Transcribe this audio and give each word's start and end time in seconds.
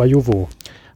Ajuvo. 0.00 0.48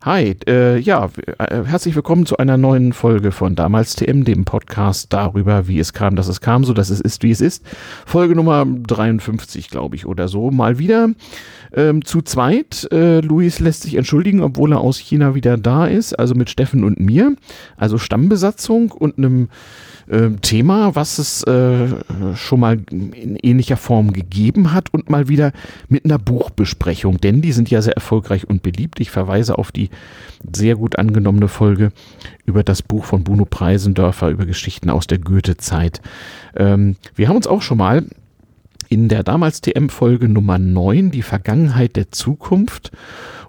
Hi, 0.05 0.37
äh, 0.47 0.79
ja, 0.81 1.09
äh, 1.39 1.65
herzlich 1.65 1.97
willkommen 1.97 2.27
zu 2.27 2.37
einer 2.37 2.59
neuen 2.59 2.93
Folge 2.93 3.33
von 3.33 3.55
Damals 3.55 3.97
TM, 3.97 4.25
dem 4.25 4.45
Podcast 4.45 5.15
darüber, 5.15 5.67
wie 5.67 5.79
es 5.79 5.95
kam, 5.95 6.15
dass 6.15 6.29
es 6.29 6.43
kam, 6.43 6.65
so 6.65 6.75
dass 6.75 6.91
es 6.91 7.01
ist, 7.01 7.23
wie 7.23 7.31
es 7.31 7.41
ist. 7.41 7.65
Folge 8.05 8.35
Nummer 8.37 8.67
53, 8.67 9.71
glaube 9.71 9.97
ich, 9.97 10.05
oder 10.05 10.29
so. 10.29 10.51
Mal 10.51 10.79
wieder 10.79 11.09
ähm, 11.73 12.05
zu 12.05 12.21
zweit. 12.21 12.87
Äh, 12.93 13.21
Luis 13.21 13.61
lässt 13.61 13.85
sich 13.85 13.95
entschuldigen, 13.95 14.43
obwohl 14.43 14.73
er 14.73 14.81
aus 14.81 14.99
China 14.99 15.35
wieder 15.35 15.57
da 15.57 15.87
ist, 15.87 16.19
also 16.19 16.35
mit 16.35 16.51
Steffen 16.51 16.85
und 16.85 17.01
mir. 17.01 17.35
Also 17.79 17.97
Stammbesatzung 17.97 18.93
und 18.93 19.17
einem 19.17 19.49
äh, 20.09 20.31
Thema, 20.43 20.95
was 20.95 21.19
es 21.19 21.43
äh, 21.45 21.89
schon 22.35 22.61
mal 22.61 22.79
in 22.91 23.37
ähnlicher 23.37 23.77
Form 23.77 24.13
gegeben 24.13 24.73
hat 24.73 24.93
und 24.93 25.11
mal 25.11 25.29
wieder 25.29 25.53
mit 25.89 26.05
einer 26.05 26.19
Buchbesprechung, 26.19 27.19
denn 27.21 27.43
die 27.43 27.53
sind 27.53 27.71
ja 27.71 27.83
sehr 27.83 27.95
erfolgreich 27.95 28.49
und 28.49 28.63
beliebt. 28.63 29.01
Ich 29.01 29.11
verweise 29.11 29.59
auf 29.59 29.73
die 29.73 29.91
sehr 30.55 30.77
gut 30.77 30.99
angenommene 30.99 31.49
Folge 31.49 31.93
über 32.45 32.63
das 32.63 32.83
Buch 32.83 33.05
von 33.05 33.25
Bruno 33.25 33.45
Preisendörfer 33.45 34.31
über 34.31 34.47
Geschichten 34.47 34.91
aus 34.91 35.07
der 35.07 35.19
Goethe-Zeit. 35.19 36.01
Ähm, 36.57 36.97
wir 37.15 37.29
haben 37.29 37.37
uns 37.37 37.47
auch 37.47 37.63
schon 37.63 37.79
mal 37.79 38.05
in 38.89 39.09
der 39.09 39.23
damals 39.23 39.61
TM-Folge 39.61 40.29
Nummer 40.29 40.59
9, 40.59 41.11
die 41.11 41.23
Vergangenheit 41.23 41.97
der 41.97 42.11
Zukunft, 42.13 42.93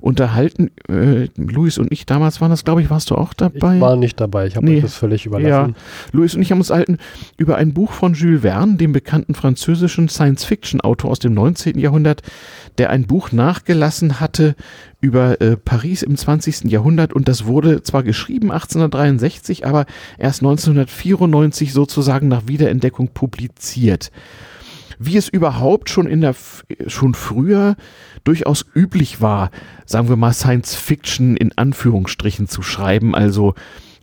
unterhalten. 0.06 0.70
Äh, 0.88 1.30
Luis 1.36 1.80
und 1.80 1.92
ich, 1.92 2.06
damals 2.06 2.40
waren 2.40 2.52
das, 2.52 2.64
glaube 2.64 2.82
ich, 2.82 2.90
warst 2.90 3.10
du 3.10 3.16
auch 3.16 3.34
dabei? 3.34 3.76
Ich 3.76 3.82
war 3.82 3.96
nicht 3.96 4.22
dabei, 4.22 4.46
ich 4.46 4.56
habe 4.56 4.66
nee. 4.66 4.80
das 4.80 4.96
völlig 4.96 5.26
überlassen. 5.26 5.76
Ja, 5.76 5.82
Luis 6.12 6.36
und 6.36 6.44
ich 6.44 6.52
haben 6.52 6.60
uns 6.60 6.70
unterhalten 6.70 7.00
über 7.38 7.56
ein 7.58 7.74
Buch 7.74 7.92
von 7.92 8.14
Jules 8.14 8.42
Verne, 8.42 8.76
dem 8.76 8.92
bekannten 8.92 9.34
französischen 9.34 10.08
Science-Fiction-Autor 10.08 11.10
aus 11.10 11.20
dem 11.20 11.34
19. 11.34 11.80
Jahrhundert, 11.80 12.22
der 12.78 12.92
ein 12.92 13.08
Buch 13.08 13.32
nachgelassen 13.32 14.20
hatte 14.20 14.56
über 15.02 15.42
äh, 15.42 15.58
Paris 15.58 16.04
im 16.04 16.16
20. 16.16 16.66
Jahrhundert 16.66 17.14
und 17.14 17.28
das 17.28 17.46
wurde 17.46 17.82
zwar 17.82 18.04
geschrieben 18.04 18.52
1863, 18.52 19.66
aber 19.66 19.86
erst 20.18 20.42
1994 20.42 21.74
sozusagen 21.74 22.28
nach 22.28 22.44
Wiederentdeckung 22.48 23.10
publiziert 23.10 24.12
wie 24.98 25.18
es 25.18 25.28
überhaupt 25.28 25.90
schon 25.90 26.08
in 26.08 26.22
der 26.22 26.36
schon 26.88 27.16
früher 27.16 27.76
durchaus 28.26 28.66
üblich 28.74 29.22
war, 29.22 29.52
sagen 29.86 30.10
wir 30.10 30.18
mal 30.18 30.34
Science 30.34 30.76
Fiction 30.76 31.38
in 31.38 31.58
Anführungsstrichen 31.58 32.50
zu 32.50 32.62
schreiben, 32.62 33.16
also 33.16 33.54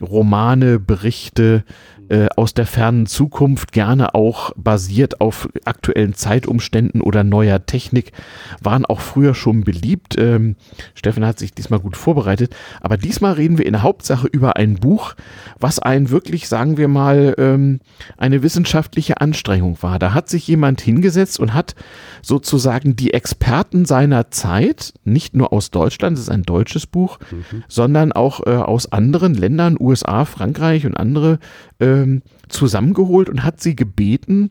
Romane, 0.00 0.80
Berichte, 0.80 1.64
äh, 2.12 2.28
aus 2.36 2.52
der 2.52 2.66
fernen 2.66 3.06
Zukunft, 3.06 3.72
gerne 3.72 4.14
auch 4.14 4.52
basiert 4.54 5.22
auf 5.22 5.48
aktuellen 5.64 6.12
Zeitumständen 6.12 7.00
oder 7.00 7.24
neuer 7.24 7.64
Technik, 7.64 8.12
waren 8.60 8.84
auch 8.84 9.00
früher 9.00 9.34
schon 9.34 9.64
beliebt. 9.64 10.16
Ähm, 10.18 10.56
Steffen 10.94 11.24
hat 11.24 11.38
sich 11.38 11.54
diesmal 11.54 11.80
gut 11.80 11.96
vorbereitet, 11.96 12.54
aber 12.82 12.98
diesmal 12.98 13.32
reden 13.32 13.56
wir 13.56 13.64
in 13.64 13.72
der 13.72 13.82
Hauptsache 13.82 14.26
über 14.26 14.56
ein 14.56 14.74
Buch, 14.74 15.14
was 15.58 15.78
ein 15.78 16.10
wirklich, 16.10 16.48
sagen 16.48 16.76
wir 16.76 16.86
mal, 16.86 17.34
ähm, 17.38 17.80
eine 18.18 18.42
wissenschaftliche 18.42 19.22
Anstrengung 19.22 19.78
war. 19.80 19.98
Da 19.98 20.12
hat 20.12 20.28
sich 20.28 20.46
jemand 20.46 20.82
hingesetzt 20.82 21.40
und 21.40 21.54
hat 21.54 21.74
sozusagen 22.20 22.94
die 22.94 23.14
Experten 23.14 23.86
seiner 23.86 24.11
Zeit, 24.30 24.94
nicht 25.04 25.34
nur 25.34 25.52
aus 25.52 25.70
Deutschland, 25.70 26.16
es 26.16 26.24
ist 26.24 26.30
ein 26.30 26.42
deutsches 26.42 26.86
Buch, 26.86 27.18
mhm. 27.30 27.64
sondern 27.68 28.12
auch 28.12 28.46
äh, 28.46 28.50
aus 28.50 28.92
anderen 28.92 29.34
Ländern, 29.34 29.76
USA, 29.78 30.24
Frankreich 30.24 30.86
und 30.86 30.96
andere 30.96 31.38
ähm, 31.80 32.22
zusammengeholt 32.48 33.28
und 33.28 33.42
hat 33.42 33.60
sie 33.60 33.74
gebeten, 33.74 34.50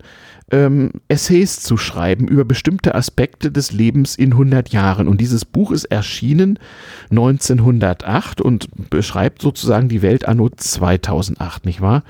ähm, 0.52 0.92
Essays 1.08 1.62
zu 1.62 1.78
schreiben 1.78 2.28
über 2.28 2.44
bestimmte 2.44 2.96
Aspekte 2.96 3.52
des 3.52 3.72
Lebens 3.72 4.16
in 4.16 4.34
100 4.34 4.70
Jahren. 4.70 5.08
Und 5.08 5.22
dieses 5.22 5.46
Buch 5.46 5.72
ist 5.72 5.86
erschienen 5.86 6.60
1908 7.12 8.42
und 8.42 8.90
beschreibt 8.90 9.42
sozusagen 9.42 9.88
die 9.88 10.02
Welt 10.02 10.28
anno 10.28 10.50
2008, 10.50 11.66
nicht 11.66 11.82
wahr? 11.82 12.04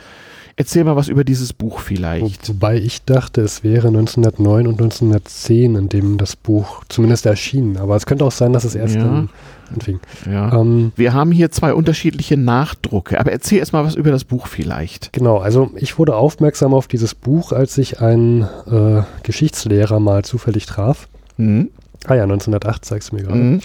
Erzähl 0.61 0.83
mal 0.83 0.95
was 0.95 1.07
über 1.07 1.23
dieses 1.23 1.53
Buch 1.53 1.79
vielleicht. 1.79 2.47
Wobei 2.47 2.77
ich 2.77 3.03
dachte, 3.03 3.41
es 3.41 3.63
wäre 3.63 3.87
1909 3.87 4.67
und 4.67 4.73
1910, 4.73 5.73
in 5.75 5.89
dem 5.89 6.19
das 6.19 6.35
Buch 6.35 6.83
zumindest 6.87 7.25
erschien. 7.25 7.77
Aber 7.77 7.95
es 7.95 8.05
könnte 8.05 8.25
auch 8.25 8.31
sein, 8.31 8.53
dass 8.53 8.63
es 8.63 8.75
erst 8.75 8.93
ja. 8.93 9.03
dann 9.03 9.29
anfing. 9.73 9.99
Ja. 10.31 10.53
Ähm, 10.53 10.91
Wir 10.95 11.15
haben 11.15 11.31
hier 11.31 11.49
zwei 11.49 11.73
unterschiedliche 11.73 12.37
Nachdrucke. 12.37 13.19
Aber 13.19 13.31
erzähl 13.31 13.57
erst 13.57 13.73
mal 13.73 13.83
was 13.83 13.95
über 13.95 14.11
das 14.11 14.23
Buch 14.23 14.45
vielleicht. 14.45 15.11
Genau, 15.13 15.39
also 15.39 15.71
ich 15.77 15.97
wurde 15.97 16.15
aufmerksam 16.15 16.75
auf 16.75 16.87
dieses 16.87 17.15
Buch, 17.15 17.53
als 17.53 17.79
ich 17.79 17.99
einen 17.99 18.43
äh, 18.43 19.01
Geschichtslehrer 19.23 19.99
mal 19.99 20.23
zufällig 20.23 20.67
traf. 20.67 21.07
Mhm. 21.37 21.71
Ah 22.05 22.15
ja, 22.15 22.23
1908 22.23 22.83
zeigst 22.83 23.11
du 23.11 23.15
mir 23.15 23.23
gerade. 23.23 23.37
Mhm. 23.37 23.61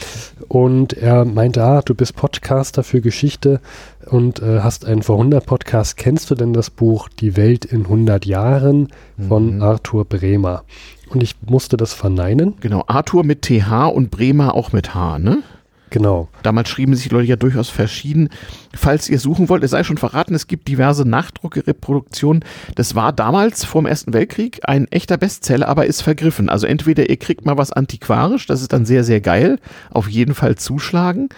Und 0.48 0.92
er 0.92 1.24
meinte, 1.24 1.64
ah, 1.64 1.80
du 1.80 1.94
bist 1.94 2.16
Podcaster 2.16 2.84
für 2.84 3.00
Geschichte 3.00 3.60
und 4.06 4.42
äh, 4.42 4.60
hast 4.60 4.84
einen 4.84 5.02
vor 5.02 5.16
100 5.16 5.44
Podcast. 5.44 5.96
Kennst 5.96 6.30
du 6.30 6.34
denn 6.34 6.52
das 6.52 6.68
Buch 6.68 7.08
Die 7.08 7.36
Welt 7.36 7.64
in 7.64 7.82
100 7.82 8.26
Jahren 8.26 8.88
von 9.26 9.56
mhm. 9.56 9.62
Arthur 9.62 10.04
Bremer? 10.04 10.64
Und 11.08 11.22
ich 11.22 11.36
musste 11.48 11.76
das 11.76 11.94
verneinen. 11.94 12.54
Genau, 12.60 12.84
Arthur 12.88 13.24
mit 13.24 13.42
TH 13.42 13.86
und 13.86 14.10
Bremer 14.10 14.54
auch 14.54 14.72
mit 14.72 14.94
H, 14.94 15.18
ne? 15.18 15.42
Genau. 15.90 16.28
Damals 16.42 16.68
schrieben 16.68 16.94
sich 16.94 17.08
die 17.08 17.14
Leute 17.14 17.28
ja 17.28 17.36
durchaus 17.36 17.68
verschieden. 17.68 18.28
Falls 18.74 19.08
ihr 19.08 19.20
suchen 19.20 19.48
wollt, 19.48 19.62
es 19.62 19.70
sei 19.70 19.84
schon 19.84 19.98
verraten, 19.98 20.34
es 20.34 20.46
gibt 20.48 20.68
diverse 20.68 21.08
Nachdrucke-Reproduktionen. 21.08 22.44
Das 22.74 22.94
war 22.94 23.12
damals 23.12 23.64
vor 23.64 23.82
dem 23.82 23.86
Ersten 23.86 24.12
Weltkrieg 24.12 24.60
ein 24.64 24.88
echter 24.90 25.16
Bestseller, 25.16 25.68
aber 25.68 25.86
ist 25.86 26.02
vergriffen. 26.02 26.48
Also 26.48 26.66
entweder 26.66 27.08
ihr 27.08 27.16
kriegt 27.16 27.46
mal 27.46 27.56
was 27.56 27.72
antiquarisch, 27.72 28.46
das 28.46 28.62
ist 28.62 28.72
dann 28.72 28.84
sehr, 28.84 29.04
sehr 29.04 29.20
geil. 29.20 29.58
Auf 29.90 30.08
jeden 30.08 30.34
Fall 30.34 30.56
zuschlagen. 30.56 31.28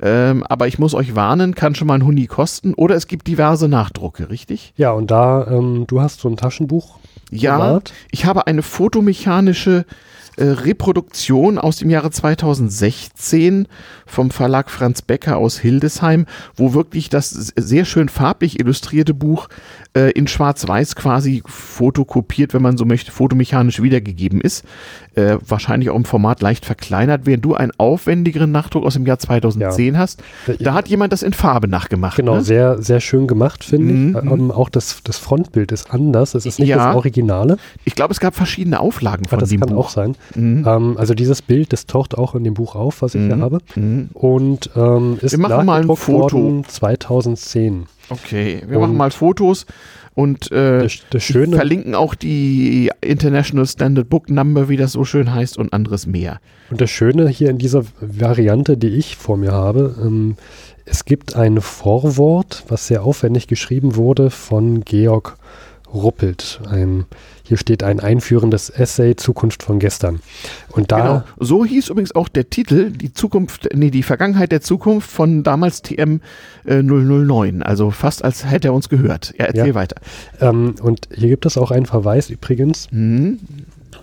Ähm, 0.00 0.44
aber 0.46 0.68
ich 0.68 0.78
muss 0.78 0.94
euch 0.94 1.14
warnen, 1.14 1.54
kann 1.54 1.74
schon 1.74 1.88
mal 1.88 1.94
ein 1.94 2.04
Huni 2.04 2.26
kosten. 2.26 2.74
Oder 2.74 2.96
es 2.96 3.06
gibt 3.06 3.26
diverse 3.26 3.66
Nachdrucke, 3.66 4.28
richtig? 4.28 4.74
Ja, 4.76 4.92
und 4.92 5.10
da, 5.10 5.46
ähm, 5.46 5.86
du 5.86 6.00
hast 6.02 6.20
so 6.20 6.28
ein 6.28 6.36
Taschenbuch. 6.36 6.98
Ja, 7.30 7.56
gemalt. 7.56 7.92
ich 8.10 8.24
habe 8.24 8.46
eine 8.46 8.62
fotomechanische 8.62 9.84
äh, 10.36 10.44
Reproduktion 10.44 11.58
aus 11.58 11.76
dem 11.76 11.90
Jahre 11.90 12.10
2016 12.10 13.68
vom 14.06 14.30
Verlag 14.30 14.70
Franz 14.70 15.02
Becker 15.02 15.38
aus 15.38 15.58
Hildesheim, 15.58 16.26
wo 16.54 16.74
wirklich 16.74 17.08
das 17.08 17.30
sehr 17.30 17.84
schön 17.84 18.08
farblich 18.08 18.60
illustrierte 18.60 19.14
Buch 19.14 19.48
äh, 19.96 20.10
in 20.12 20.28
Schwarz-Weiß 20.28 20.94
quasi 20.94 21.42
fotokopiert, 21.46 22.54
wenn 22.54 22.62
man 22.62 22.76
so 22.76 22.84
möchte, 22.84 23.10
fotomechanisch 23.10 23.82
wiedergegeben 23.82 24.40
ist. 24.40 24.64
Äh, 25.14 25.38
wahrscheinlich 25.46 25.88
auch 25.88 25.96
im 25.96 26.04
Format 26.04 26.42
leicht 26.42 26.66
verkleinert, 26.66 27.22
während 27.24 27.44
du 27.44 27.54
einen 27.54 27.72
aufwendigeren 27.78 28.52
Nachdruck 28.52 28.84
aus 28.84 28.94
dem 28.94 29.06
Jahr 29.06 29.18
2010 29.18 29.94
ja. 29.94 30.00
hast. 30.00 30.22
Da 30.60 30.74
hat 30.74 30.88
jemand 30.88 31.12
das 31.12 31.22
in 31.22 31.32
Farbe 31.32 31.68
nachgemacht. 31.68 32.16
Genau, 32.16 32.36
ne? 32.36 32.42
sehr, 32.42 32.82
sehr 32.82 33.00
schön 33.00 33.26
gemacht, 33.26 33.64
finde 33.64 33.94
mhm. 33.94 34.16
ich. 34.16 34.30
Ähm, 34.30 34.50
auch 34.50 34.68
das, 34.68 35.00
das 35.02 35.16
Frontbild 35.16 35.72
ist 35.72 35.90
anders. 35.90 36.34
Es 36.34 36.44
ist 36.44 36.58
nicht 36.58 36.68
ja. 36.68 36.76
das 36.76 36.96
Originale. 36.96 37.56
Ich 37.84 37.94
glaube, 37.94 38.12
es 38.12 38.20
gab 38.20 38.34
verschiedene 38.34 38.78
Auflagen 38.80 39.24
von 39.24 39.38
ja, 39.38 39.40
das 39.40 39.48
dem 39.48 39.60
kann 39.60 39.70
Buch. 39.70 39.86
auch 39.86 39.88
sein. 39.88 40.16
Mhm. 40.34 40.64
Ähm, 40.66 40.96
also 40.98 41.14
dieses 41.14 41.42
Bild, 41.42 41.72
das 41.72 41.86
taucht 41.86 42.16
auch 42.16 42.34
in 42.34 42.44
dem 42.44 42.54
Buch 42.54 42.74
auf, 42.74 43.02
was 43.02 43.14
ich 43.14 43.22
mhm. 43.22 43.26
hier 43.26 43.40
habe. 43.40 43.58
Mhm. 43.74 44.10
Und 44.12 44.70
ähm, 44.76 45.18
ist 45.20 45.32
Wir 45.32 45.38
machen 45.38 45.66
mal 45.66 45.82
ein 45.82 45.96
Foto. 45.96 46.62
2010. 46.66 47.86
Okay, 48.08 48.62
wir 48.66 48.76
und 48.76 48.82
machen 48.82 48.96
mal 48.96 49.10
Fotos 49.10 49.66
und 50.16 50.50
äh, 50.50 50.82
das, 50.82 51.00
das 51.10 51.22
Schöne, 51.22 51.56
verlinken 51.56 51.94
auch 51.94 52.14
die 52.14 52.90
International 53.02 53.66
Standard 53.66 54.08
Book 54.08 54.30
Number, 54.30 54.70
wie 54.70 54.78
das 54.78 54.92
so 54.92 55.04
schön 55.04 55.34
heißt, 55.34 55.58
und 55.58 55.74
anderes 55.74 56.06
mehr. 56.06 56.40
Und 56.70 56.80
das 56.80 56.90
Schöne 56.90 57.28
hier 57.28 57.50
in 57.50 57.58
dieser 57.58 57.84
Variante, 58.00 58.78
die 58.78 58.88
ich 58.88 59.16
vor 59.16 59.36
mir 59.36 59.52
habe, 59.52 59.94
ähm, 60.00 60.36
es 60.86 61.04
gibt 61.04 61.36
ein 61.36 61.60
Vorwort, 61.60 62.64
was 62.68 62.86
sehr 62.86 63.02
aufwendig 63.02 63.46
geschrieben 63.46 63.96
wurde 63.96 64.30
von 64.30 64.84
Georg 64.84 65.36
Ruppelt. 65.92 66.60
Ein, 66.66 67.04
hier 67.46 67.56
steht 67.56 67.84
ein 67.84 68.00
einführendes 68.00 68.70
Essay 68.70 69.14
Zukunft 69.14 69.62
von 69.62 69.78
gestern. 69.78 70.20
Und 70.72 70.90
da 70.90 70.98
genau. 70.98 71.22
So 71.38 71.64
hieß 71.64 71.90
übrigens 71.90 72.14
auch 72.14 72.28
der 72.28 72.50
Titel, 72.50 72.90
die 72.90 73.12
Zukunft, 73.12 73.68
nee, 73.72 73.90
die 73.90 74.02
Vergangenheit 74.02 74.50
der 74.50 74.62
Zukunft 74.62 75.08
von 75.08 75.44
damals 75.44 75.82
TM 75.82 76.20
äh, 76.64 76.82
009. 76.82 77.62
Also 77.62 77.92
fast 77.92 78.24
als 78.24 78.44
hätte 78.44 78.68
er 78.68 78.74
uns 78.74 78.88
gehört. 78.88 79.32
Ja, 79.38 79.44
erzähl 79.44 79.68
ja. 79.68 79.74
weiter. 79.74 79.96
Ähm, 80.40 80.74
und 80.82 81.08
hier 81.14 81.28
gibt 81.28 81.46
es 81.46 81.56
auch 81.56 81.70
einen 81.70 81.86
Verweis 81.86 82.30
übrigens. 82.30 82.88
Mhm. 82.90 83.38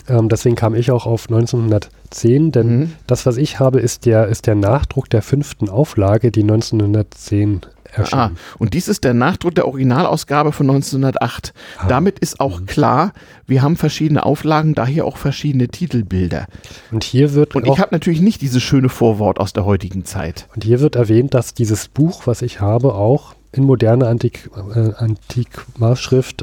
Ähm, 0.07 0.29
deswegen 0.29 0.55
kam 0.55 0.73
ich 0.73 0.91
auch 0.91 1.05
auf 1.05 1.29
1910, 1.29 2.51
denn 2.51 2.79
mhm. 2.79 2.91
das, 3.07 3.25
was 3.25 3.35
ich 3.35 3.59
habe, 3.59 3.79
ist 3.79 4.05
der, 4.05 4.27
ist 4.27 4.47
der 4.47 4.55
Nachdruck 4.55 5.09
der 5.09 5.21
fünften 5.21 5.69
Auflage, 5.69 6.31
die 6.31 6.43
1910 6.43 7.61
erschienen. 7.93 8.21
Ah, 8.21 8.55
und 8.59 8.73
dies 8.73 8.87
ist 8.87 9.03
der 9.03 9.13
Nachdruck 9.13 9.55
der 9.55 9.67
Originalausgabe 9.67 10.51
von 10.51 10.69
1908. 10.69 11.53
Ah. 11.77 11.87
Damit 11.87 12.19
ist 12.19 12.39
auch 12.39 12.61
mhm. 12.61 12.65
klar, 12.65 13.13
wir 13.47 13.61
haben 13.61 13.75
verschiedene 13.75 14.25
Auflagen, 14.25 14.75
daher 14.75 15.05
auch 15.05 15.17
verschiedene 15.17 15.67
Titelbilder. 15.67 16.47
Und 16.91 17.03
hier 17.03 17.33
wird 17.33 17.55
Und 17.55 17.67
ich 17.67 17.79
habe 17.79 17.89
natürlich 17.91 18.21
nicht 18.21 18.41
dieses 18.41 18.63
schöne 18.63 18.89
Vorwort 18.89 19.39
aus 19.39 19.53
der 19.53 19.65
heutigen 19.65 20.05
Zeit. 20.05 20.47
Und 20.55 20.63
hier 20.63 20.79
wird 20.79 20.95
erwähnt, 20.95 21.33
dass 21.33 21.53
dieses 21.53 21.87
Buch, 21.87 22.27
was 22.27 22.41
ich 22.41 22.61
habe, 22.61 22.95
auch 22.95 23.35
in 23.53 23.63
moderne 23.63 24.07
Antik, 24.07 24.49
äh, 24.75 24.93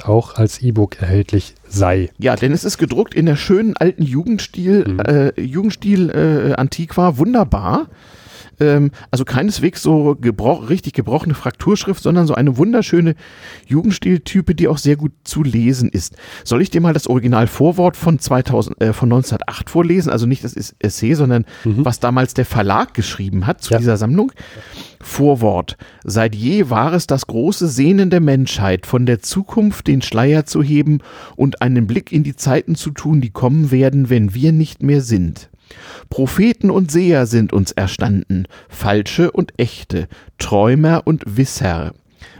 auch 0.04 0.34
als 0.36 0.62
E-Book 0.62 1.00
erhältlich 1.00 1.54
sei. 1.68 2.10
Ja, 2.18 2.36
denn 2.36 2.52
es 2.52 2.64
ist 2.64 2.78
gedruckt 2.78 3.14
in 3.14 3.26
der 3.26 3.36
schönen 3.36 3.76
alten 3.76 4.02
Jugendstil, 4.02 4.86
mhm. 4.86 5.00
äh, 5.00 5.40
Jugendstil 5.40 6.10
äh, 6.10 6.54
Antiqua, 6.54 7.18
wunderbar. 7.18 7.88
Ähm, 8.60 8.90
also 9.10 9.24
keineswegs 9.24 9.82
so 9.82 10.16
gebroch, 10.20 10.68
richtig 10.68 10.92
gebrochene 10.92 11.34
Frakturschrift, 11.34 12.02
sondern 12.02 12.26
so 12.26 12.34
eine 12.34 12.56
wunderschöne 12.56 13.14
Jugendstiltype, 13.66 14.54
die 14.54 14.68
auch 14.68 14.78
sehr 14.78 14.96
gut 14.96 15.12
zu 15.24 15.42
lesen 15.42 15.88
ist. 15.88 16.16
Soll 16.44 16.62
ich 16.62 16.70
dir 16.70 16.80
mal 16.80 16.92
das 16.92 17.06
Originalvorwort 17.06 17.96
von 17.96 18.18
2000, 18.18 18.80
äh, 18.80 18.92
von 18.92 19.08
1908 19.08 19.70
vorlesen? 19.70 20.10
Also 20.10 20.26
nicht 20.26 20.44
das 20.44 20.74
Essay, 20.78 21.14
sondern 21.14 21.44
mhm. 21.64 21.84
was 21.84 22.00
damals 22.00 22.34
der 22.34 22.44
Verlag 22.44 22.94
geschrieben 22.94 23.46
hat 23.46 23.62
zu 23.62 23.72
ja. 23.72 23.78
dieser 23.78 23.96
Sammlung. 23.96 24.32
Vorwort. 25.02 25.76
Seit 26.04 26.34
je 26.34 26.68
war 26.68 26.92
es 26.92 27.06
das 27.06 27.26
große 27.26 27.68
Sehnen 27.68 28.10
der 28.10 28.20
Menschheit, 28.20 28.84
von 28.84 29.06
der 29.06 29.20
Zukunft 29.20 29.86
den 29.86 30.02
Schleier 30.02 30.44
zu 30.44 30.62
heben 30.62 30.98
und 31.36 31.62
einen 31.62 31.86
Blick 31.86 32.12
in 32.12 32.22
die 32.22 32.36
Zeiten 32.36 32.74
zu 32.74 32.90
tun, 32.90 33.20
die 33.20 33.30
kommen 33.30 33.70
werden, 33.70 34.10
wenn 34.10 34.34
wir 34.34 34.52
nicht 34.52 34.82
mehr 34.82 35.00
sind. 35.00 35.49
Propheten 36.08 36.70
und 36.70 36.90
Seher 36.90 37.26
sind 37.26 37.52
uns 37.52 37.72
erstanden, 37.72 38.46
falsche 38.68 39.30
und 39.30 39.52
echte, 39.58 40.08
Träumer 40.38 41.02
und 41.04 41.22
Wisser. 41.26 41.92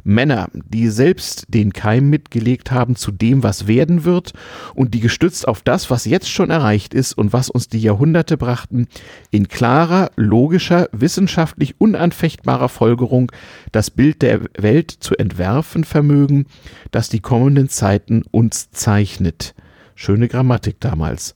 Männer, 0.05 0.49
die 0.53 0.89
selbst 0.89 1.47
den 1.49 1.73
Keim 1.73 2.11
mitgelegt 2.11 2.71
haben 2.71 2.97
zu 2.97 3.11
dem, 3.11 3.43
was 3.43 3.67
werden 3.67 4.05
wird 4.05 4.33
und 4.75 4.95
die 4.95 5.01
gestützt 5.01 5.47
auf 5.47 5.63
das, 5.63 5.91
was 5.91 6.05
jetzt 6.05 6.31
schon 6.31 6.51
erreicht 6.51 6.95
ist 6.95 7.17
und 7.17 7.33
was 7.33 7.51
uns 7.51 7.69
die 7.69 7.81
Jahrhunderte 7.81 8.37
brachten, 8.37 8.89
in 9.31 9.49
klarer, 9.49 10.11
logischer, 10.17 10.89
wissenschaftlich 10.93 11.81
unanfechtbarer 11.81 12.69
Folgerung 12.69 13.33
das 13.73 13.91
Bild 13.91 14.23
der 14.23 14.41
Welt 14.59 14.91
zu 14.91 15.17
entwerfen 15.17 15.85
vermögen, 15.85 16.47
das 16.91 17.09
die 17.09 17.21
kommenden 17.21 17.69
Zeiten 17.69 18.23
uns 18.31 18.71
zeichnet. 18.71 19.55
Schöne 20.03 20.29
Grammatik 20.29 20.81
damals. 20.81 21.35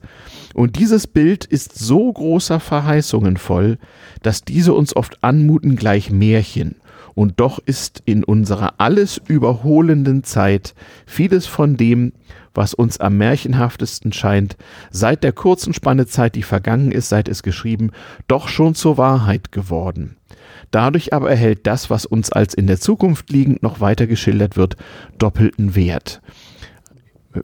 Und 0.54 0.76
dieses 0.76 1.06
Bild 1.06 1.44
ist 1.44 1.78
so 1.78 2.10
großer 2.10 2.60
Verheißungen 2.60 3.36
voll, 3.36 3.76
dass 4.22 4.42
diese 4.42 4.72
uns 4.72 4.96
oft 4.96 5.22
anmuten 5.22 5.76
gleich 5.76 6.10
Märchen. 6.10 6.76
Und 7.14 7.40
doch 7.40 7.58
ist 7.58 8.02
in 8.06 8.24
unserer 8.24 8.76
alles 8.78 9.20
überholenden 9.28 10.24
Zeit 10.24 10.74
vieles 11.04 11.44
von 11.44 11.76
dem, 11.76 12.14
was 12.54 12.72
uns 12.72 12.98
am 13.00 13.18
märchenhaftesten 13.18 14.14
scheint, 14.14 14.56
seit 14.90 15.24
der 15.24 15.32
kurzen 15.32 15.74
Spanne 15.74 16.06
Zeit, 16.06 16.34
die 16.34 16.42
vergangen 16.42 16.90
ist, 16.90 17.10
seit 17.10 17.28
es 17.28 17.42
geschrieben, 17.42 17.90
doch 18.28 18.48
schon 18.48 18.74
zur 18.74 18.96
Wahrheit 18.96 19.52
geworden. 19.52 20.16
Dadurch 20.70 21.12
aber 21.12 21.28
erhält 21.28 21.66
das, 21.66 21.90
was 21.90 22.06
uns 22.06 22.32
als 22.32 22.54
in 22.54 22.66
der 22.66 22.80
Zukunft 22.80 23.28
liegend 23.28 23.62
noch 23.62 23.80
weiter 23.80 24.06
geschildert 24.06 24.56
wird, 24.56 24.78
doppelten 25.18 25.74
Wert 25.74 26.22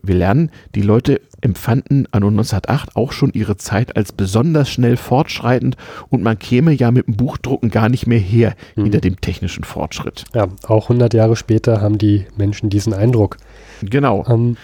wir 0.02 0.14
lernen, 0.14 0.50
die 0.74 0.82
Leute 0.82 1.20
empfanden 1.40 2.06
anno 2.10 2.28
1908 2.28 2.96
auch 2.96 3.12
schon 3.12 3.32
ihre 3.32 3.56
Zeit 3.56 3.96
als 3.96 4.12
besonders 4.12 4.70
schnell 4.70 4.96
fortschreitend 4.96 5.76
und 6.08 6.22
man 6.22 6.38
käme 6.38 6.72
ja 6.72 6.90
mit 6.90 7.06
dem 7.06 7.16
Buchdrucken 7.16 7.70
gar 7.70 7.88
nicht 7.88 8.06
mehr 8.06 8.18
her 8.18 8.54
mhm. 8.76 8.84
hinter 8.84 9.00
dem 9.00 9.20
technischen 9.20 9.64
Fortschritt. 9.64 10.24
Ja, 10.34 10.48
auch 10.66 10.84
100 10.84 11.14
Jahre 11.14 11.36
später 11.36 11.80
haben 11.80 11.98
die 11.98 12.26
Menschen 12.36 12.70
diesen 12.70 12.92
Eindruck. 12.92 13.38
Genau. 13.82 14.24
Ähm, 14.28 14.56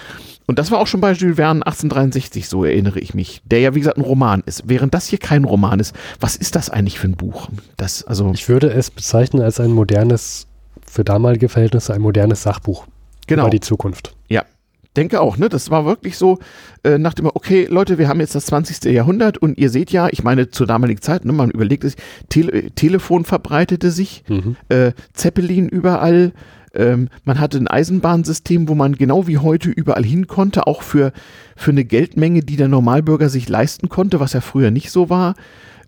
und 0.47 0.59
das 0.61 0.71
war 0.71 0.79
auch 0.79 0.87
schon 0.87 1.01
bei 1.01 1.13
Jules 1.13 1.37
Verne 1.37 1.67
1863, 1.67 2.49
so 2.49 2.65
erinnere 2.65 3.01
ich 3.01 3.15
mich, 3.15 3.43
der 3.45 3.61
ja 3.61 3.75
wie 3.75 3.81
gesagt 3.81 3.99
ein 3.99 4.05
Roman 4.05 4.43
ist. 4.47 4.65
Während 4.67 4.95
das 4.95 5.09
hier 5.09 5.19
kein 5.19 5.45
Roman 5.45 5.81
ist, 5.81 5.95
was 6.21 6.37
ist 6.37 6.55
das 6.55 6.71
eigentlich 6.71 6.99
für 7.01 7.09
ein 7.09 7.17
Buch? 7.17 7.49
Das, 7.77 8.05
also 8.05 8.31
ich 8.33 8.49
würde 8.49 8.71
es 8.71 8.91
bezeichnen 8.91 9.43
als 9.43 9.59
ein 9.59 9.73
modernes, 9.73 10.47
für 10.87 11.03
damalige 11.03 11.49
Verhältnisse 11.49 11.95
ein 11.95 12.01
modernes 12.01 12.43
Sachbuch 12.43 12.87
genau. 13.27 13.43
über 13.43 13.51
die 13.51 13.61
Zukunft. 13.61 14.15
Ja, 14.29 14.45
denke 14.97 15.21
auch, 15.21 15.37
ne? 15.37 15.49
Das 15.49 15.71
war 15.71 15.85
wirklich 15.85 16.17
so 16.17 16.39
äh, 16.83 16.99
nach 16.99 17.15
dem, 17.15 17.27
okay, 17.27 17.67
Leute, 17.69 17.99
wir 17.99 18.09
haben 18.09 18.21
jetzt 18.21 18.35
das 18.35 18.47
20. 18.47 18.85
Jahrhundert 18.93 19.39
und 19.39 19.59
ihr 19.59 19.71
seht 19.71 19.91
ja, 19.91 20.09
ich 20.11 20.23
meine, 20.23 20.51
zur 20.51 20.67
damaligen 20.67 21.01
Zeit, 21.01 21.25
ne, 21.25 21.33
man 21.33 21.51
überlegt 21.51 21.85
sich, 21.85 21.97
Tele 22.29 22.71
Telefon 22.73 23.25
verbreitete 23.25 23.91
sich, 23.91 24.25
mhm. 24.29 24.57
äh, 24.69 24.93
Zeppelin 25.13 25.69
überall, 25.69 26.33
ähm, 26.75 27.09
man 27.25 27.41
hatte 27.41 27.59
ein 27.59 27.69
Eisenbahnsystem, 27.69 28.69
wo 28.69 28.75
man 28.75 28.95
genau 28.95 29.27
wie 29.27 29.39
heute 29.39 29.71
überall 29.71 30.05
hin 30.05 30.27
konnte, 30.27 30.67
auch 30.67 30.83
für, 30.83 31.13
für 31.57 31.71
eine 31.71 31.85
Geldmenge, 31.85 32.41
die 32.41 32.57
der 32.57 32.69
Normalbürger 32.69 33.29
sich 33.29 33.49
leisten 33.49 33.89
konnte, 33.89 34.21
was 34.21 34.35
ja 34.35 34.41
früher 34.41 34.71
nicht 34.71 34.91
so 34.91 35.11
war. 35.11 35.35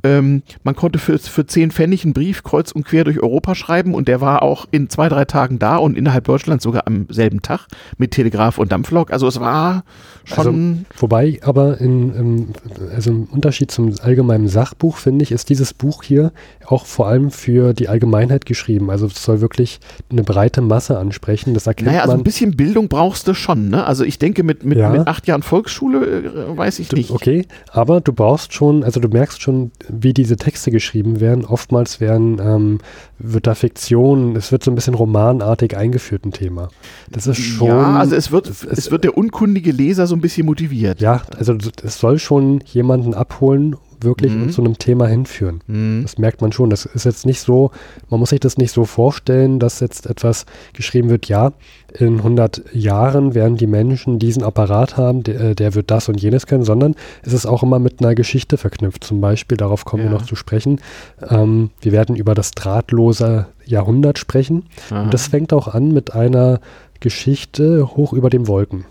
Ähm, 0.05 0.43
man 0.63 0.77
konnte 0.77 0.99
für, 0.99 1.19
für 1.19 1.47
10 1.47 1.71
Pfennig 1.71 2.05
einen 2.05 2.13
Brief 2.13 2.43
kreuz 2.43 2.73
und 2.73 2.85
quer 2.85 3.05
durch 3.05 3.21
Europa 3.21 3.55
schreiben 3.55 3.95
und 3.95 4.09
der 4.09 4.21
war 4.21 4.43
auch 4.43 4.67
in 4.71 4.89
zwei, 4.89 5.09
drei 5.09 5.25
Tagen 5.25 5.59
da 5.59 5.77
und 5.77 5.97
innerhalb 5.97 6.25
Deutschlands 6.25 6.65
sogar 6.65 6.87
am 6.87 7.07
selben 7.09 7.43
Tag 7.43 7.67
mit 7.97 8.13
Telegraph 8.13 8.59
und 8.59 8.71
Dampflok. 8.71 9.11
Also 9.13 9.27
es 9.27 9.41
war 9.41 9.85
schon. 10.25 10.85
Also, 10.89 11.03
wobei 11.03 11.41
aber 11.43 11.81
in, 11.81 12.15
im, 12.15 12.49
also 12.95 13.11
im 13.11 13.25
Unterschied 13.25 13.71
zum 13.71 13.95
allgemeinen 14.01 14.49
Sachbuch, 14.49 14.97
finde 14.99 15.23
ich, 15.25 15.33
ist 15.33 15.49
dieses 15.49 15.75
Buch 15.75 16.03
hier 16.03 16.33
auch 16.67 16.87
vor 16.87 17.09
allem 17.09 17.31
für 17.31 17.73
die 17.73 17.89
Allgemeinheit 17.89 18.47
geschrieben. 18.47 18.91
Also 18.91 19.07
es 19.07 19.23
soll 19.23 19.41
wirklich 19.41 19.81
eine 20.11 20.23
breite 20.23 20.61
Masse 20.61 20.99
ansprechen. 20.99 21.55
Das 21.55 21.67
erkennt 21.67 21.89
naja, 21.89 22.03
also 22.03 22.15
ein 22.15 22.23
bisschen 22.23 22.57
Bildung 22.57 22.89
brauchst 22.89 23.27
du 23.27 23.35
schon. 23.35 23.69
Ne? 23.69 23.85
Also 23.85 24.05
ich 24.05 24.19
denke, 24.19 24.43
mit, 24.43 24.65
mit, 24.65 24.79
ja. 24.79 24.91
mit 24.91 25.07
acht 25.07 25.27
Jahren 25.27 25.43
Volksschule 25.43 25.99
äh, 26.07 26.57
weiß 26.57 26.79
ich 26.79 26.93
nicht. 26.93 27.11
Okay, 27.11 27.47
aber 27.71 28.01
du 28.01 28.13
brauchst 28.13 28.53
schon, 28.53 28.85
also 28.85 29.01
du 29.01 29.09
merkst 29.09 29.41
schon, 29.41 29.73
wie 29.89 30.13
diese 30.13 30.37
Texte 30.37 30.71
geschrieben 30.71 31.21
werden. 31.21 31.45
Oftmals 31.45 32.01
werden, 32.01 32.41
ähm, 32.41 32.79
wird 33.19 33.47
da 33.47 33.55
Fiktion, 33.55 34.37
es 34.37 34.53
wird 34.53 34.65
so 34.65 34.71
ein 34.71 34.75
bisschen 34.75 34.95
romanartig 34.95 35.77
eingeführt, 35.77 36.25
ein 36.25 36.33
Thema. 36.33 36.69
Das 37.11 37.27
ist 37.27 37.39
schon. 37.39 37.69
Ja, 37.69 37.99
also 37.99 38.15
es 38.15 38.31
wird, 38.31 38.49
es, 38.49 38.65
es 38.65 38.91
wird 38.91 39.05
der 39.05 39.17
unkundige 39.17 39.73
Leser 39.73 40.07
so 40.07 40.15
ein 40.15 40.21
bisschen 40.21 40.47
motiviert. 40.47 41.01
Ja, 41.01 41.23
also 41.37 41.57
es 41.83 41.99
soll 41.99 42.19
schon 42.19 42.61
jemanden 42.67 43.15
abholen 43.15 43.77
wirklich 44.01 44.33
mhm. 44.33 44.51
zu 44.51 44.63
einem 44.63 44.79
Thema 44.79 45.07
hinführen. 45.07 45.61
Mhm. 45.67 46.03
Das 46.03 46.19
merkt 46.19 46.41
man 46.41 46.53
schon. 46.53 46.71
Das 46.71 46.85
ist 46.85 47.05
jetzt 47.05 47.27
nicht 47.27 47.41
so, 47.41 47.71
man 48.11 48.21
muss 48.21 48.31
sich 48.31 48.41
das 48.41 48.59
nicht 48.59 48.73
so 48.73 48.85
vorstellen, 48.85 49.59
dass 49.59 49.81
jetzt 49.81 50.07
etwas 50.07 50.47
geschrieben 50.73 51.11
wird, 51.11 51.27
ja, 51.27 51.53
in 51.93 52.19
100 52.19 52.63
Jahren 52.75 53.35
werden 53.35 53.57
die 53.57 53.67
Menschen 53.67 54.19
diesen 54.19 54.43
Apparat 54.43 54.97
haben, 54.97 55.23
der, 55.23 55.41
äh, 55.41 55.55
der 55.55 55.75
wird 55.75 55.91
das 55.91 56.09
und 56.09 56.21
jenes 56.21 56.47
können, 56.47 56.65
sondern 56.65 56.95
es 57.23 57.33
ist 57.33 57.47
auch 57.47 57.63
immer 57.63 57.79
mit 57.79 58.01
einer 58.01 58.15
Geschichte 58.15 58.59
verknüpft. 58.59 59.05
Zum 59.05 59.21
Beispiel, 59.21 59.57
darauf 59.57 59.85
kommen 59.85 60.05
ja. 60.05 60.11
wir 60.11 60.19
noch 60.19 60.27
zu 60.27 60.37
sprechen, 60.37 60.81
ähm, 61.29 61.71
wir 61.81 61.93
werden 61.93 62.17
über 62.17 62.35
das 62.35 62.51
drahtlose 62.51 63.47
Jahrhundert 63.65 64.19
sprechen. 64.19 64.67
Aha. 64.91 65.05
Und 65.05 65.15
das 65.15 65.29
fängt 65.29 65.53
auch 65.53 65.69
an 65.69 65.93
mit 65.93 66.15
einer 66.15 66.61
Geschichte 67.01 67.97
hoch 67.97 68.13
über 68.13 68.31
den 68.31 68.49
Wolken. 68.49 68.85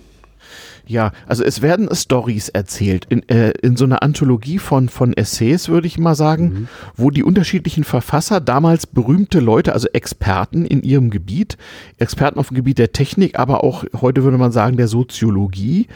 Ja, 0.88 1.12
also 1.28 1.44
es 1.44 1.62
werden 1.62 1.90
Stories 1.94 2.50
erzählt 2.50 3.06
in, 3.10 3.28
äh, 3.30 3.52
in 3.62 3.76
so 3.76 3.86
einer 3.86 4.04
Anthologie 4.04 4.58
von, 4.58 4.90
von 4.90 5.14
Essays, 5.14 5.68
würde 5.68 5.88
ich 5.88 6.00
mal 6.00 6.16
sagen, 6.16 6.44
mhm. 6.44 6.68
wo 6.96 7.12
die 7.12 7.24
unterschiedlichen 7.24 7.84
Verfasser, 7.84 8.40
damals 8.40 8.88
berühmte 8.88 9.40
Leute, 9.40 9.74
also 9.74 9.88
Experten 9.90 10.66
in 10.66 10.84
ihrem 10.84 11.10
Gebiet, 11.10 11.58
Experten 11.98 12.40
auf 12.40 12.50
dem 12.50 12.56
Gebiet 12.56 12.78
der 12.80 12.94
Technik, 12.94 13.38
aber 13.38 13.64
auch 13.64 13.84
heute 14.02 14.24
würde 14.24 14.38
man 14.38 14.52
sagen 14.52 14.78
der 14.78 14.88
Soziologie, 14.88 15.88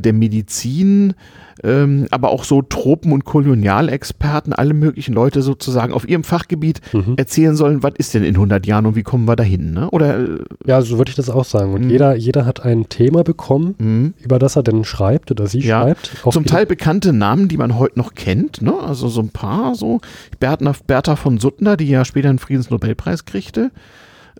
der 0.00 0.12
Medizin, 0.12 1.14
ähm, 1.62 2.06
aber 2.10 2.30
auch 2.30 2.44
so 2.44 2.62
Tropen- 2.62 3.12
und 3.12 3.24
Kolonialexperten, 3.24 4.52
alle 4.52 4.74
möglichen 4.74 5.14
Leute 5.14 5.42
sozusagen 5.42 5.92
auf 5.92 6.08
ihrem 6.08 6.24
Fachgebiet 6.24 6.80
mhm. 6.92 7.14
erzählen 7.16 7.54
sollen, 7.56 7.82
was 7.82 7.92
ist 7.98 8.14
denn 8.14 8.24
in 8.24 8.34
100 8.34 8.66
Jahren 8.66 8.86
und 8.86 8.96
wie 8.96 9.02
kommen 9.02 9.26
wir 9.26 9.36
dahin, 9.36 9.72
ne? 9.72 9.90
Oder? 9.90 10.18
Äh, 10.18 10.38
ja, 10.66 10.82
so 10.82 10.98
würde 10.98 11.10
ich 11.10 11.16
das 11.16 11.30
auch 11.30 11.44
sagen. 11.44 11.74
Und 11.74 11.84
mhm. 11.84 11.90
jeder, 11.90 12.16
jeder 12.16 12.46
hat 12.46 12.64
ein 12.64 12.88
Thema 12.88 13.22
bekommen, 13.22 13.74
mhm. 13.78 14.14
über 14.22 14.38
das 14.38 14.56
er 14.56 14.62
denn 14.62 14.84
schreibt 14.84 15.30
oder 15.30 15.46
sie 15.46 15.60
ja. 15.60 15.82
schreibt. 15.82 16.16
Zum 16.30 16.46
Teil 16.46 16.66
bekannte 16.66 17.12
Namen, 17.12 17.48
die 17.48 17.56
man 17.56 17.78
heute 17.78 17.98
noch 17.98 18.14
kennt, 18.14 18.62
ne? 18.62 18.74
Also 18.80 19.08
so 19.08 19.20
ein 19.20 19.30
paar, 19.30 19.74
so 19.74 20.00
Bertha, 20.40 20.72
Bertha 20.86 21.16
von 21.16 21.38
Suttner, 21.38 21.76
die 21.76 21.88
ja 21.88 22.04
später 22.04 22.28
einen 22.28 22.38
Friedensnobelpreis 22.38 23.24
kriegte. 23.24 23.70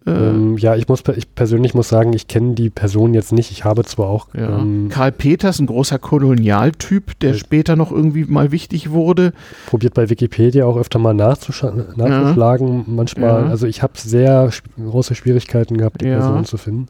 Ähm, 0.06 0.59
ja, 0.59 0.75
ich 0.75 0.88
muss 0.88 1.02
ich 1.16 1.35
persönlich 1.35 1.75
muss 1.75 1.88
sagen, 1.88 2.12
ich 2.12 2.26
kenne 2.26 2.54
die 2.54 2.71
Person 2.71 3.14
jetzt 3.14 3.32
nicht. 3.32 3.50
Ich 3.50 3.64
habe 3.64 3.85
zwar 3.85 4.09
auch 4.09 4.28
ja. 4.35 4.59
ähm, 4.59 4.88
Karl 4.88 5.12
Peters, 5.12 5.61
ein 5.61 5.66
großer 5.66 5.99
Kolonialtyp, 5.99 7.18
der 7.21 7.32
äh, 7.32 7.35
später 7.35 7.76
noch 7.76 7.92
irgendwie 7.92 8.25
mal 8.25 8.50
wichtig 8.50 8.90
wurde. 8.90 9.32
Probiert 9.66 9.94
bei 9.94 10.11
Wikipedia 10.11 10.66
auch 10.66 10.76
öfter 10.76 10.99
mal 10.99 11.14
nachzuschlagen. 11.14 12.78
Ja. 12.78 12.85
Manchmal, 12.87 13.44
ja. 13.44 13.49
also 13.49 13.66
ich 13.66 13.82
habe 13.82 13.94
sehr 13.97 14.50
große 14.76 15.14
Schwierigkeiten 15.14 15.76
gehabt, 15.76 16.00
die 16.00 16.06
Person 16.06 16.44
zu 16.44 16.56
finden. 16.56 16.88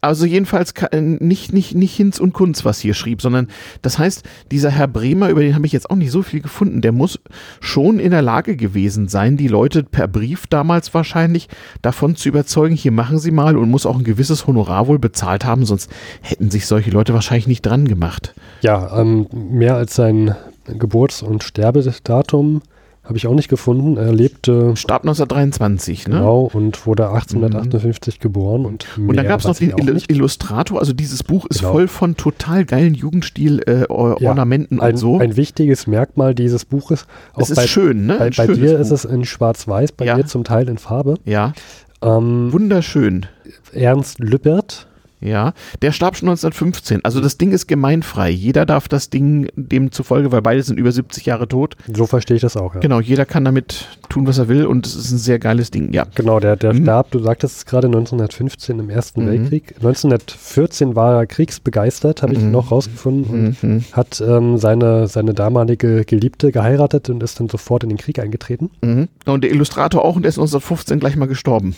Also 0.00 0.26
jedenfalls 0.26 0.72
äh, 0.90 1.00
nicht, 1.00 1.52
nicht, 1.52 1.74
nicht 1.74 1.94
Hinz 1.94 2.18
und 2.20 2.32
Kunz, 2.32 2.64
was 2.64 2.80
hier 2.80 2.94
schrieb, 2.94 3.22
sondern 3.22 3.48
das 3.82 3.98
heißt, 3.98 4.24
dieser 4.50 4.70
Herr 4.70 4.88
Bremer, 4.88 5.28
über 5.28 5.42
den 5.42 5.54
habe 5.54 5.66
ich 5.66 5.72
jetzt 5.72 5.90
auch 5.90 5.96
nicht 5.96 6.10
so 6.10 6.22
viel 6.22 6.40
gefunden, 6.40 6.80
der 6.80 6.92
muss 6.92 7.20
schon 7.60 7.98
in 7.98 8.10
der 8.10 8.22
Lage 8.22 8.56
gewesen 8.56 9.08
sein, 9.08 9.36
die 9.36 9.48
Leute 9.48 9.82
per 9.82 10.08
Brief 10.08 10.46
damals 10.46 10.92
wahrscheinlich 10.94 11.48
davon 11.82 12.16
zu 12.16 12.28
überzeugen, 12.28 12.74
hier 12.74 12.92
machen 12.92 13.18
sie 13.18 13.30
mal 13.30 13.56
und 13.56 13.70
muss 13.70 13.86
auch 13.86 13.98
ein 13.98 14.04
gewisses 14.04 14.46
Honorar 14.46 14.86
wohl 14.86 14.98
bezahlt 14.98 15.44
haben, 15.44 15.64
sonst 15.64 15.90
hätten 16.20 16.50
sich 16.50 16.66
solche 16.66 16.90
Leute 16.90 17.14
wahrscheinlich 17.14 17.46
nicht 17.46 17.62
dran 17.62 17.86
gemacht. 17.86 18.34
Ja, 18.62 19.00
ähm, 19.00 19.26
mehr 19.32 19.76
als 19.76 19.94
sein 19.94 20.34
Geburts- 20.66 21.22
und 21.22 21.42
Sterbedatum 21.42 22.62
Habe 23.04 23.16
ich 23.16 23.26
auch 23.26 23.34
nicht 23.34 23.48
gefunden. 23.48 23.96
Er 23.96 24.12
lebte. 24.12 24.76
Starb 24.76 25.02
1923, 25.02 26.06
ne? 26.06 26.14
Genau, 26.18 26.48
und 26.52 26.86
wurde 26.86 27.08
1858 27.08 28.18
mhm. 28.18 28.22
geboren. 28.22 28.64
Und, 28.64 28.86
und 28.96 29.16
dann 29.16 29.26
gab 29.26 29.40
es 29.40 29.46
noch 29.46 29.56
den 29.56 29.72
Il 29.76 30.02
Illustrator. 30.08 30.78
Also 30.78 30.92
dieses 30.92 31.24
Buch 31.24 31.46
ist 31.46 31.60
genau. 31.60 31.72
voll 31.72 31.88
von 31.88 32.16
total 32.16 32.64
geilen 32.64 32.94
Jugendstil-Ornamenten 32.94 34.78
äh, 34.78 34.82
ja, 34.82 34.88
und 34.88 34.96
so. 34.96 35.18
Ein 35.18 35.36
wichtiges 35.36 35.88
Merkmal 35.88 36.36
dieses 36.36 36.64
Buches. 36.64 37.06
Auch 37.34 37.42
es 37.42 37.50
ist 37.50 37.56
bei, 37.56 37.66
schön, 37.66 38.06
ne? 38.06 38.18
Bei, 38.18 38.30
bei 38.30 38.46
dir 38.46 38.74
Buch. 38.74 38.80
ist 38.80 38.92
es 38.92 39.04
in 39.04 39.24
Schwarz-Weiß, 39.24 39.92
bei 39.92 40.04
ja. 40.04 40.16
mir 40.16 40.26
zum 40.26 40.44
Teil 40.44 40.68
in 40.68 40.78
Farbe. 40.78 41.16
Ja. 41.24 41.54
Ähm, 42.02 42.52
Wunderschön. 42.52 43.26
Ernst 43.72 44.20
Lübbert 44.20 44.86
ja, 45.22 45.52
der 45.80 45.92
starb 45.92 46.16
schon 46.16 46.28
1915. 46.28 47.04
Also 47.04 47.20
das 47.20 47.38
Ding 47.38 47.52
ist 47.52 47.66
gemeinfrei. 47.68 48.30
Jeder 48.30 48.66
darf 48.66 48.88
das 48.88 49.10
Ding 49.10 49.48
demzufolge, 49.56 50.32
weil 50.32 50.42
beide 50.42 50.62
sind 50.62 50.78
über 50.78 50.90
70 50.90 51.26
Jahre 51.26 51.48
tot. 51.48 51.76
So 51.92 52.06
verstehe 52.06 52.36
ich 52.36 52.42
das 52.42 52.56
auch, 52.56 52.74
ja. 52.74 52.80
Genau, 52.80 53.00
jeder 53.00 53.24
kann 53.24 53.44
damit 53.44 53.86
tun, 54.08 54.26
was 54.26 54.38
er 54.38 54.48
will 54.48 54.66
und 54.66 54.86
es 54.86 54.96
ist 54.96 55.12
ein 55.12 55.18
sehr 55.18 55.38
geiles 55.38 55.70
Ding, 55.70 55.92
ja. 55.92 56.06
Genau, 56.14 56.40
der, 56.40 56.56
der 56.56 56.74
mhm. 56.74 56.82
starb, 56.82 57.10
du 57.10 57.20
sagtest 57.20 57.56
es 57.56 57.66
gerade 57.66 57.86
1915 57.86 58.78
im 58.78 58.90
Ersten 58.90 59.24
mhm. 59.24 59.28
Weltkrieg. 59.28 59.74
1914 59.76 60.96
war 60.96 61.20
er 61.20 61.26
kriegsbegeistert, 61.26 62.22
habe 62.22 62.34
ich 62.34 62.40
mhm. 62.40 62.50
noch 62.50 62.72
rausgefunden 62.72 63.32
und 63.32 63.62
mhm. 63.62 63.84
hat 63.92 64.20
ähm, 64.20 64.58
seine, 64.58 65.06
seine 65.06 65.34
damalige 65.34 66.04
Geliebte 66.04 66.52
geheiratet 66.52 67.10
und 67.10 67.22
ist 67.22 67.38
dann 67.38 67.48
sofort 67.48 67.84
in 67.84 67.90
den 67.90 67.98
Krieg 67.98 68.18
eingetreten. 68.18 68.70
Mhm. 68.82 69.08
Und 69.26 69.44
der 69.44 69.52
Illustrator 69.52 70.04
auch 70.04 70.16
und 70.16 70.22
der 70.22 70.30
ist 70.30 70.38
1915 70.38 70.98
gleich 70.98 71.16
mal 71.16 71.26
gestorben. 71.26 71.76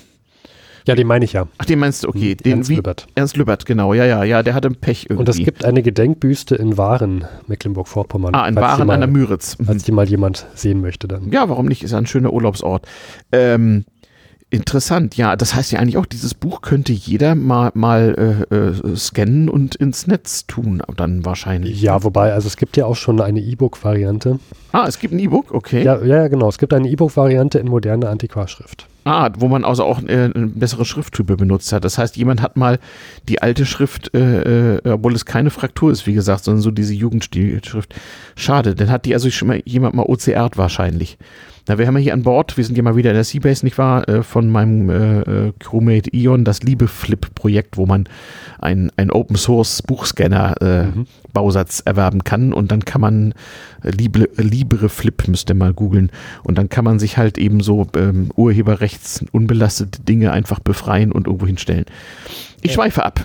Ja, 0.86 0.94
den 0.94 1.06
meine 1.06 1.24
ich 1.24 1.32
ja. 1.32 1.48
Ach, 1.58 1.64
den 1.64 1.78
meinst 1.78 2.04
du, 2.04 2.08
okay. 2.08 2.32
Hm, 2.32 2.36
den, 2.38 2.52
Ernst 2.52 2.70
wie, 2.70 2.76
Lübbert. 2.76 3.06
Ernst 3.14 3.36
Lübbert, 3.36 3.64
genau. 3.64 3.94
Ja, 3.94 4.04
ja, 4.04 4.22
ja, 4.22 4.42
der 4.42 4.54
hatte 4.54 4.70
Pech 4.70 5.04
irgendwie. 5.04 5.20
Und 5.20 5.28
es 5.28 5.38
gibt 5.38 5.64
eine 5.64 5.82
Gedenkbüste 5.82 6.56
in 6.56 6.76
Waren, 6.76 7.24
Mecklenburg-Vorpommern. 7.46 8.34
Ah, 8.34 8.46
in 8.46 8.56
Waren 8.56 8.90
an 8.90 9.00
der 9.00 9.08
Müritz. 9.08 9.56
Falls 9.64 9.84
die 9.84 9.92
mal 9.92 10.06
jemand 10.06 10.46
sehen 10.54 10.80
möchte 10.82 11.08
dann. 11.08 11.30
Ja, 11.32 11.48
warum 11.48 11.66
nicht? 11.66 11.82
Ist 11.82 11.92
ja 11.92 11.98
ein 11.98 12.06
schöner 12.06 12.32
Urlaubsort. 12.32 12.86
Ähm, 13.32 13.84
Interessant, 14.54 15.16
ja. 15.16 15.34
Das 15.34 15.54
heißt 15.54 15.72
ja 15.72 15.80
eigentlich 15.80 15.96
auch, 15.96 16.06
dieses 16.06 16.32
Buch 16.32 16.60
könnte 16.60 16.92
jeder 16.92 17.34
mal, 17.34 17.72
mal 17.74 18.46
äh, 18.50 18.54
äh, 18.54 18.96
scannen 18.96 19.48
und 19.48 19.74
ins 19.74 20.06
Netz 20.06 20.46
tun, 20.46 20.80
dann 20.96 21.24
wahrscheinlich. 21.24 21.82
Ja, 21.82 22.04
wobei, 22.04 22.32
also 22.32 22.46
es 22.46 22.56
gibt 22.56 22.76
ja 22.76 22.86
auch 22.86 22.94
schon 22.94 23.20
eine 23.20 23.40
E-Book-Variante. 23.40 24.38
Ah, 24.70 24.84
es 24.86 25.00
gibt 25.00 25.12
ein 25.12 25.18
E-Book, 25.18 25.52
okay. 25.52 25.82
Ja, 25.82 26.00
ja, 26.04 26.28
genau. 26.28 26.48
Es 26.48 26.58
gibt 26.58 26.72
eine 26.72 26.88
E-Book-Variante 26.88 27.58
in 27.58 27.66
moderner 27.66 28.10
Antiquarschrift. 28.10 28.86
Ah, 29.02 29.28
wo 29.36 29.48
man 29.48 29.64
also 29.64 29.82
auch 29.82 30.00
äh, 30.04 30.30
eine 30.32 30.46
bessere 30.46 30.84
Schrifttype 30.84 31.36
benutzt 31.36 31.72
hat. 31.72 31.84
Das 31.84 31.98
heißt, 31.98 32.16
jemand 32.16 32.40
hat 32.40 32.56
mal 32.56 32.78
die 33.28 33.42
alte 33.42 33.66
Schrift, 33.66 34.14
äh, 34.14 34.76
äh, 34.76 34.80
obwohl 34.88 35.14
es 35.14 35.24
keine 35.24 35.50
Fraktur 35.50 35.90
ist, 35.90 36.06
wie 36.06 36.14
gesagt, 36.14 36.44
sondern 36.44 36.62
so 36.62 36.70
diese 36.70 36.94
Jugendstilschrift. 36.94 37.92
Schade, 38.36 38.76
dann 38.76 38.88
hat 38.88 39.04
die 39.04 39.14
also 39.14 39.28
schon 39.30 39.48
mal 39.48 39.60
jemand 39.64 39.94
mal 39.94 40.04
OCRt 40.04 40.56
wahrscheinlich. 40.56 41.18
Na, 41.66 41.78
wir 41.78 41.86
haben 41.86 41.96
ja 41.96 42.02
hier 42.02 42.12
an 42.12 42.22
Bord, 42.22 42.58
wir 42.58 42.64
sind 42.64 42.76
ja 42.76 42.82
mal 42.82 42.94
wieder 42.94 43.10
in 43.10 43.14
der 43.14 43.24
Seabase, 43.24 43.64
nicht 43.64 43.78
wahr, 43.78 44.06
äh, 44.08 44.22
von 44.22 44.50
meinem 44.50 44.90
äh, 44.90 45.20
äh 45.20 45.52
Crewmate 45.58 46.14
Ion, 46.14 46.44
das 46.44 46.62
Liebe-Flip-Projekt, 46.62 47.78
wo 47.78 47.86
man 47.86 48.06
ein, 48.58 48.92
ein 48.96 49.10
Open-Source-Buchscanner 49.10 50.60
äh, 50.60 50.84
mhm. 50.84 51.06
Erwerben 51.84 52.22
kann 52.22 52.52
und 52.52 52.70
dann 52.70 52.84
kann 52.84 53.00
man 53.00 53.34
Libre, 53.82 54.28
Libre 54.36 54.88
Flip, 54.88 55.26
müsst 55.26 55.50
ihr 55.50 55.54
mal 55.54 55.72
googeln, 55.72 56.10
und 56.42 56.58
dann 56.58 56.68
kann 56.68 56.84
man 56.84 56.98
sich 56.98 57.16
halt 57.16 57.38
eben 57.38 57.60
so 57.60 57.86
ähm, 57.96 58.30
urheberrechts 58.36 59.24
unbelastete 59.32 60.02
Dinge 60.02 60.32
einfach 60.32 60.60
befreien 60.60 61.12
und 61.12 61.26
irgendwo 61.26 61.46
hinstellen. 61.46 61.86
Ich 62.62 62.72
schweife 62.72 63.04
ab. 63.04 63.24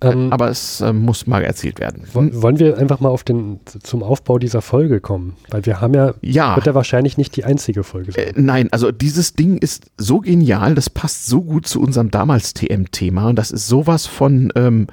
Ähm, 0.00 0.32
aber 0.32 0.48
es 0.48 0.80
äh, 0.80 0.92
muss 0.92 1.26
mal 1.26 1.42
erzählt 1.42 1.80
werden. 1.80 2.04
Wollen 2.12 2.58
wir 2.58 2.78
einfach 2.78 3.00
mal 3.00 3.08
auf 3.08 3.24
den, 3.24 3.60
zum 3.82 4.02
Aufbau 4.02 4.38
dieser 4.38 4.62
Folge 4.62 5.00
kommen? 5.00 5.36
Weil 5.50 5.66
wir 5.66 5.80
haben 5.80 5.94
ja, 5.94 6.14
ja. 6.22 6.56
wird 6.56 6.66
ja 6.66 6.74
wahrscheinlich 6.74 7.16
nicht 7.16 7.34
die 7.36 7.44
einzige 7.44 7.82
Folge 7.82 8.12
sein. 8.12 8.24
Äh, 8.24 8.32
nein, 8.36 8.68
also 8.70 8.92
dieses 8.92 9.34
Ding 9.34 9.58
ist 9.58 9.86
so 9.96 10.20
genial, 10.20 10.74
das 10.74 10.88
passt 10.88 11.26
so 11.26 11.42
gut 11.42 11.66
zu 11.66 11.80
unserem 11.80 12.10
damals 12.10 12.54
TM-Thema 12.54 13.28
und 13.28 13.36
das 13.36 13.50
ist 13.50 13.66
sowas 13.66 14.06
von 14.06 14.52
ähm, 14.54 14.86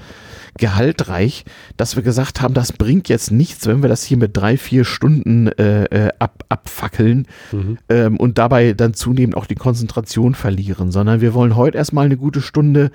gehaltreich, 0.57 1.45
dass 1.77 1.95
wir 1.95 2.03
gesagt 2.03 2.41
haben, 2.41 2.53
das 2.53 2.71
bringt 2.71 3.09
jetzt 3.09 3.31
nichts, 3.31 3.67
wenn 3.67 3.81
wir 3.81 3.89
das 3.89 4.03
hier 4.03 4.17
mit 4.17 4.35
drei, 4.35 4.57
vier 4.57 4.85
Stunden 4.85 5.47
äh, 5.47 5.83
äh 5.83 6.11
ab, 6.17 6.45
abfackeln 6.49 7.27
mhm. 7.51 7.77
ähm, 7.89 8.17
und 8.17 8.37
dabei 8.37 8.73
dann 8.73 8.93
zunehmend 8.93 9.35
auch 9.35 9.45
die 9.45 9.55
Konzentration 9.55 10.33
verlieren, 10.33 10.91
sondern 10.91 11.21
wir 11.21 11.33
wollen 11.33 11.55
heute 11.55 11.77
erstmal 11.77 12.05
eine 12.05 12.17
gute 12.17 12.41
Stunde 12.41 12.91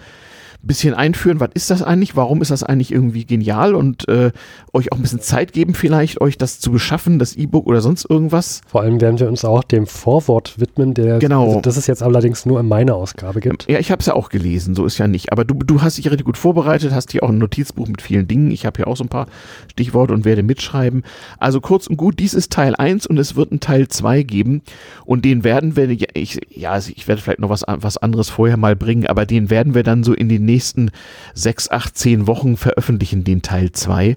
bisschen 0.62 0.94
einführen, 0.94 1.40
was 1.40 1.50
ist 1.54 1.70
das 1.70 1.82
eigentlich, 1.82 2.16
warum 2.16 2.42
ist 2.42 2.50
das 2.50 2.62
eigentlich 2.62 2.92
irgendwie 2.92 3.24
genial 3.24 3.74
und 3.74 4.08
äh, 4.08 4.30
euch 4.72 4.92
auch 4.92 4.96
ein 4.96 5.02
bisschen 5.02 5.20
Zeit 5.20 5.52
geben 5.52 5.74
vielleicht, 5.74 6.20
euch 6.20 6.38
das 6.38 6.60
zu 6.60 6.70
beschaffen, 6.70 7.18
das 7.18 7.36
E-Book 7.36 7.66
oder 7.66 7.80
sonst 7.80 8.08
irgendwas. 8.08 8.60
Vor 8.66 8.82
allem 8.82 9.00
werden 9.00 9.18
wir 9.18 9.28
uns 9.28 9.44
auch 9.44 9.64
dem 9.64 9.86
Vorwort 9.86 10.60
widmen, 10.60 10.94
der 10.94 11.18
genau. 11.18 11.46
Also 11.46 11.60
das 11.60 11.76
es 11.76 11.86
jetzt 11.86 12.02
allerdings 12.02 12.46
nur 12.46 12.60
in 12.60 12.68
meiner 12.68 12.94
Ausgabe 12.94 13.40
gibt. 13.40 13.68
Ja, 13.68 13.78
ich 13.78 13.90
habe 13.90 14.00
es 14.00 14.06
ja 14.06 14.14
auch 14.14 14.28
gelesen, 14.28 14.74
so 14.74 14.84
ist 14.84 14.98
ja 14.98 15.08
nicht. 15.08 15.32
Aber 15.32 15.44
du, 15.44 15.54
du 15.54 15.82
hast 15.82 15.98
dich 15.98 16.10
richtig 16.10 16.26
gut 16.26 16.36
vorbereitet, 16.36 16.92
hast 16.92 17.12
hier 17.12 17.22
auch 17.22 17.30
ein 17.30 17.38
Notizbuch 17.38 17.88
mit 17.88 18.02
vielen 18.02 18.28
Dingen. 18.28 18.50
Ich 18.50 18.66
habe 18.66 18.76
hier 18.76 18.86
auch 18.86 18.96
so 18.96 19.04
ein 19.04 19.08
paar 19.08 19.26
Stichworte 19.70 20.12
und 20.12 20.24
werde 20.24 20.42
mitschreiben. 20.42 21.02
Also 21.38 21.60
kurz 21.60 21.86
und 21.86 21.96
gut, 21.96 22.18
dies 22.18 22.34
ist 22.34 22.52
Teil 22.52 22.74
1 22.76 23.06
und 23.06 23.18
es 23.18 23.34
wird 23.34 23.50
einen 23.50 23.60
Teil 23.60 23.88
2 23.88 24.22
geben 24.22 24.62
und 25.04 25.24
den 25.24 25.42
werden 25.44 25.76
wir, 25.76 25.88
ich, 26.14 26.40
ja, 26.50 26.72
also 26.72 26.92
ich 26.94 27.08
werde 27.08 27.22
vielleicht 27.22 27.40
noch 27.40 27.50
was, 27.50 27.64
was 27.66 27.96
anderes 27.96 28.30
vorher 28.30 28.56
mal 28.56 28.76
bringen, 28.76 29.06
aber 29.06 29.26
den 29.26 29.50
werden 29.50 29.74
wir 29.74 29.82
dann 29.82 30.04
so 30.04 30.12
in 30.12 30.28
den 30.28 30.44
nächsten 30.50 30.90
sechs, 31.34 31.70
acht, 31.70 31.96
zehn 31.96 32.26
Wochen 32.26 32.56
veröffentlichen, 32.56 33.24
den 33.24 33.42
Teil 33.42 33.72
2. 33.72 34.16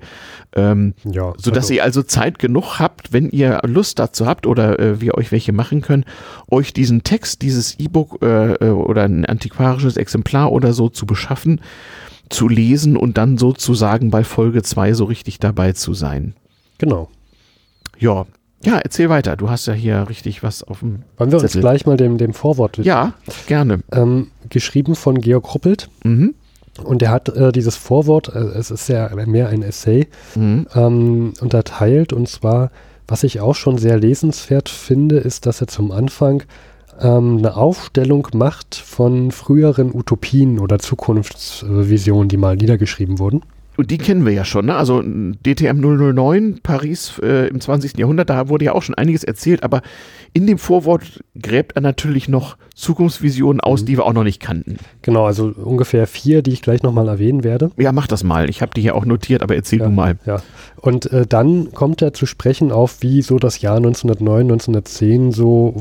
Ähm, 0.56 0.94
ja, 1.04 1.34
sodass 1.38 1.66
also. 1.66 1.74
ihr 1.74 1.84
also 1.84 2.04
Zeit 2.04 2.40
genug 2.40 2.80
habt, 2.80 3.14
wenn 3.14 3.30
ihr 3.30 3.62
Lust 3.64 4.00
dazu 4.00 4.26
habt 4.26 4.48
oder 4.48 4.80
äh, 4.80 5.02
wir 5.02 5.16
euch 5.16 5.32
welche 5.32 5.54
machen 5.54 5.82
können, 5.82 6.06
euch 6.50 6.74
diesen 6.74 7.04
Text, 7.04 7.42
dieses 7.42 7.80
E-Book 7.80 8.22
äh, 8.22 8.54
äh, 8.54 8.70
oder 8.70 9.04
ein 9.04 9.26
antiquarisches 9.26 9.98
Exemplar 9.98 10.52
oder 10.52 10.74
so 10.74 10.90
zu 10.90 11.06
beschaffen, 11.06 11.62
zu 12.30 12.48
lesen 12.48 12.98
und 12.98 13.18
dann 13.18 13.38
sozusagen 13.38 14.10
bei 14.10 14.24
Folge 14.24 14.64
2 14.64 14.94
so 14.94 15.06
richtig 15.06 15.40
dabei 15.40 15.74
zu 15.74 15.94
sein. 15.94 16.34
Genau. 16.78 17.10
Ja, 18.00 18.26
ja, 18.64 18.80
erzähl 18.80 19.10
weiter. 19.10 19.36
Du 19.36 19.50
hast 19.50 19.66
ja 19.66 19.74
hier 19.74 20.08
richtig 20.10 20.44
was 20.44 20.64
auf 20.64 20.80
dem. 20.80 21.04
Wollen 21.18 21.32
wir 21.32 21.40
Zettel. 21.40 21.58
uns 21.58 21.62
gleich 21.62 21.86
mal 21.86 21.98
dem, 21.98 22.18
dem 22.18 22.34
Vorwort 22.34 22.78
widmen? 22.78 22.88
Ja, 22.88 23.14
gerne. 23.48 23.80
Ähm, 23.92 24.32
geschrieben 24.50 24.96
von 24.96 25.20
Georg 25.20 25.54
Ruppelt. 25.54 25.90
Mhm. 26.04 26.36
Und 26.84 27.02
er 27.04 27.12
hat 27.12 27.30
äh, 27.30 27.52
dieses 27.52 27.76
Vorwort, 27.76 28.34
äh, 28.34 28.40
es 28.40 28.72
ist 28.72 28.88
ja 28.90 29.10
mehr 29.26 29.50
ein 29.50 29.62
Essay, 29.62 30.08
mhm. 30.36 30.66
ähm, 30.74 31.34
unterteilt. 31.40 32.14
Und 32.14 32.28
zwar, 32.28 32.72
was 33.08 33.24
ich 33.24 33.42
auch 33.42 33.56
schon 33.56 33.78
sehr 33.78 33.98
lesenswert 33.98 34.70
finde, 34.70 35.18
ist, 35.18 35.46
dass 35.46 35.62
er 35.62 35.68
zum 35.68 35.92
Anfang 35.92 36.44
ähm, 37.00 37.38
eine 37.38 37.56
Aufstellung 37.56 38.28
macht 38.34 38.76
von 38.76 39.32
früheren 39.32 39.94
Utopien 39.94 40.60
oder 40.60 40.80
Zukunftsvisionen, 40.80 42.30
die 42.30 42.38
mal 42.38 42.56
niedergeschrieben 42.56 43.20
wurden. 43.20 43.44
Und 43.76 43.90
die 43.90 43.98
kennen 43.98 44.26
wir 44.26 44.34
ja 44.34 44.46
schon, 44.46 44.68
ne? 44.68 44.76
Also 44.76 45.02
DTM 45.02 45.80
009, 45.80 46.60
Paris 46.62 47.20
äh, 47.24 47.48
im 47.48 47.60
20. 47.60 47.98
Jahrhundert, 47.98 48.30
da 48.30 48.50
wurde 48.50 48.66
ja 48.66 48.74
auch 48.74 48.84
schon 48.84 48.96
einiges 48.96 49.24
erzählt, 49.24 49.64
aber 49.64 49.82
in 50.34 50.46
dem 50.46 50.58
Vorwort 50.60 51.24
gräbt 51.40 51.76
er 51.76 51.82
natürlich 51.82 52.30
noch 52.30 52.58
Zukunftsvisionen 52.76 53.62
aus, 53.62 53.82
mhm. 53.82 53.86
die 53.88 53.98
wir 53.98 54.06
auch 54.06 54.14
noch 54.14 54.24
nicht 54.24 54.40
kannten. 54.40 54.78
Genau, 55.02 55.26
also 55.26 55.48
ungefähr 55.48 56.06
vier, 56.06 56.44
die 56.44 56.52
ich 56.52 56.62
gleich 56.62 56.84
nochmal 56.84 57.08
erwähnen 57.08 57.44
werde. 57.44 57.72
Ja, 57.78 57.92
mach 57.92 58.08
das 58.08 58.24
mal. 58.24 58.50
Ich 58.50 58.62
habe 58.62 58.72
die 58.76 58.82
hier 58.82 58.96
auch 58.96 59.06
notiert, 59.06 59.42
aber 59.42 59.56
erzähl 59.56 59.80
ja, 59.80 59.86
du 59.86 59.92
mal. 59.92 60.18
Ja, 60.26 60.42
und 60.78 61.12
äh, 61.12 61.26
dann 61.26 61.72
kommt 61.72 62.02
er 62.02 62.14
zu 62.14 62.26
sprechen 62.26 62.72
auf, 62.72 63.02
wie 63.02 63.22
so 63.22 63.40
das 63.40 63.62
Jahr 63.62 63.78
1909, 63.78 64.52
1910, 64.52 65.32
so 65.32 65.76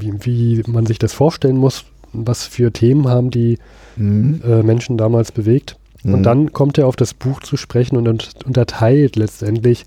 wie, 0.00 0.14
wie 0.24 0.62
man 0.66 0.86
sich 0.86 0.98
das 0.98 1.12
vorstellen 1.12 1.56
muss, 1.56 1.84
was 2.12 2.44
für 2.44 2.72
Themen 2.72 3.08
haben 3.08 3.30
die 3.30 3.58
mhm. 3.96 4.40
äh, 4.44 4.62
Menschen 4.62 4.96
damals 4.96 5.30
bewegt. 5.30 5.76
Und 6.06 6.20
mhm. 6.20 6.22
dann 6.22 6.52
kommt 6.52 6.78
er 6.78 6.86
auf 6.86 6.96
das 6.96 7.14
Buch 7.14 7.40
zu 7.40 7.56
sprechen 7.56 7.96
und 7.96 8.30
unterteilt 8.44 9.16
letztendlich 9.16 9.84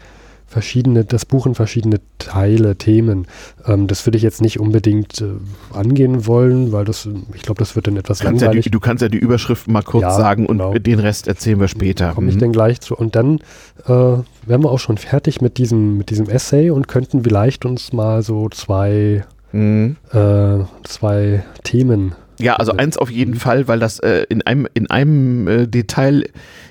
verschiedene, 0.49 1.05
das 1.05 1.25
Buch 1.25 1.45
in 1.45 1.55
verschiedene 1.55 1.99
Teile, 2.17 2.75
Themen. 2.75 3.27
Ähm, 3.65 3.87
das 3.87 4.05
würde 4.05 4.17
ich 4.17 4.23
jetzt 4.23 4.41
nicht 4.41 4.59
unbedingt 4.59 5.21
äh, 5.21 5.25
angehen 5.73 6.25
wollen, 6.25 6.71
weil 6.71 6.85
das, 6.85 7.07
ich 7.33 7.43
glaube, 7.43 7.59
das 7.59 7.75
wird 7.75 7.87
dann 7.87 7.97
etwas 7.97 8.19
kannst 8.19 8.41
langweilig. 8.41 8.65
Ja 8.65 8.69
die, 8.69 8.71
du 8.71 8.79
kannst 8.79 9.01
ja 9.01 9.09
die 9.09 9.19
Überschrift 9.19 9.67
mal 9.67 9.83
kurz 9.83 10.01
ja, 10.01 10.11
sagen 10.11 10.47
und 10.47 10.57
genau. 10.57 10.73
den 10.73 10.99
Rest 10.99 11.27
erzählen 11.27 11.59
wir 11.59 11.67
später. 11.67 12.13
Komme 12.13 12.29
ich 12.29 12.35
mhm. 12.35 12.39
dann 12.39 12.51
gleich 12.51 12.81
zu. 12.81 12.95
Und 12.95 13.15
dann 13.15 13.39
äh, 13.85 13.89
wären 13.89 14.63
wir 14.63 14.71
auch 14.71 14.79
schon 14.79 14.97
fertig 14.97 15.39
mit 15.39 15.57
diesem, 15.57 15.97
mit 15.97 16.09
diesem 16.09 16.27
Essay 16.27 16.71
und 16.71 16.87
könnten 16.87 17.23
vielleicht 17.23 17.65
uns 17.65 17.93
mal 17.93 18.23
so 18.23 18.49
zwei, 18.49 19.23
mhm. 19.51 19.97
äh, 20.11 20.57
zwei 20.83 21.43
Themen 21.63 22.15
ja, 22.39 22.55
also 22.55 22.71
eins 22.73 22.97
auf 22.97 23.11
jeden 23.11 23.35
mhm. 23.35 23.39
Fall, 23.39 23.67
weil 23.67 23.79
das 23.79 23.99
äh, 23.99 24.25
in 24.29 24.41
einem, 24.43 24.67
in 24.73 24.89
einem 24.89 25.47
äh, 25.47 25.67
Detail 25.67 26.25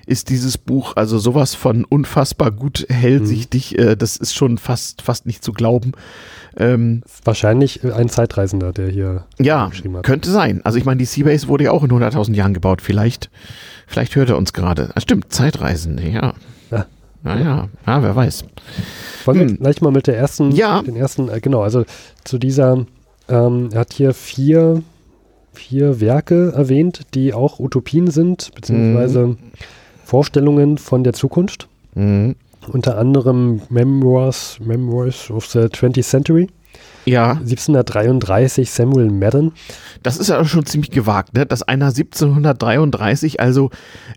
ist 0.07 0.31
dieses 0.31 0.57
Buch 0.57 0.97
also 0.97 1.19
sowas 1.19 1.55
von 1.55 1.85
unfassbar 1.85 2.51
gut 2.51 2.87
hellsichtig, 2.89 3.77
mhm. 3.77 3.89
äh, 3.89 3.97
das 3.97 4.17
ist 4.17 4.35
schon 4.35 4.59
fast, 4.59 5.03
fast 5.03 5.27
nicht 5.27 5.45
zu 5.45 5.53
glauben. 5.53 5.93
Ähm, 6.57 7.03
Wahrscheinlich 7.25 7.85
ein 7.85 8.09
Zeitreisender, 8.09 8.73
der 8.73 8.89
hier 8.89 9.25
ja, 9.39 9.69
geschrieben 9.69 9.97
hat. 9.97 10.05
Könnte 10.05 10.31
sein. 10.31 10.61
Also 10.65 10.79
ich 10.79 10.85
meine, 10.85 10.99
die 10.99 11.05
Seabase 11.05 11.49
wurde 11.49 11.65
ja 11.65 11.71
auch 11.71 11.85
in 11.85 11.91
100.000 11.91 12.35
Jahren 12.35 12.55
gebaut. 12.55 12.83
Vielleicht, 12.83 13.31
vielleicht 13.87 14.17
hört 14.17 14.31
er 14.31 14.37
uns 14.37 14.53
gerade. 14.53 14.91
Ah, 14.95 15.01
stimmt, 15.01 15.33
Zeitreisen, 15.33 15.99
ja. 15.99 16.35
ja. 16.71 16.87
Naja, 17.23 17.69
ja, 17.87 18.03
wer 18.03 18.17
weiß. 18.17 18.45
Wollen 19.25 19.41
hm. 19.41 19.49
wir 19.51 19.57
gleich 19.57 19.81
mal 19.83 19.93
mit 19.93 20.07
der 20.07 20.17
ersten, 20.17 20.53
ja. 20.53 20.83
den 20.83 20.97
ersten, 20.97 21.29
äh, 21.29 21.41
genau, 21.41 21.63
also 21.63 21.85
zu 22.25 22.39
dieser, 22.39 22.87
ähm, 23.29 23.69
er 23.73 23.81
hat 23.81 23.93
hier 23.93 24.15
vier, 24.15 24.83
vier 25.59 26.01
Werke 26.01 26.53
erwähnt, 26.55 27.03
die 27.15 27.35
auch 27.35 27.59
Utopien 27.59 28.11
sind, 28.11 28.53
beziehungsweise 28.55 29.27
mhm. 29.27 29.37
Vorstellungen 30.05 30.79
von 30.79 31.05
der 31.05 31.13
Zukunft. 31.13 31.69
Mhm. 31.95 32.37
Unter 32.73 32.99
anderem 32.99 33.63
Memoirs, 33.69 34.59
Memoirs 34.61 35.31
of 35.31 35.47
the 35.47 35.61
20th 35.61 36.05
Century. 36.05 36.49
Ja. 37.07 37.33
1733 37.33 38.71
Samuel 38.71 39.11
Madden. 39.11 39.53
Das 40.03 40.19
ist 40.19 40.29
ja 40.29 40.45
schon 40.45 40.67
ziemlich 40.67 40.91
gewagt, 40.91 41.35
ne? 41.35 41.47
dass 41.47 41.63
einer 41.63 41.87
1733, 41.87 43.41
also 43.41 43.71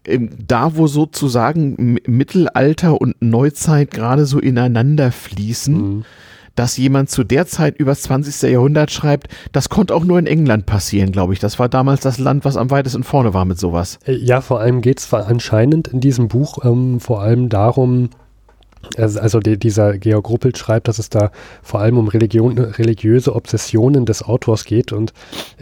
ähm, 0.06 0.30
da, 0.46 0.76
wo 0.76 0.88
sozusagen 0.88 1.98
Mittelalter 2.06 3.00
und 3.00 3.16
Neuzeit 3.22 3.92
gerade 3.92 4.26
so 4.26 4.40
ineinander 4.40 5.12
fließen, 5.12 5.74
mhm. 5.74 6.06
Dass 6.56 6.78
jemand 6.78 7.10
zu 7.10 7.24
der 7.24 7.48
Zeit 7.48 7.78
über 7.78 7.92
das 7.92 8.04
20. 8.04 8.50
Jahrhundert 8.52 8.92
schreibt, 8.92 9.28
das 9.52 9.70
konnte 9.70 9.96
auch 9.96 10.04
nur 10.04 10.20
in 10.20 10.28
England 10.28 10.66
passieren, 10.66 11.12
glaube 11.12 11.34
ich. 11.34 11.40
Das 11.40 11.60
war 11.60 11.70
damals 11.70 12.02
das 12.02 12.20
Land, 12.20 12.46
was 12.46 12.58
am 12.58 12.72
weitesten 12.72 13.04
vorne 13.04 13.34
war 13.34 13.46
mit 13.46 13.60
sowas. 13.60 14.00
Äh, 14.06 14.16
ja, 14.16 14.42
vor 14.42 14.60
allem 14.60 14.82
geht 14.82 15.00
es 15.00 15.14
anscheinend 15.14 15.88
in 15.88 16.00
diesem 16.00 16.28
Buch 16.28 16.64
ähm, 16.64 17.00
vor 17.00 17.22
allem 17.22 17.50
darum, 17.50 18.10
also 18.98 19.40
die, 19.40 19.58
dieser 19.58 19.98
Georg 19.98 20.30
Ruppelt 20.30 20.58
schreibt, 20.58 20.88
dass 20.88 21.00
es 21.00 21.10
da 21.10 21.32
vor 21.62 21.80
allem 21.80 21.98
um 21.98 22.08
Religion, 22.08 22.58
religiöse 22.58 23.36
Obsessionen 23.36 24.06
des 24.06 24.24
Autors 24.24 24.66
geht 24.66 24.92
und 24.92 25.14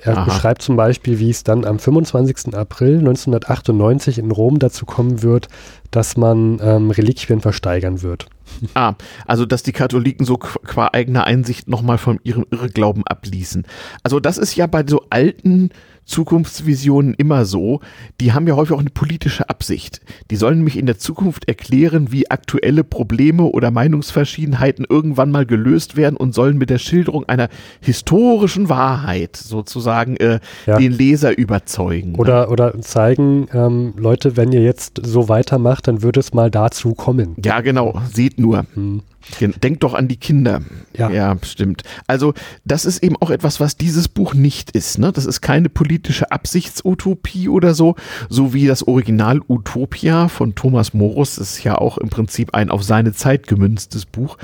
er 0.02 0.18
Aha. 0.18 0.26
beschreibt 0.26 0.62
zum 0.62 0.76
Beispiel, 0.76 1.20
wie 1.20 1.30
es 1.30 1.44
dann 1.44 1.66
am 1.66 1.80
25. 1.80 2.56
April 2.56 3.00
1998 3.00 4.18
in 4.20 4.32
Rom 4.32 4.60
dazu 4.60 4.86
kommen 4.86 5.22
wird, 5.22 5.48
dass 5.92 6.18
man 6.18 6.60
ähm, 6.62 6.92
Reliquien 6.92 7.42
versteigern 7.42 8.02
wird. 8.02 8.28
Ah, 8.74 8.96
also 9.26 9.46
dass 9.46 9.64
die 9.64 9.72
Katholiken 9.72 10.26
so 10.26 10.38
qua 10.38 10.90
eigener 10.92 11.26
Einsicht 11.26 11.68
nochmal 11.68 11.98
von 11.98 12.20
ihrem 12.24 12.46
Irrglauben 12.50 13.06
abließen. 13.06 13.66
Also 14.04 14.20
das 14.20 14.38
ist 14.38 14.56
ja 14.56 14.68
bei 14.68 14.84
so 14.88 15.04
alten 15.10 15.70
Zukunftsvisionen 16.10 17.14
immer 17.14 17.46
so, 17.46 17.82
die 18.20 18.34
haben 18.34 18.48
ja 18.48 18.56
häufig 18.56 18.76
auch 18.76 18.80
eine 18.80 18.90
politische 18.90 19.48
Absicht. 19.48 20.02
Die 20.32 20.36
sollen 20.36 20.58
nämlich 20.58 20.78
in 20.78 20.88
der 20.88 20.98
Zukunft 20.98 21.48
erklären, 21.48 22.12
wie 22.12 22.30
aktuelle 22.30 22.84
Probleme 22.84 23.44
oder 23.44 23.70
Meinungsverschiedenheiten 23.70 24.86
irgendwann 24.90 25.32
mal 25.32 25.46
gelöst 25.46 25.96
werden 25.96 26.18
und 26.18 26.34
sollen 26.34 26.58
mit 26.58 26.72
der 26.72 26.80
Schilderung 26.80 27.30
einer 27.30 27.48
historischen 27.80 28.70
Wahrheit 28.70 29.38
sozusagen 29.38 30.18
äh, 30.18 30.40
ja. 30.66 30.78
den 30.78 30.92
Leser 30.92 31.38
überzeugen. 31.38 32.14
Ne? 32.14 32.18
Oder, 32.18 32.52
oder 32.52 32.82
zeigen, 32.82 33.48
ähm, 33.54 33.94
Leute, 33.96 34.36
wenn 34.36 34.52
ihr 34.52 34.64
jetzt 34.64 35.00
so 35.04 35.30
weitermacht, 35.30 35.88
dann 35.88 36.02
würde 36.02 36.20
es 36.20 36.34
mal 36.34 36.50
dazu 36.50 36.96
kommen. 36.96 37.36
Ja, 37.44 37.62
genau, 37.62 38.02
seht 38.12 38.40
nur. 38.40 38.66
Hm. 38.74 39.04
Denkt 39.40 39.84
doch 39.84 39.94
an 39.94 40.08
die 40.08 40.18
Kinder. 40.18 40.62
Ja. 40.98 41.10
ja, 41.10 41.38
stimmt. 41.42 41.84
Also, 42.08 42.34
das 42.66 42.86
ist 42.86 43.04
eben 43.04 43.16
auch 43.20 43.30
etwas, 43.30 43.60
was 43.60 43.78
dieses 43.78 44.08
Buch 44.08 44.34
nicht 44.34 44.72
ist. 44.72 45.00
Ne? 45.00 45.12
Das 45.12 45.26
ist 45.26 45.42
keine 45.42 45.70
politische 45.70 46.32
Absichtsutopie 46.32 47.50
oder 47.50 47.74
so, 47.74 47.96
so 48.30 48.54
wie 48.54 48.68
das 48.68 48.88
Original 48.88 49.42
Utopia 49.48 50.28
von 50.28 50.56
Thomas 50.56 50.94
Morus. 50.94 51.36
Das 51.36 51.52
ist 51.52 51.64
ja 51.64 51.78
auch 51.78 51.98
im 51.98 52.10
Prinzip 52.10 52.54
ein 52.54 52.70
auf 52.70 52.84
seine 52.84 53.14
Zeit 53.14 53.48
gemünztes 53.48 54.06
Buch. 54.06 54.38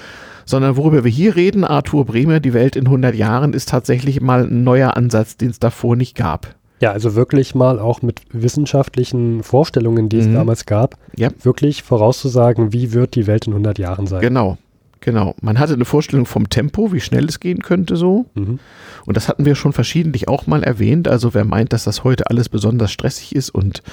Sondern 0.47 0.77
worüber 0.77 1.03
wir 1.03 1.11
hier 1.11 1.35
reden, 1.35 1.63
Arthur 1.63 2.05
Bremer, 2.05 2.39
die 2.39 2.53
Welt 2.53 2.75
in 2.75 2.85
100 2.85 3.15
Jahren, 3.15 3.53
ist 3.53 3.69
tatsächlich 3.69 4.21
mal 4.21 4.45
ein 4.45 4.63
neuer 4.63 4.95
Ansatz, 4.95 5.37
den 5.37 5.49
es 5.49 5.57
davor 5.57 5.95
nicht 5.95 6.15
gab. 6.15 6.55
Ja, 6.81 6.91
also 6.91 7.15
wirklich 7.15 7.55
mal 7.55 7.79
auch 7.79 8.01
mit 8.01 8.21
wissenschaftlichen 8.31 9.43
Vorstellungen, 9.43 10.09
die 10.09 10.19
es 10.19 10.27
mhm. 10.27 10.33
damals 10.33 10.65
gab, 10.65 10.95
ja. 11.15 11.29
wirklich 11.41 11.83
vorauszusagen, 11.83 12.73
wie 12.73 12.91
wird 12.93 13.15
die 13.15 13.27
Welt 13.27 13.47
in 13.47 13.53
100 13.53 13.79
Jahren 13.79 14.07
sein. 14.07 14.21
Genau, 14.21 14.57
Genau. 15.05 15.35
Man 15.39 15.59
hatte 15.59 15.75
eine 15.75 15.85
Vorstellung 15.85 16.25
vom 16.25 16.49
Tempo, 16.49 16.91
wie 16.91 16.99
schnell 16.99 17.25
es 17.25 17.39
gehen 17.39 17.61
könnte 17.61 17.95
so. 17.95 18.25
Mhm. 18.33 18.57
Und 19.05 19.15
das 19.15 19.27
hatten 19.27 19.45
wir 19.45 19.53
schon 19.53 19.71
verschiedentlich 19.71 20.27
auch 20.27 20.47
mal 20.47 20.63
erwähnt. 20.63 21.07
Also 21.07 21.35
wer 21.35 21.45
meint, 21.45 21.73
dass 21.73 21.83
das 21.83 22.03
heute 22.03 22.31
alles 22.31 22.49
besonders 22.49 22.91
stressig 22.91 23.35
ist 23.35 23.51
und 23.51 23.83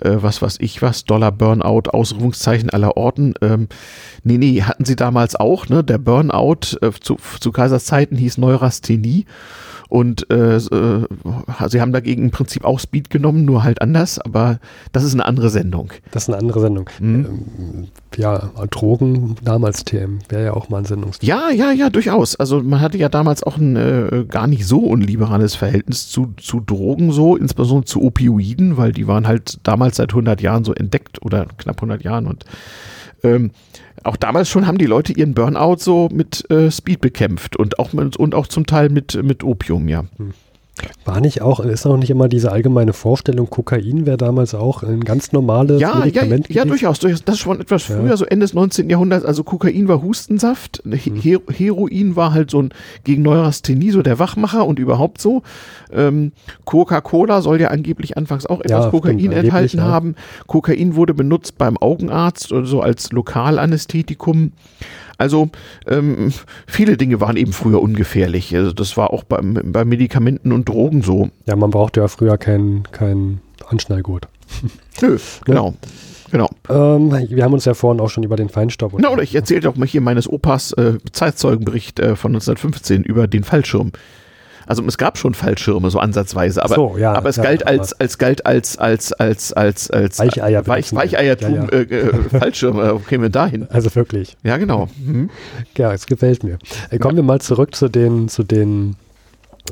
äh, 0.00 0.16
was 0.22 0.40
weiß 0.40 0.56
ich 0.60 0.80
was, 0.80 1.04
Dollar 1.04 1.32
Burnout, 1.32 1.90
Ausrufungszeichen 1.90 2.70
aller 2.70 2.96
Orten. 2.96 3.34
Ähm, 3.42 3.68
nee, 4.22 4.38
nee, 4.38 4.62
hatten 4.62 4.86
sie 4.86 4.96
damals 4.96 5.36
auch. 5.36 5.68
Ne? 5.68 5.84
Der 5.84 5.98
Burnout 5.98 6.78
äh, 6.80 6.92
zu, 6.98 7.18
zu 7.40 7.52
Kaisers 7.52 7.84
Zeiten 7.84 8.16
hieß 8.16 8.38
Neurasthenie. 8.38 9.26
Und 9.94 10.28
äh, 10.28 10.56
äh, 10.56 11.06
sie 11.68 11.80
haben 11.80 11.92
dagegen 11.92 12.24
im 12.24 12.30
Prinzip 12.32 12.64
auch 12.64 12.80
Speed 12.80 13.10
genommen, 13.10 13.44
nur 13.44 13.62
halt 13.62 13.80
anders, 13.80 14.18
aber 14.18 14.58
das 14.90 15.04
ist 15.04 15.12
eine 15.12 15.24
andere 15.24 15.50
Sendung. 15.50 15.92
Das 16.10 16.24
ist 16.24 16.30
eine 16.30 16.38
andere 16.38 16.60
Sendung. 16.60 16.90
Mhm. 16.98 17.24
Ähm, 17.24 17.88
ja, 18.16 18.50
Drogen 18.70 19.36
damals 19.44 19.84
TM 19.84 20.18
wäre 20.28 20.46
ja 20.46 20.54
auch 20.54 20.68
mal 20.68 20.78
ein 20.78 20.84
Sendungsthema. 20.84 21.32
Ja, 21.32 21.50
ja, 21.52 21.70
ja, 21.70 21.90
durchaus. 21.90 22.34
Also 22.34 22.60
man 22.60 22.80
hatte 22.80 22.98
ja 22.98 23.08
damals 23.08 23.44
auch 23.44 23.56
ein 23.56 23.76
äh, 23.76 24.24
gar 24.28 24.48
nicht 24.48 24.66
so 24.66 24.80
unliberales 24.80 25.54
Verhältnis 25.54 26.08
zu, 26.08 26.34
zu 26.38 26.58
Drogen 26.58 27.12
so, 27.12 27.36
insbesondere 27.36 27.84
zu 27.84 28.02
Opioiden, 28.02 28.76
weil 28.76 28.90
die 28.90 29.06
waren 29.06 29.28
halt 29.28 29.60
damals 29.62 29.94
seit 29.94 30.10
100 30.10 30.40
Jahren 30.40 30.64
so 30.64 30.74
entdeckt 30.74 31.22
oder 31.22 31.46
knapp 31.56 31.76
100 31.76 32.02
Jahren 32.02 32.26
und 32.26 32.44
ähm, 33.22 33.52
auch 34.04 34.16
damals 34.16 34.48
schon 34.48 34.66
haben 34.66 34.78
die 34.78 34.86
Leute 34.86 35.12
ihren 35.12 35.34
Burnout 35.34 35.76
so 35.78 36.08
mit 36.12 36.48
äh, 36.50 36.70
Speed 36.70 37.00
bekämpft 37.00 37.56
und 37.56 37.78
auch, 37.78 37.92
mit, 37.92 38.16
und 38.16 38.34
auch 38.34 38.46
zum 38.46 38.66
Teil 38.66 38.90
mit, 38.90 39.20
mit 39.22 39.42
Opium, 39.42 39.88
ja. 39.88 40.04
Hm. 40.16 40.34
War 41.04 41.20
nicht 41.20 41.40
auch, 41.40 41.60
ist 41.60 41.86
auch 41.86 41.96
nicht 41.96 42.10
immer 42.10 42.28
diese 42.28 42.50
allgemeine 42.50 42.92
Vorstellung, 42.92 43.48
Kokain 43.48 44.06
wäre 44.06 44.16
damals 44.16 44.54
auch 44.54 44.82
ein 44.82 45.04
ganz 45.04 45.30
normales 45.30 45.80
ja, 45.80 45.94
Medikament? 45.94 46.48
Ja, 46.48 46.56
ja, 46.56 46.64
durchaus, 46.64 46.98
durchaus. 46.98 47.24
Das 47.24 47.36
ist 47.36 47.42
schon 47.42 47.60
etwas 47.60 47.84
früher, 47.84 48.08
ja. 48.08 48.16
so 48.16 48.24
Ende 48.24 48.44
des 48.44 48.54
19. 48.54 48.90
Jahrhunderts. 48.90 49.24
Also 49.24 49.44
Kokain 49.44 49.86
war 49.86 50.02
Hustensaft, 50.02 50.82
hm. 50.84 50.92
Her 50.92 51.40
Heroin 51.48 52.16
war 52.16 52.32
halt 52.32 52.50
so 52.50 52.60
ein 52.60 52.70
gegen 53.04 53.22
Neurasthenie, 53.22 53.92
so 53.92 54.02
der 54.02 54.18
Wachmacher 54.18 54.66
und 54.66 54.80
überhaupt 54.80 55.20
so. 55.20 55.42
Ähm, 55.92 56.32
Coca-Cola 56.64 57.40
soll 57.40 57.60
ja 57.60 57.68
angeblich 57.68 58.16
anfangs 58.16 58.46
auch 58.46 58.60
etwas 58.60 58.84
ja, 58.84 58.90
Kokain 58.90 59.20
stimmt, 59.20 59.34
enthalten 59.34 59.82
haben. 59.82 60.16
Kokain 60.48 60.96
wurde 60.96 61.14
benutzt 61.14 61.56
beim 61.56 61.76
Augenarzt 61.76 62.50
oder 62.50 62.66
so 62.66 62.80
als 62.80 63.12
Lokalanästhetikum. 63.12 64.52
Also 65.24 65.48
ähm, 65.86 66.34
viele 66.66 66.98
Dinge 66.98 67.18
waren 67.18 67.38
eben 67.38 67.54
früher 67.54 67.80
ungefährlich. 67.80 68.54
Also 68.54 68.72
das 68.72 68.98
war 68.98 69.10
auch 69.10 69.24
beim, 69.24 69.58
bei 69.64 69.86
Medikamenten 69.86 70.52
und 70.52 70.68
Drogen 70.68 71.00
so. 71.00 71.30
Ja, 71.46 71.56
man 71.56 71.70
brauchte 71.70 72.00
ja 72.00 72.08
früher 72.08 72.36
keinen 72.36 72.82
kein 72.92 73.40
Anschnallgurt. 73.66 74.28
Nö, 75.00 75.16
genau. 75.46 75.72
Genau. 76.30 76.50
Ähm, 76.68 77.10
wir 77.30 77.42
haben 77.42 77.54
uns 77.54 77.64
ja 77.64 77.72
vorhin 77.72 78.02
auch 78.02 78.10
schon 78.10 78.22
über 78.22 78.36
den 78.36 78.50
Feinstaub. 78.50 78.92
Na, 78.98 79.08
oder 79.08 79.22
ich 79.22 79.34
erzählte 79.34 79.70
auch 79.70 79.76
mal 79.76 79.88
hier 79.88 80.02
meines 80.02 80.28
Opas 80.28 80.72
äh, 80.72 80.98
Zeitzeugenbericht 81.10 82.00
äh, 82.00 82.16
von 82.16 82.32
1915 82.32 83.02
über 83.02 83.26
den 83.26 83.44
Fallschirm. 83.44 83.92
Also 84.66 84.84
es 84.86 84.98
gab 84.98 85.18
schon 85.18 85.34
Fallschirme, 85.34 85.90
so 85.90 85.98
ansatzweise, 85.98 86.62
aber, 86.62 86.74
so, 86.74 86.96
ja, 86.96 87.12
aber 87.12 87.28
es 87.28 87.36
ja, 87.36 87.42
galt 87.42 87.66
als, 87.66 87.92
als 88.00 88.18
galt 88.18 88.46
als, 88.46 88.78
als, 88.78 89.12
als, 89.12 89.52
als, 89.52 89.90
als 89.90 90.18
Weicheier 90.18 90.66
Weich, 90.66 90.94
Weicheiertum 90.94 91.54
ja, 91.54 91.64
äh, 91.68 91.82
äh, 91.82 92.12
Fallschirme, 92.38 92.94
wo 92.94 92.98
kämen 92.98 93.24
wir 93.24 93.30
dahin? 93.30 93.66
Also 93.70 93.94
wirklich. 93.94 94.36
Ja, 94.42 94.56
genau. 94.56 94.88
Mhm. 95.04 95.30
Ja, 95.76 95.92
es 95.92 96.06
gefällt 96.06 96.44
mir. 96.44 96.58
Äh, 96.90 96.98
kommen 96.98 97.16
wir 97.16 97.22
mal 97.22 97.40
zurück 97.40 97.74
zu 97.74 97.88
den, 97.88 98.28
zu 98.28 98.42
den 98.42 98.96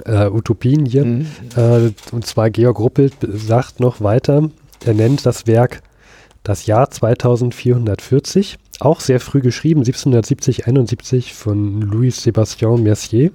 äh, 0.05 0.26
Utopien 0.26 0.87
hier. 0.87 1.05
Mhm. 1.05 1.26
Äh, 1.57 1.90
und 2.12 2.26
zwar 2.26 2.50
Georg 2.50 2.78
Ruppelt 2.78 3.14
sagt 3.22 3.81
noch 3.81 4.00
weiter, 4.00 4.50
er 4.85 4.94
nennt 4.94 5.24
das 5.26 5.46
Werk 5.46 5.83
das 6.42 6.66
Jahr 6.66 6.90
2440, 6.90 8.59
auch 8.81 9.00
sehr 9.00 9.20
früh 9.20 9.40
geschrieben, 9.40 9.83
1770-71 9.85 11.33
von 11.33 11.83
Louis 11.83 12.26
Sébastien 12.26 12.78
Mercier 12.78 13.31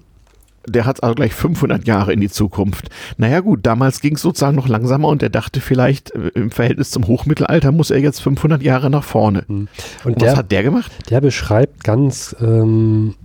der 0.67 0.85
hat 0.85 1.01
also 1.03 1.15
gleich 1.15 1.33
500 1.33 1.87
Jahre 1.87 2.13
in 2.13 2.19
die 2.19 2.29
Zukunft. 2.29 2.89
Naja 3.17 3.39
gut, 3.39 3.61
damals 3.63 4.01
ging 4.01 4.15
es 4.15 4.21
sozusagen 4.21 4.55
noch 4.55 4.67
langsamer 4.67 5.07
und 5.07 5.23
er 5.23 5.29
dachte 5.29 5.61
vielleicht 5.61 6.11
äh, 6.11 6.31
im 6.35 6.51
Verhältnis 6.51 6.91
zum 6.91 7.07
Hochmittelalter 7.07 7.71
muss 7.71 7.89
er 7.89 7.99
jetzt 7.99 8.21
500 8.21 8.61
Jahre 8.61 8.89
nach 8.89 9.03
vorne. 9.03 9.43
Mhm. 9.47 9.67
Und, 10.03 10.13
und 10.13 10.21
der, 10.21 10.31
was 10.31 10.37
hat 10.37 10.51
der 10.51 10.63
gemacht? 10.63 10.91
Der 11.09 11.21
beschreibt 11.21 11.83
ganz, 11.83 12.35
ähm, 12.41 13.15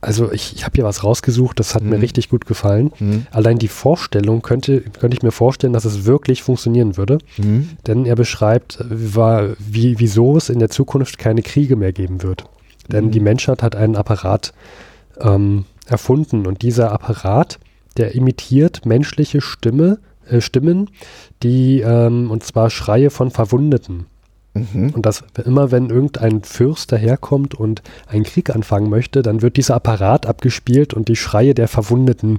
also 0.00 0.32
ich, 0.32 0.54
ich 0.56 0.64
habe 0.64 0.72
hier 0.74 0.84
was 0.84 1.04
rausgesucht, 1.04 1.60
das 1.60 1.74
hat 1.74 1.82
mhm. 1.82 1.90
mir 1.90 2.02
richtig 2.02 2.28
gut 2.28 2.44
gefallen. 2.46 2.90
Mhm. 2.98 3.26
Allein 3.30 3.58
die 3.58 3.68
Vorstellung 3.68 4.42
könnte, 4.42 4.80
könnte 4.80 5.16
ich 5.16 5.22
mir 5.22 5.32
vorstellen, 5.32 5.72
dass 5.72 5.84
es 5.84 6.04
wirklich 6.04 6.42
funktionieren 6.42 6.96
würde. 6.96 7.18
Mhm. 7.36 7.70
Denn 7.86 8.04
er 8.04 8.16
beschreibt, 8.16 8.84
war, 8.88 9.50
wie, 9.58 10.00
wieso 10.00 10.36
es 10.36 10.48
in 10.48 10.58
der 10.58 10.70
Zukunft 10.70 11.18
keine 11.18 11.42
Kriege 11.42 11.76
mehr 11.76 11.92
geben 11.92 12.22
wird. 12.22 12.44
Denn 12.88 13.06
mhm. 13.06 13.10
die 13.12 13.20
Menschheit 13.20 13.62
hat 13.62 13.76
einen 13.76 13.96
Apparat 13.96 14.52
ähm, 15.20 15.64
erfunden. 15.86 16.46
Und 16.46 16.62
dieser 16.62 16.92
Apparat, 16.92 17.58
der 17.96 18.14
imitiert 18.14 18.86
menschliche 18.86 19.40
Stimme, 19.40 19.98
äh, 20.28 20.40
Stimmen, 20.40 20.90
die, 21.42 21.80
ähm, 21.80 22.30
und 22.30 22.44
zwar 22.44 22.70
Schreie 22.70 23.10
von 23.10 23.30
Verwundeten. 23.30 24.06
Mhm. 24.54 24.90
Und 24.90 25.04
das 25.04 25.24
immer, 25.44 25.72
wenn 25.72 25.90
irgendein 25.90 26.42
Fürst 26.42 26.92
daherkommt 26.92 27.54
und 27.54 27.82
einen 28.06 28.22
Krieg 28.22 28.54
anfangen 28.54 28.88
möchte, 28.88 29.22
dann 29.22 29.42
wird 29.42 29.56
dieser 29.56 29.74
Apparat 29.74 30.26
abgespielt 30.26 30.94
und 30.94 31.08
die 31.08 31.16
Schreie 31.16 31.54
der 31.54 31.66
Verwundeten 31.66 32.38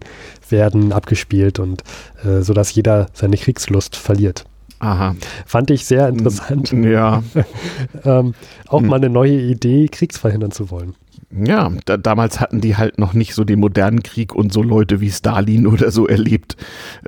werden 0.50 0.94
abgespielt 0.94 1.60
und 1.60 1.84
äh, 2.24 2.42
sodass 2.42 2.74
jeder 2.74 3.08
seine 3.14 3.36
Kriegslust 3.36 3.98
verliert. 3.98 4.46
Aha. 4.80 5.16
Fand 5.46 5.72
ich 5.72 5.86
sehr 5.86 6.08
interessant. 6.08 6.72
Ja. 6.72 7.24
ähm, 8.06 8.34
auch 8.68 8.82
hm. 8.82 8.88
mal 8.88 8.98
eine 8.98 9.10
neue 9.10 9.40
Idee, 9.40 9.88
Kriegs 9.90 10.18
verhindern 10.18 10.52
zu 10.52 10.70
wollen. 10.70 10.96
Ja, 11.38 11.72
da, 11.86 11.98
damals 11.98 12.40
hatten 12.40 12.62
die 12.62 12.78
halt 12.78 12.98
noch 12.98 13.14
nicht 13.14 13.34
so 13.34 13.44
den 13.44 13.60
modernen 13.60 14.04
Krieg 14.04 14.34
und 14.34 14.54
so 14.54 14.64
Leute 14.64 15.02
wie 15.02 15.12
Stalin 15.12 15.68
oder 15.68 15.92
so 15.92 16.08
erlebt. 16.08 16.56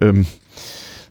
Ähm, 0.02 0.26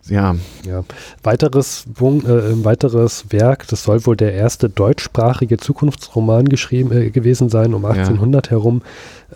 ja. 0.09 0.37
ja. 0.64 0.85
Weiteres, 1.22 1.87
äh, 1.98 2.64
weiteres 2.64 3.26
Werk, 3.31 3.66
das 3.68 3.83
soll 3.83 4.07
wohl 4.07 4.16
der 4.16 4.35
erste 4.35 4.68
deutschsprachige 4.68 5.57
Zukunftsroman 5.57 6.48
geschrieben 6.48 6.92
äh, 6.92 7.11
gewesen 7.11 7.48
sein, 7.48 7.74
um 7.74 7.85
1800 7.85 8.46
ja. 8.46 8.50
herum, 8.52 8.83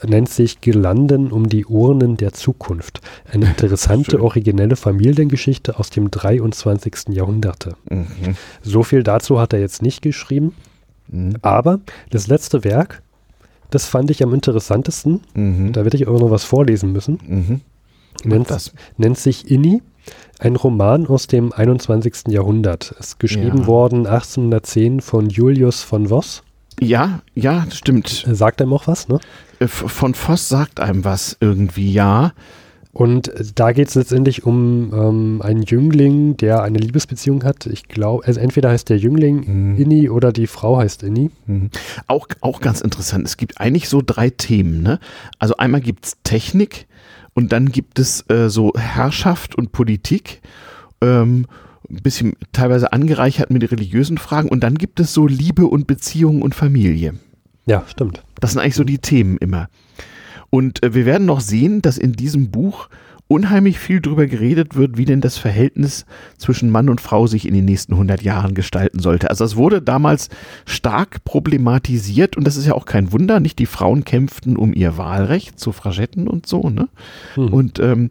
nennt 0.06 0.28
sich 0.28 0.60
Gelanden 0.60 1.32
um 1.32 1.48
die 1.48 1.66
Urnen 1.66 2.16
der 2.16 2.32
Zukunft. 2.32 3.00
Eine 3.30 3.46
interessante, 3.50 4.22
originelle 4.22 4.76
Familiengeschichte 4.76 5.78
aus 5.78 5.90
dem 5.90 6.10
23. 6.10 7.08
Jahrhundert. 7.10 7.68
Mhm. 7.88 8.36
So 8.62 8.82
viel 8.82 9.02
dazu 9.02 9.40
hat 9.40 9.52
er 9.52 9.60
jetzt 9.60 9.82
nicht 9.82 10.02
geschrieben. 10.02 10.54
Mhm. 11.08 11.34
Aber 11.42 11.80
das 12.10 12.28
letzte 12.28 12.62
Werk, 12.62 13.02
das 13.70 13.86
fand 13.86 14.10
ich 14.10 14.22
am 14.22 14.34
interessantesten. 14.34 15.20
Mhm. 15.34 15.72
Da 15.72 15.84
werde 15.84 15.96
ich 15.96 16.06
auch 16.06 16.20
noch 16.20 16.30
was 16.30 16.44
vorlesen 16.44 16.92
müssen. 16.92 17.18
Mhm. 17.26 17.60
Nennt, 18.24 18.72
nennt, 18.96 19.18
sich 19.18 19.50
Inni 19.50 19.82
ein 20.38 20.56
Roman 20.56 21.06
aus 21.06 21.26
dem 21.26 21.52
21. 21.52 22.28
Jahrhundert. 22.28 22.94
Ist 22.98 23.18
geschrieben 23.18 23.60
ja. 23.60 23.66
worden 23.66 24.06
1810 24.06 25.00
von 25.00 25.28
Julius 25.28 25.82
von 25.82 26.10
Voss. 26.10 26.42
Ja, 26.80 27.20
ja, 27.34 27.66
stimmt. 27.70 28.26
Sagt 28.30 28.62
einem 28.62 28.72
auch 28.72 28.86
was, 28.86 29.08
ne? 29.08 29.20
Äh, 29.58 29.68
von 29.68 30.14
Voss 30.14 30.48
sagt 30.48 30.80
einem 30.80 31.04
was 31.04 31.36
irgendwie, 31.40 31.92
ja. 31.92 32.32
Und 32.92 33.32
da 33.54 33.70
geht 33.70 33.88
es 33.88 33.94
letztendlich 33.94 34.44
um 34.44 34.92
ähm, 34.92 35.42
einen 35.42 35.62
Jüngling, 35.62 36.36
der 36.36 36.62
eine 36.62 36.78
Liebesbeziehung 36.78 37.44
hat. 37.44 37.66
Ich 37.66 37.86
glaube, 37.86 38.26
also 38.26 38.40
entweder 38.40 38.70
heißt 38.70 38.88
der 38.88 38.98
Jüngling 38.98 39.44
mhm. 39.46 39.76
Inni 39.76 40.10
oder 40.10 40.32
die 40.32 40.48
Frau 40.48 40.78
heißt 40.78 41.04
Inni. 41.04 41.30
Mhm. 41.46 41.70
Auch, 42.08 42.26
auch 42.40 42.60
ganz 42.60 42.80
interessant. 42.80 43.26
Es 43.26 43.36
gibt 43.36 43.60
eigentlich 43.60 43.88
so 43.88 44.02
drei 44.04 44.30
Themen. 44.30 44.82
Ne? 44.82 44.98
Also 45.38 45.56
einmal 45.56 45.80
gibt 45.80 46.06
es 46.06 46.16
Technik, 46.24 46.88
und 47.34 47.52
dann 47.52 47.70
gibt 47.70 47.98
es 47.98 48.28
äh, 48.28 48.48
so 48.48 48.72
Herrschaft 48.76 49.54
und 49.54 49.72
Politik. 49.72 50.40
Ähm, 51.00 51.46
ein 51.88 52.02
bisschen 52.02 52.34
teilweise 52.52 52.92
angereichert 52.92 53.50
mit 53.50 53.68
religiösen 53.70 54.18
Fragen. 54.18 54.48
Und 54.48 54.60
dann 54.60 54.76
gibt 54.76 55.00
es 55.00 55.14
so 55.14 55.26
Liebe 55.26 55.66
und 55.66 55.86
Beziehung 55.86 56.42
und 56.42 56.54
Familie. 56.54 57.14
Ja, 57.66 57.84
stimmt. 57.88 58.22
Das 58.40 58.52
sind 58.52 58.60
eigentlich 58.60 58.76
so 58.76 58.84
die 58.84 58.98
Themen 58.98 59.38
immer. 59.38 59.68
Und 60.50 60.82
äh, 60.82 60.94
wir 60.94 61.06
werden 61.06 61.26
noch 61.26 61.40
sehen, 61.40 61.80
dass 61.82 61.98
in 61.98 62.12
diesem 62.12 62.50
Buch 62.50 62.88
unheimlich 63.30 63.78
viel 63.78 64.00
darüber 64.00 64.26
geredet 64.26 64.74
wird, 64.74 64.96
wie 64.96 65.04
denn 65.04 65.20
das 65.20 65.38
Verhältnis 65.38 66.04
zwischen 66.36 66.68
Mann 66.68 66.88
und 66.88 67.00
Frau 67.00 67.28
sich 67.28 67.46
in 67.46 67.54
den 67.54 67.64
nächsten 67.64 67.92
100 67.92 68.22
Jahren 68.22 68.54
gestalten 68.54 68.98
sollte. 68.98 69.30
Also 69.30 69.44
es 69.44 69.54
wurde 69.54 69.80
damals 69.80 70.30
stark 70.66 71.22
problematisiert 71.22 72.36
und 72.36 72.44
das 72.44 72.56
ist 72.56 72.66
ja 72.66 72.74
auch 72.74 72.86
kein 72.86 73.12
Wunder, 73.12 73.38
nicht 73.38 73.60
die 73.60 73.66
Frauen 73.66 74.04
kämpften 74.04 74.56
um 74.56 74.74
ihr 74.74 74.96
Wahlrecht, 74.98 75.60
Suffragetten 75.60 76.26
und 76.26 76.46
so, 76.46 76.70
ne? 76.70 76.88
Hm. 77.34 77.52
Und 77.52 77.78
ähm, 77.78 78.10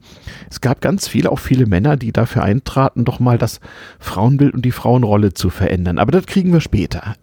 es 0.49 0.62
gab 0.62 0.80
ganz 0.80 1.10
viele, 1.10 1.34
auch 1.34 1.39
viele 1.39 1.65
Männer, 1.65 1.97
die 1.97 2.13
dafür 2.13 2.43
eintraten, 2.43 3.04
doch 3.04 3.19
mal 3.19 3.38
das 3.38 3.60
Frauenbild 3.99 4.54
und 4.54 4.63
die 4.63 4.71
Frauenrolle 4.71 5.34
zu 5.34 5.49
verändern. 5.49 5.99
Aber 5.99 6.13
das 6.13 6.28
kriegen 6.28 6.54
wir 6.54 6.62
später. 6.62 7.15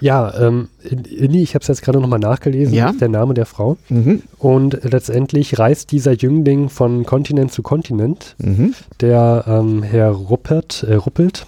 Ja, 0.00 0.32
ähm, 0.38 0.68
Inni, 0.82 1.42
ich 1.42 1.54
habe 1.54 1.62
es 1.62 1.68
jetzt 1.68 1.82
gerade 1.82 2.00
nochmal 2.00 2.18
nachgelesen, 2.18 2.74
ja? 2.74 2.90
ist 2.90 3.00
der 3.00 3.08
Name 3.08 3.34
der 3.34 3.46
Frau. 3.46 3.76
Mhm. 3.88 4.22
Und 4.38 4.80
letztendlich 4.82 5.58
reist 5.58 5.92
dieser 5.92 6.12
Jüngling 6.12 6.68
von 6.68 7.04
Kontinent 7.04 7.52
zu 7.52 7.62
Kontinent. 7.62 8.36
Mhm. 8.38 8.74
Der 9.00 9.44
ähm, 9.46 9.82
Herr 9.82 10.10
Ruppert, 10.10 10.84
äh, 10.88 10.94
Ruppelt 10.94 11.46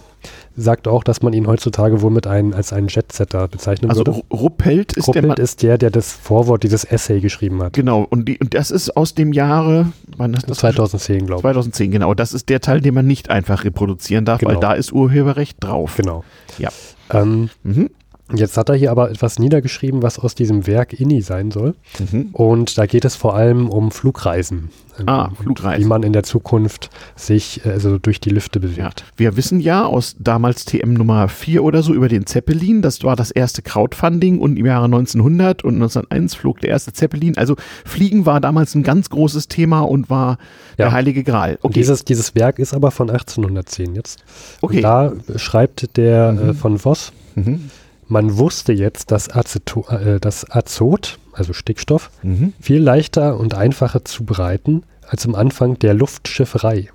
sagt 0.55 0.87
auch, 0.87 1.03
dass 1.03 1.21
man 1.21 1.33
ihn 1.33 1.47
heutzutage 1.47 2.01
wohl 2.01 2.11
mit 2.11 2.27
einem, 2.27 2.53
als 2.53 2.73
einen 2.73 2.87
Jetsetter 2.87 3.47
bezeichnen 3.47 3.89
also 3.89 4.01
würde. 4.01 4.11
Also 4.11 4.23
Ruppelt 4.31 4.93
ist 4.93 5.07
Ruppelt 5.07 5.37
der 5.37 5.43
ist 5.43 5.63
der, 5.63 5.77
der 5.77 5.89
das 5.89 6.11
Vorwort, 6.11 6.63
dieses 6.63 6.83
Essay 6.83 7.19
geschrieben 7.19 7.61
hat. 7.63 7.73
Genau, 7.73 8.05
und, 8.09 8.27
die, 8.27 8.37
und 8.37 8.53
das 8.53 8.71
ist 8.71 8.95
aus 8.95 9.15
dem 9.15 9.33
Jahre, 9.33 9.91
wann 10.17 10.33
ist 10.33 10.49
das? 10.49 10.59
2010, 10.59 11.25
glaube 11.25 11.39
ich. 11.39 11.41
2010, 11.41 11.91
genau. 11.91 12.13
Das 12.13 12.33
ist 12.33 12.49
der 12.49 12.61
Teil, 12.61 12.81
den 12.81 12.93
man 12.93 13.07
nicht 13.07 13.29
einfach 13.29 13.63
reproduzieren 13.63 14.25
darf, 14.25 14.39
genau. 14.39 14.53
weil 14.53 14.59
da 14.59 14.73
ist 14.73 14.91
Urheberrecht 14.93 15.57
drauf. 15.59 15.95
Genau. 15.97 16.23
Ja. 16.59 16.69
Ähm, 17.11 17.49
mhm. 17.63 17.89
Jetzt 18.31 18.57
hat 18.57 18.69
er 18.69 18.75
hier 18.75 18.89
aber 18.89 19.11
etwas 19.11 19.37
niedergeschrieben, 19.37 20.01
was 20.01 20.17
aus 20.17 20.33
diesem 20.33 20.65
Werk 20.65 20.97
INI 20.97 21.21
sein 21.21 21.51
soll. 21.51 21.75
Mhm. 21.99 22.29
Und 22.31 22.77
da 22.77 22.85
geht 22.85 23.03
es 23.03 23.15
vor 23.15 23.35
allem 23.35 23.69
um 23.69 23.91
Flugreisen. 23.91 24.69
Ah, 25.05 25.29
Flugreisen. 25.31 25.83
Wie 25.83 25.87
man 25.87 26.03
in 26.03 26.13
der 26.13 26.23
Zukunft 26.23 26.89
sich 27.15 27.61
also 27.65 27.97
durch 27.97 28.21
die 28.21 28.29
Lüfte 28.29 28.61
bewegt. 28.61 28.77
Ja. 28.77 28.91
Wir 29.17 29.35
wissen 29.35 29.59
ja 29.59 29.85
aus 29.85 30.15
damals 30.19 30.63
TM 30.65 30.93
Nummer 30.93 31.27
4 31.27 31.63
oder 31.63 31.83
so 31.83 31.93
über 31.93 32.07
den 32.07 32.25
Zeppelin. 32.25 32.81
Das 32.81 33.03
war 33.03 33.17
das 33.17 33.29
erste 33.29 33.61
Crowdfunding 33.61 34.39
und 34.39 34.57
im 34.57 34.65
Jahre 34.65 34.85
1900 34.85 35.63
und 35.63 35.75
1901 35.75 36.35
flog 36.35 36.61
der 36.61 36.69
erste 36.69 36.93
Zeppelin. 36.93 37.37
Also 37.37 37.55
Fliegen 37.83 38.25
war 38.25 38.39
damals 38.39 38.73
ein 38.73 38.83
ganz 38.83 39.09
großes 39.09 39.49
Thema 39.49 39.81
und 39.81 40.09
war 40.09 40.37
ja. 40.77 40.85
der 40.85 40.91
heilige 40.93 41.23
Gral. 41.23 41.59
Okay. 41.61 41.73
Dieses, 41.73 42.05
dieses 42.05 42.35
Werk 42.35 42.57
ist 42.57 42.73
aber 42.73 42.91
von 42.91 43.09
1810 43.09 43.95
jetzt. 43.95 44.23
Okay. 44.61 44.77
Und 44.77 44.83
da 44.83 45.13
schreibt 45.35 45.97
der 45.97 46.31
mhm. 46.31 46.49
äh, 46.49 46.53
von 46.53 46.79
Voss, 46.79 47.11
mhm 47.35 47.69
man 48.13 48.37
wusste 48.37 48.71
jetzt, 48.71 49.11
dass, 49.11 49.29
Aceto, 49.29 49.85
äh, 49.89 50.19
dass 50.19 50.49
Azot, 50.49 51.19
also 51.33 51.51
Stickstoff, 51.51 52.11
mhm. 52.21 52.53
viel 52.61 52.81
leichter 52.81 53.37
und 53.37 53.55
einfacher 53.55 54.05
zu 54.05 54.23
bereiten 54.23 54.83
als 55.05 55.25
am 55.25 55.35
Anfang 55.35 55.77
der 55.79 55.93
Luftschifferei. 55.93 56.89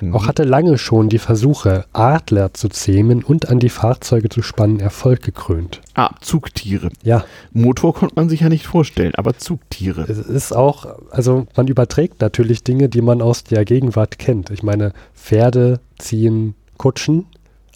Mhm. 0.00 0.14
Auch 0.14 0.26
hatte 0.26 0.44
lange 0.44 0.78
schon 0.78 1.08
die 1.08 1.18
Versuche, 1.18 1.86
Adler 1.92 2.54
zu 2.54 2.68
zähmen 2.68 3.24
und 3.24 3.48
an 3.48 3.58
die 3.58 3.68
Fahrzeuge 3.68 4.28
zu 4.28 4.42
spannen, 4.42 4.78
Erfolg 4.78 5.22
gekrönt. 5.22 5.80
Ah, 5.94 6.14
Zugtiere. 6.20 6.90
Ja. 7.02 7.24
Motor 7.52 7.94
konnte 7.94 8.14
man 8.14 8.28
sich 8.28 8.40
ja 8.40 8.48
nicht 8.48 8.66
vorstellen, 8.66 9.14
aber 9.16 9.36
Zugtiere. 9.36 10.02
Es 10.02 10.18
ist 10.18 10.54
auch, 10.54 10.86
also 11.10 11.46
man 11.56 11.66
überträgt 11.66 12.20
natürlich 12.20 12.62
Dinge, 12.62 12.88
die 12.88 13.02
man 13.02 13.22
aus 13.22 13.42
der 13.44 13.64
Gegenwart 13.64 14.18
kennt. 14.18 14.50
Ich 14.50 14.62
meine, 14.62 14.92
Pferde 15.14 15.80
ziehen 15.98 16.54
Kutschen, 16.78 17.26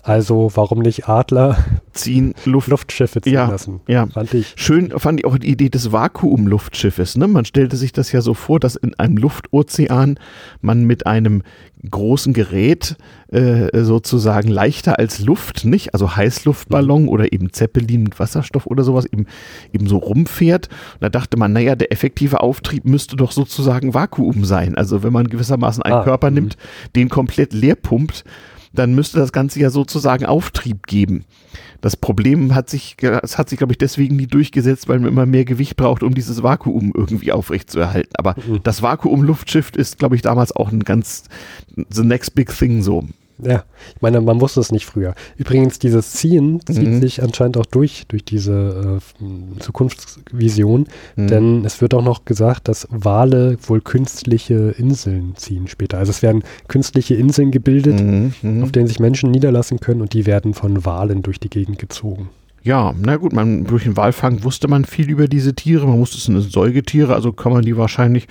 also 0.04 0.50
warum 0.54 0.80
nicht 0.80 1.08
Adler 1.08 1.56
ziehen 1.92 2.34
Luft 2.44 2.68
Luftschiffe 2.68 3.22
ziehen 3.22 3.32
ja, 3.32 3.48
lassen? 3.48 3.80
Ja, 3.88 4.06
fand 4.06 4.34
ich. 4.34 4.52
Schön 4.56 4.90
fand 4.98 5.20
ich 5.20 5.26
auch 5.26 5.38
die 5.38 5.48
Idee 5.48 5.70
des 5.70 5.92
Vakuumluftschiffes. 5.92 7.16
Ne? 7.16 7.26
Man 7.26 7.46
stellte 7.46 7.76
sich 7.76 7.92
das 7.92 8.12
ja 8.12 8.20
so 8.20 8.34
vor, 8.34 8.60
dass 8.60 8.76
in 8.76 8.94
einem 8.98 9.16
Luftozean 9.16 10.18
man 10.60 10.84
mit 10.84 11.06
einem 11.06 11.42
großen 11.90 12.34
Gerät 12.34 12.96
äh, 13.28 13.82
sozusagen 13.82 14.48
leichter 14.48 14.98
als 14.98 15.20
Luft, 15.20 15.64
nicht? 15.64 15.94
Also 15.94 16.16
Heißluftballon 16.16 17.02
mhm. 17.02 17.08
oder 17.08 17.32
eben 17.32 17.52
Zeppelin 17.52 18.02
mit 18.02 18.18
Wasserstoff 18.18 18.66
oder 18.66 18.84
sowas 18.84 19.06
eben, 19.06 19.26
eben 19.72 19.86
so 19.86 19.96
rumfährt. 19.96 20.68
Und 20.94 21.02
da 21.02 21.08
dachte 21.08 21.38
man, 21.38 21.52
naja, 21.52 21.76
der 21.76 21.92
effektive 21.92 22.40
Auftrieb 22.40 22.84
müsste 22.84 23.16
doch 23.16 23.32
sozusagen 23.32 23.94
Vakuum 23.94 24.44
sein. 24.44 24.74
Also 24.74 25.02
wenn 25.02 25.12
man 25.12 25.28
gewissermaßen 25.28 25.82
einen 25.82 25.96
ah, 25.96 26.04
Körper 26.04 26.30
nimmt, 26.30 26.56
mhm. 26.56 26.92
den 26.94 27.08
komplett 27.08 27.52
leer 27.52 27.76
pumpt, 27.76 28.24
dann 28.74 28.94
müsste 28.94 29.18
das 29.18 29.32
Ganze 29.32 29.60
ja 29.60 29.70
sozusagen 29.70 30.26
Auftrieb 30.26 30.86
geben. 30.86 31.24
Das 31.80 31.96
Problem 31.96 32.54
hat 32.54 32.68
sich, 32.68 32.96
es 33.22 33.38
hat 33.38 33.48
sich, 33.48 33.58
glaube 33.58 33.72
ich, 33.72 33.78
deswegen 33.78 34.16
nie 34.16 34.26
durchgesetzt, 34.26 34.88
weil 34.88 34.98
man 34.98 35.08
immer 35.08 35.26
mehr 35.26 35.44
Gewicht 35.44 35.76
braucht, 35.76 36.02
um 36.02 36.14
dieses 36.14 36.42
Vakuum 36.42 36.92
irgendwie 36.94 37.32
aufrechtzuerhalten. 37.32 38.12
Aber 38.16 38.34
mhm. 38.46 38.60
das 38.62 38.82
Vakuum-Luftschiff 38.82 39.70
ist, 39.76 39.98
glaube 39.98 40.16
ich, 40.16 40.22
damals 40.22 40.54
auch 40.54 40.72
ein 40.72 40.80
ganz 40.80 41.24
the 41.90 42.02
next 42.02 42.34
big 42.34 42.56
thing 42.56 42.82
so. 42.82 43.04
Ja, 43.38 43.64
ich 43.94 44.00
meine, 44.00 44.20
man 44.20 44.40
wusste 44.40 44.60
es 44.60 44.70
nicht 44.70 44.86
früher. 44.86 45.14
Übrigens, 45.36 45.80
dieses 45.80 46.12
Ziehen 46.12 46.60
zieht 46.66 46.86
mhm. 46.86 47.00
sich 47.00 47.22
anscheinend 47.22 47.56
auch 47.56 47.66
durch, 47.66 48.04
durch 48.06 48.24
diese 48.24 49.00
äh, 49.20 49.60
Zukunftsvision, 49.60 50.86
mhm. 51.16 51.26
denn 51.26 51.64
es 51.64 51.80
wird 51.80 51.94
auch 51.94 52.04
noch 52.04 52.24
gesagt, 52.24 52.68
dass 52.68 52.86
Wale 52.90 53.56
wohl 53.66 53.80
künstliche 53.80 54.74
Inseln 54.78 55.34
ziehen 55.34 55.66
später. 55.66 55.98
Also 55.98 56.10
es 56.10 56.22
werden 56.22 56.44
künstliche 56.68 57.14
Inseln 57.16 57.50
gebildet, 57.50 58.00
mhm. 58.00 58.34
mhm. 58.40 58.62
auf 58.62 58.70
denen 58.70 58.86
sich 58.86 59.00
Menschen 59.00 59.32
niederlassen 59.32 59.80
können 59.80 60.00
und 60.00 60.12
die 60.12 60.26
werden 60.26 60.54
von 60.54 60.84
Walen 60.84 61.22
durch 61.22 61.40
die 61.40 61.50
Gegend 61.50 61.80
gezogen. 61.80 62.30
Ja, 62.64 62.94
na 62.98 63.16
gut, 63.16 63.34
man, 63.34 63.64
durch 63.64 63.84
den 63.84 63.98
Walfang 63.98 64.42
wusste 64.42 64.68
man 64.68 64.86
viel 64.86 65.10
über 65.10 65.28
diese 65.28 65.54
Tiere. 65.54 65.86
Man 65.86 65.98
wusste, 65.98 66.16
es 66.16 66.24
sind 66.24 66.40
Säugetiere, 66.40 67.14
also 67.14 67.30
kann 67.30 67.52
man 67.52 67.62
die 67.62 67.76
wahrscheinlich, 67.76 68.26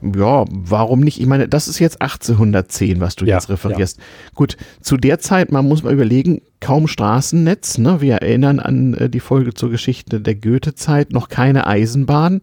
ja, 0.00 0.44
warum 0.48 1.00
nicht? 1.00 1.20
Ich 1.20 1.26
meine, 1.26 1.48
das 1.48 1.66
ist 1.66 1.80
jetzt 1.80 2.00
1810, 2.00 3.00
was 3.00 3.16
du 3.16 3.24
ja, 3.24 3.34
jetzt 3.34 3.48
referierst. 3.48 3.98
Ja. 3.98 4.04
Gut, 4.36 4.56
zu 4.80 4.96
der 4.96 5.18
Zeit, 5.18 5.50
man 5.50 5.66
muss 5.66 5.82
mal 5.82 5.92
überlegen, 5.92 6.40
kaum 6.60 6.86
Straßennetz, 6.86 7.78
ne? 7.78 8.00
Wir 8.00 8.14
erinnern 8.14 8.60
an 8.60 8.94
äh, 8.94 9.10
die 9.10 9.18
Folge 9.18 9.54
zur 9.54 9.70
Geschichte 9.70 10.20
der 10.20 10.36
Goethe-Zeit, 10.36 11.12
noch 11.12 11.28
keine 11.28 11.66
Eisenbahn. 11.66 12.42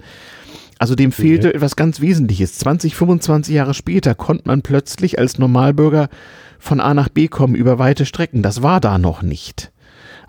Also 0.80 0.96
dem 0.96 1.14
fehlte 1.14 1.48
okay. 1.48 1.56
etwas 1.56 1.78
ganz 1.78 2.02
Wesentliches. 2.02 2.58
20, 2.58 2.94
25 2.94 3.56
Jahre 3.56 3.74
später 3.74 4.16
konnte 4.16 4.48
man 4.48 4.64
plötzlich 4.64 5.18
als 5.18 5.40
Normalbürger 5.40 6.10
von 6.60 6.82
A 6.82 6.94
nach 6.94 7.08
B 7.08 7.30
kommen 7.30 7.56
über 7.56 7.80
weite 7.80 8.06
Strecken. 8.06 8.44
Das 8.44 8.64
war 8.64 8.82
da 8.82 8.98
noch 8.98 9.22
nicht. 9.22 9.72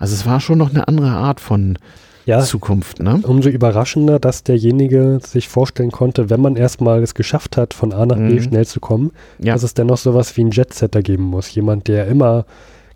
Also 0.02 0.16
es 0.16 0.26
war 0.26 0.40
schon 0.40 0.58
noch 0.58 0.70
eine 0.70 0.88
andere 0.88 1.10
Art 1.10 1.38
von 1.38 1.78
ja, 2.26 2.40
Zukunft. 2.40 3.00
Ne? 3.00 3.20
Umso 3.22 3.48
überraschender, 3.48 4.18
dass 4.18 4.42
derjenige 4.42 5.20
sich 5.24 5.48
vorstellen 5.48 5.92
konnte, 5.92 6.28
wenn 6.28 6.40
man 6.40 6.56
erstmal 6.56 7.04
es 7.04 7.14
geschafft 7.14 7.56
hat, 7.56 7.72
von 7.72 7.92
A 7.92 8.04
nach 8.04 8.16
B 8.16 8.34
mhm. 8.34 8.42
schnell 8.42 8.66
zu 8.66 8.80
kommen, 8.80 9.12
ja. 9.38 9.52
dass 9.52 9.62
es 9.62 9.74
dennoch 9.74 9.98
sowas 9.98 10.36
wie 10.36 10.40
einen 10.40 10.50
Jetsetter 10.50 11.02
geben 11.02 11.22
muss. 11.22 11.54
Jemand, 11.54 11.86
der 11.86 12.08
immer 12.08 12.46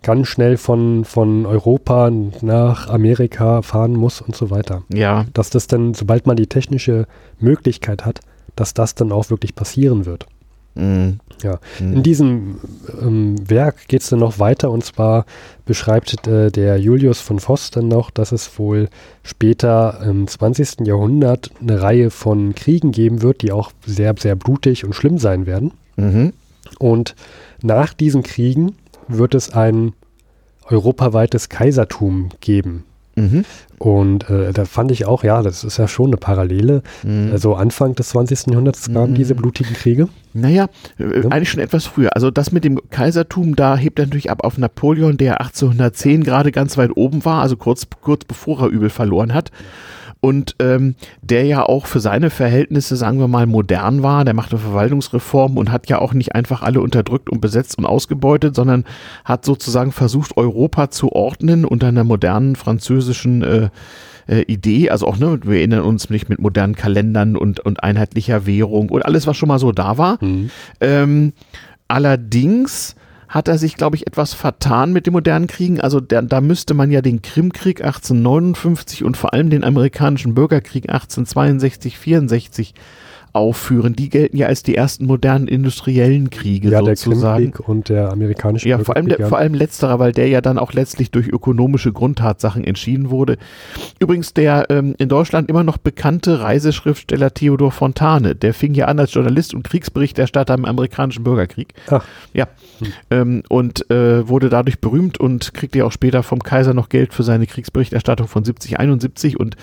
ganz 0.03 0.27
schnell 0.27 0.57
von, 0.57 1.05
von 1.05 1.45
Europa 1.45 2.11
nach 2.41 2.89
Amerika 2.89 3.61
fahren 3.61 3.93
muss 3.93 4.19
und 4.19 4.35
so 4.35 4.49
weiter. 4.49 4.83
Ja. 4.93 5.27
Dass 5.33 5.49
das 5.49 5.67
dann, 5.67 5.93
sobald 5.93 6.27
man 6.27 6.35
die 6.35 6.47
technische 6.47 7.07
Möglichkeit 7.39 8.05
hat, 8.05 8.19
dass 8.57 8.73
das 8.73 8.95
dann 8.95 9.13
auch 9.13 9.29
wirklich 9.29 9.55
passieren 9.55 10.05
wird. 10.05 10.25
Mhm. 10.75 11.19
Ja, 11.43 11.59
mhm. 11.79 11.93
in 11.93 12.03
diesem 12.03 12.59
ähm, 12.99 13.35
Werk 13.49 13.87
geht 13.87 14.01
es 14.01 14.09
dann 14.09 14.19
noch 14.19 14.39
weiter 14.39 14.71
und 14.71 14.83
zwar 14.83 15.25
beschreibt 15.65 16.27
äh, 16.27 16.51
der 16.51 16.77
Julius 16.77 17.21
von 17.21 17.39
Voss 17.39 17.69
dann 17.71 17.87
noch, 17.87 18.09
dass 18.09 18.31
es 18.31 18.57
wohl 18.57 18.89
später 19.23 20.01
im 20.03 20.27
20. 20.27 20.85
Jahrhundert 20.85 21.51
eine 21.61 21.81
Reihe 21.81 22.09
von 22.09 22.55
Kriegen 22.55 22.91
geben 22.91 23.21
wird, 23.21 23.41
die 23.41 23.51
auch 23.51 23.71
sehr, 23.85 24.15
sehr 24.17 24.35
blutig 24.35 24.83
und 24.85 24.93
schlimm 24.93 25.19
sein 25.19 25.45
werden. 25.45 25.73
Mhm. 25.95 26.33
Und 26.79 27.15
nach 27.61 27.93
diesen 27.93 28.23
Kriegen 28.23 28.75
wird 29.07 29.35
es 29.35 29.53
ein 29.53 29.93
europaweites 30.65 31.49
Kaisertum 31.49 32.29
geben. 32.41 32.83
Mhm. 33.17 33.45
Und 33.79 34.29
äh, 34.29 34.53
da 34.53 34.65
fand 34.65 34.91
ich 34.91 35.05
auch, 35.05 35.23
ja, 35.23 35.41
das 35.41 35.63
ist 35.63 35.77
ja 35.77 35.87
schon 35.87 36.07
eine 36.07 36.17
Parallele. 36.17 36.81
Mhm. 37.03 37.29
Also 37.31 37.55
Anfang 37.55 37.95
des 37.95 38.09
20. 38.09 38.47
Jahrhunderts 38.47 38.91
kamen 38.91 39.11
mhm. 39.11 39.15
diese 39.15 39.35
blutigen 39.35 39.73
Kriege. 39.73 40.07
Naja, 40.33 40.67
äh, 40.99 41.21
ja. 41.21 41.29
eigentlich 41.29 41.49
schon 41.49 41.61
etwas 41.61 41.85
früher. 41.85 42.15
Also 42.15 42.31
das 42.31 42.51
mit 42.51 42.63
dem 42.63 42.79
Kaisertum, 42.89 43.55
da 43.55 43.75
hebt 43.75 43.99
er 43.99 44.05
natürlich 44.05 44.31
ab 44.31 44.43
auf 44.43 44.57
Napoleon, 44.57 45.17
der 45.17 45.41
1810 45.41 46.23
gerade 46.23 46.51
ganz 46.51 46.77
weit 46.77 46.91
oben 46.95 47.25
war, 47.25 47.41
also 47.41 47.57
kurz, 47.57 47.87
kurz 48.01 48.25
bevor 48.25 48.61
er 48.61 48.67
übel 48.67 48.89
verloren 48.89 49.33
hat 49.33 49.51
und 50.21 50.55
ähm, 50.59 50.95
der 51.21 51.45
ja 51.45 51.63
auch 51.63 51.85
für 51.85 51.99
seine 51.99 52.29
Verhältnisse, 52.29 52.95
sagen 52.95 53.19
wir 53.19 53.27
mal, 53.27 53.45
modern 53.45 54.03
war. 54.03 54.25
Der 54.25 54.33
machte 54.33 54.57
Verwaltungsreformen 54.57 55.57
und 55.57 55.71
hat 55.71 55.89
ja 55.89 55.99
auch 55.99 56.13
nicht 56.13 56.35
einfach 56.35 56.61
alle 56.61 56.81
unterdrückt 56.81 57.29
und 57.29 57.41
besetzt 57.41 57.77
und 57.77 57.85
ausgebeutet, 57.85 58.55
sondern 58.55 58.83
hat 59.25 59.45
sozusagen 59.45 59.91
versucht, 59.91 60.37
Europa 60.37 60.89
zu 60.89 61.11
ordnen 61.11 61.65
unter 61.65 61.87
einer 61.87 62.03
modernen 62.03 62.55
französischen 62.55 63.43
äh, 63.43 63.69
äh, 64.27 64.41
Idee, 64.41 64.89
also 64.89 65.07
auch, 65.07 65.17
ne, 65.17 65.39
wir 65.43 65.57
erinnern 65.57 65.81
uns 65.81 66.09
nicht 66.09 66.29
mit 66.29 66.39
modernen 66.39 66.75
Kalendern 66.75 67.37
und, 67.37 67.59
und 67.59 67.83
einheitlicher 67.83 68.45
Währung 68.45 68.89
und 68.89 69.05
alles, 69.05 69.27
was 69.27 69.37
schon 69.37 69.47
mal 69.47 69.59
so 69.59 69.71
da 69.71 69.97
war. 69.97 70.23
Mhm. 70.23 70.49
Ähm, 70.81 71.33
allerdings 71.87 72.95
hat 73.27 73.47
er 73.47 73.57
sich, 73.57 73.75
glaube 73.75 73.95
ich, 73.95 74.07
etwas 74.07 74.33
vertan 74.33 74.93
mit 74.93 75.05
den 75.05 75.13
modernen 75.13 75.47
Kriegen. 75.47 75.81
Also 75.81 75.99
der, 75.99 76.21
da 76.21 76.41
müsste 76.41 76.73
man 76.73 76.91
ja 76.91 77.01
den 77.01 77.21
Krimkrieg 77.21 77.83
1859 77.83 79.03
und 79.03 79.17
vor 79.17 79.33
allem 79.33 79.49
den 79.49 79.63
amerikanischen 79.63 80.33
Bürgerkrieg 80.33 80.89
1862, 80.89 81.97
64 81.97 82.73
aufführen. 83.37 83.95
Die 83.95 84.09
gelten 84.09 84.37
ja 84.37 84.47
als 84.47 84.63
die 84.63 84.75
ersten 84.75 85.05
modernen 85.05 85.47
industriellen 85.47 86.29
Kriege 86.29 86.69
ja, 86.69 86.79
sozusagen. 86.79 87.45
Der 87.45 87.51
Krimkrieg 87.51 87.69
und 87.69 87.89
der 87.89 88.11
amerikanische 88.11 88.67
Ja, 88.67 88.79
vor 88.79 88.95
allem, 88.95 89.07
der, 89.07 89.27
vor 89.27 89.37
allem 89.37 89.53
letzterer, 89.53 89.99
weil 89.99 90.11
der 90.11 90.27
ja 90.27 90.41
dann 90.41 90.57
auch 90.57 90.73
letztlich 90.73 91.11
durch 91.11 91.27
ökonomische 91.27 91.91
Grundtatsachen 91.91 92.63
entschieden 92.63 93.09
wurde. 93.09 93.37
Übrigens 93.99 94.33
der 94.33 94.69
ähm, 94.69 94.95
in 94.97 95.09
Deutschland 95.09 95.49
immer 95.49 95.63
noch 95.63 95.77
bekannte 95.77 96.41
Reiseschriftsteller 96.41 97.33
Theodor 97.33 97.71
Fontane, 97.71 98.35
der 98.35 98.53
fing 98.53 98.73
ja 98.73 98.85
an 98.85 98.99
als 98.99 99.13
Journalist 99.13 99.53
und 99.53 99.63
Kriegsberichterstatter 99.63 100.53
im 100.53 100.65
amerikanischen 100.65 101.23
Bürgerkrieg. 101.23 101.73
Ach. 101.89 102.03
Ja. 102.33 102.47
Hm. 102.79 102.87
Ähm, 103.09 103.43
und 103.49 103.89
äh, 103.91 104.27
wurde 104.27 104.49
dadurch 104.49 104.79
berühmt 104.79 105.19
und 105.19 105.53
kriegte 105.53 105.79
ja 105.79 105.85
auch 105.85 105.91
später 105.91 106.23
vom 106.23 106.43
Kaiser 106.43 106.73
noch 106.73 106.89
Geld 106.89 107.13
für 107.13 107.23
seine 107.23 107.47
Kriegsberichterstattung 107.47 108.27
von 108.27 108.43
70, 108.43 108.79
71 108.79 109.39
und 109.39 109.55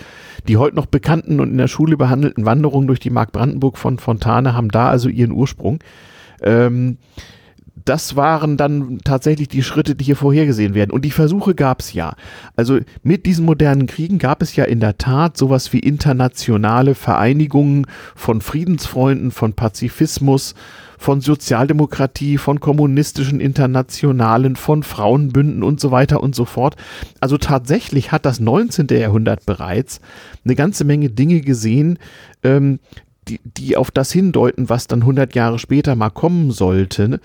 die 0.47 0.57
heute 0.57 0.75
noch 0.75 0.85
bekannten 0.85 1.39
und 1.39 1.49
in 1.51 1.57
der 1.57 1.67
Schule 1.67 1.97
behandelten 1.97 2.45
Wanderungen 2.45 2.87
durch 2.87 2.99
die 2.99 3.09
Mark 3.09 3.31
Brandenburg 3.31 3.64
von 3.71 3.99
Fontane 3.99 4.53
haben 4.53 4.69
da 4.69 4.89
also 4.89 5.09
ihren 5.09 5.31
Ursprung. 5.31 5.79
Ähm, 6.41 6.97
das 7.85 8.15
waren 8.15 8.57
dann 8.57 8.99
tatsächlich 9.03 9.47
die 9.47 9.61
Schritte, 9.61 9.95
die 9.95 10.05
hier 10.05 10.15
vorhergesehen 10.15 10.73
werden. 10.73 10.91
Und 10.91 11.05
die 11.05 11.11
Versuche 11.11 11.53
gab 11.53 11.81
es 11.81 11.93
ja. 11.93 12.15
Also 12.55 12.79
mit 13.03 13.27
diesen 13.27 13.45
modernen 13.45 13.85
Kriegen 13.85 14.17
gab 14.17 14.41
es 14.41 14.55
ja 14.55 14.65
in 14.65 14.79
der 14.79 14.97
Tat 14.97 15.37
sowas 15.37 15.71
wie 15.71 15.79
internationale 15.79 16.95
Vereinigungen 16.95 17.85
von 18.15 18.41
Friedensfreunden, 18.41 19.29
von 19.29 19.53
Pazifismus, 19.53 20.55
von 20.97 21.21
Sozialdemokratie, 21.21 22.39
von 22.39 22.59
kommunistischen 22.59 23.39
Internationalen, 23.39 24.55
von 24.55 24.81
Frauenbünden 24.81 25.61
und 25.61 25.79
so 25.79 25.91
weiter 25.91 26.23
und 26.23 26.33
so 26.33 26.45
fort. 26.45 26.75
Also 27.19 27.37
tatsächlich 27.37 28.11
hat 28.11 28.25
das 28.25 28.39
19. 28.39 28.87
Jahrhundert 28.89 29.45
bereits 29.45 30.01
eine 30.43 30.55
ganze 30.55 30.85
Menge 30.85 31.11
Dinge 31.11 31.41
gesehen, 31.41 31.99
ähm, 32.43 32.79
die, 33.27 33.39
die 33.43 33.77
auf 33.77 33.91
das 33.91 34.11
hindeuten, 34.11 34.69
was 34.69 34.87
dann 34.87 35.01
100 35.01 35.35
Jahre 35.35 35.59
später 35.59 35.95
mal 35.95 36.09
kommen 36.09 36.51
sollte. 36.51 37.19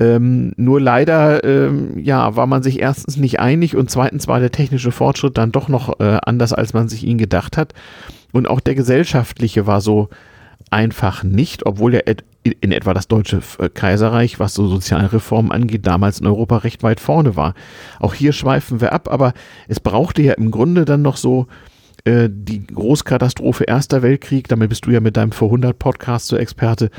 Ähm, 0.00 0.52
nur 0.56 0.80
leider, 0.80 1.44
ähm, 1.44 1.98
ja, 1.98 2.34
war 2.34 2.46
man 2.46 2.62
sich 2.62 2.80
erstens 2.80 3.16
nicht 3.16 3.38
einig 3.38 3.76
und 3.76 3.90
zweitens 3.90 4.26
war 4.26 4.40
der 4.40 4.50
technische 4.50 4.90
Fortschritt 4.90 5.38
dann 5.38 5.52
doch 5.52 5.68
noch 5.68 6.00
äh, 6.00 6.18
anders, 6.24 6.52
als 6.52 6.74
man 6.74 6.88
sich 6.88 7.04
ihn 7.04 7.18
gedacht 7.18 7.56
hat. 7.56 7.74
Und 8.32 8.48
auch 8.48 8.60
der 8.60 8.74
gesellschaftliche 8.74 9.66
war 9.66 9.80
so 9.80 10.08
einfach 10.70 11.22
nicht, 11.22 11.66
obwohl 11.66 11.94
ja 11.94 12.00
in 12.42 12.72
etwa 12.72 12.92
das 12.92 13.06
Deutsche 13.06 13.40
äh, 13.58 13.68
Kaiserreich, 13.68 14.40
was 14.40 14.54
so 14.54 14.66
Sozialreformen 14.66 15.52
angeht, 15.52 15.86
damals 15.86 16.18
in 16.18 16.26
Europa 16.26 16.58
recht 16.58 16.82
weit 16.82 16.98
vorne 16.98 17.36
war. 17.36 17.54
Auch 18.00 18.14
hier 18.14 18.32
schweifen 18.32 18.80
wir 18.80 18.92
ab, 18.92 19.08
aber 19.10 19.32
es 19.68 19.78
brauchte 19.78 20.22
ja 20.22 20.32
im 20.34 20.50
Grunde 20.50 20.84
dann 20.84 21.02
noch 21.02 21.16
so 21.16 21.46
äh, 22.04 22.28
die 22.30 22.66
Großkatastrophe 22.66 23.64
Erster 23.64 24.02
Weltkrieg, 24.02 24.48
damit 24.48 24.68
bist 24.68 24.86
du 24.86 24.90
ja 24.90 25.00
mit 25.00 25.16
deinem 25.16 25.32
vor 25.32 25.48
100 25.48 25.78
Podcast 25.78 26.26
so 26.26 26.36
Experte, 26.36 26.90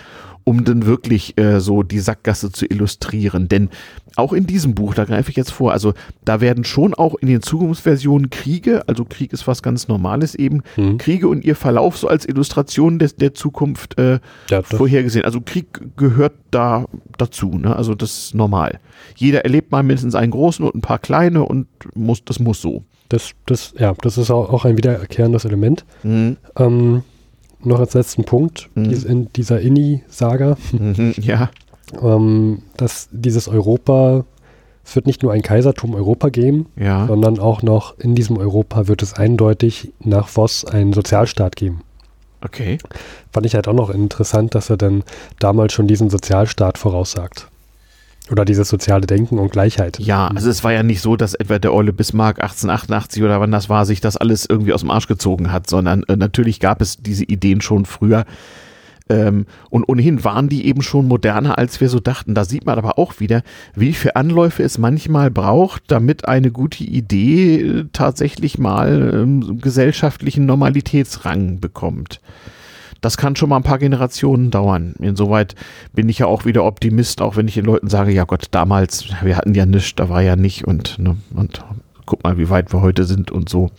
um 0.43 0.63
dann 0.63 0.85
wirklich 0.85 1.37
äh, 1.39 1.59
so 1.59 1.83
die 1.83 1.99
Sackgasse 1.99 2.51
zu 2.51 2.65
illustrieren. 2.65 3.47
Denn 3.47 3.69
auch 4.15 4.33
in 4.33 4.47
diesem 4.47 4.73
Buch, 4.73 4.93
da 4.93 5.05
greife 5.05 5.29
ich 5.29 5.35
jetzt 5.35 5.51
vor, 5.51 5.73
also 5.73 5.93
da 6.23 6.41
werden 6.41 6.63
schon 6.63 6.93
auch 6.93 7.15
in 7.15 7.27
den 7.27 7.41
Zukunftsversionen 7.41 8.29
Kriege, 8.29 8.87
also 8.87 9.05
Krieg 9.05 9.33
ist 9.33 9.47
was 9.47 9.61
ganz 9.61 9.87
Normales 9.87 10.33
eben, 10.33 10.61
mhm. 10.77 10.97
Kriege 10.97 11.27
und 11.27 11.43
ihr 11.43 11.55
Verlauf 11.55 11.97
so 11.97 12.07
als 12.07 12.27
Illustration 12.27 12.99
des, 12.99 13.15
der 13.15 13.33
Zukunft 13.33 13.99
äh, 13.99 14.19
ja, 14.49 14.61
vorhergesehen. 14.61 15.25
Also 15.25 15.41
Krieg 15.41 15.97
gehört 15.97 16.33
da 16.49 16.85
dazu, 17.17 17.57
ne? 17.57 17.75
also 17.75 17.93
das 17.93 18.17
ist 18.17 18.35
normal. 18.35 18.79
Jeder 19.15 19.43
erlebt 19.43 19.71
mal 19.71 19.83
mindestens 19.83 20.15
einen 20.15 20.31
großen 20.31 20.65
und 20.65 20.75
ein 20.75 20.81
paar 20.81 20.99
kleine 20.99 21.43
und 21.43 21.67
muss, 21.93 22.23
das 22.23 22.39
muss 22.39 22.61
so. 22.61 22.83
Das, 23.09 23.31
das, 23.45 23.73
ja, 23.77 23.93
das 24.01 24.17
ist 24.17 24.31
auch, 24.31 24.65
ein 24.65 24.77
wiederkehrendes 24.77 25.45
Element. 25.45 25.85
Mhm. 26.03 26.37
Ähm, 26.57 27.03
noch 27.63 27.79
als 27.79 27.93
letzten 27.93 28.23
Punkt 28.23 28.69
mhm. 28.75 28.91
in 28.91 29.33
dieser 29.33 29.61
Inni-Saga. 29.61 30.57
Mhm, 30.71 31.13
ja. 31.17 31.49
Ähm, 32.01 32.63
dass 32.77 33.09
dieses 33.11 33.47
Europa, 33.47 34.25
es 34.83 34.95
wird 34.95 35.07
nicht 35.07 35.23
nur 35.23 35.33
ein 35.33 35.41
Kaisertum 35.41 35.95
Europa 35.95 36.29
geben, 36.29 36.67
ja. 36.75 37.07
sondern 37.07 37.39
auch 37.39 37.61
noch 37.61 37.97
in 37.99 38.15
diesem 38.15 38.37
Europa 38.37 38.87
wird 38.87 39.03
es 39.03 39.13
eindeutig 39.13 39.91
nach 39.99 40.27
Voss 40.27 40.65
einen 40.65 40.93
Sozialstaat 40.93 41.55
geben. 41.55 41.81
Okay. 42.43 42.77
Fand 43.31 43.45
ich 43.45 43.55
halt 43.55 43.67
auch 43.67 43.73
noch 43.73 43.89
interessant, 43.89 44.55
dass 44.55 44.69
er 44.69 44.77
dann 44.77 45.03
damals 45.39 45.73
schon 45.73 45.87
diesen 45.87 46.09
Sozialstaat 46.09 46.77
voraussagt. 46.77 47.47
Oder 48.31 48.43
dieses 48.43 48.69
soziale 48.69 49.05
Denken 49.05 49.37
und 49.37 49.51
Gleichheit. 49.51 49.99
Ja, 49.99 50.27
also 50.27 50.49
es 50.49 50.63
war 50.63 50.73
ja 50.73 50.81
nicht 50.81 51.01
so, 51.01 51.15
dass 51.15 51.35
etwa 51.35 51.59
der 51.59 51.73
Olle 51.73 51.93
Bismarck 51.93 52.41
1888 52.41 53.21
oder 53.21 53.39
wann 53.39 53.51
das 53.51 53.69
war, 53.69 53.85
sich 53.85 54.01
das 54.01 54.17
alles 54.17 54.47
irgendwie 54.49 54.73
aus 54.73 54.81
dem 54.81 54.89
Arsch 54.89 55.07
gezogen 55.07 55.51
hat, 55.51 55.69
sondern 55.69 56.03
äh, 56.03 56.15
natürlich 56.15 56.59
gab 56.59 56.81
es 56.81 56.97
diese 56.97 57.23
Ideen 57.23 57.61
schon 57.61 57.85
früher. 57.85 58.25
Ähm, 59.07 59.45
und 59.69 59.83
ohnehin 59.87 60.23
waren 60.23 60.49
die 60.49 60.65
eben 60.65 60.81
schon 60.81 61.07
moderner, 61.07 61.59
als 61.59 61.79
wir 61.79 61.89
so 61.89 61.99
dachten. 61.99 62.33
Da 62.33 62.45
sieht 62.45 62.65
man 62.65 62.79
aber 62.79 62.97
auch 62.97 63.19
wieder, 63.19 63.43
wie 63.75 63.93
viele 63.93 64.15
Anläufe 64.15 64.63
es 64.63 64.79
manchmal 64.79 65.29
braucht, 65.29 65.83
damit 65.87 66.27
eine 66.27 66.49
gute 66.49 66.83
Idee 66.83 67.61
äh, 67.61 67.85
tatsächlich 67.93 68.57
mal 68.57 69.11
ähm, 69.13 69.61
gesellschaftlichen 69.61 70.47
Normalitätsrang 70.47 71.59
bekommt 71.59 72.21
das 73.05 73.17
kann 73.17 73.35
schon 73.35 73.49
mal 73.49 73.57
ein 73.57 73.63
paar 73.63 73.77
Generationen 73.77 74.49
dauern. 74.49 74.95
Insoweit 74.99 75.53
bin 75.93 76.09
ich 76.09 76.17
ja 76.17 76.25
auch 76.25 76.43
wieder 76.45 76.63
Optimist, 76.63 77.21
auch 77.21 77.35
wenn 77.35 77.47
ich 77.47 77.53
den 77.53 77.65
Leuten 77.65 77.87
sage, 77.87 78.11
ja 78.11 78.23
Gott, 78.23 78.47
damals, 78.49 79.05
wir 79.21 79.37
hatten 79.37 79.53
ja 79.53 79.67
nichts, 79.67 79.93
da 79.95 80.09
war 80.09 80.23
ja 80.23 80.35
nicht 80.35 80.65
und, 80.65 80.97
ne, 80.97 81.15
und 81.35 81.63
guck 82.07 82.23
mal, 82.23 82.39
wie 82.39 82.49
weit 82.49 82.73
wir 82.73 82.81
heute 82.81 83.03
sind 83.03 83.29
und 83.29 83.47
so. 83.47 83.69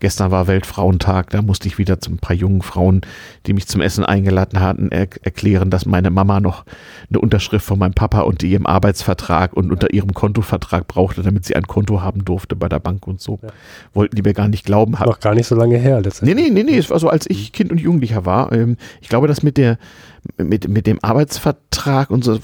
Gestern 0.00 0.30
war 0.30 0.46
Weltfrauentag, 0.46 1.30
da 1.30 1.42
musste 1.42 1.68
ich 1.68 1.78
wieder 1.78 2.00
zu 2.00 2.10
ein 2.10 2.18
paar 2.18 2.36
jungen 2.36 2.62
Frauen, 2.62 3.02
die 3.46 3.52
mich 3.52 3.66
zum 3.66 3.80
Essen 3.80 4.04
eingeladen 4.04 4.60
hatten, 4.60 4.90
er 4.90 5.08
erklären, 5.22 5.70
dass 5.70 5.86
meine 5.86 6.10
Mama 6.10 6.40
noch 6.40 6.64
eine 7.08 7.20
Unterschrift 7.20 7.64
von 7.64 7.78
meinem 7.78 7.94
Papa 7.94 8.20
unter 8.20 8.46
ihrem 8.46 8.66
Arbeitsvertrag 8.66 9.52
und 9.52 9.70
unter 9.70 9.92
ihrem 9.92 10.14
Kontovertrag 10.14 10.88
brauchte, 10.88 11.22
damit 11.22 11.44
sie 11.44 11.56
ein 11.56 11.66
Konto 11.66 12.02
haben 12.02 12.24
durfte 12.24 12.56
bei 12.56 12.68
der 12.68 12.80
Bank 12.80 13.06
und 13.06 13.20
so. 13.20 13.38
Ja. 13.42 13.48
Wollten 13.92 14.16
die 14.16 14.22
mir 14.22 14.34
gar 14.34 14.48
nicht 14.48 14.64
glauben. 14.64 14.92
Noch 14.92 15.20
gar 15.20 15.34
nicht 15.34 15.46
so 15.46 15.54
lange 15.54 15.78
her 15.78 16.00
letztendlich. 16.00 16.36
Nee, 16.36 16.50
nee, 16.50 16.62
nee, 16.62 16.72
nee, 16.72 16.78
es 16.78 16.90
war 16.90 16.98
so, 16.98 17.08
als 17.08 17.28
ich 17.28 17.52
Kind 17.52 17.70
und 17.70 17.80
Jugendlicher 17.80 18.26
war. 18.26 18.52
Ähm, 18.52 18.76
ich 19.00 19.08
glaube, 19.08 19.28
dass 19.28 19.42
mit 19.42 19.56
der 19.56 19.78
mit, 20.38 20.68
mit 20.68 20.86
dem 20.86 20.98
Arbeitsvertrag 21.02 22.10
und 22.10 22.24
so, 22.24 22.38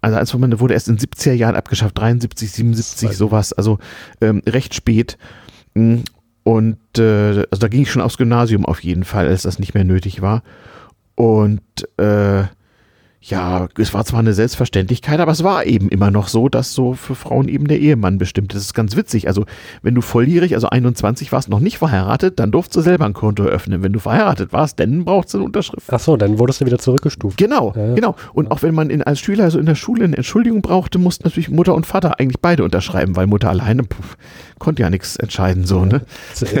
also 0.00 0.16
als 0.16 0.34
man 0.34 0.60
wurde 0.60 0.74
erst 0.74 0.88
in 0.88 0.98
70er 0.98 1.32
Jahren 1.32 1.56
abgeschafft, 1.56 1.98
73, 1.98 2.50
77, 2.50 3.16
sowas, 3.16 3.52
also 3.52 3.78
ähm, 4.20 4.42
recht 4.46 4.74
spät. 4.74 5.18
Und 6.46 6.78
äh, 6.96 7.44
also 7.50 7.58
da 7.58 7.66
ging 7.66 7.82
ich 7.82 7.90
schon 7.90 8.02
aufs 8.02 8.18
Gymnasium 8.18 8.64
auf 8.66 8.84
jeden 8.84 9.02
Fall, 9.02 9.26
als 9.26 9.42
das 9.42 9.58
nicht 9.58 9.74
mehr 9.74 9.82
nötig 9.82 10.22
war. 10.22 10.44
Und 11.16 11.60
äh, 11.98 12.44
Ja, 13.28 13.66
es 13.76 13.92
war 13.92 14.04
zwar 14.04 14.20
eine 14.20 14.34
Selbstverständlichkeit, 14.34 15.18
aber 15.18 15.32
es 15.32 15.42
war 15.42 15.66
eben 15.66 15.88
immer 15.88 16.12
noch 16.12 16.28
so, 16.28 16.48
dass 16.48 16.72
so 16.72 16.92
für 16.94 17.16
Frauen 17.16 17.48
eben 17.48 17.66
der 17.66 17.80
Ehemann 17.80 18.18
bestimmt. 18.18 18.54
Das 18.54 18.62
ist 18.62 18.74
ganz 18.74 18.94
witzig. 18.94 19.26
Also, 19.26 19.46
wenn 19.82 19.96
du 19.96 20.00
volljährig, 20.00 20.54
also 20.54 20.68
21 20.68 21.32
warst, 21.32 21.48
noch 21.48 21.58
nicht 21.58 21.78
verheiratet, 21.78 22.38
dann 22.38 22.52
durfst 22.52 22.76
du 22.76 22.80
selber 22.82 23.04
ein 23.04 23.14
Konto 23.14 23.42
eröffnen. 23.42 23.82
Wenn 23.82 23.92
du 23.92 23.98
verheiratet 23.98 24.52
warst, 24.52 24.78
dann 24.78 25.04
brauchst 25.04 25.34
du 25.34 25.38
eine 25.38 25.46
Unterschrift. 25.46 25.88
Ach 25.90 25.98
so, 25.98 26.16
dann 26.16 26.38
wurdest 26.38 26.60
du 26.60 26.66
wieder 26.66 26.78
zurückgestuft. 26.78 27.36
Genau, 27.36 27.72
ja, 27.74 27.86
ja. 27.86 27.94
genau. 27.94 28.14
Und 28.32 28.52
auch 28.52 28.62
wenn 28.62 28.74
man 28.76 28.90
in, 28.90 29.02
als 29.02 29.18
Schüler, 29.18 29.42
also 29.42 29.58
in 29.58 29.66
der 29.66 29.74
Schule 29.74 30.04
eine 30.04 30.16
Entschuldigung 30.16 30.62
brauchte, 30.62 31.00
mussten 31.00 31.24
natürlich 31.24 31.50
Mutter 31.50 31.74
und 31.74 31.84
Vater 31.86 32.20
eigentlich 32.20 32.40
beide 32.40 32.62
unterschreiben, 32.62 33.16
weil 33.16 33.26
Mutter 33.26 33.48
alleine 33.50 33.82
pff, 33.82 34.16
konnte 34.58 34.82
ja 34.82 34.90
nichts 34.90 35.16
entscheiden, 35.16 35.64
so, 35.66 35.84
ne? 35.84 36.02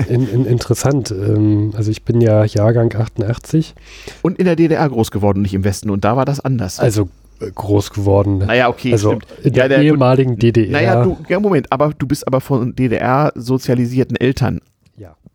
In, 0.08 0.28
in, 0.28 0.44
interessant. 0.46 1.10
Ähm, 1.10 1.72
also 1.76 1.90
ich 1.90 2.02
bin 2.04 2.20
ja 2.20 2.44
Jahrgang 2.44 2.94
88. 2.94 3.74
Und 4.22 4.38
in 4.38 4.44
der 4.44 4.56
DDR 4.56 4.88
groß 4.88 5.10
geworden, 5.10 5.42
nicht 5.42 5.54
im 5.54 5.64
Westen. 5.64 5.90
Und 5.90 6.04
da 6.04 6.16
war 6.16 6.24
das 6.24 6.40
anders. 6.40 6.78
Also 6.80 7.08
äh, 7.40 7.50
groß 7.54 7.90
geworden. 7.90 8.38
Naja, 8.38 8.68
okay, 8.68 8.92
also 8.92 9.10
stimmt. 9.12 9.26
in 9.44 9.52
der, 9.54 9.62
Ja, 9.64 9.68
der- 9.68 9.82
ehemaligen 9.82 10.38
DDR. 10.38 10.70
Naja, 10.72 11.02
du, 11.04 11.16
ja, 11.28 11.40
Moment, 11.40 11.72
aber 11.72 11.92
du 11.96 12.06
bist 12.06 12.26
aber 12.26 12.40
von 12.40 12.74
DDR 12.74 13.32
sozialisierten 13.34 14.16
Eltern. 14.16 14.60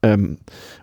Ähm, 0.04 0.38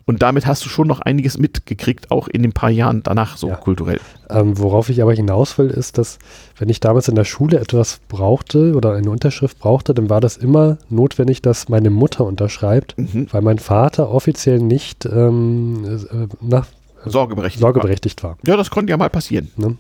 und 0.06 0.22
damit 0.22 0.46
hast 0.46 0.64
du 0.64 0.68
schon 0.68 0.86
noch 0.86 1.00
einiges 1.00 1.38
mitgekriegt, 1.38 2.10
auch 2.12 2.28
in 2.28 2.42
den 2.42 2.52
paar 2.52 2.70
Jahren 2.70 3.02
danach 3.02 3.36
so 3.36 3.48
Ja. 3.48 3.56
kulturell. 3.56 3.98
Ähm, 4.30 4.56
worauf 4.58 4.88
ich 4.90 5.02
aber 5.02 5.12
hinaus 5.12 5.58
will, 5.58 5.68
ist, 5.70 5.98
dass 5.98 6.18
wenn 6.56 6.68
ich 6.68 6.78
damals 6.80 7.08
in 7.08 7.14
der 7.16 7.24
Schule 7.24 7.58
etwas 7.58 8.00
brauchte 8.08 8.74
oder 8.74 8.92
eine 8.94 9.10
Unterschrift 9.10 9.58
brauchte, 9.58 9.92
dann 9.94 10.08
war 10.08 10.20
das 10.20 10.36
immer 10.36 10.78
notwendig, 10.88 11.42
dass 11.42 11.68
meine 11.68 11.90
Mutter 11.90 12.24
unterschreibt, 12.24 12.96
Mhm. 12.96 13.26
weil 13.32 13.42
mein 13.42 13.58
Vater 13.58 14.10
offiziell 14.10 14.60
nicht 14.60 15.04
ähm, 15.04 15.84
äh, 16.10 16.26
nach, 16.40 16.66
Sorgeberechtigt. 17.04 17.60
sorgeberechtigt 17.60 18.22
war. 18.22 18.38
Ja, 18.46 18.56
das 18.56 18.70
konnte 18.70 18.90
ja 18.90 18.96
mal 18.96 19.10
passieren. 19.10 19.50
Ne? 19.56 19.76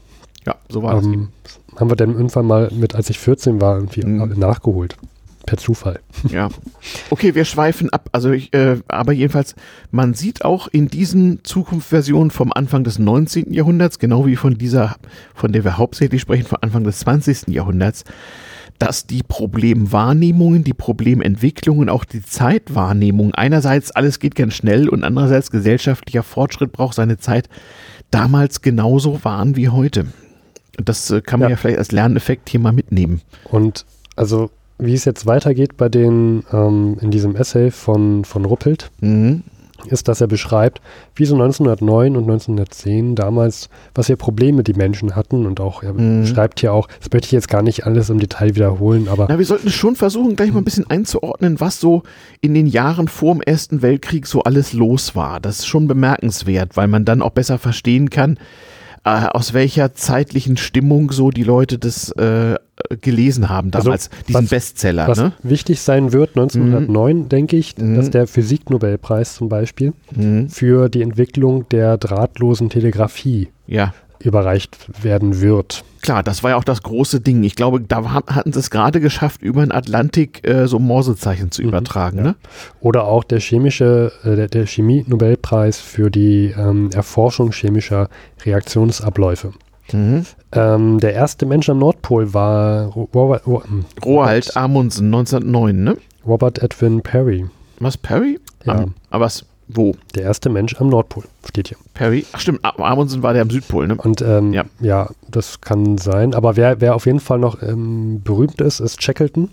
Ja, 0.46 0.56
so 0.68 0.82
war 0.82 0.96
das. 0.96 1.04
eben. 1.04 1.12
Ähm, 1.14 1.28
haben 1.78 1.90
wir 1.90 1.96
dann 1.96 2.12
irgendwann 2.14 2.46
mal 2.46 2.70
mit, 2.72 2.94
als 2.96 3.08
ich 3.08 3.18
14 3.18 3.60
war, 3.60 3.76
irgendwie 3.76 4.04
Mhm. 4.04 4.34
nachgeholt. 4.38 4.96
Per 5.48 5.56
Zufall. 5.56 6.00
Ja. 6.28 6.50
Okay, 7.08 7.34
wir 7.34 7.46
schweifen 7.46 7.88
ab. 7.90 8.10
Also 8.12 8.32
ich, 8.32 8.52
äh, 8.52 8.76
aber 8.86 9.12
jedenfalls, 9.12 9.54
man 9.90 10.12
sieht 10.12 10.44
auch 10.44 10.68
in 10.68 10.88
diesen 10.88 11.42
Zukunftsversionen 11.42 12.30
vom 12.30 12.52
Anfang 12.52 12.84
des 12.84 12.98
19. 12.98 13.54
Jahrhunderts, 13.54 13.98
genau 13.98 14.26
wie 14.26 14.36
von 14.36 14.58
dieser, 14.58 14.96
von 15.34 15.52
der 15.52 15.64
wir 15.64 15.78
hauptsächlich 15.78 16.20
sprechen, 16.20 16.44
von 16.44 16.58
Anfang 16.60 16.84
des 16.84 16.98
20. 16.98 17.48
Jahrhunderts, 17.48 18.04
dass 18.78 19.06
die 19.06 19.22
Problemwahrnehmungen, 19.22 20.64
die 20.64 20.74
Problementwicklungen, 20.74 21.88
auch 21.88 22.04
die 22.04 22.22
Zeitwahrnehmung, 22.22 23.34
einerseits 23.34 23.90
alles 23.90 24.18
geht 24.18 24.34
ganz 24.34 24.52
schnell 24.52 24.88
und 24.90 25.02
andererseits 25.02 25.50
gesellschaftlicher 25.50 26.24
Fortschritt 26.24 26.72
braucht 26.72 26.94
seine 26.94 27.16
Zeit, 27.16 27.48
damals 28.10 28.60
genauso 28.60 29.24
waren 29.24 29.56
wie 29.56 29.70
heute. 29.70 30.08
Und 30.78 30.90
Das 30.90 31.10
äh, 31.10 31.22
kann 31.22 31.40
man 31.40 31.48
ja. 31.48 31.54
Ja. 31.54 31.56
vielleicht 31.56 31.78
als 31.78 31.90
Lerneffekt 31.90 32.50
hier 32.50 32.60
mal 32.60 32.72
mitnehmen. 32.72 33.22
Und 33.44 33.86
also, 34.14 34.50
wie 34.78 34.94
es 34.94 35.04
jetzt 35.04 35.26
weitergeht 35.26 35.76
bei 35.76 35.88
den, 35.88 36.44
ähm, 36.52 36.96
in 37.00 37.10
diesem 37.10 37.34
Essay 37.36 37.70
von, 37.70 38.24
von 38.24 38.44
Ruppelt, 38.44 38.90
Mhm. 39.00 39.42
ist, 39.90 40.08
dass 40.08 40.20
er 40.20 40.26
beschreibt, 40.26 40.80
wie 41.14 41.24
so 41.24 41.36
1909 41.36 42.16
und 42.16 42.24
1910 42.24 43.14
damals, 43.14 43.68
was 43.94 44.06
für 44.06 44.16
Probleme 44.16 44.64
die 44.64 44.74
Menschen 44.74 45.14
hatten 45.14 45.46
und 45.46 45.60
auch, 45.60 45.82
er 45.84 45.92
Mhm. 45.94 46.22
beschreibt 46.22 46.58
hier 46.60 46.72
auch, 46.72 46.88
das 47.00 47.10
möchte 47.12 47.26
ich 47.26 47.32
jetzt 47.32 47.48
gar 47.48 47.62
nicht 47.62 47.86
alles 47.86 48.10
im 48.10 48.18
Detail 48.18 48.54
wiederholen, 48.56 49.06
aber 49.08 49.26
Na, 49.28 49.38
wir 49.38 49.46
sollten 49.46 49.70
schon 49.70 49.94
versuchen, 49.94 50.34
gleich 50.34 50.52
mal 50.52 50.58
ein 50.58 50.64
bisschen 50.64 50.90
einzuordnen, 50.90 51.60
was 51.60 51.78
so 51.80 52.02
in 52.40 52.54
den 52.54 52.66
Jahren 52.66 53.06
vor 53.06 53.34
dem 53.34 53.40
Ersten 53.40 53.80
Weltkrieg 53.80 54.26
so 54.26 54.42
alles 54.42 54.72
los 54.72 55.14
war. 55.14 55.38
Das 55.38 55.60
ist 55.60 55.66
schon 55.66 55.86
bemerkenswert, 55.86 56.76
weil 56.76 56.88
man 56.88 57.04
dann 57.04 57.22
auch 57.22 57.30
besser 57.30 57.58
verstehen 57.58 58.10
kann, 58.10 58.36
aus 59.34 59.52
welcher 59.54 59.94
zeitlichen 59.94 60.56
Stimmung 60.56 61.10
so 61.12 61.30
die 61.30 61.42
Leute 61.44 61.78
das 61.78 62.10
äh, 62.12 62.56
gelesen 63.00 63.48
haben 63.48 63.70
Also, 63.72 63.86
damals, 63.86 64.10
diesen 64.28 64.44
was- 64.44 64.50
Bestseller. 64.50 65.08
was 65.08 65.18
Ne? 65.18 65.32
wichtig 65.42 65.80
sein 65.80 66.12
wird, 66.12 66.36
1909, 66.36 67.28
denke 67.28 67.56
ich, 67.56 67.76
Mhm. 67.76 67.96
dass 67.96 68.10
der 68.10 68.26
Physiknobelpreis 68.26 69.34
zum 69.34 69.48
Beispiel 69.48 69.92
Mhm. 70.14 70.48
für 70.48 70.88
die 70.88 71.02
Entwicklung 71.02 71.68
der 71.70 71.96
drahtlosen 71.98 72.68
Telegrafie 72.70 73.48
Ja, 73.66 73.92
überreicht 74.20 74.76
werden 75.02 75.40
wird. 75.40 75.84
klar, 76.00 76.22
das 76.22 76.42
war 76.42 76.50
ja 76.50 76.56
auch 76.56 76.64
das 76.64 76.82
große 76.82 77.20
Ding. 77.20 77.42
Ich 77.44 77.54
glaube, 77.56 77.80
da 77.80 78.02
hatten 78.26 78.52
sie 78.52 78.58
es 78.58 78.70
gerade 78.70 79.00
geschafft, 79.00 79.42
über 79.42 79.60
den 79.64 79.72
Atlantik 79.72 80.46
äh, 80.48 80.66
so 80.66 80.78
Morsezeichen 80.78 81.50
zu 81.50 81.62
übertragen. 81.62 82.18
Mhm. 82.18 82.24
ja. 82.24 82.30
Ne? 82.30 82.36
Oder 82.80 83.04
auch 83.04 83.24
der 83.24 83.40
chemische, 83.40 84.12
äh, 84.24 84.36
der, 84.36 84.48
der 84.48 84.66
Chemie-Nobelpreis 84.66 85.78
für 85.80 86.10
die 86.10 86.54
ähm, 86.56 86.90
Erforschung 86.94 87.52
chemischer 87.52 88.08
Reaktionsabläufe. 88.44 89.52
Mhm. 89.92 90.24
Ähm, 90.52 90.98
der 91.00 91.14
erste 91.14 91.46
Mensch 91.46 91.68
am 91.70 91.78
Nordpol 91.78 92.34
war 92.34 92.86
Ro- 92.88 93.08
Robert, 93.14 93.46
Ro- 93.46 93.62
hm, 93.64 93.84
Roald 94.04 94.56
Amundsen, 94.56 95.06
1909, 95.06 95.82
ne? 95.84 95.96
Robert 96.26 96.62
Edwin 96.62 97.00
Perry. 97.00 97.46
Was, 97.80 97.96
Perry? 97.96 98.38
Ja. 98.64 98.74
Am- 98.74 98.94
aber 99.10 99.24
was, 99.26 99.46
wo? 99.68 99.94
Der 100.14 100.22
erste 100.24 100.48
Mensch 100.48 100.74
am 100.80 100.88
Nordpol 100.88 101.24
steht 101.48 101.68
hier. 101.68 101.76
Perry? 101.94 102.24
Ach 102.32 102.40
stimmt, 102.40 102.60
Am- 102.64 102.82
Amundsen 102.82 103.22
war 103.22 103.32
der 103.34 103.42
am 103.42 103.50
Südpol, 103.50 103.86
ne? 103.86 103.94
Und 103.96 104.22
ähm, 104.22 104.52
Ja. 104.52 104.64
ja. 104.80 105.10
das 105.30 105.60
kann 105.60 105.98
sein. 105.98 106.34
Aber 106.34 106.56
wer, 106.56 106.80
wer 106.80 106.94
auf 106.94 107.06
jeden 107.06 107.20
Fall 107.20 107.38
noch 107.38 107.62
ähm, 107.62 108.22
berühmt 108.24 108.60
ist, 108.60 108.80
ist 108.80 109.02
Shackleton. 109.02 109.50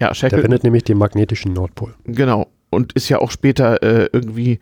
Ja, 0.00 0.08
Der 0.08 0.14
Shackleton, 0.14 0.42
findet 0.42 0.64
nämlich 0.64 0.84
den 0.84 0.96
magnetischen 0.98 1.52
Nordpol. 1.52 1.94
genau. 2.04 2.46
Und 2.70 2.92
ist 2.92 3.08
ja 3.08 3.18
auch 3.18 3.30
später 3.30 3.82
äh, 3.82 4.10
irgendwie, 4.12 4.58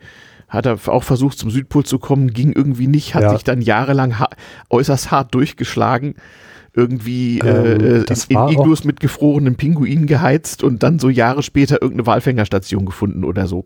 hat 0.47 0.65
er 0.65 0.79
auch 0.87 1.03
versucht 1.03 1.37
zum 1.37 1.51
Südpol 1.51 1.83
zu 1.85 1.99
kommen, 1.99 2.31
ging 2.31 2.53
irgendwie 2.53 2.87
nicht, 2.87 3.13
hat 3.15 3.23
Ja. 3.23 3.29
sich 3.31 3.43
dann 3.43 3.59
jahrelang 3.61 4.17
ha 4.17 4.29
äußerst 4.69 5.11
hart 5.11 5.33
durchgeschlagen. 5.35 6.15
Irgendwie 6.73 7.39
Ähm, 7.39 7.81
äh, 8.01 8.03
das 8.05 8.25
in, 8.25 8.37
in 8.37 8.47
Iglus 8.49 8.83
mit 8.83 8.99
gefrorenen 8.99 9.55
Pinguinen 9.55 10.05
geheizt 10.05 10.63
und 10.63 10.83
dann 10.83 10.99
so 10.99 11.09
Jahre 11.09 11.41
später 11.43 11.81
irgendeine 11.81 12.05
Walfängerstation 12.07 12.85
gefunden 12.85 13.23
oder 13.23 13.47
so. 13.47 13.65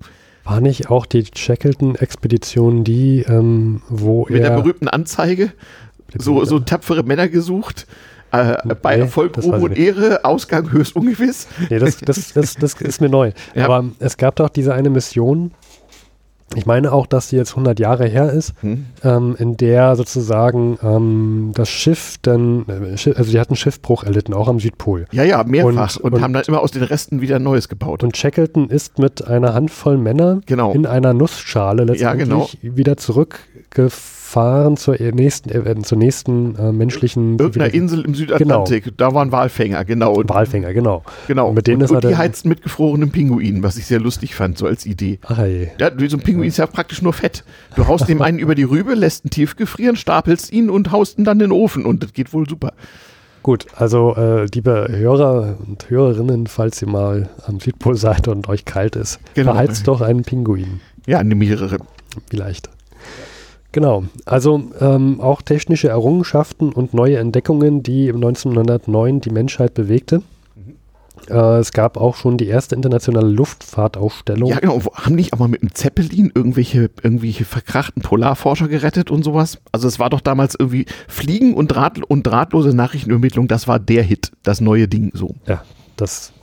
War 0.51 0.61
nicht 0.61 0.89
auch 0.89 1.05
die 1.05 1.25
Shackleton-Expedition 1.33 2.83
die, 2.83 3.21
ähm, 3.21 3.81
wo 3.87 4.25
Mit 4.29 4.43
der 4.43 4.51
er... 4.51 4.57
berühmten 4.57 4.87
Anzeige, 4.89 5.53
so, 6.17 6.43
so 6.43 6.59
tapfere 6.59 7.03
Männer 7.03 7.29
gesucht, 7.29 7.87
äh, 8.31 8.57
bei 8.81 8.95
Nee, 8.95 9.03
Erfolg, 9.03 9.37
Ruhm 9.37 9.63
und. 9.63 9.77
Ehre, 9.77 10.25
Ausgang 10.25 10.71
höchst 10.71 10.95
ungewiss. 10.95 11.47
Nee, 11.69 11.79
das, 11.79 11.97
das, 11.97 12.33
das, 12.33 12.55
das 12.55 12.73
ist 12.81 13.01
mir 13.01 13.09
neu. 13.09 13.31
Ja. 13.55 13.65
Aber 13.65 13.85
es 13.99 14.17
gab 14.17 14.35
doch 14.37 14.49
diese 14.49 14.73
eine 14.73 14.89
Mission, 14.89 15.51
ich 16.55 16.65
meine 16.65 16.91
auch, 16.91 17.05
dass 17.07 17.29
die 17.29 17.35
jetzt 17.35 17.51
100 17.51 17.79
Jahre 17.79 18.05
her 18.07 18.31
ist, 18.31 18.53
Hm. 18.61 18.85
ähm, 19.03 19.35
in 19.39 19.57
der 19.57 19.95
sozusagen 19.95 20.77
ähm, 20.83 21.51
das 21.53 21.69
Schiff 21.69 22.15
dann, 22.21 22.65
äh, 22.67 23.11
also 23.15 23.31
die 23.31 23.39
hatten 23.39 23.55
Schiffbruch 23.55 24.03
erlitten, 24.03 24.33
auch 24.33 24.47
am 24.47 24.59
Südpol. 24.59 25.05
Ja, 25.11 25.23
ja, 25.23 25.43
mehrfach. 25.43 25.95
Und, 25.97 26.03
Und- 26.03 26.13
und- 26.15 26.21
haben 26.21 26.33
dann 26.33 26.43
immer 26.47 26.61
aus 26.61 26.71
den 26.71 26.83
Resten 26.83 27.21
wieder 27.21 27.39
Neues 27.39 27.69
gebaut. 27.69 28.03
Und 28.03 28.17
Shackleton 28.17 28.69
ist 28.69 28.99
mit 28.99 29.25
einer 29.27 29.53
Handvoll 29.53 29.97
Männer 29.97 30.41
Genau. 30.45 30.71
in 30.73 30.85
einer 30.85 31.13
Nussschale 31.13 31.85
Ja, 31.95 32.13
genau. 32.13 32.39
letztendlich 32.41 32.75
wieder 32.77 32.97
zurückgefahren 32.97 34.20
zur 34.77 34.99
äh, 34.99 35.11
nächsten, 35.11 35.49
äh, 35.49 35.81
zur 35.81 35.97
nächsten 35.97 36.55
äh, 36.55 36.71
menschlichen 36.71 37.37
Irgendeiner 37.37 37.73
Insel 37.73 38.05
im 38.05 38.15
Südatlantik, 38.15 38.97
da 38.97 39.13
waren 39.13 39.31
Walfänger, 39.31 39.83
genau. 39.85 40.13
Und, 40.13 40.29
Walfänger, 40.29 40.73
genau. 40.73 41.03
genau. 41.27 41.49
Und 41.49 41.55
mit 41.55 41.67
denen 41.67 41.81
und, 41.81 41.85
ist 41.85 41.91
und 41.91 42.03
die 42.03 42.15
heizten 42.15 42.49
mit 42.49 42.61
gefrorenen 42.61 43.11
Pinguinen, 43.11 43.63
was 43.63 43.77
ich 43.77 43.85
sehr 43.85 43.99
lustig 43.99 44.35
fand, 44.35 44.57
so 44.57 44.65
als 44.65 44.85
Idee. 44.85 45.19
Ach. 45.25 45.37
Ja, 45.79 45.91
so 46.07 46.17
ein 46.17 46.21
Pinguin 46.21 46.47
ist 46.47 46.57
ja 46.57 46.67
praktisch 46.67 47.01
nur 47.01 47.13
Fett. 47.13 47.43
Du 47.75 47.87
haust 47.87 48.07
dem 48.07 48.21
einen 48.21 48.39
über 48.39 48.55
die 48.55 48.63
Rübe, 48.63 48.93
lässt 48.93 49.25
ihn 49.25 49.29
tief 49.29 49.55
gefrieren, 49.55 49.95
stapelst 49.95 50.51
ihn 50.51 50.69
und 50.69 50.91
haust 50.91 51.17
ihn 51.17 51.25
dann 51.25 51.39
in 51.39 51.49
den 51.49 51.51
Ofen 51.51 51.85
und 51.85 52.03
das 52.03 52.13
geht 52.13 52.33
wohl 52.33 52.47
super. 52.47 52.73
Gut, 53.43 53.65
also 53.75 54.15
äh, 54.15 54.45
liebe 54.53 54.87
Hörer 54.89 55.57
und 55.65 55.89
Hörerinnen, 55.89 56.45
falls 56.45 56.79
ihr 56.81 56.87
mal 56.87 57.29
am 57.47 57.59
Südpol 57.59 57.95
seid 57.95 58.27
und 58.27 58.47
euch 58.47 58.65
kalt 58.65 58.95
ist, 58.95 59.19
Genau. 59.33 59.53
verheizt 59.53 59.87
doch 59.87 60.01
einen 60.01 60.21
Pinguin. 60.21 60.79
Ja, 61.07 61.17
eine 61.17 61.33
mehrere. 61.33 61.79
Vielleicht. 62.29 62.69
Genau, 63.71 64.03
also 64.25 64.63
ähm, 64.79 65.21
auch 65.21 65.41
technische 65.41 65.87
Errungenschaften 65.87 66.73
und 66.73 66.93
neue 66.93 67.17
Entdeckungen, 67.17 67.83
die 67.83 68.07
im 68.07 68.17
1909 68.17 69.21
die 69.21 69.29
Menschheit 69.29 69.73
bewegte. 69.73 70.23
Äh, 71.29 71.59
es 71.59 71.71
gab 71.71 71.97
auch 71.97 72.15
schon 72.15 72.37
die 72.37 72.47
erste 72.47 72.75
internationale 72.75 73.29
Luftfahrtausstellung. 73.29 74.49
Ja, 74.49 74.59
genau. 74.59 74.81
Haben 74.93 75.15
nicht 75.15 75.33
auch 75.33 75.39
mal 75.39 75.47
mit 75.47 75.61
dem 75.61 75.73
Zeppelin 75.73 76.31
irgendwelche, 76.33 76.89
irgendwelche 77.01 77.45
verkrachten 77.45 78.01
Polarforscher 78.01 78.67
gerettet 78.67 79.11
und 79.11 79.23
sowas? 79.23 79.59
Also 79.71 79.87
es 79.87 79.99
war 79.99 80.09
doch 80.09 80.21
damals 80.21 80.55
irgendwie 80.57 80.85
Fliegen 81.07 81.53
und, 81.53 81.69
Draht, 81.69 82.03
und 82.03 82.23
drahtlose 82.23 82.75
Nachrichtenübermittlung, 82.75 83.47
das 83.47 83.67
war 83.67 83.79
der 83.79 84.03
Hit, 84.03 84.31
das 84.43 84.61
neue 84.61 84.87
Ding 84.87 85.11
so. 85.13 85.35
Ja, 85.47 85.63
das, 85.95 86.33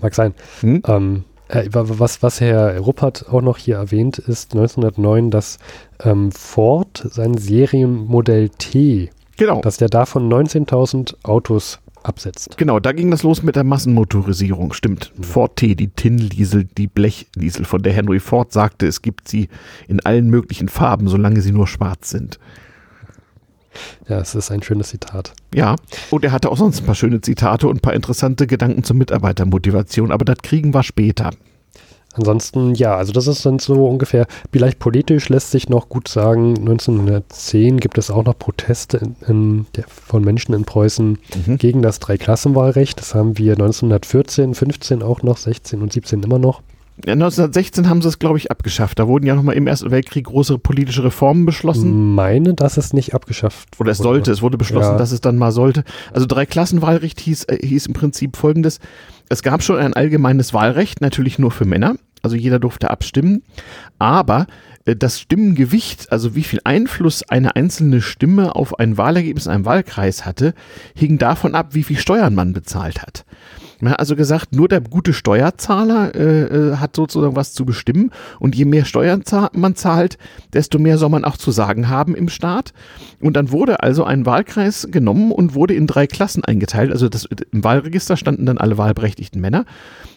mag 0.00 0.14
sein. 0.14 0.34
Hm? 0.60 0.82
Ähm, 0.86 1.24
äh, 1.54 1.68
wa- 1.72 1.84
was, 1.88 2.22
was 2.22 2.40
Herr 2.40 2.78
Ruppert 2.78 3.26
auch 3.30 3.42
noch 3.42 3.58
hier 3.58 3.76
erwähnt, 3.76 4.18
ist 4.18 4.52
1909, 4.54 5.30
dass 5.30 5.58
ähm, 6.02 6.32
Ford 6.32 7.06
sein 7.10 7.36
Serienmodell 7.38 8.48
T, 8.50 9.10
Genau. 9.36 9.60
dass 9.60 9.78
der 9.78 9.88
davon 9.88 10.28
19.000 10.32 11.14
Autos 11.24 11.80
absetzt. 12.02 12.58
Genau, 12.58 12.78
da 12.80 12.92
ging 12.92 13.10
das 13.10 13.22
los 13.22 13.42
mit 13.42 13.56
der 13.56 13.64
Massenmotorisierung, 13.64 14.72
stimmt. 14.74 15.10
Ford 15.20 15.56
T, 15.56 15.74
die 15.74 15.88
Tinnliesel, 15.88 16.64
die 16.76 16.86
Blechliesel, 16.86 17.64
von 17.64 17.82
der 17.82 17.94
Henry 17.94 18.20
Ford 18.20 18.52
sagte, 18.52 18.86
es 18.86 19.00
gibt 19.00 19.26
sie 19.28 19.48
in 19.88 20.00
allen 20.00 20.28
möglichen 20.28 20.68
Farben, 20.68 21.08
solange 21.08 21.40
sie 21.40 21.52
nur 21.52 21.66
schwarz 21.66 22.10
sind. 22.10 22.38
Ja, 24.08 24.18
es 24.18 24.34
ist 24.34 24.50
ein 24.50 24.62
schönes 24.62 24.88
Zitat. 24.88 25.32
Ja, 25.54 25.76
und 26.10 26.24
er 26.24 26.32
hatte 26.32 26.50
auch 26.50 26.56
sonst 26.56 26.80
ein 26.80 26.86
paar 26.86 26.94
schöne 26.94 27.20
Zitate 27.20 27.68
und 27.68 27.76
ein 27.76 27.80
paar 27.80 27.94
interessante 27.94 28.46
Gedanken 28.46 28.84
zur 28.84 28.96
Mitarbeitermotivation, 28.96 30.12
aber 30.12 30.24
das 30.24 30.38
kriegen 30.38 30.74
wir 30.74 30.82
später. 30.82 31.30
Ansonsten, 32.16 32.74
ja, 32.74 32.96
also 32.96 33.12
das 33.12 33.26
ist 33.26 33.44
dann 33.44 33.58
so 33.58 33.86
ungefähr, 33.86 34.26
vielleicht 34.52 34.78
politisch 34.78 35.28
lässt 35.28 35.50
sich 35.50 35.68
noch 35.68 35.88
gut 35.88 36.06
sagen, 36.06 36.56
1910 36.56 37.80
gibt 37.80 37.98
es 37.98 38.10
auch 38.10 38.24
noch 38.24 38.38
Proteste 38.38 38.98
in, 38.98 39.16
in 39.26 39.66
der, 39.74 39.84
von 39.88 40.22
Menschen 40.22 40.54
in 40.54 40.64
Preußen 40.64 41.18
mhm. 41.46 41.58
gegen 41.58 41.82
das 41.82 41.98
Dreiklassenwahlrecht. 41.98 43.00
Das 43.00 43.16
haben 43.16 43.36
wir 43.36 43.54
1914, 43.54 44.54
15 44.54 45.02
auch 45.02 45.22
noch, 45.22 45.38
16 45.38 45.82
und 45.82 45.92
17 45.92 46.22
immer 46.22 46.38
noch. 46.38 46.62
Ja, 47.04 47.14
1916 47.14 47.88
haben 47.88 48.02
sie 48.02 48.08
es, 48.08 48.20
glaube 48.20 48.38
ich, 48.38 48.52
abgeschafft. 48.52 48.98
Da 49.00 49.08
wurden 49.08 49.26
ja 49.26 49.34
nochmal 49.34 49.56
im 49.56 49.66
Ersten 49.66 49.90
Weltkrieg 49.90 50.26
große 50.26 50.58
politische 50.58 51.02
Reformen 51.02 51.44
beschlossen. 51.44 52.14
Meine, 52.14 52.54
dass 52.54 52.76
es 52.76 52.92
nicht 52.92 53.14
abgeschafft 53.14 53.72
wurde. 53.72 53.88
Oder 53.88 53.92
es 53.92 53.98
sollte, 53.98 54.30
es 54.30 54.42
wurde 54.42 54.56
beschlossen, 54.56 54.92
ja. 54.92 54.98
dass 54.98 55.10
es 55.10 55.20
dann 55.20 55.36
mal 55.36 55.50
sollte. 55.50 55.82
Also 56.12 56.26
Dreiklassenwahlrecht 56.26 57.18
hieß, 57.18 57.44
äh, 57.44 57.66
hieß 57.66 57.86
im 57.86 57.94
Prinzip 57.94 58.36
folgendes. 58.36 58.78
Es 59.28 59.42
gab 59.42 59.62
schon 59.64 59.78
ein 59.78 59.94
allgemeines 59.94 60.54
Wahlrecht, 60.54 61.00
natürlich 61.00 61.38
nur 61.38 61.50
für 61.50 61.64
Männer. 61.64 61.96
Also 62.22 62.36
jeder 62.36 62.60
durfte 62.60 62.90
abstimmen. 62.90 63.42
Aber 63.98 64.46
äh, 64.84 64.94
das 64.94 65.20
Stimmengewicht, 65.20 66.12
also 66.12 66.36
wie 66.36 66.44
viel 66.44 66.60
Einfluss 66.62 67.22
eine 67.28 67.56
einzelne 67.56 68.02
Stimme 68.02 68.54
auf 68.54 68.78
ein 68.78 68.96
Wahlergebnis 68.96 69.46
in 69.46 69.52
einem 69.52 69.64
Wahlkreis 69.64 70.24
hatte, 70.24 70.54
hing 70.94 71.18
davon 71.18 71.56
ab, 71.56 71.70
wie 71.72 71.82
viel 71.82 71.98
Steuern 71.98 72.36
man 72.36 72.52
bezahlt 72.52 73.02
hat. 73.02 73.24
Man 73.80 73.92
hat 73.92 74.00
also 74.00 74.16
gesagt, 74.16 74.54
nur 74.54 74.68
der 74.68 74.80
gute 74.80 75.12
Steuerzahler 75.12 76.14
äh, 76.14 76.42
äh, 76.42 76.76
hat 76.76 76.96
sozusagen 76.96 77.36
was 77.36 77.52
zu 77.52 77.64
bestimmen 77.64 78.10
und 78.40 78.54
je 78.54 78.64
mehr 78.64 78.84
Steuern 78.84 79.22
man 79.52 79.74
zahlt, 79.74 80.18
desto 80.52 80.78
mehr 80.78 80.98
soll 80.98 81.08
man 81.08 81.24
auch 81.24 81.36
zu 81.36 81.50
sagen 81.50 81.88
haben 81.88 82.14
im 82.14 82.28
Staat. 82.28 82.72
Und 83.20 83.36
dann 83.36 83.50
wurde 83.50 83.82
also 83.82 84.04
ein 84.04 84.26
Wahlkreis 84.26 84.88
genommen 84.90 85.32
und 85.32 85.54
wurde 85.54 85.74
in 85.74 85.86
drei 85.86 86.06
Klassen 86.06 86.44
eingeteilt. 86.44 86.92
Also 86.92 87.08
das, 87.08 87.26
im 87.52 87.64
Wahlregister 87.64 88.16
standen 88.16 88.46
dann 88.46 88.58
alle 88.58 88.78
wahlberechtigten 88.78 89.40
Männer. 89.40 89.64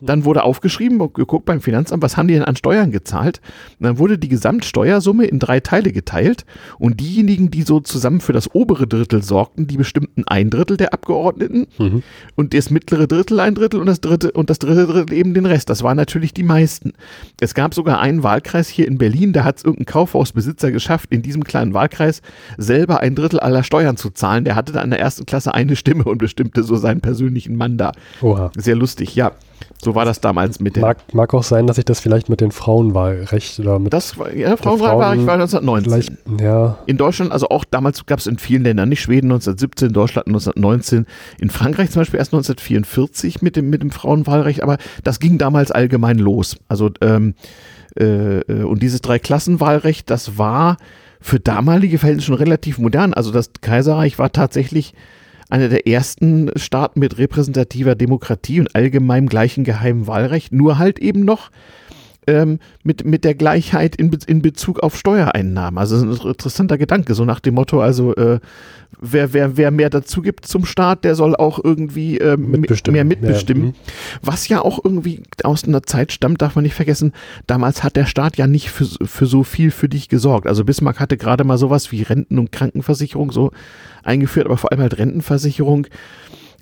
Dann 0.02 0.26
wurde 0.26 0.44
aufgeschrieben 0.44 1.02
und 1.02 1.14
geguckt 1.14 1.46
beim 1.46 1.62
Finanzamt, 1.62 2.04
was 2.04 2.18
haben 2.18 2.28
die 2.28 2.36
denn 2.36 2.44
an 2.44 2.56
Steuern 2.56 2.92
gezahlt? 2.92 3.42
Und 3.80 3.86
dann 3.86 3.98
wurde 3.98 4.18
die 4.18 4.28
Gesamtsteuersumme 4.28 5.26
in 5.26 5.40
drei 5.40 5.60
Teile 5.60 5.92
geteilt 5.92 6.46
und 6.80 7.00
diejenigen, 7.00 7.52
die 7.52 7.64
so 7.64 7.80
zusammen 7.80 8.22
für 8.22 8.34
das 8.34 8.54
obere 8.54 8.88
Drittel 8.88 9.24
sorgten, 9.24 9.68
die 9.68 9.78
bestimmten 9.78 10.24
ein 10.28 10.50
Drittel 10.50 10.78
der 10.78 10.94
Abgeordneten 10.94 11.68
mhm. 11.78 12.04
und 12.36 12.54
das 12.54 12.70
mittlere 12.70 13.08
Drittel 13.08 13.40
ein 13.48 13.56
Drittel 13.56 13.80
und 13.80 13.88
das 13.88 14.02
dritte 14.02 14.32
und 14.32 14.50
das 14.50 14.60
dritte 14.60 14.86
Drittel 14.86 15.16
eben 15.16 15.34
den 15.34 15.46
Rest. 15.46 15.70
Das 15.70 15.82
waren 15.82 15.98
natürlich 15.98 16.34
die 16.34 16.44
meisten. 16.44 16.94
Es 17.40 17.54
gab 17.54 17.74
sogar 17.74 18.00
einen 18.00 18.22
Wahlkreis 18.24 18.68
hier 18.68 18.88
in 18.88 18.98
Berlin, 18.98 19.34
da 19.34 19.44
hat 19.44 19.58
es 19.58 19.64
irgendein 19.64 19.86
Kaufhausbesitzer 19.86 20.72
geschafft, 20.72 21.12
in 21.12 21.22
diesem 21.22 21.44
kleinen 21.44 21.74
Wahlkreis 21.74 22.22
selber 22.58 23.00
ein 23.00 23.16
Drittel 23.16 23.40
aller 23.40 23.64
Steuern 23.64 23.98
zu 23.98 24.10
zahlen. 24.10 24.44
Der 24.44 24.56
hatte 24.56 24.74
da 24.74 24.82
in 24.82 24.90
der 24.90 25.00
ersten 25.00 25.26
Klasse 25.26 25.54
eine 25.54 25.76
Stimme 25.76 26.04
und 26.04 26.18
bestimmte 26.18 26.64
so 26.64 26.76
seinen 26.76 27.02
persönlichen 27.02 27.56
Mann 27.56 27.78
da. 27.78 27.94
Oha. 28.22 28.52
Sehr 28.56 28.76
lustig, 28.76 29.16
ja. 29.16 29.32
So 29.80 29.96
war 29.96 30.06
das 30.06 30.22
damals 30.22 30.60
mit 30.60 30.76
dem. 30.76 30.82
Mag, 30.82 30.98
mag 31.14 31.34
auch 31.34 31.44
sein, 31.44 31.68
dass 31.68 31.76
sich 31.76 31.86
das 31.86 32.00
vielleicht 32.00 32.30
mit 32.30 32.42
dem 32.42 32.52
Frauenwahlrecht 32.52 33.60
oder 33.60 33.80
mit. 33.80 33.94
Das 33.94 34.18
war, 34.18 34.34
ja, 34.34 34.58
Frauenwahlrecht 34.58 35.26
war 35.26 35.36
1919. 35.36 36.18
Ja. 36.40 36.80
In 36.88 36.98
Deutschland, 36.98 37.32
also 37.32 37.50
auch 37.50 37.64
damals 37.64 38.06
gab 38.06 38.20
es 38.20 38.28
in 38.28 38.40
vielen 38.40 38.64
Ländern, 38.64 38.90
nicht 38.90 39.02
Schweden 39.02 39.28
1917, 39.28 39.94
Deutschland 39.94 40.28
1919, 40.28 41.06
in 41.40 41.50
Frankreich 41.50 41.92
zum 41.92 42.02
Beispiel 42.02 42.20
erst 42.20 42.34
1944 42.34 43.42
mit 43.42 43.56
dem, 43.56 43.70
mit 43.70 43.82
dem 43.82 43.92
Frauenwahlrecht, 43.92 44.64
aber 44.64 44.78
das 45.04 45.20
ging 45.20 45.38
damals 45.38 45.72
allgemein 45.72 46.18
los. 46.18 46.58
Also, 46.68 46.90
ähm, 47.02 47.36
äh, 48.00 48.40
äh 48.40 48.64
und 48.64 48.82
dieses 48.82 49.02
Dreiklassenwahlrecht, 49.02 50.10
das 50.10 50.38
war 50.38 50.78
für 51.20 51.40
damalige 51.40 51.98
Verhältnisse 51.98 52.28
schon 52.28 52.36
relativ 52.36 52.78
modern. 52.78 53.14
Also 53.14 53.32
das 53.32 53.52
Kaiserreich 53.62 54.20
war 54.20 54.32
tatsächlich 54.32 54.94
einer 55.50 55.70
der 55.70 55.88
ersten 55.88 56.52
Staaten 56.58 57.00
mit 57.00 57.18
repräsentativer 57.18 57.96
Demokratie 57.96 58.60
und 58.60 58.76
allgemeinem 58.76 59.30
gleichen 59.30 59.64
geheimen 59.64 60.08
Wahlrecht, 60.08 60.52
nur 60.54 60.78
halt 60.78 61.00
eben 61.00 61.26
noch 61.26 61.52
ähm, 62.28 62.60
mit, 62.84 63.06
mit 63.06 63.24
der 63.24 63.34
Gleichheit 63.34 63.96
in, 63.96 64.12
Be 64.12 64.20
in 64.28 64.42
Bezug 64.42 64.80
auf 64.82 64.98
Steuereinnahmen. 64.98 65.78
Also 65.78 65.96
ein 65.98 66.12
interessanter 66.12 66.78
Gedanke, 66.78 67.16
so 67.16 67.26
nach 67.26 67.40
dem 67.40 67.56
Motto, 67.56 67.82
also 67.82 68.14
äh, 68.16 68.40
wer, 69.00 69.34
wer, 69.34 69.58
wer 69.58 69.72
mehr 69.72 69.90
dazu 69.90 70.22
gibt 70.22 70.46
zum 70.46 70.66
Staat, 70.66 71.04
der 71.04 71.16
soll 71.16 71.36
auch 71.36 71.64
irgendwie 71.64 72.20
äh, 72.20 72.38
mehr 72.38 72.60
mitbestimmen. 72.60 73.18
Ja. 73.22 73.56
Mhm. 73.56 73.74
Was 74.22 74.48
ja 74.48 74.62
auch 74.62 74.84
irgendwie 74.84 75.24
aus 75.44 75.64
einer 75.64 75.84
Zeit 75.84 76.12
stammt, 76.12 76.42
darf 76.42 76.56
man 76.56 76.64
nicht 76.64 76.76
vergessen, 76.76 77.14
damals 77.48 77.84
hat 77.84 77.96
der 77.96 78.06
Staat 78.06 78.38
ja 78.38 78.48
nicht 78.48 78.70
für, 78.70 78.86
für 78.86 79.26
so 79.26 79.44
viel 79.44 79.72
für 79.72 79.90
dich 79.90 80.10
gesorgt. 80.10 80.48
Also 80.48 80.66
Bismarck 80.66 81.00
hatte 81.00 81.18
gerade 81.18 81.44
mal 81.44 81.58
sowas 81.58 81.92
wie 81.92 82.04
Renten- 82.04 82.40
und 82.40 82.52
Krankenversicherung 82.52 83.32
so 83.32 83.52
eingeführt, 84.04 84.46
aber 84.46 84.58
vor 84.58 84.72
allem 84.72 84.82
halt 84.82 84.98
Rentenversicherung. 84.98 85.88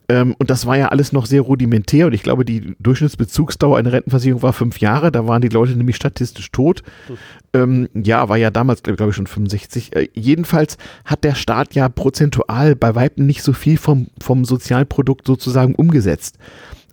Ähm, 0.08 0.36
und 0.38 0.49
das 0.49 0.66
war 0.66 0.78
ja 0.78 0.89
alles 0.89 1.12
noch 1.12 1.26
sehr 1.26 1.41
rudimentär 1.41 2.08
und 2.08 2.14
ich 2.14 2.24
glaube, 2.24 2.45
die 2.45 2.76
Durchschnittsbezugsdauer 2.80 3.78
einer 3.78 3.91
Rentenversicherung 3.91 4.43
war 4.43 4.53
fünf 4.53 4.80
Jahre, 4.80 5.12
da 5.12 5.28
waren 5.28 5.41
die 5.41 5.49
Leute 5.49 5.76
nämlich 5.76 5.95
statistisch 5.95 6.51
tot. 6.51 6.84
Hm. 7.08 7.18
Ähm, 7.53 7.89
ja, 7.93 8.30
war 8.30 8.38
ja 8.38 8.51
damals, 8.51 8.84
glaube 8.84 9.10
ich, 9.10 9.16
schon 9.16 9.28
65. 9.28 9.95
Äh, 9.95 10.10
jedenfalls 10.14 10.78
hat 11.06 11.24
der 11.24 11.36
Staat 11.36 11.74
ja 11.74 11.89
prozentual 11.89 12.76
bei 12.76 12.93
Weitem 12.95 13.26
nicht 13.26 13.41
so 13.41 13.53
viel 13.53 13.78
vom, 13.78 14.08
vom 14.22 14.45
Sozialprodukt 14.45 15.26
sozusagen 15.26 15.76
umgesetzt. 15.76 16.38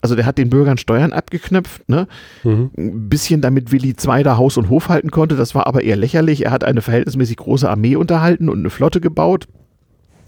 Also 0.02 0.16
der 0.16 0.26
hat 0.26 0.36
den 0.36 0.50
Bürgern 0.50 0.78
Steuern 0.78 1.12
abgeknöpft, 1.12 1.88
ne? 1.88 2.08
Mhm. 2.42 2.70
Ein 2.76 3.08
bisschen 3.08 3.40
damit 3.40 3.70
Willi 3.70 3.94
II 4.04 4.24
da 4.24 4.36
Haus 4.36 4.56
und 4.56 4.68
Hof 4.68 4.88
halten 4.88 5.12
konnte, 5.12 5.36
das 5.36 5.54
war 5.54 5.68
aber 5.68 5.84
eher 5.84 5.96
lächerlich. 5.96 6.44
Er 6.44 6.50
hat 6.50 6.64
eine 6.64 6.82
verhältnismäßig 6.82 7.36
große 7.36 7.70
Armee 7.70 7.94
unterhalten 7.94 8.48
und 8.48 8.58
eine 8.58 8.70
Flotte 8.70 9.00
gebaut. 9.00 9.46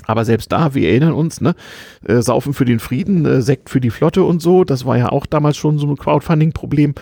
Aber 0.07 0.25
selbst 0.25 0.53
da, 0.53 0.75
wir 0.75 0.89
erinnern 0.89 1.13
uns, 1.13 1.41
ne, 1.41 1.55
äh, 2.07 2.21
Saufen 2.21 2.55
für 2.55 2.65
den 2.65 2.81
Frieden, 2.81 3.25
äh, 3.25 3.43
Sekt 3.43 3.71
für 3.71 3.81
die 3.81 3.91
Flotte 3.91 4.25
und 4.25 4.43
so, 4.43 4.65
das 4.65 4.85
war 4.85 4.99
ja 4.99 5.11
auch 5.11 5.27
damals 5.27 5.57
schon 5.57 5.79
so 5.79 5.87
ein 5.87 5.97
Crowdfunding-Problem. 5.97 6.95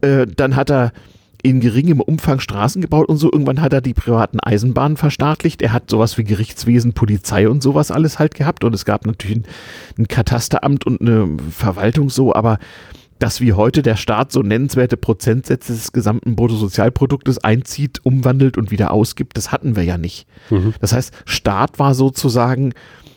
Äh, 0.00 0.26
dann 0.26 0.56
hat 0.56 0.70
er 0.70 0.92
in 1.44 1.60
geringem 1.60 2.00
Umfang 2.00 2.40
Straßen 2.40 2.80
gebaut 2.80 3.06
und 3.06 3.18
so. 3.18 3.30
Irgendwann 3.30 3.60
hat 3.60 3.74
er 3.74 3.82
die 3.82 3.92
privaten 3.92 4.40
Eisenbahnen 4.40 4.96
verstaatlicht. 4.96 5.60
Er 5.60 5.74
hat 5.74 5.90
sowas 5.90 6.16
wie 6.16 6.24
Gerichtswesen, 6.24 6.94
Polizei 6.94 7.50
und 7.50 7.62
sowas 7.62 7.90
alles 7.90 8.18
halt 8.18 8.34
gehabt. 8.34 8.64
Und 8.64 8.74
es 8.74 8.86
gab 8.86 9.04
natürlich 9.04 9.36
ein, 9.36 9.44
ein 9.98 10.08
Katasteramt 10.08 10.86
und 10.86 11.02
eine 11.02 11.36
Verwaltung 11.50 12.08
so, 12.08 12.34
aber 12.34 12.58
dass 13.18 13.40
wie 13.40 13.52
heute 13.52 13.82
der 13.82 13.96
Staat 13.96 14.32
so 14.32 14.42
nennenswerte 14.42 14.96
Prozentsätze 14.96 15.72
des 15.72 15.92
gesamten 15.92 16.36
Bruttosozialproduktes 16.36 17.42
einzieht, 17.42 18.00
umwandelt 18.02 18.58
und 18.58 18.70
wieder 18.70 18.92
ausgibt, 18.92 19.36
das 19.36 19.52
hatten 19.52 19.76
wir 19.76 19.84
ja 19.84 19.98
nicht. 19.98 20.26
Mhm. 20.50 20.74
Das 20.80 20.92
heißt, 20.92 21.12
Staat 21.24 21.78
war 21.78 21.94
sozusagen 21.94 22.72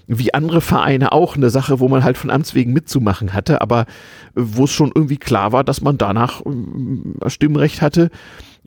wie 0.08 0.34
andere 0.34 0.62
Vereine 0.62 1.12
auch 1.12 1.36
eine 1.36 1.50
Sache, 1.50 1.80
wo 1.80 1.90
man 1.90 2.04
halt 2.04 2.18
von 2.18 2.30
Amts 2.30 2.56
wegen 2.56 2.72
mitzumachen 2.72 3.34
hatte, 3.34 3.62
aber 3.62 3.86
wo 4.36 4.64
es 4.64 4.72
schon 4.72 4.92
irgendwie 4.96 5.18
klar 5.18 5.52
war, 5.52 5.66
dass 5.66 5.82
man 5.82 5.98
danach 5.98 6.42
äh, 6.46 7.30
Stimmrecht 7.30 7.82
hatte 7.82 8.10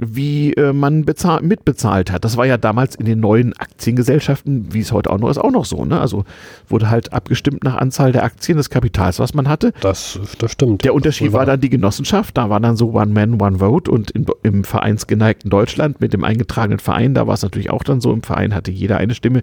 wie 0.01 0.55
äh, 0.55 0.72
man 0.72 1.05
bezahl 1.05 1.42
mitbezahlt 1.42 2.11
hat. 2.11 2.24
Das 2.24 2.36
war 2.36 2.46
ja 2.46 2.57
damals 2.57 2.94
in 2.94 3.05
den 3.05 3.20
neuen 3.20 3.53
Aktiengesellschaften, 3.59 4.72
wie 4.72 4.80
es 4.80 4.92
heute 4.92 5.11
auch 5.11 5.18
noch 5.18 5.28
ist, 5.28 5.38
auch 5.38 5.51
noch 5.51 5.66
so. 5.66 5.84
Ne? 5.84 6.01
Also 6.01 6.24
wurde 6.68 6.88
halt 6.88 7.12
abgestimmt 7.12 7.64
nach 7.64 7.76
Anzahl 7.76 8.12
der 8.12 8.24
Aktien 8.24 8.57
des 8.57 8.70
Kapitals, 8.70 9.18
was 9.18 9.34
man 9.34 9.48
hatte. 9.48 9.72
Das, 9.82 10.18
das 10.38 10.53
stimmt. 10.53 10.84
Der 10.84 10.94
Unterschied 10.94 11.32
war 11.32 11.44
dann 11.44 11.61
die 11.61 11.68
Genossenschaft. 11.68 12.36
Da 12.38 12.48
war 12.48 12.61
dann 12.61 12.76
so 12.76 12.92
One 12.92 13.12
Man, 13.12 13.40
One 13.40 13.59
Vote 13.59 13.90
und 13.90 14.11
in, 14.12 14.26
im 14.42 14.64
vereinsgeneigten 14.64 15.51
Deutschland 15.51 16.01
mit 16.01 16.14
dem 16.14 16.24
eingetragenen 16.24 16.78
Verein, 16.78 17.12
da 17.14 17.26
war 17.26 17.34
es 17.34 17.42
natürlich 17.42 17.70
auch 17.70 17.84
dann 17.84 18.01
so. 18.01 18.12
Im 18.12 18.22
Verein 18.22 18.55
hatte 18.55 18.70
jeder 18.70 18.96
eine 18.96 19.14
Stimme, 19.14 19.42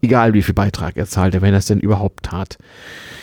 egal 0.00 0.32
wie 0.32 0.42
viel 0.42 0.54
Beitrag 0.54 0.96
er 0.96 1.06
zahlte, 1.06 1.42
wenn 1.42 1.52
er 1.52 1.58
es 1.58 1.66
denn 1.66 1.80
überhaupt 1.80 2.24
tat. 2.24 2.56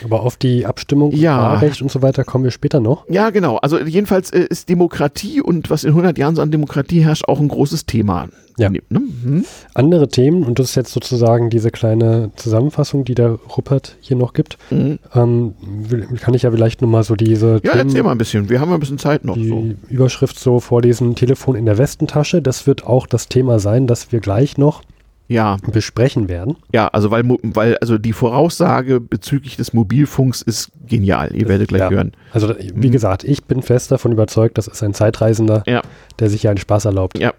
Aber 0.03 0.21
auf 0.21 0.37
die 0.37 0.65
Abstimmung, 0.67 1.11
ja. 1.13 1.37
Wahlrecht 1.37 1.81
und 1.81 1.89
so 1.89 2.01
weiter 2.01 2.23
kommen 2.23 2.43
wir 2.43 2.51
später 2.51 2.79
noch. 2.79 3.05
Ja, 3.09 3.31
genau. 3.31 3.57
Also 3.57 3.79
jedenfalls 3.79 4.29
äh, 4.29 4.45
ist 4.49 4.69
Demokratie 4.69 5.41
und 5.41 5.69
was 5.69 5.83
in 5.83 5.89
100 5.89 6.17
Jahren 6.17 6.35
so 6.35 6.41
an 6.41 6.51
Demokratie 6.51 6.74
herrscht, 6.75 7.25
auch 7.27 7.39
ein 7.39 7.47
großes 7.47 7.85
Thema. 7.85 8.27
Ja. 8.57 8.69
Ne? 8.69 8.81
Hm? 8.89 9.45
Andere 9.73 10.07
Themen, 10.07 10.43
und 10.43 10.59
das 10.59 10.69
ist 10.69 10.75
jetzt 10.75 10.93
sozusagen 10.93 11.49
diese 11.49 11.71
kleine 11.71 12.31
Zusammenfassung, 12.35 13.03
die 13.03 13.15
der 13.15 13.31
Ruppert 13.31 13.97
hier 13.99 14.15
noch 14.15 14.33
gibt, 14.33 14.57
mhm. 14.69 14.99
ähm, 15.13 15.53
kann 16.21 16.33
ich 16.33 16.43
ja 16.43 16.51
vielleicht 16.51 16.81
nochmal 16.81 17.03
so 17.03 17.15
diese. 17.15 17.59
Ja, 17.63 17.73
Themen, 17.73 17.89
erzähl 17.89 18.03
mal 18.03 18.11
ein 18.11 18.17
bisschen. 18.17 18.49
Wir 18.49 18.61
haben 18.61 18.71
ein 18.71 18.79
bisschen 18.79 18.97
Zeit 18.97 19.25
noch. 19.25 19.35
Die 19.35 19.49
so. 19.49 19.71
Überschrift 19.89 20.39
so 20.39 20.59
vorlesen: 20.61 21.15
Telefon 21.15 21.55
in 21.55 21.65
der 21.65 21.77
Westentasche. 21.77 22.41
Das 22.41 22.65
wird 22.65 22.85
auch 22.85 23.07
das 23.07 23.27
Thema 23.27 23.59
sein, 23.59 23.87
das 23.87 24.11
wir 24.13 24.21
gleich 24.21 24.57
noch 24.57 24.83
ja. 25.27 25.57
besprechen 25.71 26.29
werden. 26.29 26.57
Ja, 26.73 26.87
also 26.87 27.11
weil, 27.11 27.23
weil 27.41 27.77
also 27.77 27.97
die 27.97 28.13
Voraussage 28.13 28.99
bezüglich 28.99 29.57
des 29.57 29.73
Mobilfunks 29.73 30.41
ist 30.41 30.71
genial. 30.87 31.35
Ihr 31.35 31.47
werdet 31.47 31.69
gleich 31.69 31.81
ja. 31.81 31.89
hören. 31.89 32.11
Also 32.31 32.53
wie 32.59 32.87
mhm. 32.87 32.91
gesagt, 32.91 33.23
ich 33.23 33.45
bin 33.45 33.61
fest 33.61 33.91
davon 33.91 34.11
überzeugt, 34.11 34.57
das 34.57 34.67
ist 34.67 34.83
ein 34.83 34.93
Zeitreisender, 34.93 35.63
ja. 35.65 35.81
der 36.19 36.29
sich 36.29 36.43
ja 36.43 36.51
einen 36.51 36.59
Spaß 36.59 36.85
erlaubt. 36.85 37.17
Ja. 37.17 37.33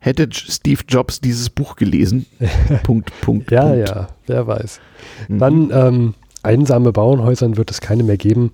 Hätte 0.00 0.28
Steve 0.32 0.82
Jobs 0.88 1.20
dieses 1.20 1.50
Buch 1.50 1.76
gelesen? 1.76 2.26
Punkt, 2.84 3.12
Punkt. 3.20 3.50
Ja, 3.50 3.68
Punkt. 3.68 3.88
ja, 3.88 4.08
wer 4.26 4.46
weiß. 4.46 4.80
Mhm. 5.28 5.38
Dann 5.38 5.70
ähm, 5.72 6.14
einsame 6.42 6.92
Bauernhäusern 6.92 7.56
wird 7.56 7.70
es 7.70 7.80
keine 7.80 8.04
mehr 8.04 8.16
geben. 8.16 8.52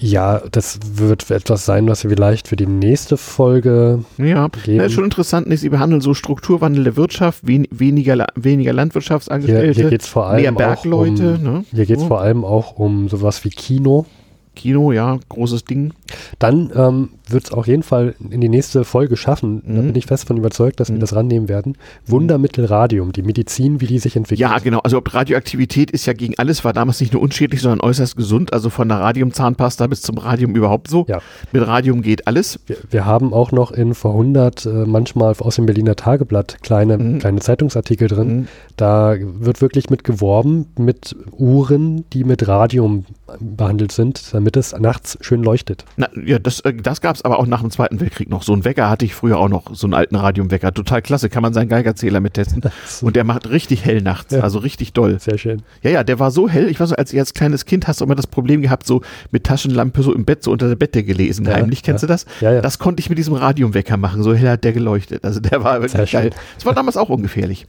Ja, 0.00 0.42
das 0.52 0.78
wird 0.94 1.28
etwas 1.30 1.64
sein, 1.64 1.88
was 1.88 2.04
wir 2.04 2.10
vielleicht 2.10 2.46
für 2.46 2.56
die 2.56 2.66
nächste 2.66 3.16
Folge. 3.16 4.04
Ja, 4.16 4.48
geben. 4.48 4.80
ist 4.80 4.92
schon 4.92 5.04
interessant. 5.04 5.46
Sie 5.58 5.68
behandeln 5.68 6.00
so 6.00 6.14
Strukturwandel 6.14 6.84
der 6.84 6.96
Wirtschaft, 6.96 7.40
wen, 7.46 7.66
weniger, 7.70 8.26
weniger 8.36 8.72
Landwirtschaftsangestellte, 8.72 9.72
hier, 9.72 9.82
hier 9.82 9.90
geht's 9.90 10.06
vor 10.06 10.26
allem 10.26 10.42
mehr 10.42 10.52
Bergleute. 10.52 11.34
Um, 11.34 11.42
ne? 11.42 11.64
Hier 11.72 11.86
geht 11.86 11.98
es 11.98 12.04
oh. 12.04 12.08
vor 12.08 12.20
allem 12.20 12.44
auch 12.44 12.78
um 12.78 13.08
sowas 13.08 13.44
wie 13.44 13.50
Kino. 13.50 14.06
Kino, 14.54 14.92
ja, 14.92 15.18
großes 15.28 15.64
Ding. 15.64 15.92
Dann 16.38 16.70
ähm, 16.74 17.08
wird 17.30 17.44
es 17.44 17.52
auf 17.52 17.66
jeden 17.66 17.82
Fall 17.82 18.14
in 18.30 18.40
die 18.40 18.48
nächste 18.48 18.84
Folge 18.84 19.16
schaffen. 19.16 19.62
Mhm. 19.64 19.76
Da 19.76 19.82
bin 19.82 19.94
ich 19.96 20.06
fest 20.06 20.26
von 20.26 20.36
überzeugt, 20.36 20.80
dass 20.80 20.88
mhm. 20.88 20.94
wir 20.94 21.00
das 21.00 21.14
rannehmen 21.14 21.48
werden. 21.48 21.76
Wundermittel 22.06 22.64
Radium, 22.64 23.12
die 23.12 23.22
Medizin, 23.22 23.80
wie 23.80 23.86
die 23.86 23.98
sich 23.98 24.16
entwickelt. 24.16 24.40
Ja, 24.40 24.58
genau. 24.58 24.80
Also 24.80 25.02
Radioaktivität 25.06 25.90
ist 25.90 26.06
ja 26.06 26.12
gegen 26.12 26.34
alles, 26.38 26.64
war 26.64 26.72
damals 26.72 27.00
nicht 27.00 27.12
nur 27.12 27.22
unschädlich, 27.22 27.60
sondern 27.60 27.80
äußerst 27.80 28.16
gesund. 28.16 28.52
Also 28.52 28.70
von 28.70 28.88
der 28.88 29.00
Radiumzahnpasta 29.00 29.86
bis 29.86 30.02
zum 30.02 30.18
Radium 30.18 30.54
überhaupt 30.54 30.88
so. 30.88 31.04
Ja. 31.08 31.20
Mit 31.52 31.66
Radium 31.66 32.02
geht 32.02 32.26
alles. 32.26 32.60
Wir, 32.66 32.76
wir 32.90 33.06
haben 33.06 33.32
auch 33.32 33.52
noch 33.52 33.72
in 33.72 33.94
vor 33.94 34.12
100 34.12 34.66
äh, 34.66 34.68
manchmal 34.86 35.34
aus 35.38 35.56
dem 35.56 35.66
Berliner 35.66 35.96
Tageblatt 35.96 36.58
kleine, 36.62 36.98
mhm. 36.98 37.18
kleine 37.18 37.40
Zeitungsartikel 37.40 38.08
drin. 38.08 38.28
Mhm. 38.28 38.48
Da 38.76 39.16
wird 39.18 39.60
wirklich 39.60 39.90
mit 39.90 40.04
geworben, 40.04 40.66
mit 40.78 41.16
Uhren, 41.32 42.04
die 42.12 42.24
mit 42.24 42.46
Radium 42.46 43.04
behandelt 43.40 43.92
sind, 43.92 44.32
damit 44.32 44.56
es 44.56 44.72
nachts 44.78 45.18
schön 45.20 45.42
leuchtet. 45.42 45.84
Na, 45.96 46.08
ja, 46.24 46.38
das, 46.38 46.60
äh, 46.60 46.74
das 46.74 47.00
gab 47.00 47.16
es 47.18 47.24
aber 47.24 47.38
auch 47.38 47.46
nach 47.46 47.60
dem 47.60 47.70
Zweiten 47.70 48.00
Weltkrieg 48.00 48.28
noch. 48.28 48.42
So 48.42 48.52
einen 48.52 48.64
Wecker 48.64 48.88
hatte 48.88 49.04
ich 49.04 49.14
früher 49.14 49.38
auch 49.38 49.48
noch, 49.48 49.74
so 49.74 49.86
einen 49.86 49.94
alten 49.94 50.16
Radiumwecker. 50.16 50.72
Total 50.72 51.02
klasse, 51.02 51.28
kann 51.28 51.42
man 51.42 51.52
seinen 51.52 51.68
Geigerzähler 51.68 52.20
mittesten. 52.20 52.62
Und 53.02 53.16
der 53.16 53.24
macht 53.24 53.50
richtig 53.50 53.84
hell 53.84 54.00
nachts, 54.02 54.34
ja. 54.34 54.40
also 54.40 54.58
richtig 54.58 54.92
doll. 54.92 55.18
Sehr 55.20 55.38
schön. 55.38 55.62
Ja, 55.82 55.90
ja, 55.90 56.04
der 56.04 56.18
war 56.18 56.30
so 56.30 56.48
hell. 56.48 56.68
Ich 56.68 56.80
weiß 56.80 56.90
noch, 56.90 56.98
als 56.98 57.12
ich 57.12 57.18
als 57.18 57.34
kleines 57.34 57.64
Kind 57.64 57.86
hast 57.86 58.00
du 58.00 58.04
immer 58.04 58.14
das 58.14 58.26
Problem 58.26 58.62
gehabt, 58.62 58.86
so 58.86 59.02
mit 59.30 59.44
Taschenlampe 59.44 60.02
so 60.02 60.14
im 60.14 60.24
Bett, 60.24 60.42
so 60.42 60.52
unter 60.52 60.68
der 60.68 60.76
Bette 60.76 61.04
gelesen, 61.04 61.46
ja, 61.46 61.54
heimlich. 61.54 61.82
Kennst 61.82 62.02
ja. 62.02 62.06
du 62.06 62.12
das? 62.12 62.26
Ja, 62.40 62.52
ja. 62.52 62.60
Das 62.60 62.78
konnte 62.78 63.00
ich 63.00 63.08
mit 63.08 63.18
diesem 63.18 63.34
Radiumwecker 63.34 63.96
machen. 63.96 64.22
So 64.22 64.34
hell 64.34 64.48
hat 64.48 64.64
der 64.64 64.72
geleuchtet. 64.72 65.24
Also 65.24 65.40
der 65.40 65.62
war 65.64 65.82
wirklich 65.82 66.12
geil. 66.12 66.30
Das 66.54 66.66
war 66.66 66.74
damals 66.74 66.96
auch 66.96 67.08
ungefährlich. 67.08 67.66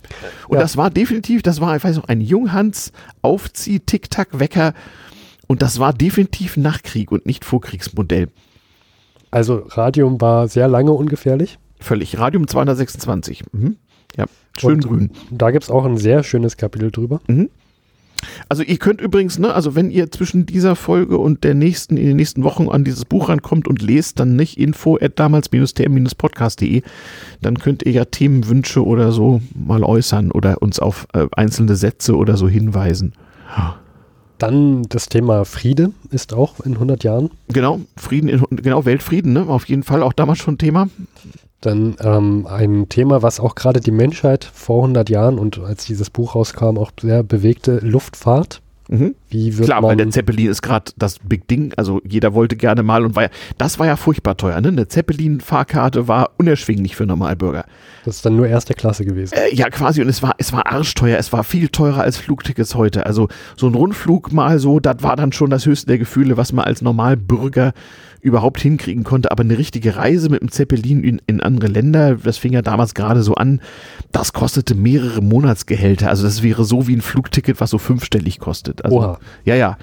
Und 0.47 0.60
das 0.60 0.78
war 0.78 0.89
definitiv, 0.89 1.41
das 1.41 1.62
war, 1.62 1.76
ich 1.76 1.84
weiß 1.84 1.97
noch, 1.97 2.08
ein 2.08 2.22
Junghans 2.22 2.91
Aufzieh-Tic-Tac-Wecker 3.22 4.74
und 5.47 5.62
das 5.62 5.80
war 5.80 5.93
definitiv 5.93 6.58
Nachkrieg 6.58 7.12
und 7.12 7.26
nicht 7.26 7.43
Vorkriegsmodell. 7.43 8.28
Also 9.32 9.64
Radium 9.68 10.20
war 10.22 10.48
sehr 10.48 10.68
lange 10.68 10.92
ungefährlich? 10.92 11.60
Völlig. 11.80 12.18
Radium 12.18 12.48
226. 12.48 13.44
Mhm. 13.52 13.78
Ja, 14.18 14.26
schön 14.58 14.76
und 14.76 14.88
grün. 14.88 15.12
Da 15.32 15.52
gibt 15.52 15.64
es 15.64 15.70
auch 15.70 15.86
ein 15.86 15.98
sehr 15.98 16.24
schönes 16.24 16.58
Kapitel 16.58 16.92
drüber. 16.92 17.22
Mhm. 17.28 17.50
Also 18.50 18.64
ihr 18.64 18.78
könnt 18.78 19.00
übrigens, 19.00 19.40
ne, 19.40 19.54
also 19.54 19.76
wenn 19.76 19.92
ihr 19.92 20.12
zwischen 20.12 20.46
dieser 20.46 20.76
Folge 20.76 21.18
und 21.18 21.44
der 21.44 21.54
nächsten, 21.54 21.96
in 21.96 22.06
den 22.06 22.18
nächsten 22.18 22.44
Wochen 22.44 22.68
an 22.68 22.84
dieses 22.84 23.06
Buch 23.06 23.30
rankommt 23.30 23.68
und 23.68 23.82
lest, 23.82 24.20
dann 24.20 24.36
nicht 24.36 24.58
info 24.58 24.98
at 25.00 25.18
damals-tm-podcast.de, 25.20 26.82
dann 27.42 27.58
könnt 27.60 27.84
ihr 27.84 27.94
ja 27.94 28.06
Themenwünsche 28.06 28.86
oder 28.86 29.12
so 29.14 29.42
mal 29.56 29.84
äußern 29.84 30.32
oder 30.32 30.62
uns 30.62 30.80
auf 30.80 31.08
äh, 31.14 31.28
einzelne 31.32 31.76
Sätze 31.76 32.16
oder 32.16 32.36
so 32.36 32.50
hinweisen. 32.50 33.14
Ja. 33.56 33.80
Dann 34.40 34.84
das 34.84 35.10
Thema 35.10 35.46
Friede 35.46 35.92
ist 36.12 36.34
auch 36.34 36.62
in 36.62 36.74
100 36.74 37.04
Jahren. 37.04 37.30
Genau, 37.50 37.82
Frieden, 37.96 38.30
in, 38.30 38.44
genau, 38.50 38.86
Weltfrieden, 38.86 39.34
ne? 39.34 39.46
auf 39.48 39.68
jeden 39.68 39.84
Fall 39.84 40.02
auch 40.02 40.14
damals 40.14 40.40
schon 40.40 40.58
Thema. 40.58 40.90
Dann 41.62 41.98
ähm, 42.00 42.48
ein 42.48 42.88
Thema, 42.88 43.22
was 43.22 43.42
auch 43.42 43.54
gerade 43.54 43.82
die 43.82 43.92
Menschheit 43.92 44.46
vor 44.46 44.78
100 44.78 45.10
Jahren 45.10 45.38
und 45.38 45.60
als 45.60 45.86
dieses 45.86 46.10
Buch 46.10 46.36
rauskam, 46.36 46.78
auch 46.78 46.92
sehr 47.00 47.22
bewegte 47.22 47.80
Luftfahrt. 47.80 48.62
Mhm. 48.90 49.14
Wie 49.30 49.56
wird 49.56 49.68
Klar, 49.68 49.84
weil 49.84 49.96
der 49.96 50.10
Zeppelin 50.10 50.50
ist 50.50 50.64
gerade 50.64 50.92
das 50.98 51.20
Big 51.20 51.48
Ding. 51.48 51.74
Also 51.78 52.02
jeder 52.04 52.34
wollte 52.34 52.56
gerne 52.56 52.82
mal 52.82 53.06
und 53.06 53.16
war 53.16 53.24
ja, 53.24 53.30
das 53.60 53.78
war 53.78 53.86
ja 53.86 53.96
furchtbar 53.96 54.36
teuer. 54.36 54.60
Ne? 54.62 54.70
Eine 54.70 54.88
Zeppelin-Fahrkarte 54.88 56.08
war 56.08 56.32
unerschwinglich 56.38 56.96
für 56.96 57.06
Normalbürger. 57.06 57.66
Das 58.04 58.16
ist 58.18 58.26
dann 58.26 58.36
nur 58.36 58.48
erste 58.48 58.74
Klasse 58.74 59.06
gewesen. 59.06 59.36
Äh, 59.36 59.54
ja, 59.54 59.70
quasi. 59.70 60.02
Und 60.02 60.10
es 60.10 60.24
war, 60.24 60.34
es 60.40 60.52
war 60.54 60.66
arschteuer. 60.66 61.20
Es 61.20 61.32
war 61.32 61.44
viel 61.44 61.70
teurer 61.70 62.02
als 62.02 62.18
Flugtickets 62.18 62.74
heute. 62.74 63.06
Also 63.06 63.28
so 63.56 63.68
ein 63.68 63.76
Rundflug 63.76 64.34
mal 64.34 64.58
so, 64.58 64.80
das 64.80 65.04
war 65.04 65.16
dann 65.16 65.32
schon 65.34 65.52
das 65.52 65.68
höchste 65.68 65.86
der 65.86 66.00
Gefühle, 66.00 66.36
was 66.36 66.52
man 66.52 66.66
als 66.66 66.82
Normalbürger 66.82 67.74
überhaupt 68.22 68.59
hinkriegen 68.59 69.03
konnte. 69.03 69.32
Aber 69.32 69.43
eine 69.43 69.57
richtige 69.57 69.95
Reise 69.95 70.30
mit 70.30 70.41
dem 70.41 70.51
Zeppelin 70.51 71.03
in, 71.03 71.22
in 71.28 71.41
andere 71.41 71.67
Länder, 71.67 72.15
das 72.15 72.38
fing 72.38 72.53
ja 72.53 72.61
damals 72.61 72.93
gerade 72.93 73.24
so 73.24 73.36
an, 73.36 73.61
das 74.11 74.34
kostete 74.34 74.76
mehrere 74.76 75.22
Monatsgehälter. 75.22 76.09
Also 76.09 76.24
das 76.24 76.43
wäre 76.43 76.65
so 76.65 76.88
wie 76.88 76.95
ein 76.95 77.01
Flugticket, 77.01 77.59
was 77.61 77.70
so 77.70 77.78
fünfstellig 77.78 78.39
kostet. 78.39 78.84
Also, 78.84 78.97
Oha. 78.97 79.20
Ja, 79.45 79.55
ja. 79.55 79.78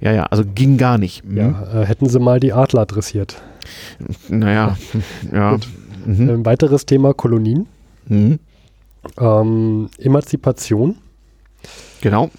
Ja, 0.00 0.12
ja, 0.12 0.24
also 0.24 0.44
ging 0.46 0.78
gar 0.78 0.96
nicht. 0.96 1.24
Mhm. 1.24 1.36
Ja, 1.36 1.82
äh, 1.82 1.86
hätten 1.86 2.08
sie 2.08 2.18
mal 2.18 2.40
die 2.40 2.54
Adler 2.54 2.82
adressiert. 2.82 3.42
Naja, 4.28 4.78
ja. 5.32 5.58
Mhm. 6.06 6.30
Ein 6.30 6.46
weiteres 6.46 6.86
Thema 6.86 7.12
Kolonien. 7.12 7.66
Mhm. 8.06 8.38
Ähm, 9.18 9.90
Emanzipation. 9.98 10.96
Genau. 12.00 12.30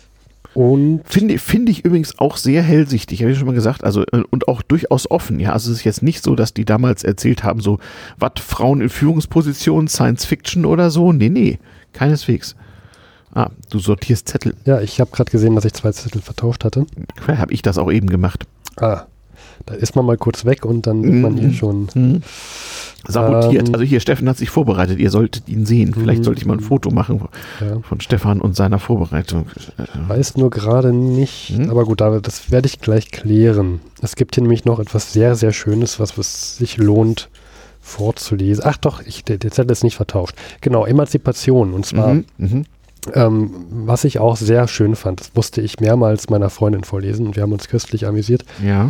Und 0.53 1.01
finde, 1.05 1.37
finde 1.37 1.71
ich 1.71 1.85
übrigens 1.85 2.19
auch 2.19 2.35
sehr 2.35 2.61
hellsichtig, 2.61 3.21
habe 3.21 3.31
ich 3.31 3.37
schon 3.37 3.47
mal 3.47 3.53
gesagt, 3.53 3.83
also 3.83 4.03
äh, 4.11 4.23
und 4.29 4.47
auch 4.47 4.61
durchaus 4.61 5.09
offen. 5.09 5.39
Ja, 5.39 5.53
also 5.53 5.71
es 5.71 5.79
ist 5.79 5.83
jetzt 5.85 6.03
nicht 6.03 6.23
so, 6.23 6.35
dass 6.35 6.53
die 6.53 6.65
damals 6.65 7.03
erzählt 7.03 7.43
haben, 7.43 7.61
so, 7.61 7.79
was 8.17 8.33
Frauen 8.39 8.81
in 8.81 8.89
Führungspositionen, 8.89 9.87
Science 9.87 10.25
Fiction 10.25 10.65
oder 10.65 10.91
so. 10.91 11.13
Nee, 11.13 11.29
nee, 11.29 11.59
keineswegs. 11.93 12.55
Ah, 13.33 13.49
du 13.69 13.79
sortierst 13.79 14.27
Zettel. 14.27 14.55
Ja, 14.65 14.81
ich 14.81 14.99
habe 14.99 15.11
gerade 15.11 15.31
gesehen, 15.31 15.55
dass 15.55 15.63
ich 15.63 15.71
zwei 15.71 15.93
Zettel 15.93 16.21
vertauscht 16.21 16.65
hatte. 16.65 16.85
Habe 17.27 17.53
ich 17.53 17.61
das 17.61 17.77
auch 17.77 17.89
eben 17.89 18.09
gemacht. 18.09 18.45
Ah, 18.75 19.05
da 19.66 19.74
ist 19.76 19.95
man 19.95 20.05
mal 20.05 20.18
kurz 20.18 20.45
weg 20.45 20.66
und 20.66 20.88
dann 20.88 21.03
ist 21.03 21.22
man 21.22 21.38
hier 21.38 21.49
mhm. 21.49 21.53
schon. 21.53 21.88
Mhm. 21.93 22.22
Sabotiert. 23.07 23.68
Ähm, 23.68 23.74
also 23.74 23.84
hier, 23.84 23.99
Steffen 23.99 24.30
hat 24.30 24.38
sich 24.38 24.49
vorbereitet. 24.49 24.99
Ihr 24.99 25.09
solltet 25.09 25.49
ihn 25.49 25.66
sehen. 25.66 25.93
Vielleicht 25.93 26.20
mhm. 26.20 26.24
sollte 26.24 26.41
ich 26.41 26.45
mal 26.45 26.57
ein 26.57 26.59
Foto 26.59 26.91
machen 26.91 27.22
ja. 27.59 27.80
von 27.82 27.99
Stefan 27.99 28.39
und 28.41 28.55
seiner 28.55 28.80
Vorbereitung. 28.80 29.47
Weiß 30.07 30.38
nur 30.38 30.49
gerade 30.49 30.93
nicht. 30.93 31.57
Mhm. 31.57 31.70
Aber 31.70 31.86
gut, 31.86 32.01
das 32.01 32.51
werde 32.51 32.68
ich 32.68 32.80
gleich 32.80 33.09
klären. 33.12 33.80
Es 34.01 34.16
gibt 34.16 34.36
hier 34.36 34.43
nämlich 34.43 34.66
noch 34.66 34.80
etwas 34.80 35.14
sehr, 35.14 35.36
sehr 35.36 35.51
Schönes, 35.51 35.99
was, 35.99 36.18
was 36.18 36.57
sich 36.57 36.78
lohnt 36.78 37.30
vorzulesen. 37.82 38.64
Ach 38.66 38.78
doch, 38.78 39.01
ich, 39.05 39.24
der, 39.24 39.38
der 39.38 39.51
Zettel 39.51 39.72
ist 39.72 39.84
nicht 39.84 39.95
vertauscht. 39.95 40.36
Genau, 40.62 40.86
Emanzipation. 40.86 41.74
Und 41.74 41.86
zwar, 41.86 42.14
mhm. 42.38 42.66
Ähm, 43.13 43.65
was 43.69 44.03
ich 44.03 44.19
auch 44.19 44.37
sehr 44.37 44.67
schön 44.67 44.95
fand, 44.95 45.19
das 45.19 45.31
musste 45.33 45.61
ich 45.61 45.79
mehrmals 45.79 46.29
meiner 46.29 46.49
Freundin 46.49 46.83
vorlesen 46.83 47.27
und 47.27 47.35
wir 47.35 47.43
haben 47.43 47.53
uns 47.53 47.67
köstlich 47.67 48.05
amüsiert. 48.05 48.45
Ja 48.63 48.89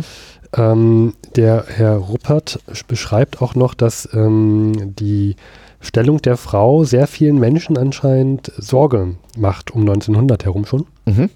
ähm, 0.56 1.14
der 1.36 1.64
Herr 1.68 1.96
Ruppert 1.96 2.60
beschreibt 2.86 3.40
auch 3.40 3.54
noch, 3.54 3.74
dass 3.74 4.08
ähm, 4.12 4.94
die 4.94 5.36
Stellung 5.80 6.20
der 6.22 6.36
Frau 6.36 6.84
sehr 6.84 7.06
vielen 7.06 7.38
Menschen 7.38 7.76
anscheinend 7.76 8.52
Sorge 8.56 9.16
macht, 9.36 9.72
um 9.72 9.80
1900 9.82 10.44
herum 10.44 10.64
schon. 10.66 10.86
Mhm. 11.06 11.30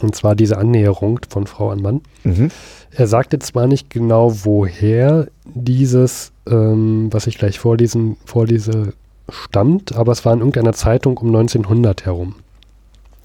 Und 0.00 0.16
zwar 0.16 0.34
diese 0.34 0.58
Annäherung 0.58 1.20
von 1.28 1.46
Frau 1.46 1.70
an 1.70 1.80
Mann. 1.80 2.00
Mhm. 2.24 2.50
Er 2.90 3.06
sagte 3.06 3.38
zwar 3.38 3.68
nicht 3.68 3.90
genau, 3.90 4.34
woher 4.44 5.28
dieses, 5.44 6.32
ähm, 6.48 7.08
was 7.12 7.28
ich 7.28 7.38
gleich 7.38 7.60
vorlesen, 7.60 8.16
vorlese, 8.24 8.94
stammt, 9.32 9.94
aber 9.94 10.12
es 10.12 10.24
war 10.24 10.32
in 10.32 10.40
irgendeiner 10.40 10.72
Zeitung 10.72 11.16
um 11.16 11.28
1900 11.28 12.04
herum. 12.04 12.36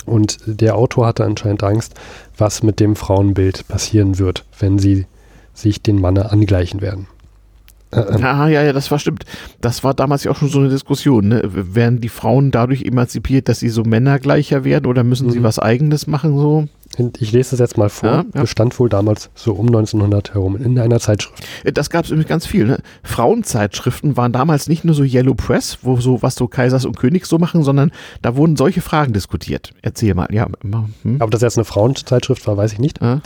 Und 0.06 0.40
der 0.46 0.76
Autor 0.76 1.08
hatte 1.08 1.26
anscheinend 1.26 1.64
Angst, 1.64 1.94
was 2.38 2.64
mit 2.64 2.80
dem 2.80 2.96
Frauenbild 2.96 3.68
passieren 3.68 4.18
wird, 4.18 4.46
wenn 4.58 4.80
sie 4.80 5.06
sich 5.54 5.82
den 5.82 6.00
Manne 6.00 6.32
angleichen 6.32 6.82
werden. 6.82 7.08
Äh, 7.92 8.00
ähm. 8.00 8.24
Ah, 8.24 8.48
ja, 8.48 8.64
ja, 8.64 8.74
das 8.74 8.92
war 8.92 9.00
stimmt. 9.00 9.24
Das 9.62 9.84
war 9.84 9.94
damals 9.94 10.24
ja 10.24 10.32
auch 10.32 10.36
schon 10.36 10.50
so 10.50 10.60
eine 10.60 10.70
Diskussion. 10.70 11.28
Ne? 11.30 11.42
Werden 11.46 12.02
die 12.02 12.10
Frauen 12.10 12.52
dadurch 12.52 12.84
emanzipiert, 12.84 13.50
dass 13.50 13.60
sie 13.60 13.70
so 13.70 13.84
männergleicher 13.84 14.64
werden 14.64 14.86
oder 14.86 15.04
müssen 15.04 15.28
mhm. 15.28 15.32
sie 15.32 15.44
was 15.44 15.60
Eigenes 15.60 16.08
machen 16.08 16.38
so? 16.38 16.68
Ich 17.20 17.32
lese 17.32 17.52
das 17.52 17.60
jetzt 17.60 17.78
mal 17.78 17.90
vor. 17.90 18.10
Ja, 18.10 18.26
ja. 18.34 18.42
Bestand 18.42 18.80
wohl 18.80 18.90
damals 18.90 19.30
so 19.36 19.54
um 19.54 19.68
1900 19.68 20.34
herum 20.34 20.56
in 20.56 20.80
einer 20.80 21.00
Zeitschrift. 21.00 21.44
Äh, 21.64 21.72
das 21.72 21.90
gab 21.90 22.06
es 22.06 22.12
übrigens 22.12 22.30
ganz 22.30 22.48
viel. 22.48 22.66
Ne? 22.66 22.80
Frauenzeitschriften 23.04 24.18
waren 24.18 24.32
damals 24.32 24.68
nicht 24.68 24.84
nur 24.84 24.96
so 24.96 25.04
Yellow 25.04 25.36
Press, 25.36 25.80
wo 25.82 26.00
so 26.00 26.22
was 26.22 26.36
so 26.36 26.48
Kaisers 26.48 26.86
und 26.86 26.98
Königs 26.98 27.30
so 27.30 27.38
machen, 27.38 27.64
sondern 27.64 27.92
da 28.22 28.36
wurden 28.36 28.56
solche 28.56 28.82
Fragen 28.82 29.14
diskutiert. 29.14 29.74
Erzähl 29.82 30.16
mal. 30.16 30.28
Ja. 30.32 30.48
Hm? 31.04 31.18
Aber 31.20 31.30
das 31.30 31.42
jetzt 31.42 31.58
eine 31.58 31.66
Frauenzeitschrift 31.66 32.48
war, 32.48 32.58
weiß 32.58 32.74
ich 32.74 32.80
nicht. 32.80 33.02
Ja. 33.02 33.22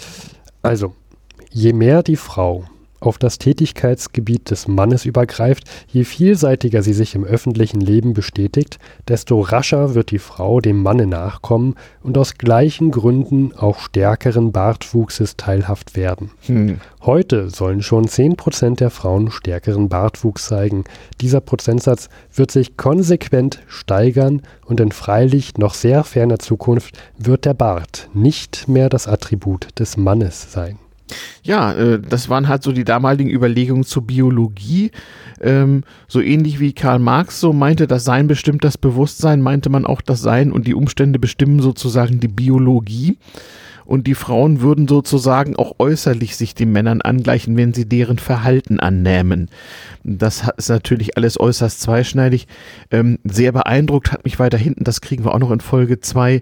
Also, 0.61 0.93
Je 1.53 1.73
mehr 1.73 2.01
die 2.01 2.15
Frau 2.15 2.63
auf 3.01 3.17
das 3.17 3.39
Tätigkeitsgebiet 3.39 4.49
des 4.49 4.67
Mannes 4.67 5.05
übergreift, 5.05 5.63
je 5.87 6.05
vielseitiger 6.05 6.83
sie 6.83 6.93
sich 6.93 7.15
im 7.15 7.25
öffentlichen 7.25 7.81
Leben 7.81 8.13
bestätigt, 8.13 8.77
desto 9.07 9.41
rascher 9.41 9.95
wird 9.95 10.11
die 10.11 10.19
Frau 10.19 10.61
dem 10.61 10.81
Manne 10.81 11.07
nachkommen 11.07 11.75
und 12.03 12.17
aus 12.17 12.37
gleichen 12.37 12.91
Gründen 12.91 13.53
auch 13.53 13.79
stärkeren 13.79 14.51
Bartwuchses 14.51 15.35
teilhaft 15.35 15.97
werden. 15.97 16.31
Hm. 16.45 16.79
Heute 17.01 17.49
sollen 17.49 17.81
schon 17.81 18.05
10% 18.05 18.77
der 18.77 18.91
Frauen 18.91 19.31
stärkeren 19.31 19.89
Bartwuchs 19.89 20.45
zeigen. 20.45 20.83
Dieser 21.19 21.41
Prozentsatz 21.41 22.09
wird 22.33 22.51
sich 22.51 22.77
konsequent 22.77 23.61
steigern 23.67 24.43
und 24.65 24.79
in 24.79 24.91
freilich 24.91 25.57
noch 25.57 25.73
sehr 25.73 26.03
ferner 26.03 26.39
Zukunft 26.39 26.97
wird 27.17 27.45
der 27.45 27.55
Bart 27.55 28.09
nicht 28.13 28.67
mehr 28.67 28.89
das 28.89 29.07
Attribut 29.07 29.67
des 29.79 29.97
Mannes 29.97 30.51
sein. 30.51 30.77
Ja, 31.43 31.73
äh, 31.73 31.99
das 31.99 32.29
waren 32.29 32.47
halt 32.47 32.63
so 32.63 32.71
die 32.71 32.83
damaligen 32.83 33.29
Überlegungen 33.29 33.83
zur 33.83 34.05
Biologie. 34.05 34.91
Ähm, 35.41 35.83
so 36.07 36.21
ähnlich 36.21 36.59
wie 36.59 36.73
Karl 36.73 36.99
Marx 36.99 37.39
so 37.39 37.53
meinte, 37.53 37.87
das 37.87 38.03
Sein 38.03 38.27
bestimmt 38.27 38.63
das 38.63 38.77
Bewusstsein, 38.77 39.41
meinte 39.41 39.69
man 39.69 39.85
auch 39.85 40.01
das 40.01 40.21
Sein 40.21 40.51
und 40.51 40.67
die 40.67 40.75
Umstände 40.75 41.19
bestimmen 41.19 41.59
sozusagen 41.59 42.19
die 42.19 42.27
Biologie 42.27 43.17
und 43.91 44.07
die 44.07 44.15
Frauen 44.15 44.61
würden 44.61 44.87
sozusagen 44.87 45.57
auch 45.57 45.75
äußerlich 45.79 46.37
sich 46.37 46.55
den 46.55 46.71
Männern 46.71 47.01
angleichen, 47.01 47.57
wenn 47.57 47.73
sie 47.73 47.85
deren 47.85 48.19
Verhalten 48.19 48.79
annähmen. 48.79 49.49
Das 50.03 50.47
ist 50.55 50.69
natürlich 50.69 51.17
alles 51.17 51.37
äußerst 51.37 51.81
zweischneidig. 51.81 52.47
Ähm, 52.89 53.19
sehr 53.25 53.51
beeindruckt 53.51 54.13
hat 54.13 54.23
mich 54.23 54.39
weiter 54.39 54.57
hinten, 54.57 54.85
das 54.85 55.01
kriegen 55.01 55.25
wir 55.25 55.33
auch 55.33 55.39
noch 55.39 55.51
in 55.51 55.59
Folge 55.59 55.99
2, 55.99 56.41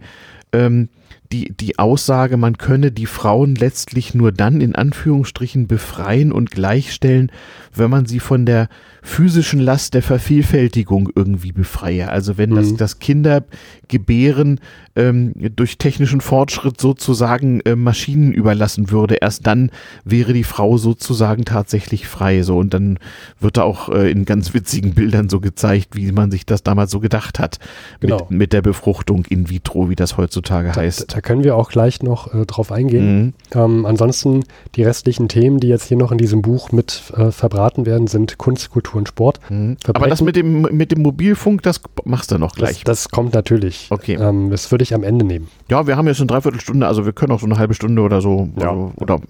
ähm, 0.53 0.89
die, 1.31 1.53
die 1.53 1.77
Aussage, 1.77 2.37
man 2.37 2.57
könne 2.57 2.91
die 2.91 3.05
Frauen 3.05 3.55
letztlich 3.55 4.15
nur 4.15 4.31
dann 4.31 4.61
in 4.61 4.75
Anführungsstrichen 4.75 5.67
befreien 5.67 6.31
und 6.31 6.49
gleichstellen, 6.49 7.31
wenn 7.73 7.91
man 7.91 8.05
sie 8.05 8.19
von 8.19 8.45
der 8.45 8.67
physischen 9.01 9.59
Last 9.59 9.93
der 9.93 10.03
Vervielfältigung 10.03 11.09
irgendwie 11.15 11.51
befreie. 11.51 12.09
Also 12.09 12.37
wenn 12.37 12.51
mhm. 12.51 12.55
das, 12.55 12.75
das 12.75 12.99
Kindergebären 12.99 14.59
ähm, 14.95 15.33
durch 15.55 15.77
technischen 15.77 16.21
Fortschritt 16.21 16.79
sozusagen 16.79 17.61
äh, 17.61 17.75
Maschinen 17.75 18.31
überlassen 18.33 18.91
würde, 18.91 19.15
erst 19.15 19.47
dann 19.47 19.71
wäre 20.03 20.33
die 20.33 20.43
Frau 20.43 20.77
sozusagen 20.77 21.45
tatsächlich 21.45 22.07
frei. 22.07 22.43
So 22.43 22.57
und 22.57 22.73
dann 22.73 22.99
wird 23.39 23.57
da 23.57 23.63
auch 23.63 23.89
äh, 23.89 24.11
in 24.11 24.25
ganz 24.25 24.53
witzigen 24.53 24.93
Bildern 24.93 25.29
so 25.29 25.39
gezeigt, 25.39 25.95
wie 25.95 26.11
man 26.11 26.31
sich 26.31 26.45
das 26.45 26.63
damals 26.63 26.91
so 26.91 26.99
gedacht 26.99 27.39
hat 27.39 27.59
genau. 27.99 28.27
mit, 28.29 28.31
mit 28.31 28.53
der 28.53 28.61
Befruchtung 28.61 29.25
in 29.29 29.49
vitro, 29.49 29.89
wie 29.89 29.95
das 29.95 30.17
heutzutage 30.17 30.71
da, 30.73 30.81
heißt. 30.81 31.13
Da 31.13 31.21
können 31.21 31.43
wir 31.43 31.55
auch 31.55 31.69
gleich 31.69 32.03
noch 32.03 32.33
äh, 32.33 32.45
drauf 32.45 32.71
eingehen. 32.71 33.21
Mhm. 33.21 33.33
Ähm, 33.53 33.85
ansonsten 33.85 34.43
die 34.75 34.83
restlichen 34.83 35.29
Themen, 35.29 35.59
die 35.59 35.67
jetzt 35.67 35.87
hier 35.87 35.97
noch 35.97 36.11
in 36.11 36.17
diesem 36.17 36.41
Buch 36.41 36.71
mit 36.71 37.13
äh, 37.15 37.31
verbraten 37.31 37.85
werden, 37.85 38.07
sind 38.07 38.37
Kunst, 38.37 38.69
Kultur 38.69 38.98
und 38.99 39.07
Sport. 39.07 39.39
Mhm. 39.49 39.77
Aber 39.91 40.07
das 40.07 40.21
mit 40.21 40.35
dem, 40.35 40.61
mit 40.61 40.91
dem 40.91 41.01
Mobilfunk, 41.01 41.63
das 41.63 41.81
machst 42.05 42.31
du 42.31 42.37
noch 42.37 42.53
gleich. 42.53 42.83
Das, 42.83 43.03
das 43.03 43.09
kommt 43.09 43.33
natürlich. 43.33 43.87
Okay. 43.89 44.17
Ähm, 44.19 44.51
das 44.51 44.69
würde 44.71 44.83
ich 44.83 44.93
am 44.93 45.03
Ende 45.03 45.25
nehmen. 45.25 45.47
Ja, 45.69 45.87
wir 45.87 45.97
haben 45.97 46.07
jetzt 46.07 46.19
eine 46.19 46.27
Dreiviertelstunde, 46.27 46.85
also 46.85 47.05
wir 47.05 47.13
können 47.13 47.31
auch 47.31 47.39
so 47.39 47.45
eine 47.45 47.57
halbe 47.57 47.73
Stunde 47.73 48.01
oder 48.01 48.21
so. 48.21 48.49
Ja. 48.59 48.71
Oder, 48.71 48.91
oder 48.97 49.21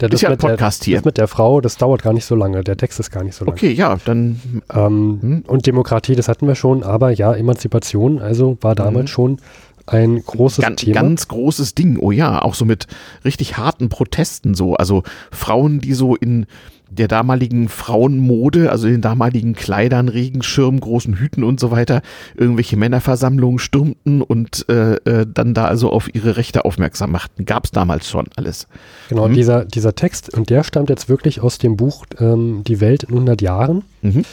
der, 0.00 0.12
ist 0.12 0.20
ja 0.20 0.28
ein 0.28 0.38
Podcast 0.38 0.82
der, 0.82 0.86
hier. 0.86 0.96
Das 0.98 1.04
mit 1.04 1.16
der 1.16 1.28
Frau, 1.28 1.60
das 1.60 1.76
dauert 1.76 2.02
gar 2.02 2.12
nicht 2.12 2.24
so 2.24 2.34
lange. 2.34 2.62
Der 2.62 2.76
Text 2.76 3.00
ist 3.00 3.10
gar 3.10 3.24
nicht 3.24 3.34
so 3.34 3.44
lang. 3.44 3.54
Okay, 3.54 3.72
ja, 3.72 3.96
dann. 4.04 4.40
Ähm, 4.72 5.18
hm? 5.20 5.44
Und 5.46 5.66
Demokratie, 5.66 6.14
das 6.14 6.28
hatten 6.28 6.46
wir 6.46 6.54
schon, 6.54 6.82
aber 6.82 7.10
ja, 7.10 7.32
Emanzipation, 7.34 8.20
also 8.20 8.58
war 8.60 8.74
damals 8.74 9.10
hm. 9.10 9.14
schon 9.14 9.38
ein 9.86 10.22
großes 10.24 10.64
ganz, 10.64 10.80
Thema. 10.80 11.00
Ganz 11.00 11.28
großes 11.28 11.74
Ding, 11.74 11.98
oh 11.98 12.10
ja, 12.10 12.42
auch 12.42 12.54
so 12.54 12.64
mit 12.64 12.86
richtig 13.24 13.56
harten 13.56 13.88
Protesten 13.88 14.54
so. 14.54 14.74
Also 14.74 15.02
Frauen, 15.30 15.80
die 15.80 15.94
so 15.94 16.16
in 16.16 16.46
der 16.92 17.08
damaligen 17.08 17.68
Frauenmode, 17.68 18.70
also 18.70 18.86
den 18.86 19.00
damaligen 19.00 19.54
Kleidern, 19.54 20.08
Regenschirmen, 20.08 20.80
großen 20.80 21.14
Hüten 21.14 21.44
und 21.44 21.58
so 21.58 21.70
weiter, 21.70 22.02
irgendwelche 22.36 22.76
Männerversammlungen 22.76 23.58
stürmten 23.58 24.22
und 24.22 24.66
äh, 24.68 24.94
äh, 24.94 25.26
dann 25.32 25.54
da 25.54 25.66
also 25.66 25.90
auf 25.90 26.14
ihre 26.14 26.36
Rechte 26.36 26.64
aufmerksam 26.64 27.12
machten. 27.12 27.44
Gab 27.44 27.64
es 27.64 27.70
damals 27.70 28.08
schon 28.08 28.26
alles. 28.36 28.66
Genau, 29.08 29.28
mhm. 29.28 29.34
dieser, 29.34 29.64
dieser 29.64 29.94
Text, 29.94 30.34
und 30.34 30.50
der 30.50 30.64
stammt 30.64 30.90
jetzt 30.90 31.08
wirklich 31.08 31.40
aus 31.40 31.58
dem 31.58 31.76
Buch 31.76 32.04
ähm, 32.18 32.62
Die 32.66 32.80
Welt 32.80 33.04
in 33.04 33.10
100 33.10 33.40
Jahren. 33.40 33.82
Mhm 34.02 34.24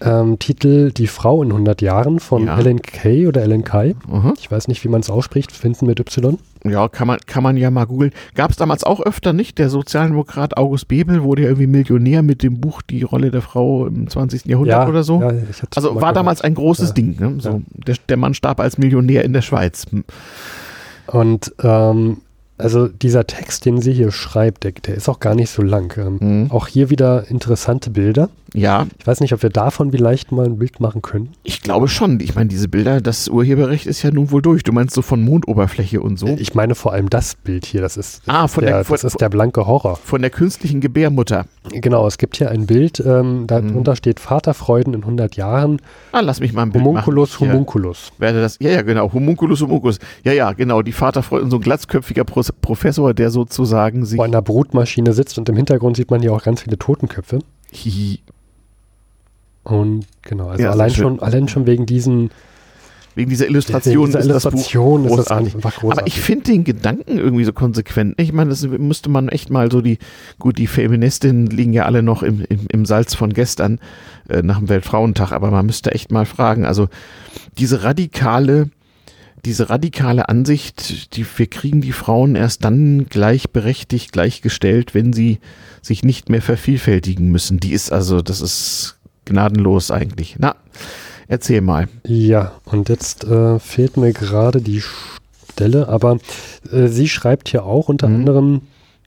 ähm, 0.00 0.38
Titel 0.38 0.92
Die 0.92 1.06
Frau 1.06 1.42
in 1.42 1.50
100 1.50 1.82
Jahren 1.82 2.20
von 2.20 2.46
ja. 2.46 2.58
Ellen 2.58 2.80
Kay 2.82 3.26
oder 3.26 3.42
Ellen 3.42 3.64
Kay. 3.64 3.94
Mhm. 4.08 4.34
Ich 4.38 4.50
weiß 4.50 4.68
nicht, 4.68 4.82
wie 4.84 4.88
man 4.88 5.00
es 5.00 5.10
ausspricht, 5.10 5.52
finden 5.52 5.86
mit 5.86 6.00
Y. 6.00 6.38
Ja, 6.64 6.88
kann 6.88 7.06
man, 7.06 7.18
kann 7.26 7.42
man 7.42 7.56
ja 7.56 7.70
mal 7.70 7.86
googeln. 7.86 8.12
Gab 8.34 8.50
es 8.50 8.56
damals 8.56 8.84
auch 8.84 9.00
öfter 9.00 9.32
nicht. 9.32 9.58
Der 9.58 9.70
Sozialdemokrat 9.70 10.56
August 10.56 10.88
Bebel 10.88 11.22
wurde 11.22 11.42
ja 11.42 11.48
irgendwie 11.48 11.66
Millionär 11.66 12.22
mit 12.22 12.42
dem 12.42 12.60
Buch 12.60 12.82
Die 12.82 13.02
Rolle 13.02 13.30
der 13.30 13.42
Frau 13.42 13.86
im 13.86 14.08
20. 14.08 14.44
Jahrhundert 14.46 14.82
ja, 14.82 14.88
oder 14.88 15.02
so. 15.02 15.20
Ja, 15.20 15.32
also 15.74 15.88
war 15.94 16.00
gehört. 16.00 16.16
damals 16.16 16.40
ein 16.42 16.54
großes. 16.54 16.94
Ding. 16.94 17.16
Ne? 17.18 17.36
So, 17.38 17.62
der, 17.72 17.96
der 18.08 18.16
Mann 18.16 18.34
starb 18.34 18.60
als 18.60 18.78
Millionär 18.78 19.24
in 19.24 19.32
der 19.32 19.42
Schweiz. 19.42 19.86
Hm. 19.90 20.04
Und 21.06 21.52
ähm, 21.62 22.18
also 22.60 22.88
dieser 22.88 23.26
Text, 23.26 23.64
den 23.64 23.80
sie 23.80 23.92
hier 23.92 24.12
schreibt, 24.12 24.64
der, 24.64 24.72
der 24.72 24.94
ist 24.94 25.08
auch 25.08 25.20
gar 25.20 25.34
nicht 25.34 25.50
so 25.50 25.62
lang. 25.62 25.96
Ähm, 25.96 26.18
mhm. 26.20 26.50
Auch 26.50 26.66
hier 26.66 26.90
wieder 26.90 27.28
interessante 27.28 27.90
Bilder. 27.90 28.28
Ja. 28.54 28.86
Ich 28.98 29.06
weiß 29.06 29.20
nicht, 29.20 29.32
ob 29.32 29.42
wir 29.42 29.50
davon 29.50 29.92
vielleicht 29.92 30.32
mal 30.32 30.46
ein 30.46 30.58
Bild 30.58 30.80
machen 30.80 31.02
können. 31.02 31.30
Ich 31.42 31.62
glaube 31.62 31.88
schon. 31.88 32.20
Ich 32.20 32.34
meine, 32.34 32.48
diese 32.48 32.68
Bilder, 32.68 33.00
das 33.00 33.28
Urheberrecht 33.28 33.86
ist 33.86 34.02
ja 34.02 34.10
nun 34.10 34.30
wohl 34.30 34.42
durch. 34.42 34.62
Du 34.62 34.72
meinst 34.72 34.94
so 34.94 35.02
von 35.02 35.22
Mondoberfläche 35.22 36.00
und 36.00 36.18
so? 36.18 36.26
Ich 36.38 36.54
meine 36.54 36.74
vor 36.74 36.92
allem 36.92 37.10
das 37.10 37.34
Bild 37.34 37.66
hier. 37.66 37.80
Das 37.80 37.96
ist, 37.96 38.22
ah, 38.26 38.48
von 38.48 38.64
der, 38.64 38.76
der 38.76 38.84
von, 38.84 38.94
das 38.94 39.04
ist 39.04 39.20
der 39.20 39.28
blanke 39.28 39.66
Horror. 39.66 39.96
Von 39.96 40.22
der 40.22 40.30
künstlichen 40.30 40.80
Gebärmutter. 40.80 41.46
Genau, 41.70 42.06
es 42.06 42.18
gibt 42.18 42.36
hier 42.38 42.50
ein 42.50 42.66
Bild, 42.66 43.00
ähm, 43.00 43.46
darunter 43.46 43.92
mhm. 43.92 43.96
steht 43.96 44.20
Vaterfreuden 44.20 44.94
in 44.94 45.02
100 45.02 45.36
Jahren. 45.36 45.80
Ah, 46.12 46.20
lass 46.20 46.40
mich 46.40 46.52
mal 46.52 46.62
ein 46.62 46.72
Bild 46.72 46.84
Homunculus, 46.84 47.32
machen. 47.34 47.52
Homunculus. 47.52 48.12
Werde 48.18 48.40
das, 48.40 48.56
ja, 48.60 48.70
ja, 48.70 48.82
genau. 48.82 49.12
Homunculus, 49.12 49.60
Homunculus. 49.60 49.98
Ja, 50.24 50.32
ja, 50.32 50.52
genau. 50.52 50.82
Die 50.82 50.92
Vaterfreuden, 50.92 51.50
so 51.50 51.58
ein 51.58 51.62
glatzköpfiger 51.62 52.24
Pro 52.24 52.40
Professor, 52.62 53.12
der 53.14 53.30
sozusagen 53.30 54.04
sich. 54.04 54.16
Vor 54.16 54.24
einer 54.24 54.42
Brutmaschine 54.42 55.12
sitzt 55.12 55.38
und 55.38 55.48
im 55.48 55.56
Hintergrund 55.56 55.96
sieht 55.96 56.10
man 56.10 56.20
hier 56.20 56.32
auch 56.32 56.42
ganz 56.42 56.62
viele 56.62 56.78
Totenköpfe. 56.78 57.40
Hihi. 57.72 58.20
Und 59.70 60.06
genau, 60.22 60.48
also 60.48 60.62
ja, 60.62 60.70
allein, 60.70 60.90
schon, 60.90 61.20
allein 61.20 61.48
schon 61.48 61.66
wegen 61.66 61.86
diesen 61.86 62.30
Wegen 63.16 63.28
dieser 63.28 63.48
Illustration 63.48 64.06
dieser 64.06 64.20
Illustration 64.20 65.04
ist, 65.04 65.10
das 65.10 65.16
großartig. 65.26 65.54
Ist 65.54 65.64
das 65.64 65.82
Aber 65.82 66.06
ich 66.06 66.20
finde 66.20 66.44
den 66.44 66.64
Gedanken 66.64 67.18
irgendwie 67.18 67.44
so 67.44 67.52
konsequent. 67.52 68.20
Ich 68.20 68.32
meine, 68.32 68.50
das 68.50 68.62
müsste 68.66 69.10
man 69.10 69.28
echt 69.28 69.50
mal 69.50 69.70
so 69.70 69.80
die, 69.80 69.98
gut, 70.38 70.58
die 70.58 70.68
Feministinnen 70.68 71.46
liegen 71.48 71.72
ja 71.72 71.86
alle 71.86 72.02
noch 72.02 72.22
im, 72.22 72.44
im, 72.48 72.66
im 72.70 72.84
Salz 72.86 73.14
von 73.14 73.32
gestern 73.32 73.80
äh, 74.28 74.42
nach 74.42 74.58
dem 74.58 74.68
Weltfrauentag, 74.68 75.32
aber 75.32 75.50
man 75.50 75.66
müsste 75.66 75.90
echt 75.92 76.12
mal 76.12 76.24
fragen, 76.24 76.64
also 76.64 76.88
diese 77.58 77.82
radikale, 77.82 78.70
diese 79.44 79.70
radikale 79.70 80.28
Ansicht, 80.28 81.16
die, 81.16 81.26
wir 81.36 81.46
kriegen 81.48 81.80
die 81.80 81.92
Frauen 81.92 82.36
erst 82.36 82.64
dann 82.64 83.06
gleichberechtigt, 83.06 84.12
gleichgestellt, 84.12 84.94
wenn 84.94 85.12
sie 85.12 85.40
sich 85.82 86.04
nicht 86.04 86.28
mehr 86.28 86.42
vervielfältigen 86.42 87.28
müssen. 87.28 87.58
Die 87.58 87.72
ist 87.72 87.90
also, 87.90 88.22
das 88.22 88.40
ist 88.40 88.99
gnadenlos 89.30 89.90
eigentlich. 89.90 90.36
Na, 90.38 90.56
erzähl 91.28 91.60
mal. 91.60 91.88
Ja, 92.06 92.52
und 92.64 92.88
jetzt 92.88 93.24
äh, 93.24 93.58
fehlt 93.58 93.96
mir 93.96 94.12
gerade 94.12 94.60
die 94.60 94.82
Stelle, 95.52 95.88
aber 95.88 96.18
äh, 96.70 96.88
sie 96.88 97.08
schreibt 97.08 97.48
hier 97.48 97.64
auch 97.64 97.88
unter 97.88 98.08
mhm. 98.08 98.14
anderem, 98.14 98.60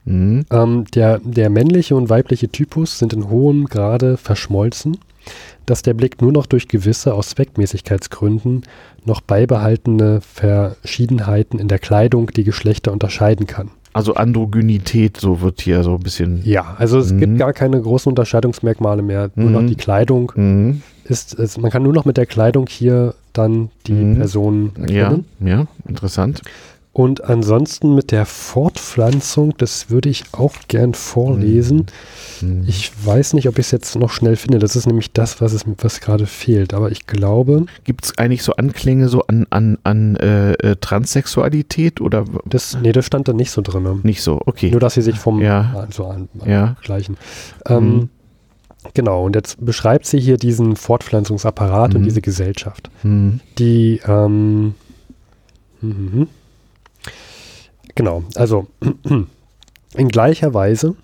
mhm. 0.05 0.45
Ähm, 0.51 0.85
der, 0.93 1.19
der 1.19 1.49
männliche 1.49 1.95
und 1.95 2.09
weibliche 2.09 2.49
Typus 2.49 2.99
sind 2.99 3.13
in 3.13 3.29
hohem 3.29 3.65
Grade 3.65 4.17
verschmolzen, 4.17 4.97
dass 5.65 5.81
der 5.81 5.93
Blick 5.93 6.21
nur 6.21 6.31
noch 6.31 6.45
durch 6.45 6.67
gewisse 6.67 7.13
aus 7.13 7.29
Zweckmäßigkeitsgründen 7.29 8.63
noch 9.05 9.21
beibehaltene 9.21 10.21
Verschiedenheiten 10.21 11.59
in 11.59 11.67
der 11.67 11.79
Kleidung 11.79 12.31
die 12.31 12.43
Geschlechter 12.43 12.91
unterscheiden 12.91 13.47
kann. 13.47 13.71
Also 13.93 14.15
Androgynität, 14.15 15.17
so 15.17 15.41
wird 15.41 15.61
hier 15.61 15.83
so 15.83 15.93
ein 15.93 15.99
bisschen. 15.99 16.41
Ja, 16.43 16.75
also 16.79 16.97
es 16.97 17.13
mhm. 17.13 17.19
gibt 17.19 17.37
gar 17.37 17.53
keine 17.53 17.79
großen 17.79 18.09
Unterscheidungsmerkmale 18.09 19.03
mehr. 19.03 19.29
Nur 19.35 19.49
mhm. 19.49 19.53
noch 19.53 19.65
die 19.65 19.75
Kleidung 19.75 20.31
mhm. 20.35 20.81
ist, 21.05 21.35
ist, 21.35 21.59
man 21.59 21.69
kann 21.69 21.83
nur 21.83 21.93
noch 21.93 22.05
mit 22.05 22.17
der 22.17 22.25
Kleidung 22.25 22.65
hier 22.67 23.13
dann 23.33 23.69
die 23.85 23.93
mhm. 23.93 24.15
Person 24.15 24.71
erkennen. 24.79 25.25
Ja, 25.39 25.47
ja, 25.47 25.67
interessant. 25.87 26.41
Und 26.95 27.23
ansonsten 27.23 27.95
mit 27.95 28.11
der 28.11 28.27
Fortpflanzung, 28.27 29.55
das 29.57 29.89
würde 29.89 30.09
ich 30.09 30.25
auch 30.31 30.53
gern 30.67 30.93
vorlesen. 30.93 31.87
Mhm. 32.39 32.65
Ich 32.67 32.91
weiß 33.03 33.33
nicht, 33.33 33.47
ob 33.47 33.57
ich 33.57 33.65
es 33.65 33.71
jetzt 33.71 33.95
noch 33.95 34.11
schnell 34.11 34.35
finde. 34.35 34.59
Das 34.59 34.75
ist 34.75 34.85
nämlich 34.85 35.11
das, 35.11 35.41
was 35.41 35.53
es 35.53 35.63
was 35.79 36.01
gerade 36.01 36.27
fehlt. 36.27 36.71
Aber 36.75 36.91
ich 36.91 37.07
glaube. 37.07 37.65
Gibt 37.83 38.05
es 38.05 38.17
eigentlich 38.19 38.43
so 38.43 38.53
Anklänge 38.53 39.09
so 39.09 39.23
an, 39.23 39.47
an, 39.49 39.79
an 39.83 40.17
äh, 40.17 40.53
äh, 40.53 40.75
Transsexualität 40.75 41.99
oder? 41.99 42.25
Das, 42.45 42.77
nee, 42.79 42.91
das 42.91 43.07
stand 43.07 43.27
da 43.27 43.33
nicht 43.33 43.49
so 43.49 43.63
drin. 43.63 44.01
Nicht 44.03 44.21
so, 44.21 44.39
okay. 44.45 44.69
Nur, 44.69 44.79
dass 44.79 44.93
sie 44.93 45.01
sich 45.01 45.17
vom 45.17 45.41
ja. 45.41 45.87
so 45.89 46.05
an, 46.05 46.29
an 46.39 46.49
ja. 46.49 46.75
gleichen. 46.83 47.17
Ähm, 47.65 47.95
mhm. 47.95 48.09
Genau, 48.93 49.25
und 49.25 49.35
jetzt 49.35 49.65
beschreibt 49.65 50.05
sie 50.05 50.19
hier 50.19 50.37
diesen 50.37 50.75
Fortpflanzungsapparat 50.75 51.91
mhm. 51.91 51.97
und 51.97 52.03
diese 52.03 52.21
Gesellschaft, 52.21 52.91
mhm. 53.01 53.39
die 53.57 53.99
ähm, 54.05 54.75
mhm. 55.81 56.27
Genau, 57.95 58.23
also 58.35 58.67
in 59.95 60.07
gleicher 60.09 60.53
Weise 60.53 60.95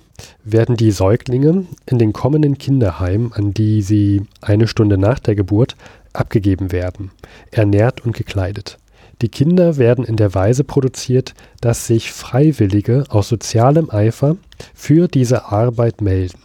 werden 0.44 0.76
die 0.76 0.92
Säuglinge 0.92 1.66
in 1.86 2.00
den 2.00 2.14
kommenden 2.14 2.58
Kinderheimen, 2.58 3.32
an 3.34 3.54
die 3.54 3.82
sie 3.82 4.24
eine 4.42 4.68
Stunde 4.68 4.98
nach 4.98 5.20
der 5.20 5.36
Geburt 5.36 5.76
abgegeben 6.14 6.72
werden, 6.72 7.12
ernährt 7.52 8.06
und 8.06 8.16
gekleidet. 8.16 8.78
Die 9.22 9.30
Kinder 9.30 9.78
werden 9.78 10.06
in 10.06 10.16
der 10.16 10.34
Weise 10.34 10.64
produziert, 10.64 11.34
dass 11.62 11.88
sich 11.88 12.12
Freiwillige 12.12 13.04
aus 13.10 13.28
sozialem 13.28 13.90
Eifer 13.90 14.38
für 14.74 15.08
diese 15.08 15.46
Arbeit 15.46 16.02
melden. 16.02 16.40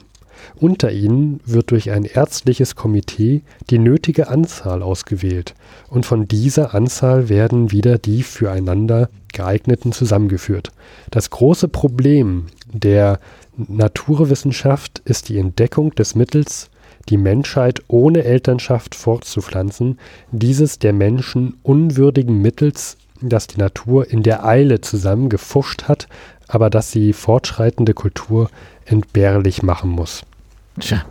Unter 0.56 0.92
ihnen 0.92 1.40
wird 1.46 1.70
durch 1.70 1.90
ein 1.90 2.04
ärztliches 2.04 2.74
Komitee 2.74 3.42
die 3.70 3.78
nötige 3.78 4.28
Anzahl 4.28 4.82
ausgewählt 4.82 5.54
und 5.88 6.04
von 6.04 6.28
dieser 6.28 6.74
Anzahl 6.74 7.28
werden 7.28 7.70
wieder 7.70 7.96
die 7.98 8.22
füreinander 8.22 9.08
geeigneten 9.34 9.92
zusammengeführt. 9.92 10.70
Das 11.10 11.28
große 11.28 11.68
Problem 11.68 12.46
der 12.72 13.20
Naturwissenschaft 13.56 15.02
ist 15.04 15.28
die 15.28 15.38
Entdeckung 15.38 15.94
des 15.94 16.14
Mittels, 16.14 16.70
die 17.08 17.18
Menschheit 17.18 17.82
ohne 17.88 18.24
Elternschaft 18.24 18.94
fortzupflanzen, 18.94 19.98
dieses 20.32 20.78
der 20.78 20.94
Menschen 20.94 21.58
unwürdigen 21.62 22.40
Mittels, 22.40 22.96
das 23.20 23.46
die 23.46 23.58
Natur 23.58 24.10
in 24.10 24.22
der 24.22 24.44
Eile 24.44 24.80
zusammengefuscht 24.80 25.84
hat, 25.84 26.08
aber 26.48 26.70
das 26.70 26.90
sie 26.90 27.12
fortschreitende 27.12 27.94
Kultur 27.94 28.50
entbehrlich 28.86 29.62
machen 29.62 29.90
muss. 29.90 30.22
Tja. 30.80 31.04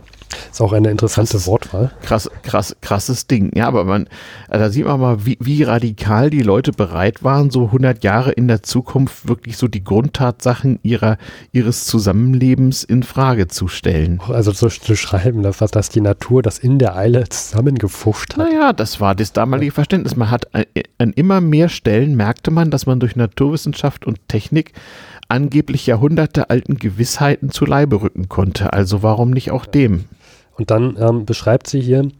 Ist 0.50 0.60
auch 0.60 0.72
eine 0.72 0.90
interessante 0.90 1.32
Krass. 1.32 1.46
Wortwahl. 1.46 1.92
Krass, 2.02 2.30
krass, 2.42 2.76
krasses 2.80 3.26
Ding. 3.26 3.50
Ja, 3.54 3.68
aber 3.68 3.84
man, 3.84 4.06
äh, 4.48 4.58
da 4.58 4.70
sieht 4.70 4.84
man 4.84 5.00
mal, 5.00 5.26
wie, 5.26 5.38
wie 5.40 5.62
radikal 5.62 6.30
die 6.30 6.42
Leute 6.42 6.72
bereit 6.72 7.22
waren, 7.24 7.50
so 7.50 7.66
100 7.66 8.04
Jahre 8.04 8.32
in 8.32 8.48
der 8.48 8.62
Zukunft 8.62 9.28
wirklich 9.28 9.56
so 9.56 9.68
die 9.68 9.84
Grundtatsachen 9.84 10.78
ihrer, 10.82 11.18
ihres 11.52 11.84
Zusammenlebens 11.86 12.84
in 12.84 13.02
Frage 13.02 13.48
zu 13.48 13.68
stellen. 13.68 14.20
Also 14.28 14.52
zu, 14.52 14.68
zu 14.68 14.96
schreiben, 14.96 15.42
dass, 15.42 15.58
dass 15.58 15.88
die 15.88 16.00
Natur 16.00 16.42
das 16.42 16.58
in 16.58 16.78
der 16.78 16.96
Eile 16.96 17.28
zusammengefuscht 17.28 18.36
hat. 18.36 18.48
Naja, 18.48 18.72
das 18.72 19.00
war 19.00 19.14
das 19.14 19.32
damalige 19.32 19.72
Verständnis. 19.72 20.16
Man 20.16 20.30
hat 20.30 20.54
an, 20.54 20.64
an 20.98 21.12
immer 21.12 21.40
mehr 21.40 21.68
Stellen 21.68 22.16
merkte 22.16 22.50
man, 22.50 22.70
dass 22.70 22.86
man 22.86 23.00
durch 23.00 23.16
Naturwissenschaft 23.16 24.06
und 24.06 24.18
Technik 24.28 24.72
angeblich 25.28 25.86
jahrhundertealten 25.86 26.76
Gewissheiten 26.76 27.50
zu 27.50 27.64
Leibe 27.64 28.02
rücken 28.02 28.28
konnte. 28.28 28.72
Also 28.72 29.02
warum 29.02 29.30
nicht 29.30 29.50
auch 29.50 29.66
dem? 29.66 30.04
Und 30.56 30.70
dann 30.70 30.96
ähm, 30.98 31.24
beschreibt 31.24 31.66
sie 31.66 31.80
hier, 31.80 32.10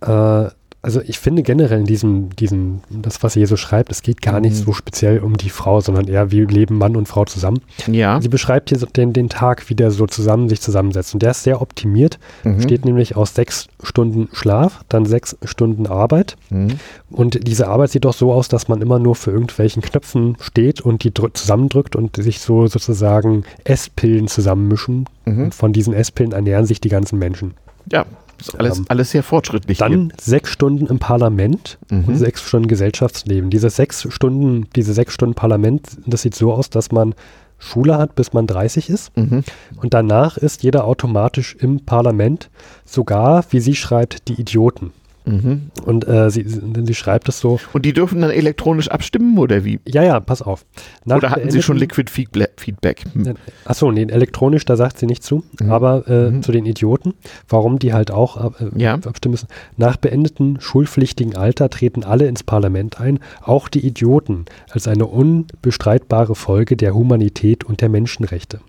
äh, 0.00 0.50
also 0.82 1.00
ich 1.00 1.18
finde 1.18 1.42
generell 1.42 1.78
in 1.80 1.86
diesem, 1.86 2.30
diesem, 2.36 2.80
das, 2.90 3.22
was 3.22 3.34
sie 3.34 3.40
hier 3.40 3.46
so 3.46 3.56
schreibt, 3.56 3.90
es 3.92 4.02
geht 4.02 4.20
gar 4.20 4.40
nicht 4.40 4.52
Mhm. 4.56 4.64
so 4.64 4.72
speziell 4.72 5.20
um 5.20 5.36
die 5.36 5.48
Frau, 5.50 5.80
sondern 5.80 6.08
eher, 6.08 6.30
wie 6.32 6.40
leben 6.44 6.76
Mann 6.76 6.96
und 6.96 7.06
Frau 7.06 7.24
zusammen. 7.24 7.60
Ja. 7.86 8.20
Sie 8.20 8.28
beschreibt 8.28 8.68
hier 8.70 8.78
so 8.78 8.86
den, 8.86 9.12
den 9.12 9.28
Tag, 9.28 9.70
wie 9.70 9.74
der 9.76 9.90
so 9.92 10.06
zusammen 10.06 10.48
sich 10.48 10.60
zusammensetzt. 10.60 11.14
Und 11.14 11.22
der 11.22 11.30
ist 11.30 11.44
sehr 11.44 11.62
optimiert, 11.62 12.18
Mhm. 12.44 12.60
steht 12.60 12.84
nämlich 12.84 13.16
aus 13.16 13.34
sechs 13.34 13.68
Stunden 13.82 14.28
Schlaf, 14.32 14.80
dann 14.88 15.06
sechs 15.06 15.36
Stunden 15.44 15.86
Arbeit. 15.86 16.36
Mhm. 16.50 16.78
Und 17.10 17.46
diese 17.46 17.68
Arbeit 17.68 17.90
sieht 17.90 18.04
doch 18.04 18.14
so 18.14 18.32
aus, 18.32 18.48
dass 18.48 18.66
man 18.68 18.82
immer 18.82 18.98
nur 18.98 19.14
für 19.14 19.30
irgendwelchen 19.30 19.82
Knöpfen 19.82 20.36
steht 20.40 20.80
und 20.80 21.04
die 21.04 21.12
drü- 21.12 21.32
zusammendrückt 21.34 21.94
und 21.94 22.16
sich 22.16 22.40
so 22.40 22.66
sozusagen 22.66 23.44
Esspillen 23.64 24.26
zusammenmischen. 24.28 25.06
Mhm. 25.26 25.44
Und 25.44 25.54
von 25.54 25.72
diesen 25.72 25.94
Esspillen 25.94 26.32
ernähren 26.32 26.66
sich 26.66 26.80
die 26.80 26.88
ganzen 26.88 27.18
Menschen. 27.18 27.54
Ja, 27.90 28.04
ist 28.48 28.58
alles, 28.58 28.78
Ähm, 28.78 28.84
alles 28.88 29.10
sehr 29.10 29.22
fortschrittlich. 29.22 29.78
Dann 29.78 30.12
sechs 30.20 30.50
Stunden 30.50 30.86
im 30.86 30.98
Parlament 30.98 31.78
hier. 31.88 31.98
und 31.98 32.08
Mhm. 32.08 32.16
sechs 32.16 32.42
Stunden 32.42 32.68
Gesellschaftsleben. 32.68 33.50
Diese 33.50 33.70
sechs 33.70 34.06
Stunden, 34.10 34.66
diese 34.76 34.92
sechs 34.92 35.14
Stunden 35.14 35.34
Parlament, 35.34 35.88
das 36.06 36.22
sieht 36.22 36.34
so 36.34 36.52
aus, 36.52 36.70
dass 36.70 36.92
man 36.92 37.14
Schule 37.58 37.96
hat, 37.96 38.16
bis 38.16 38.32
man 38.32 38.46
30 38.48 38.90
ist. 38.90 39.16
Mhm. 39.16 39.44
Und 39.76 39.94
danach 39.94 40.36
ist 40.36 40.64
jeder 40.64 40.84
automatisch 40.84 41.54
im 41.60 41.80
Parlament, 41.84 42.50
sogar, 42.84 43.44
wie 43.50 43.60
sie 43.60 43.76
schreibt, 43.76 44.26
die 44.28 44.34
Idioten. 44.40 44.92
Mhm. 45.24 45.70
Und 45.84 46.06
äh, 46.08 46.30
sie, 46.30 46.44
sie 46.46 46.94
schreibt 46.94 47.28
es 47.28 47.38
so, 47.40 47.60
Und 47.72 47.84
die 47.84 47.92
dürfen 47.92 48.20
dann 48.20 48.30
elektronisch 48.30 48.88
abstimmen 48.88 49.38
oder 49.38 49.64
wie? 49.64 49.78
ja, 49.86 50.02
ja, 50.02 50.18
pass 50.20 50.42
auf. 50.42 50.64
Nach 51.04 51.18
oder 51.18 51.30
hatten 51.30 51.50
sie 51.50 51.62
schon 51.62 51.76
Liquid 51.76 52.10
Feedback? 52.10 53.04
Hm. 53.12 53.34
Achso, 53.64 53.90
nee, 53.92 54.02
elektronisch, 54.02 54.64
da 54.64 54.76
sagt 54.76 54.98
sie 54.98 55.06
nicht 55.06 55.22
zu, 55.22 55.44
Mhm. 55.60 55.70
aber 55.70 56.08
äh, 56.08 56.30
Mhm. 56.30 56.42
zu 56.42 56.50
den 56.52 56.66
Idioten, 56.66 57.14
warum 57.48 57.78
die 57.78 57.92
halt 57.92 58.10
auch 58.10 58.52
äh, 58.60 58.70
Ja. 58.76 58.94
abstimmen 58.94 59.32
müssen. 59.32 59.48
Nach 59.76 59.96
beendeten 59.96 60.58
schulpflichtigen 60.60 61.36
Alter 61.36 61.70
treten 61.70 62.04
alle 62.04 62.26
ins 62.26 62.42
Parlament 62.42 63.00
ein, 63.00 63.18
auch 63.42 63.68
die 63.68 63.86
Idioten, 63.86 64.46
als 64.70 64.88
eine 64.88 65.06
unbestreitbare 65.06 66.34
Folge 66.34 66.76
der 66.76 66.94
Humanität 66.94 67.64
und 67.64 67.80
der 67.80 67.88
Menschenrechte. 67.88 68.60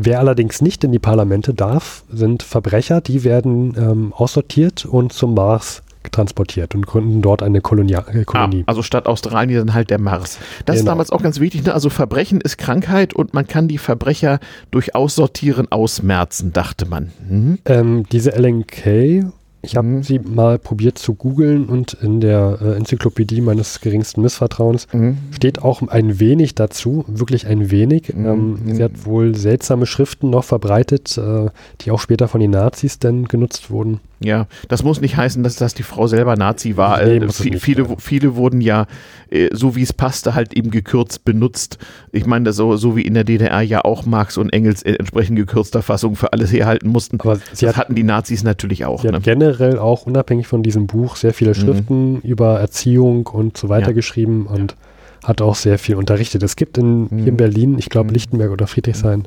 Wer 0.00 0.20
allerdings 0.20 0.62
nicht 0.62 0.84
in 0.84 0.92
die 0.92 1.00
Parlamente 1.00 1.52
darf, 1.54 2.04
sind 2.08 2.44
Verbrecher, 2.44 3.00
die 3.00 3.24
werden 3.24 3.74
ähm, 3.76 4.12
aussortiert 4.16 4.86
und 4.86 5.12
zum 5.12 5.34
Mars 5.34 5.82
transportiert 6.12 6.74
und 6.76 6.86
gründen 6.86 7.20
dort 7.20 7.42
eine 7.42 7.60
Kolonia 7.60 8.04
äh, 8.08 8.20
Ah, 8.20 8.24
Kolonie. 8.24 8.62
also 8.66 8.82
statt 8.82 9.06
Australien 9.06 9.58
dann 9.66 9.74
halt 9.74 9.90
der 9.90 10.00
Mars. 10.00 10.38
Das 10.64 10.76
ist 10.76 10.82
Genau. 10.82 10.92
damals 10.92 11.10
auch 11.10 11.20
ganz 11.20 11.40
wichtig. 11.40 11.64
Ne? 11.64 11.74
Also 11.74 11.90
Verbrechen 11.90 12.40
ist 12.40 12.56
Krankheit 12.56 13.12
und 13.12 13.34
man 13.34 13.46
kann 13.48 13.66
die 13.68 13.76
Verbrecher 13.76 14.38
durch 14.70 14.94
Aussortieren 14.94 15.70
ausmerzen, 15.70 16.52
dachte 16.52 16.86
man. 16.86 17.10
Mhm. 17.28 17.58
Ähm, 17.66 18.04
diese 18.12 18.32
Ellen 18.32 18.66
Kay, 18.66 19.24
ich 19.62 19.76
habe 19.76 19.86
Mhm. 19.88 20.02
sie 20.02 20.18
mal 20.18 20.58
probiert 20.58 20.98
zu 20.98 21.14
googeln 21.14 21.66
und 21.66 21.94
in 21.94 22.20
der 22.20 22.58
äh, 22.62 22.76
Enzyklopädie 22.76 23.40
meines 23.40 23.80
geringsten 23.80 24.22
Missvertrauens 24.22 24.86
Mhm. 24.92 25.18
steht 25.34 25.62
auch 25.62 25.82
ein 25.88 26.20
wenig 26.20 26.54
dazu, 26.54 27.04
wirklich 27.08 27.46
ein 27.46 27.70
wenig. 27.70 28.12
Mhm. 28.14 28.26
Ähm, 28.26 28.58
sie 28.74 28.82
hat 28.84 29.04
wohl 29.04 29.34
seltsame 29.34 29.86
Schriften 29.86 30.30
noch 30.30 30.44
verbreitet, 30.44 31.18
äh, 31.18 31.46
die 31.80 31.90
auch 31.90 32.00
später 32.00 32.28
von 32.28 32.40
den 32.40 32.50
Nazis 32.52 32.98
dann 32.98 33.24
genutzt 33.26 33.70
wurden. 33.70 34.00
Ja, 34.20 34.48
das 34.66 34.82
muss 34.82 35.00
nicht 35.00 35.16
heißen, 35.16 35.44
dass 35.44 35.54
das 35.54 35.74
die 35.74 35.84
Frau 35.84 36.08
selber 36.08 36.34
Nazi 36.34 36.76
war. 36.76 37.00
Nee, 37.04 37.18
Äh, 37.18 37.28
viele, 37.30 37.86
viele 37.98 38.34
wurden 38.34 38.60
ja, 38.60 38.86
äh, 39.30 39.48
so 39.52 39.76
wie 39.76 39.82
es 39.82 39.92
passte, 39.92 40.34
halt 40.34 40.54
eben 40.54 40.72
gekürzt 40.72 41.24
benutzt. 41.24 41.78
Ich 42.10 42.26
meine, 42.26 42.52
so, 42.52 42.76
so 42.76 42.96
wie 42.96 43.02
in 43.02 43.14
der 43.14 43.22
DDR 43.22 43.60
ja 43.62 43.84
auch 43.84 44.06
Marx 44.06 44.36
und 44.36 44.52
Engels 44.52 44.82
in 44.82 44.96
entsprechend 44.96 45.36
gekürzter 45.36 45.82
Fassung 45.82 46.16
für 46.16 46.32
alles 46.32 46.52
herhalten 46.52 46.88
mussten. 46.88 47.20
Aber 47.20 47.38
das 47.50 47.62
hat, 47.62 47.76
hatten 47.76 47.94
die 47.94 48.02
Nazis 48.02 48.42
natürlich 48.42 48.84
auch. 48.84 49.02
sie 49.02 49.08
Ne? 49.08 49.14
hat 49.18 49.24
generell 49.56 49.78
auch 49.78 50.06
unabhängig 50.06 50.46
von 50.46 50.62
diesem 50.62 50.86
Buch 50.86 51.16
sehr 51.16 51.32
viele 51.34 51.54
Schriften 51.54 52.20
über 52.22 52.60
Erziehung 52.60 53.26
und 53.26 53.56
so 53.56 53.68
weiter 53.68 53.86
Mhm. 53.88 53.90
Ja. 53.90 53.94
geschrieben 53.94 54.46
und 54.46 54.76
hat 55.24 55.42
auch 55.42 55.54
sehr 55.54 55.78
viel 55.78 55.96
unterrichtet. 55.96 56.42
Es 56.42 56.56
gibt 56.56 56.78
in, 56.78 57.02
Mhm. 57.04 57.08
hier 57.18 57.28
in 57.28 57.36
Berlin, 57.36 57.78
ich 57.78 57.88
glaube 57.88 58.08
Mhm. 58.08 58.14
Lichtenberg 58.14 58.50
oder 58.50 58.66
Friedrichshain, 58.66 59.24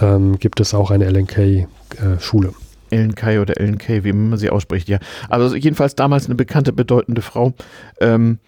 ähm, 0.00 0.38
gibt 0.38 0.60
es 0.60 0.74
auch 0.74 0.90
eine 0.90 1.06
LNK-Schule. 1.06 2.52
Ellen 2.90 3.14
Kay 3.16 3.38
oder 3.40 3.58
Ellen 3.60 3.78
Kay, 3.78 4.04
wie 4.04 4.12
man 4.12 4.38
sie 4.38 4.50
ausspricht, 4.50 4.88
ja. 4.88 4.98
Also 5.28 5.56
jedenfalls 5.56 5.96
damals 5.96 6.26
eine 6.26 6.36
bekannte, 6.36 6.72
bedeutende 6.72 7.20
Frau. 7.20 7.52
Ähm, 8.00 8.38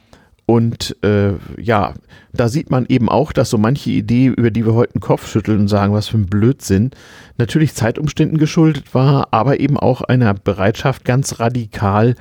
und 0.51 0.97
äh, 1.05 1.33
ja, 1.61 1.93
da 2.33 2.49
sieht 2.49 2.71
man 2.71 2.87
eben 2.89 3.11
auch, 3.11 3.33
dass 3.33 3.51
so 3.51 3.59
manche 3.59 3.91
Idee, 3.91 4.29
über 4.29 4.51
die 4.51 4.65
wir 4.65 4.73
heute 4.73 4.95
den 4.95 5.03
Kopf 5.03 5.31
schütteln 5.31 5.61
und 5.61 5.69
sagen, 5.69 5.93
was 5.93 6.09
für 6.09 6.17
ein 6.17 6.25
Blödsinn, 6.25 6.91
natürlich 7.37 7.75
Zeitumständen 7.75 8.39
geschuldet 8.39 8.95
war, 8.95 9.29
aber 9.31 9.61
eben 9.61 9.77
auch 9.77 10.01
einer 10.01 10.33
Bereitschaft, 10.33 11.05
ganz 11.05 11.39
radikal 11.39 12.15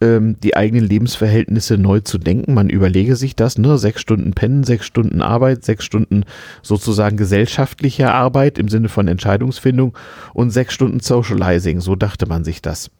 ähm, 0.00 0.36
die 0.40 0.56
eigenen 0.56 0.86
Lebensverhältnisse 0.86 1.76
neu 1.76 1.98
zu 1.98 2.18
denken. 2.18 2.54
Man 2.54 2.70
überlege 2.70 3.16
sich 3.16 3.34
das, 3.34 3.58
ne? 3.58 3.76
Sechs 3.76 4.00
Stunden 4.00 4.34
Pennen, 4.34 4.62
sechs 4.62 4.86
Stunden 4.86 5.20
Arbeit, 5.20 5.64
sechs 5.64 5.84
Stunden 5.84 6.26
sozusagen 6.62 7.16
gesellschaftliche 7.16 8.12
Arbeit 8.12 8.56
im 8.60 8.68
Sinne 8.68 8.88
von 8.88 9.08
Entscheidungsfindung 9.08 9.98
und 10.32 10.50
sechs 10.50 10.74
Stunden 10.74 11.00
Socializing. 11.00 11.80
So 11.80 11.96
dachte 11.96 12.26
man 12.26 12.44
sich 12.44 12.62
das. 12.62 12.92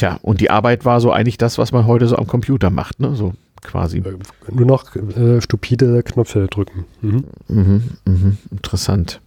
Ja. 0.00 0.10
Tja, 0.12 0.18
und 0.22 0.40
die 0.40 0.50
Arbeit 0.50 0.84
war 0.84 1.00
so 1.00 1.12
eigentlich 1.12 1.38
das, 1.38 1.58
was 1.58 1.72
man 1.72 1.86
heute 1.86 2.06
so 2.08 2.16
am 2.16 2.26
Computer 2.26 2.70
macht, 2.70 3.00
ne? 3.00 3.14
So 3.14 3.32
quasi. 3.62 3.98
Äh, 3.98 4.14
Nur 4.52 4.66
noch 4.66 4.94
äh, 4.96 5.40
stupide 5.40 6.02
Knöpfe 6.02 6.46
drücken. 6.48 6.84
Mhm. 7.00 7.24
Mhm, 7.48 7.82
mhm, 8.06 8.38
interessant. 8.50 9.20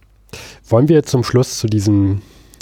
Wollen 0.68 0.88
wir 0.88 0.96
jetzt 0.96 1.10
zum 1.10 1.24
Schluss 1.24 1.58
zu 1.58 1.66
diesem 1.66 2.20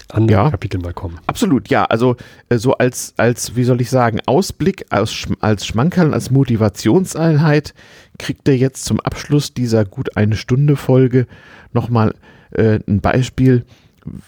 anderen 0.08 0.44
Ja. 0.44 0.50
Kapitel 0.50 0.80
mal 0.80 0.94
kommen? 0.94 1.18
Absolut, 1.26 1.68
ja. 1.68 1.84
Also 1.84 2.16
äh, 2.48 2.58
so 2.58 2.74
als, 2.74 3.14
als, 3.16 3.56
wie 3.56 3.64
soll 3.64 3.80
ich 3.80 3.90
sagen, 3.90 4.20
Ausblick, 4.26 4.86
als, 4.90 5.26
als 5.40 5.66
Schmankerl, 5.66 6.14
als 6.14 6.30
Motivationseinheit 6.30 7.74
kriegt 8.18 8.48
er 8.48 8.56
jetzt 8.56 8.84
zum 8.84 9.00
Abschluss 9.00 9.52
dieser 9.52 9.84
gut 9.84 10.16
eine 10.16 10.36
Stunde 10.36 10.76
Folge 10.76 11.26
nochmal 11.72 12.14
äh, 12.52 12.78
ein 12.86 13.00
Beispiel, 13.00 13.64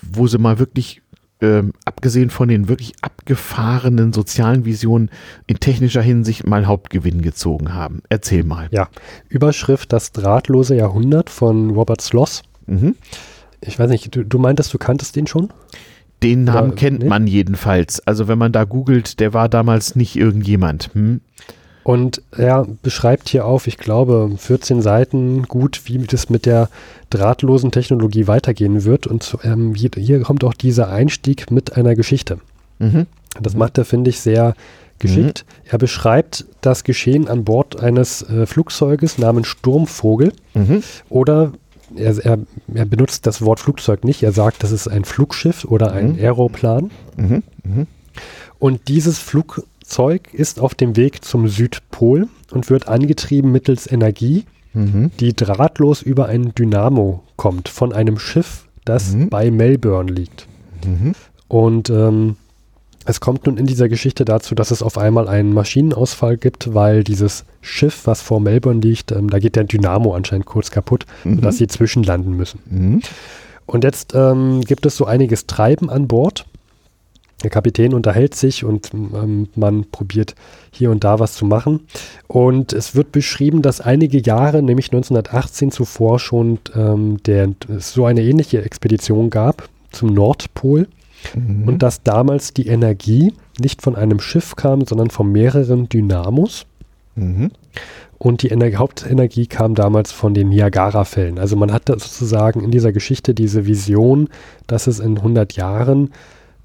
wo 0.03 0.27
sie 0.27 0.39
mal 0.39 0.59
wirklich, 0.59 1.01
ähm, 1.41 1.73
abgesehen 1.85 2.31
von 2.31 2.49
den 2.49 2.69
wirklich 2.69 2.95
abgefahrenen 3.03 4.13
sozialen 4.13 4.65
Visionen, 4.65 5.11
in 5.47 5.61
technischer 5.61 6.03
Hinsicht 6.03 6.47
mal 6.47 6.67
Hauptgewinn 6.67 7.23
gezogen 7.23 7.75
haben. 7.75 8.03
Erzähl 8.09 8.45
mal. 8.45 8.69
Ja, 8.71 8.89
Überschrift 9.29 9.93
Das 9.93 10.13
drahtlose 10.13 10.75
Jahrhundert 10.75 11.31
von 11.31 11.71
Robert 11.71 12.01
Sloss. 12.01 12.43
Mhm. 12.67 12.97
Ich 13.61 13.79
weiß 13.79 13.91
nicht, 13.91 14.15
du, 14.15 14.25
du 14.25 14.39
meintest, 14.39 14.73
du 14.75 14.79
kanntest 14.79 15.17
den 15.17 15.27
schon? 15.27 15.53
Den 16.23 16.45
Namen 16.45 16.69
Oder- 16.69 16.77
kennt 16.77 17.03
nee? 17.03 17.09
man 17.09 17.27
jedenfalls. 17.27 18.01
Also 18.07 18.27
wenn 18.29 18.39
man 18.39 18.53
da 18.53 18.65
googelt, 18.65 19.21
der 19.21 19.33
war 19.35 19.49
damals 19.49 19.95
nicht 19.95 20.17
irgendjemand. 20.17 20.91
Hm? 20.95 21.21
Und 21.89 22.21
er 22.37 22.67
beschreibt 22.83 23.31
hier 23.31 23.47
auf, 23.47 23.67
ich 23.67 23.79
glaube, 23.79 24.31
14 24.37 24.83
Seiten 24.83 25.45
gut, 25.45 25.81
wie 25.87 25.97
das 25.97 26.29
mit 26.29 26.45
der 26.45 26.69
drahtlosen 27.09 27.71
Technologie 27.71 28.27
weitergehen 28.27 28.85
wird. 28.85 29.07
Und 29.07 29.39
ähm, 29.43 29.75
hier, 29.75 29.89
hier 29.97 30.21
kommt 30.21 30.45
auch 30.45 30.53
dieser 30.53 30.91
Einstieg 30.91 31.51
mit 31.51 31.79
einer 31.79 31.95
Geschichte. 31.95 32.41
Mhm. 32.79 33.07
Das 33.41 33.55
macht 33.57 33.79
er, 33.79 33.87
finde 33.87 34.11
ich, 34.11 34.21
sehr 34.21 34.55
geschickt. 34.99 35.47
Er 35.65 35.79
beschreibt 35.79 36.45
das 36.61 36.85
Geschehen 36.85 37.27
an 37.27 37.45
Bord 37.45 37.83
eines 37.83 38.21
äh, 38.21 38.45
Flugzeuges 38.45 39.17
namens 39.17 39.47
Sturmvogel. 39.47 40.35
Mhm. 40.53 40.83
Oder 41.09 41.53
er, 41.97 42.23
er, 42.23 42.39
er 42.75 42.85
benutzt 42.85 43.27
das 43.27 43.41
Wort 43.41 43.61
Flugzeug 43.61 44.05
nicht. 44.05 44.23
Er 44.23 44.33
sagt, 44.33 44.63
das 44.63 44.73
ist 44.73 44.89
ein 44.89 45.07
Flugschiff 45.07 45.65
oder 45.65 45.93
ein 45.93 46.17
Mhm. 46.17 46.19
Aeroplan. 46.19 46.91
Mhm. 47.17 47.43
Mhm. 47.65 47.87
Und 48.59 48.89
dieses 48.89 49.19
Flugzeug 49.19 49.65
ist 50.33 50.61
auf 50.61 50.75
dem 50.75 50.97
Weg 50.97 51.25
zum 51.25 51.49
Südpol 51.49 52.29
und 52.51 52.71
wird 52.71 52.89
angetrieben 52.89 53.53
mittels 53.53 53.91
Energie, 53.91 54.45
Mhm. 54.75 55.11
die 55.19 55.35
drahtlos 55.35 56.03
über 56.03 56.27
ein 56.27 56.55
Dynamo 56.55 57.23
kommt 57.37 57.69
von 57.69 57.93
einem 57.93 58.19
Schiff, 58.19 58.69
das 58.85 59.13
mhm. 59.13 59.29
bei 59.29 59.51
Melbourne 59.51 60.13
liegt. 60.13 60.47
Mhm. 60.85 61.15
Und 61.49 61.91
ähm, 61.91 62.37
es 63.05 63.21
kommt 63.21 63.47
nun 63.47 63.57
in 63.57 63.67
dieser 63.67 63.89
Geschichte 63.89 64.25
dazu, 64.25 64.55
dass 64.55 64.71
es 64.71 64.83
auf 64.83 64.99
einmal 64.99 65.29
einen 65.29 65.55
Maschinenausfall 65.55 66.37
gibt, 66.37 66.75
weil 66.75 67.03
dieses 67.05 67.45
Schiff, 67.63 68.07
was 68.07 68.21
vor 68.21 68.41
Melbourne 68.41 68.81
liegt, 68.81 69.13
ähm, 69.13 69.31
da 69.31 69.39
geht 69.39 69.57
der 69.57 69.65
Dynamo 69.65 70.15
anscheinend 70.15 70.47
kurz 70.47 70.71
kaputt, 70.71 71.07
mhm. 71.25 71.37
sodass 71.37 71.57
sie 71.57 71.67
zwischenlanden 71.67 72.37
müssen. 72.37 72.61
Mhm. 72.69 73.01
Und 73.67 73.85
jetzt 73.85 74.15
ähm, 74.15 74.61
gibt 74.63 74.87
es 74.87 74.97
so 74.97 75.07
einiges 75.07 75.47
Treiben 75.47 75.91
an 75.91 76.09
Bord. 76.09 76.47
Der 77.43 77.51
Kapitän 77.51 77.95
unterhält 77.95 78.35
sich 78.35 78.65
und 78.65 78.93
ähm, 78.95 79.49
man 79.55 79.85
probiert 79.91 80.35
hier 80.73 80.91
und 80.91 81.05
da 81.05 81.19
was 81.21 81.35
zu 81.35 81.47
machen. 81.47 81.87
Und 82.27 82.73
es 82.73 82.95
wird 82.95 83.13
beschrieben, 83.13 83.63
dass 83.63 83.81
einige 83.81 84.19
Jahre, 84.19 84.63
nämlich 84.63 84.87
1918 84.87 85.71
zuvor 85.71 86.19
schon 86.19 86.59
ähm, 86.75 87.19
der, 87.25 87.51
es 87.69 87.93
so 87.93 88.07
eine 88.07 88.23
ähnliche 88.23 88.63
Expedition 88.63 89.31
gab 89.31 89.69
zum 89.93 90.13
Nordpol 90.13 90.89
Mhm. 91.35 91.69
Und 91.69 91.83
dass 91.83 92.03
damals 92.03 92.55
die 92.55 92.67
Energie 92.67 93.33
nicht 93.59 93.83
von 93.83 93.97
einem 93.97 94.21
Schiff 94.21 94.57
kam, 94.57 94.85
sondern 94.85 95.11
von 95.11 95.31
mehreren 95.31 95.89
Dynamos. 95.89 96.67
Mhm. 97.17 97.51
Und 98.19 98.43
die 98.43 98.51
Ener 98.51 98.73
Hauptenergie 98.75 99.47
kam 99.47 99.75
damals 99.75 100.11
von 100.11 100.35
den 100.35 100.49
Niagara-Fällen. 100.49 101.39
Also 101.39 101.55
man 101.55 101.73
hat 101.73 101.89
sozusagen 101.89 102.63
in 102.63 102.73
dieser 102.73 102.93
Geschichte 102.93 103.33
diese 103.33 103.67
Vision, 103.67 104.29
dass 104.67 104.89
es 104.89 104.99
in 104.99 105.19
100 105.19 105.53
Jahren 105.55 106.11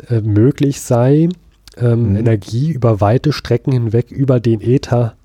äh, 0.09 0.21
möglich 0.21 0.81
sei, 0.81 1.29
ähm, 1.77 2.11
mhm. 2.11 2.15
Energie 2.17 2.71
über 2.71 3.01
weite 3.01 3.33
Strecken 3.33 3.71
hinweg 3.71 4.11
über 4.11 4.39
den 4.39 4.61
Äther 4.61 5.15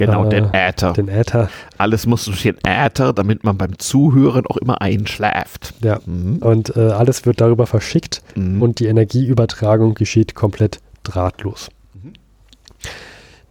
Genau, 0.00 0.24
äh, 0.24 0.28
den 0.30 0.54
Äther. 0.54 0.94
Den 0.94 1.08
Äther. 1.08 1.50
Alles 1.76 2.06
muss 2.06 2.24
durch 2.24 2.42
den 2.42 2.56
Äther, 2.64 3.12
damit 3.12 3.44
man 3.44 3.58
beim 3.58 3.78
Zuhören 3.78 4.46
auch 4.46 4.56
immer 4.56 4.80
einschläft. 4.80 5.74
Ja, 5.82 6.00
mhm. 6.06 6.38
und 6.38 6.74
äh, 6.74 6.80
alles 6.80 7.26
wird 7.26 7.42
darüber 7.42 7.66
verschickt 7.66 8.22
mhm. 8.34 8.62
und 8.62 8.80
die 8.80 8.86
Energieübertragung 8.86 9.92
geschieht 9.92 10.34
komplett 10.34 10.80
drahtlos. 11.02 11.68
Mhm. 11.92 12.14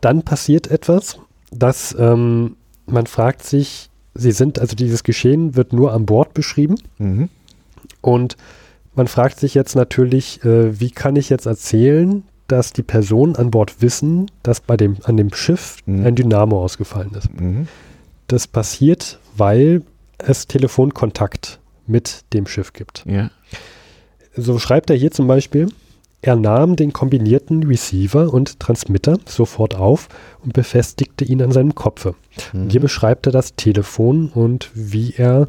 Dann 0.01 0.23
passiert 0.23 0.67
etwas, 0.71 1.19
dass 1.51 1.95
ähm, 1.99 2.55
man 2.87 3.05
fragt 3.05 3.43
sich, 3.43 3.91
sie 4.15 4.31
sind, 4.31 4.57
also 4.57 4.75
dieses 4.75 5.03
Geschehen 5.03 5.55
wird 5.55 5.71
nur 5.71 5.93
an 5.93 6.07
Bord 6.07 6.33
beschrieben 6.33 6.75
mhm. 6.97 7.29
und 8.01 8.37
man 8.99 9.07
fragt 9.07 9.39
sich 9.39 9.53
jetzt 9.53 9.77
natürlich, 9.77 10.43
äh, 10.43 10.77
wie 10.77 10.91
kann 10.91 11.15
ich 11.15 11.29
jetzt 11.29 11.45
erzählen, 11.45 12.23
dass 12.47 12.73
die 12.73 12.83
Personen 12.83 13.37
an 13.37 13.49
Bord 13.49 13.81
wissen, 13.81 14.29
dass 14.43 14.59
bei 14.59 14.75
dem, 14.75 14.97
an 15.03 15.15
dem 15.15 15.33
Schiff 15.33 15.77
mhm. 15.85 16.05
ein 16.05 16.15
Dynamo 16.15 16.61
ausgefallen 16.61 17.13
ist. 17.13 17.33
Mhm. 17.39 17.69
Das 18.27 18.45
passiert, 18.45 19.19
weil 19.37 19.83
es 20.17 20.47
Telefonkontakt 20.47 21.61
mit 21.87 22.25
dem 22.33 22.45
Schiff 22.45 22.73
gibt. 22.73 23.05
Ja. 23.05 23.31
So 24.35 24.59
schreibt 24.59 24.89
er 24.89 24.97
hier 24.97 25.11
zum 25.11 25.27
Beispiel, 25.27 25.69
er 26.21 26.35
nahm 26.35 26.75
den 26.75 26.91
kombinierten 26.91 27.63
Receiver 27.63 28.33
und 28.33 28.59
Transmitter 28.59 29.17
sofort 29.25 29.75
auf 29.75 30.09
und 30.43 30.51
befestigte 30.51 31.23
ihn 31.23 31.41
an 31.41 31.53
seinem 31.53 31.73
Kopfe. 31.73 32.15
Mhm. 32.51 32.69
Hier 32.69 32.81
beschreibt 32.81 33.27
er 33.27 33.31
das 33.31 33.55
Telefon 33.55 34.27
und 34.27 34.69
wie 34.73 35.13
er 35.15 35.47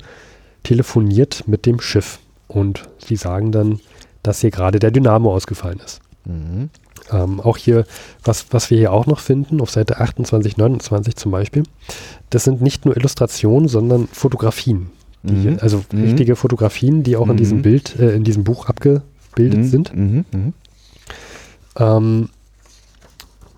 telefoniert 0.63 1.49
mit 1.49 1.67
dem 1.67 1.81
Schiff. 1.81 2.21
Und 2.51 2.89
sie 2.99 3.15
sagen 3.15 3.53
dann, 3.53 3.79
dass 4.23 4.41
hier 4.41 4.51
gerade 4.51 4.81
der 4.81 4.91
Dynamo 4.91 5.33
ausgefallen 5.33 5.81
ist. 5.85 6.01
Mhm. 6.25 6.69
Ähm, 7.13 7.41
auch 7.41 7.57
hier, 7.57 7.85
was, 8.25 8.47
was 8.51 8.71
wir 8.71 8.79
hier 8.79 8.93
auch 8.93 9.07
noch 9.07 9.21
finden, 9.21 9.61
auf 9.61 9.71
Seite 9.71 9.99
28, 9.99 10.57
29 10.57 11.17
zum 11.17 11.31
Beispiel, 11.31 11.63
das 12.31 12.45
sind 12.45 12.61
nicht 12.61 12.85
nur 12.85 12.97
Illustrationen, 12.97 13.69
sondern 13.69 14.09
Fotografien. 14.09 14.91
Die, 15.23 15.33
mhm. 15.33 15.59
Also 15.61 15.85
mhm. 15.93 16.03
richtige 16.03 16.35
Fotografien, 16.35 17.03
die 17.03 17.17
auch 17.17 17.29
in 17.29 17.37
diesem 17.37 17.59
mhm. 17.59 17.63
Bild, 17.63 17.99
äh, 17.99 18.15
in 18.15 18.25
diesem 18.25 18.43
Buch 18.43 18.67
abgebildet 18.67 19.61
mhm. 19.61 19.65
sind. 19.65 19.95
Mhm. 19.95 20.25
Ähm, 21.79 22.29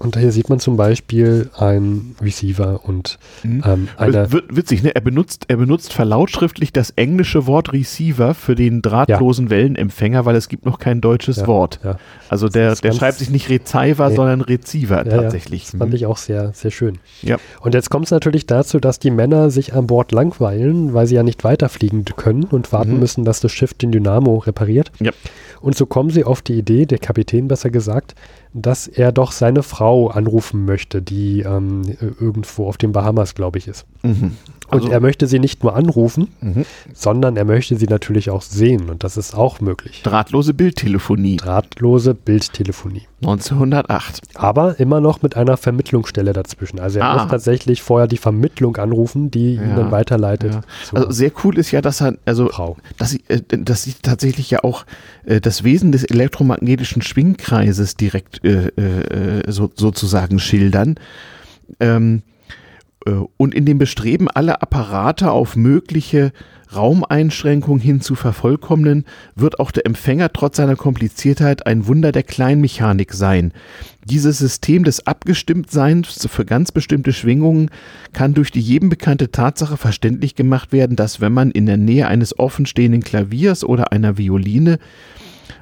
und 0.02 0.16
hier 0.16 0.32
sieht 0.32 0.48
man 0.48 0.58
zum 0.58 0.76
Beispiel 0.76 1.48
ein 1.56 2.16
Receiver 2.20 2.80
und 2.82 3.18
mhm. 3.44 3.62
ähm, 3.64 3.88
eine. 3.96 4.28
Witzig, 4.32 4.82
ne? 4.82 4.94
Er 4.94 5.00
benutzt, 5.00 5.44
er 5.46 5.56
benutzt 5.56 5.92
verlautschriftlich 5.92 6.72
das 6.72 6.90
englische 6.90 7.46
Wort 7.46 7.72
Receiver 7.72 8.34
für 8.34 8.56
den 8.56 8.82
drahtlosen 8.82 9.46
ja. 9.46 9.50
Wellenempfänger, 9.50 10.24
weil 10.24 10.34
es 10.34 10.48
gibt 10.48 10.66
noch 10.66 10.80
kein 10.80 11.00
deutsches 11.00 11.36
ja, 11.36 11.46
Wort. 11.46 11.78
Ja. 11.84 11.98
Also 12.28 12.48
der, 12.48 12.74
der 12.74 12.92
schreibt 12.92 13.18
sich 13.18 13.30
nicht 13.30 13.48
Receiver, 13.48 14.08
nee. 14.08 14.16
sondern 14.16 14.40
Receiver 14.40 15.04
tatsächlich. 15.04 15.62
das 15.70 15.78
fand 15.78 15.90
mhm. 15.90 15.96
ich 15.96 16.06
auch 16.06 16.16
sehr, 16.16 16.52
sehr 16.52 16.72
schön. 16.72 16.98
Ja. 17.22 17.36
Und 17.60 17.74
jetzt 17.74 17.88
kommt 17.88 18.06
es 18.06 18.10
natürlich 18.10 18.46
dazu, 18.46 18.80
dass 18.80 18.98
die 18.98 19.10
Männer 19.12 19.50
sich 19.50 19.72
an 19.72 19.86
Bord 19.86 20.10
langweilen, 20.10 20.94
weil 20.94 21.06
sie 21.06 21.14
ja 21.14 21.22
nicht 21.22 21.44
weiterfliegen 21.44 22.04
können 22.04 22.44
und 22.44 22.72
warten 22.72 22.94
mhm. 22.94 23.00
müssen, 23.00 23.24
dass 23.24 23.38
das 23.38 23.52
Schiff 23.52 23.74
den 23.74 23.92
Dynamo 23.92 24.38
repariert. 24.38 24.90
Ja. 25.00 25.12
Und 25.60 25.76
so 25.76 25.86
kommen 25.86 26.10
sie 26.10 26.24
auf 26.24 26.42
die 26.42 26.58
Idee, 26.58 26.86
der 26.86 26.98
Kapitän 26.98 27.46
besser 27.46 27.70
gesagt, 27.70 28.16
dass 28.52 28.88
er 28.88 29.12
doch 29.12 29.32
seine 29.32 29.62
Frau 29.62 29.91
anrufen 30.08 30.64
möchte, 30.64 31.02
die 31.02 31.40
ähm, 31.40 31.82
irgendwo 32.00 32.66
auf 32.66 32.76
den 32.76 32.92
Bahamas, 32.92 33.34
glaube 33.34 33.58
ich, 33.58 33.68
ist. 33.68 33.86
Mhm. 34.02 34.36
Also, 34.72 34.86
und 34.86 34.92
er 34.92 35.00
möchte 35.00 35.26
sie 35.26 35.38
nicht 35.38 35.62
nur 35.62 35.76
anrufen, 35.76 36.28
mhm. 36.40 36.64
sondern 36.94 37.36
er 37.36 37.44
möchte 37.44 37.76
sie 37.76 37.86
natürlich 37.86 38.30
auch 38.30 38.42
sehen. 38.42 38.88
Und 38.88 39.04
das 39.04 39.16
ist 39.16 39.34
auch 39.34 39.60
möglich. 39.60 40.02
Drahtlose 40.02 40.54
Bildtelefonie. 40.54 41.36
Drahtlose 41.36 42.14
Bildtelefonie. 42.14 43.02
1908. 43.22 44.20
Aber 44.34 44.80
immer 44.80 45.00
noch 45.00 45.22
mit 45.22 45.36
einer 45.36 45.56
Vermittlungsstelle 45.56 46.32
dazwischen. 46.32 46.80
Also 46.80 47.00
er 47.00 47.04
ah. 47.06 47.22
muss 47.22 47.30
tatsächlich 47.30 47.82
vorher 47.82 48.08
die 48.08 48.16
Vermittlung 48.16 48.76
anrufen, 48.78 49.30
die 49.30 49.56
ja. 49.56 49.62
ihn 49.62 49.76
dann 49.76 49.90
weiterleitet. 49.90 50.54
Ja. 50.54 50.60
Also 50.92 51.10
sehr 51.10 51.32
cool 51.44 51.58
ist 51.58 51.70
ja, 51.70 51.82
dass 51.82 52.00
er, 52.00 52.16
also, 52.24 52.48
Frau. 52.48 52.78
dass 52.96 53.10
sie, 53.10 53.22
äh, 53.28 53.40
dass 53.50 53.82
sie 53.82 53.94
tatsächlich 54.00 54.50
ja 54.50 54.64
auch 54.64 54.86
äh, 55.26 55.40
das 55.40 55.64
Wesen 55.64 55.92
des 55.92 56.04
elektromagnetischen 56.04 57.02
Schwingkreises 57.02 57.96
direkt 57.96 58.42
äh, 58.44 58.68
äh, 58.68 59.52
so, 59.52 59.70
sozusagen 59.74 60.38
schildern. 60.38 60.96
Ähm, 61.78 62.22
äh, 62.26 62.31
und 63.36 63.54
in 63.54 63.66
dem 63.66 63.78
Bestreben, 63.78 64.28
alle 64.28 64.62
Apparate 64.62 65.30
auf 65.30 65.56
mögliche 65.56 66.32
Raumeinschränkungen 66.74 67.80
hin 67.80 68.00
zu 68.00 68.14
vervollkommnen, 68.14 69.04
wird 69.34 69.60
auch 69.60 69.70
der 69.70 69.86
Empfänger 69.86 70.32
trotz 70.32 70.56
seiner 70.56 70.76
Kompliziertheit 70.76 71.66
ein 71.66 71.86
Wunder 71.86 72.12
der 72.12 72.22
Kleinmechanik 72.22 73.12
sein. 73.12 73.52
Dieses 74.04 74.38
System 74.38 74.84
des 74.84 75.06
Abgestimmtseins 75.06 76.26
für 76.30 76.44
ganz 76.44 76.72
bestimmte 76.72 77.12
Schwingungen 77.12 77.70
kann 78.12 78.34
durch 78.34 78.50
die 78.50 78.60
jedem 78.60 78.88
bekannte 78.88 79.30
Tatsache 79.30 79.76
verständlich 79.76 80.34
gemacht 80.34 80.72
werden, 80.72 80.96
dass 80.96 81.20
wenn 81.20 81.32
man 81.32 81.50
in 81.50 81.66
der 81.66 81.76
Nähe 81.76 82.08
eines 82.08 82.38
offenstehenden 82.38 83.02
Klaviers 83.02 83.64
oder 83.64 83.92
einer 83.92 84.16
Violine 84.16 84.78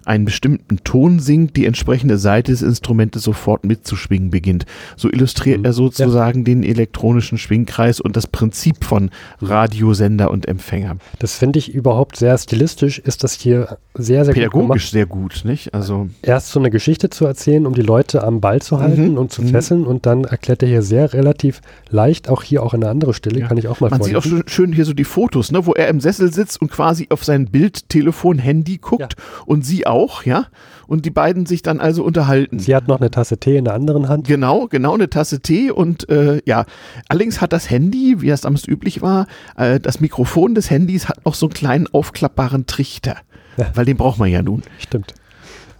einen 0.05 0.25
bestimmten 0.25 0.79
Ton 0.85 1.19
singt, 1.19 1.57
die 1.57 1.67
entsprechende 1.67 2.19
Seite 2.19 2.53
des 2.53 2.63
Instrumentes 2.63 3.23
sofort 3.23 3.65
mitzuschwingen 3.65 4.31
beginnt. 4.31 4.67
So 4.97 5.11
illustriert 5.11 5.59
mhm. 5.59 5.65
er 5.65 5.73
sozusagen 5.73 6.41
ja. 6.41 6.45
den 6.45 6.63
elektronischen 6.63 7.39
Schwingkreis 7.39 8.01
und 8.01 8.17
das 8.17 8.27
Prinzip 8.27 8.85
von 8.85 9.11
Radiosender 9.41 10.31
und 10.31 10.49
Empfänger. 10.49 10.97
Das 11.19 11.35
finde 11.37 11.59
ich 11.59 11.73
überhaupt 11.75 12.17
sehr 12.17 12.37
stilistisch, 12.39 12.99
ist 12.99 13.25
das 13.25 13.35
hier 13.35 13.79
sehr, 13.95 14.25
sehr 14.25 14.35
Pädagogisch 14.35 14.85
gut 14.85 14.91
sehr 14.91 15.07
gut, 15.07 15.41
nicht? 15.45 15.75
Also 15.75 16.09
erst 16.23 16.51
so 16.51 16.61
eine 16.61 16.71
Geschichte 16.71 17.11
zu 17.11 17.27
erzählen, 17.27 17.67
um 17.67 17.75
die 17.75 17.83
Leute 17.83 18.23
am 18.23 18.41
Ball 18.41 18.63
zu 18.63 18.81
halten 18.81 19.13
mhm. 19.13 19.19
und 19.19 19.33
zu 19.33 19.43
mhm. 19.43 19.49
fesseln 19.49 19.87
und 19.87 20.07
dann 20.07 20.25
erklärt 20.25 20.63
er 20.63 20.69
hier 20.69 20.83
sehr 20.83 21.13
relativ 21.13 21.61
leicht, 21.89 22.29
auch 22.29 22.43
hier 22.43 22.63
auch 22.63 22.75
eine 22.75 22.89
andere 22.89 23.15
Stelle, 23.15 23.41
ja. 23.41 23.49
kann 23.49 23.57
ich 23.57 23.69
auch 23.69 23.81
mal 23.81 23.91
Man 23.91 24.01
vorlesen. 24.01 24.23
sieht 24.23 24.45
auch 24.45 24.49
schön 24.49 24.73
hier 24.73 24.85
so 24.85 24.93
die 24.93 25.05
Fotos, 25.05 25.51
ne, 25.51 25.67
wo 25.67 25.73
er 25.73 25.89
im 25.89 26.01
Sessel 26.01 26.33
sitzt 26.33 26.61
und 26.61 26.71
quasi 26.71 27.09
auf 27.11 27.25
sein 27.25 27.47
Bildtelefon, 27.47 28.39
Handy 28.39 28.79
guckt 28.79 29.01
ja. 29.01 29.25
und 29.47 29.65
sie 29.65 29.87
auch, 29.91 30.25
ja, 30.25 30.47
und 30.87 31.05
die 31.05 31.11
beiden 31.11 31.47
sich 31.47 31.63
dann 31.63 31.81
also 31.81 32.03
unterhalten. 32.03 32.59
Sie 32.59 32.75
hat 32.75 32.89
noch 32.89 33.01
eine 33.01 33.11
Tasse 33.11 33.39
Tee 33.39 33.57
in 33.57 33.65
der 33.65 33.75
anderen 33.75 34.09
Hand. 34.09 34.27
Genau, 34.27 34.67
genau, 34.67 34.95
eine 34.95 35.11
Tasse 35.11 35.41
Tee 35.41 35.71
und 35.71 36.09
äh, 36.09 36.41
ja, 36.47 36.65
allerdings 37.09 37.41
hat 37.41 37.53
das 37.53 37.71
Handy, 37.71 38.21
wie 38.21 38.29
das 38.29 38.41
damals 38.43 38.67
üblich 38.67 39.03
war, 39.03 39.27
äh, 39.57 39.79
das 39.79 40.01
Mikrofon 40.01 40.55
des 40.55 40.71
Handys 40.71 41.09
hat 41.09 41.25
noch 41.25 41.35
so 41.35 41.47
einen 41.47 41.55
kleinen 41.55 41.87
aufklappbaren 41.93 42.67
Trichter, 42.67 43.17
ja. 43.57 43.67
weil 43.75 43.85
den 43.85 43.97
braucht 43.97 44.19
man 44.19 44.31
ja 44.31 44.43
nun. 44.43 44.63
Stimmt. 44.79 45.15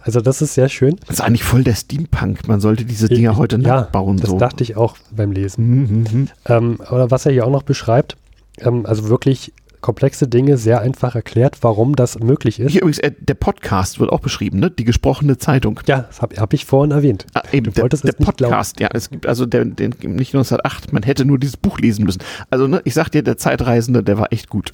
Also 0.03 0.19
das 0.21 0.41
ist 0.41 0.55
sehr 0.55 0.69
schön. 0.69 0.95
Das 1.07 1.17
ist 1.17 1.21
eigentlich 1.21 1.43
voll 1.43 1.63
der 1.63 1.75
Steampunk. 1.75 2.47
Man 2.47 2.59
sollte 2.59 2.85
diese 2.85 3.07
Dinger 3.07 3.37
heute 3.37 3.57
ja, 3.57 3.81
nachbauen. 3.81 4.17
Das 4.17 4.31
so. 4.31 4.37
dachte 4.37 4.63
ich 4.63 4.75
auch 4.75 4.95
beim 5.11 5.31
Lesen. 5.31 5.67
Mhm, 5.67 5.97
mhm, 6.11 6.27
ähm, 6.47 6.79
oder 6.89 7.11
was 7.11 7.25
er 7.25 7.31
hier 7.31 7.45
auch 7.45 7.51
noch 7.51 7.63
beschreibt, 7.63 8.17
ähm, 8.59 8.85
also 8.85 9.09
wirklich 9.09 9.53
komplexe 9.81 10.27
Dinge 10.27 10.57
sehr 10.57 10.81
einfach 10.81 11.15
erklärt, 11.15 11.57
warum 11.61 11.95
das 11.95 12.19
möglich 12.19 12.59
ist. 12.59 12.71
Hier 12.71 12.81
übrigens, 12.81 12.99
äh, 12.99 13.11
der 13.19 13.33
Podcast 13.33 13.99
wird 13.99 14.11
auch 14.11 14.19
beschrieben, 14.19 14.59
ne? 14.59 14.69
Die 14.69 14.83
gesprochene 14.83 15.37
Zeitung. 15.37 15.79
Ja, 15.87 16.01
das 16.01 16.21
habe 16.21 16.35
hab 16.37 16.53
ich 16.53 16.65
vorhin 16.65 16.91
erwähnt. 16.91 17.25
Ah, 17.33 17.41
eben, 17.51 17.73
der, 17.73 17.89
der, 17.89 18.11
Podcast, 18.13 18.79
ja, 18.79 18.89
es 18.93 19.09
gibt 19.09 19.25
also 19.25 19.45
der, 19.45 19.65
den, 19.65 19.95
nicht 20.01 20.33
1908, 20.33 20.93
man 20.93 21.03
hätte 21.03 21.25
nur 21.25 21.39
dieses 21.39 21.57
Buch 21.57 21.79
lesen 21.79 22.05
müssen. 22.05 22.21
Also, 22.49 22.67
ne, 22.67 22.81
ich 22.85 22.93
sag 22.93 23.09
dir, 23.09 23.23
der 23.23 23.37
Zeitreisende, 23.37 24.03
der 24.03 24.17
war 24.17 24.31
echt 24.31 24.49
gut. 24.49 24.71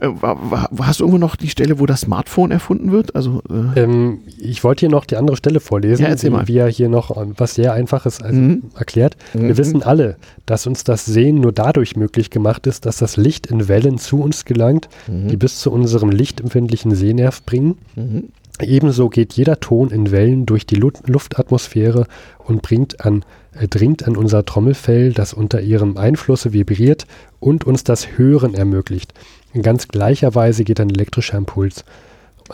Ja. 0.00 0.08
Äh, 0.08 0.22
war, 0.22 0.38
war, 0.70 0.86
hast 0.86 1.00
du 1.00 1.04
irgendwo 1.04 1.18
noch 1.18 1.36
die 1.36 1.48
Stelle, 1.48 1.78
wo 1.78 1.86
das 1.86 2.02
Smartphone 2.02 2.50
erfunden 2.50 2.92
wird? 2.92 3.16
Also, 3.16 3.42
äh 3.48 3.80
ähm, 3.80 4.20
ich 4.38 4.62
wollte 4.64 4.80
hier 4.80 4.90
noch 4.90 5.06
die 5.06 5.16
andere 5.16 5.36
Stelle 5.36 5.60
vorlesen, 5.60 6.04
ja, 6.04 6.46
wie 6.48 6.58
er 6.58 6.68
hier 6.68 6.88
noch 6.88 7.16
ähm, 7.16 7.34
was 7.36 7.54
sehr 7.54 7.72
Einfaches 7.72 8.20
also 8.20 8.38
mhm. 8.38 8.62
erklärt. 8.76 9.16
Wir 9.32 9.42
mhm. 9.42 9.56
wissen 9.56 9.82
alle, 9.82 10.16
dass 10.46 10.66
uns 10.66 10.84
das 10.84 11.04
Sehen 11.06 11.40
nur 11.40 11.52
dadurch 11.52 11.96
möglich 11.96 12.30
gemacht 12.30 12.66
ist, 12.66 12.86
dass 12.86 12.98
das 12.98 13.16
Licht 13.16 13.46
in 13.46 13.68
Wellen 13.68 13.98
zu 13.98 14.20
uns 14.20 14.41
Gelangt, 14.44 14.88
mhm. 15.08 15.28
die 15.28 15.36
bis 15.36 15.60
zu 15.60 15.70
unserem 15.70 16.10
lichtempfindlichen 16.10 16.94
Sehnerv 16.94 17.42
bringen. 17.42 17.78
Mhm. 17.96 18.28
Ebenso 18.60 19.08
geht 19.08 19.32
jeder 19.32 19.60
Ton 19.60 19.90
in 19.90 20.10
Wellen 20.10 20.46
durch 20.46 20.66
die 20.66 20.76
Luftatmosphäre 20.76 22.06
und 22.38 22.62
bringt 22.62 23.04
an, 23.04 23.24
äh, 23.58 23.66
dringt 23.66 24.06
an 24.06 24.16
unser 24.16 24.44
Trommelfell, 24.44 25.12
das 25.12 25.32
unter 25.32 25.60
ihrem 25.60 25.96
Einflusse 25.96 26.52
vibriert 26.52 27.06
und 27.40 27.64
uns 27.64 27.82
das 27.84 28.18
Hören 28.18 28.54
ermöglicht. 28.54 29.14
In 29.52 29.62
ganz 29.62 29.88
gleicher 29.88 30.34
Weise 30.34 30.64
geht 30.64 30.80
ein 30.80 30.90
elektrischer 30.90 31.36
Impuls, 31.36 31.84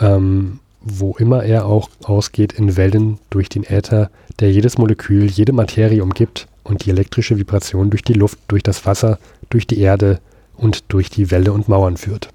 ähm, 0.01 0.61
wo 0.81 1.17
immer 1.17 1.43
er 1.45 1.67
auch 1.67 1.91
ausgeht, 2.05 2.53
in 2.53 2.77
Wellen 2.77 3.19
durch 3.31 3.49
den 3.49 3.65
Äther, 3.65 4.11
der 4.41 4.51
jedes 4.51 4.79
Molekül, 4.79 5.27
jede 5.27 5.53
Materie 5.53 6.03
umgibt 6.03 6.47
und 6.65 6.85
die 6.85 6.91
elektrische 6.91 7.39
Vibration 7.39 7.91
durch 7.91 8.03
die 8.03 8.15
Luft, 8.15 8.39
durch 8.49 8.63
das 8.63 8.87
Wasser, 8.87 9.19
durch 9.51 9.67
die 9.67 9.81
Erde 9.81 10.21
und 10.59 10.85
durch 10.89 11.09
die 11.09 11.31
Welle 11.31 11.53
und 11.53 11.69
Mauern 11.69 11.97
führt. 11.97 12.29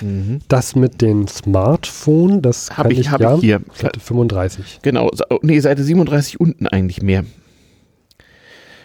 Mhm. 0.00 0.40
Das 0.48 0.76
mit 0.76 1.00
den 1.00 1.26
Smartphone, 1.26 2.42
das 2.42 2.76
habe 2.76 2.92
ich, 2.92 3.00
ich, 3.00 3.10
hab 3.10 3.20
ja, 3.20 3.34
ich 3.34 3.40
hier. 3.40 3.60
Seite 3.74 4.00
35. 4.00 4.80
Genau, 4.82 5.10
nee, 5.42 5.58
Seite 5.60 5.82
37 5.82 6.38
unten 6.40 6.66
eigentlich 6.66 7.02
mehr. 7.02 7.24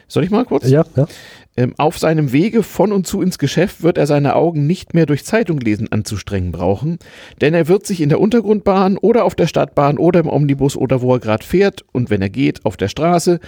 Soll 0.08 0.24
ich 0.24 0.32
mal 0.32 0.46
kurz? 0.46 0.70
Ja, 0.70 0.86
ja. 0.96 1.08
Ähm, 1.56 1.76
auf 1.78 2.00
seinem 2.00 2.32
Wege 2.32 2.64
von 2.64 2.92
und 2.92 3.06
zu 3.06 3.22
ins 3.22 3.38
Geschäft 3.38 3.84
wird 3.84 4.00
er 4.00 4.08
seine 4.08 4.36
Augen 4.36 4.66
nicht 4.66 4.96
mehr 4.96 5.06
durch 5.06 5.24
Zeitunglesen 5.24 5.92
anzustrengen 5.92 6.52
brauchen, 6.52 6.98
denn 7.42 7.54
er 7.54 7.68
wird 7.68 7.86
sich 7.86 8.02
in 8.02 8.10
der 8.10 8.20
Untergrundbahn 8.20 8.98
oder 8.98 9.24
auf 9.24 9.36
der 9.36 9.46
Stadtbahn 9.46 10.00
oder 10.00 10.20
im 10.20 10.28
Omnibus 10.28 10.76
oder 10.76 11.02
wo 11.02 11.14
er 11.14 11.20
gerade 11.20 11.46
fährt 11.46 11.84
und 11.92 12.10
wenn 12.10 12.24
er 12.24 12.32
geht 12.32 12.66
auf 12.66 12.76
der 12.76 12.88
Straße 12.88 13.40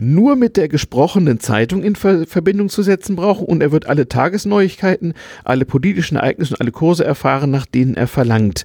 nur 0.00 0.36
mit 0.36 0.56
der 0.56 0.68
gesprochenen 0.68 1.40
Zeitung 1.40 1.82
in 1.82 1.96
Ver 1.96 2.26
Verbindung 2.26 2.68
zu 2.68 2.82
setzen 2.82 3.16
brauchen 3.16 3.46
und 3.46 3.62
er 3.62 3.72
wird 3.72 3.86
alle 3.86 4.08
Tagesneuigkeiten, 4.08 5.14
alle 5.44 5.64
politischen 5.64 6.16
Ereignisse 6.16 6.54
und 6.54 6.60
alle 6.60 6.72
Kurse 6.72 7.04
erfahren, 7.04 7.50
nach 7.50 7.66
denen 7.66 7.94
er 7.94 8.06
verlangt. 8.06 8.64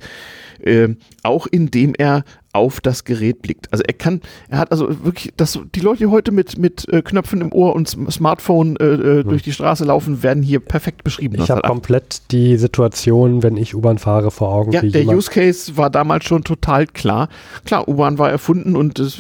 Äh, 0.62 0.96
auch 1.24 1.48
indem 1.48 1.94
er 1.96 2.24
auf 2.56 2.80
das 2.80 3.04
Gerät 3.04 3.42
blickt. 3.42 3.68
Also 3.72 3.84
er 3.86 3.94
kann, 3.94 4.22
er 4.48 4.60
hat 4.60 4.72
also 4.72 5.04
wirklich, 5.04 5.34
dass 5.36 5.60
die 5.76 5.82
Leute, 5.82 6.00
die 6.00 6.06
heute 6.08 6.32
mit, 6.32 6.58
mit 6.58 6.88
äh, 6.88 7.02
Knöpfen 7.02 7.42
im 7.42 7.52
Ohr 7.52 7.76
und 7.76 7.90
Smartphone 8.10 8.78
äh, 8.78 8.86
äh 8.86 9.24
hm. 9.24 9.30
durch 9.30 9.44
die 9.44 9.52
Straße 9.52 9.84
laufen, 9.84 10.24
werden 10.24 10.42
hier 10.42 10.62
perfekt 10.62 11.04
beschrieben. 11.04 11.36
Ich 11.38 11.52
habe 11.52 11.62
komplett 11.62 12.32
die 12.32 12.56
Situation, 12.56 13.44
wenn 13.44 13.58
ich 13.58 13.76
U-Bahn 13.76 13.98
fahre, 13.98 14.32
vor 14.32 14.54
Augen. 14.54 14.72
Ja, 14.72 14.82
der 14.82 15.06
Use 15.06 15.30
Case 15.30 15.76
war 15.76 15.90
damals 15.90 16.24
schon 16.24 16.46
total 16.46 16.88
klar. 16.88 17.28
Klar, 17.66 17.90
U-Bahn 17.90 18.18
war 18.18 18.32
erfunden 18.32 18.78
und 18.78 19.00
das, 19.00 19.18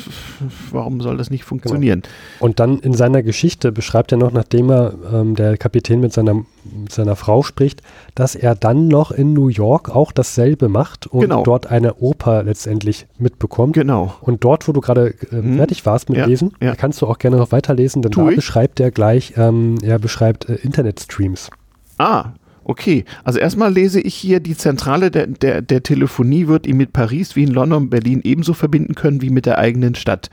warum 0.71 1.01
soll 1.01 1.17
das 1.17 1.29
nicht 1.29 1.43
funktionieren? 1.43 2.03
Genau. 2.03 2.45
Und 2.45 2.61
dann 2.61 2.79
in 2.79 2.93
seiner 2.93 3.21
Geschichte 3.21 3.73
beschreibt 3.73 4.13
er 4.13 4.17
noch, 4.17 4.31
nachdem 4.31 4.69
er 4.69 4.93
ähm, 5.11 5.35
der 5.35 5.57
Kapitän 5.57 5.99
mit 5.99 6.13
seiner, 6.13 6.45
mit 6.73 6.91
seiner 6.91 7.15
Frau 7.15 7.43
spricht, 7.43 7.81
dass 8.15 8.35
er 8.35 8.55
dann 8.55 8.87
noch 8.87 9.11
in 9.11 9.33
New 9.33 9.47
York 9.47 9.89
auch 9.89 10.11
dasselbe 10.11 10.69
macht 10.69 11.07
und 11.07 11.21
genau. 11.21 11.43
dort 11.43 11.67
eine 11.67 11.95
Oper 11.95 12.43
letztendlich 12.43 13.07
mitbekommt. 13.17 13.73
Genau. 13.73 14.13
Und 14.21 14.43
dort, 14.43 14.67
wo 14.67 14.71
du 14.71 14.81
gerade 14.81 15.13
äh, 15.31 15.31
hm. 15.31 15.57
fertig 15.57 15.85
warst 15.85 16.09
mit 16.09 16.17
ja, 16.17 16.25
Lesen, 16.25 16.53
ja. 16.61 16.75
kannst 16.75 17.01
du 17.01 17.07
auch 17.07 17.17
gerne 17.17 17.37
noch 17.37 17.51
weiterlesen, 17.51 18.01
denn 18.01 18.11
tu 18.11 18.23
da 18.23 18.29
ich? 18.29 18.35
beschreibt 18.35 18.79
er 18.79 18.91
gleich, 18.91 19.33
ähm, 19.37 19.77
er 19.81 19.99
beschreibt 19.99 20.49
äh, 20.49 20.55
Internetstreams. 20.55 21.49
Ah, 21.97 22.31
Okay, 22.67 23.05
also 23.23 23.37
erstmal 23.37 23.71
lese 23.71 24.01
ich 24.01 24.15
hier, 24.15 24.39
die 24.39 24.57
Zentrale 24.57 25.11
der, 25.11 25.27
der, 25.27 25.61
der 25.61 25.83
Telefonie 25.83 26.47
wird 26.47 26.65
ihn 26.65 26.77
mit 26.77 26.93
Paris, 26.93 27.35
Wien, 27.35 27.49
London, 27.49 27.91
Berlin 27.91 28.21
ebenso 28.23 28.55
verbinden 28.55 28.95
können 28.95 29.21
wie 29.21 29.29
mit 29.29 29.45
der 29.45 29.59
eigenen 29.59 29.93
Stadt. 29.93 30.31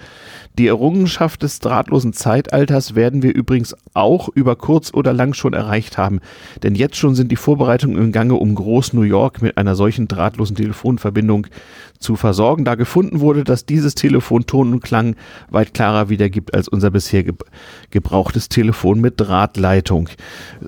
Die 0.59 0.67
Errungenschaft 0.67 1.43
des 1.43 1.59
drahtlosen 1.59 2.15
Zeitalters 2.15 2.95
werden 2.95 3.23
wir 3.23 3.35
übrigens 3.35 3.77
auch 3.93 4.31
über 4.31 4.57
kurz 4.57 4.95
oder 4.95 5.13
lang 5.13 5.35
schon 5.35 5.53
erreicht 5.53 5.99
haben. 5.99 6.21
Denn 6.63 6.75
jetzt 6.75 6.97
schon 6.97 7.15
sind 7.15 7.31
die 7.31 7.37
Vorbereitungen 7.37 7.99
im 7.99 8.13
Gange, 8.13 8.35
um 8.37 8.55
Groß 8.55 8.95
New 8.95 9.03
York 9.03 9.43
mit 9.43 9.59
einer 9.59 9.75
solchen 9.75 10.09
drahtlosen 10.09 10.57
Telefonverbindung 10.57 11.49
zu 11.99 12.17
versorgen, 12.17 12.65
da 12.65 12.77
gefunden 12.77 13.21
wurde, 13.21 13.45
dass 13.45 13.67
dieses 13.67 13.95
Telefon 13.95 14.47
Ton 14.47 14.73
und 14.73 14.83
Klang 14.83 15.17
weit 15.51 15.75
klarer 15.75 16.09
wiedergibt 16.09 16.55
als 16.55 16.67
unser 16.67 16.91
bisher 16.91 17.25
gebrauchtes 17.91 18.49
Telefon 18.49 19.03
mit 19.03 19.21
Drahtleitung. 19.21 20.09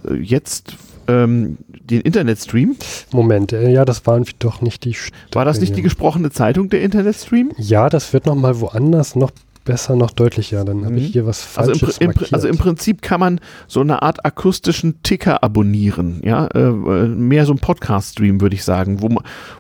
Äh, 0.07 0.17
jetzt 0.17 0.77
ähm, 1.09 1.59
den 1.69 2.01
Internetstream. 2.01 2.77
Moment, 3.13 3.53
äh, 3.53 3.71
ja, 3.71 3.85
das 3.85 4.07
war 4.07 4.21
doch 4.39 4.61
nicht 4.61 4.85
die. 4.85 4.95
Stelle. 4.95 5.15
War 5.33 5.45
das 5.45 5.61
nicht 5.61 5.77
die 5.77 5.83
gesprochene 5.83 6.31
Zeitung, 6.31 6.69
der 6.69 6.83
Internetstream? 6.83 7.53
Ja, 7.59 7.89
das 7.89 8.13
wird 8.13 8.27
nochmal 8.27 8.61
woanders 8.61 9.17
noch 9.17 9.31
besser, 9.65 9.97
noch 9.97 10.11
deutlicher. 10.11 10.65
Dann 10.65 10.85
habe 10.85 10.97
ich 10.97 11.09
mhm. 11.09 11.13
hier 11.13 11.27
was 11.27 11.43
Falsches 11.43 11.83
also 11.83 12.01
im, 12.01 12.11
im, 12.11 12.17
also 12.31 12.49
im 12.49 12.59
Prinzip 12.59 13.03
kann 13.03 13.21
man 13.21 13.41
so 13.67 13.81
eine 13.81 14.03
Art 14.03 14.25
akustischen 14.25 15.03
Ticker 15.03 15.43
abonnieren, 15.43 16.21
ja, 16.23 16.47
äh, 16.49 16.61
äh 16.61 17.09
mehr 17.09 17.47
so 17.47 17.53
ein 17.53 17.59
Podcast-Stream, 17.59 18.41
würde 18.41 18.55
ich 18.55 18.65
sagen, 18.65 19.03
wo, 19.03 19.09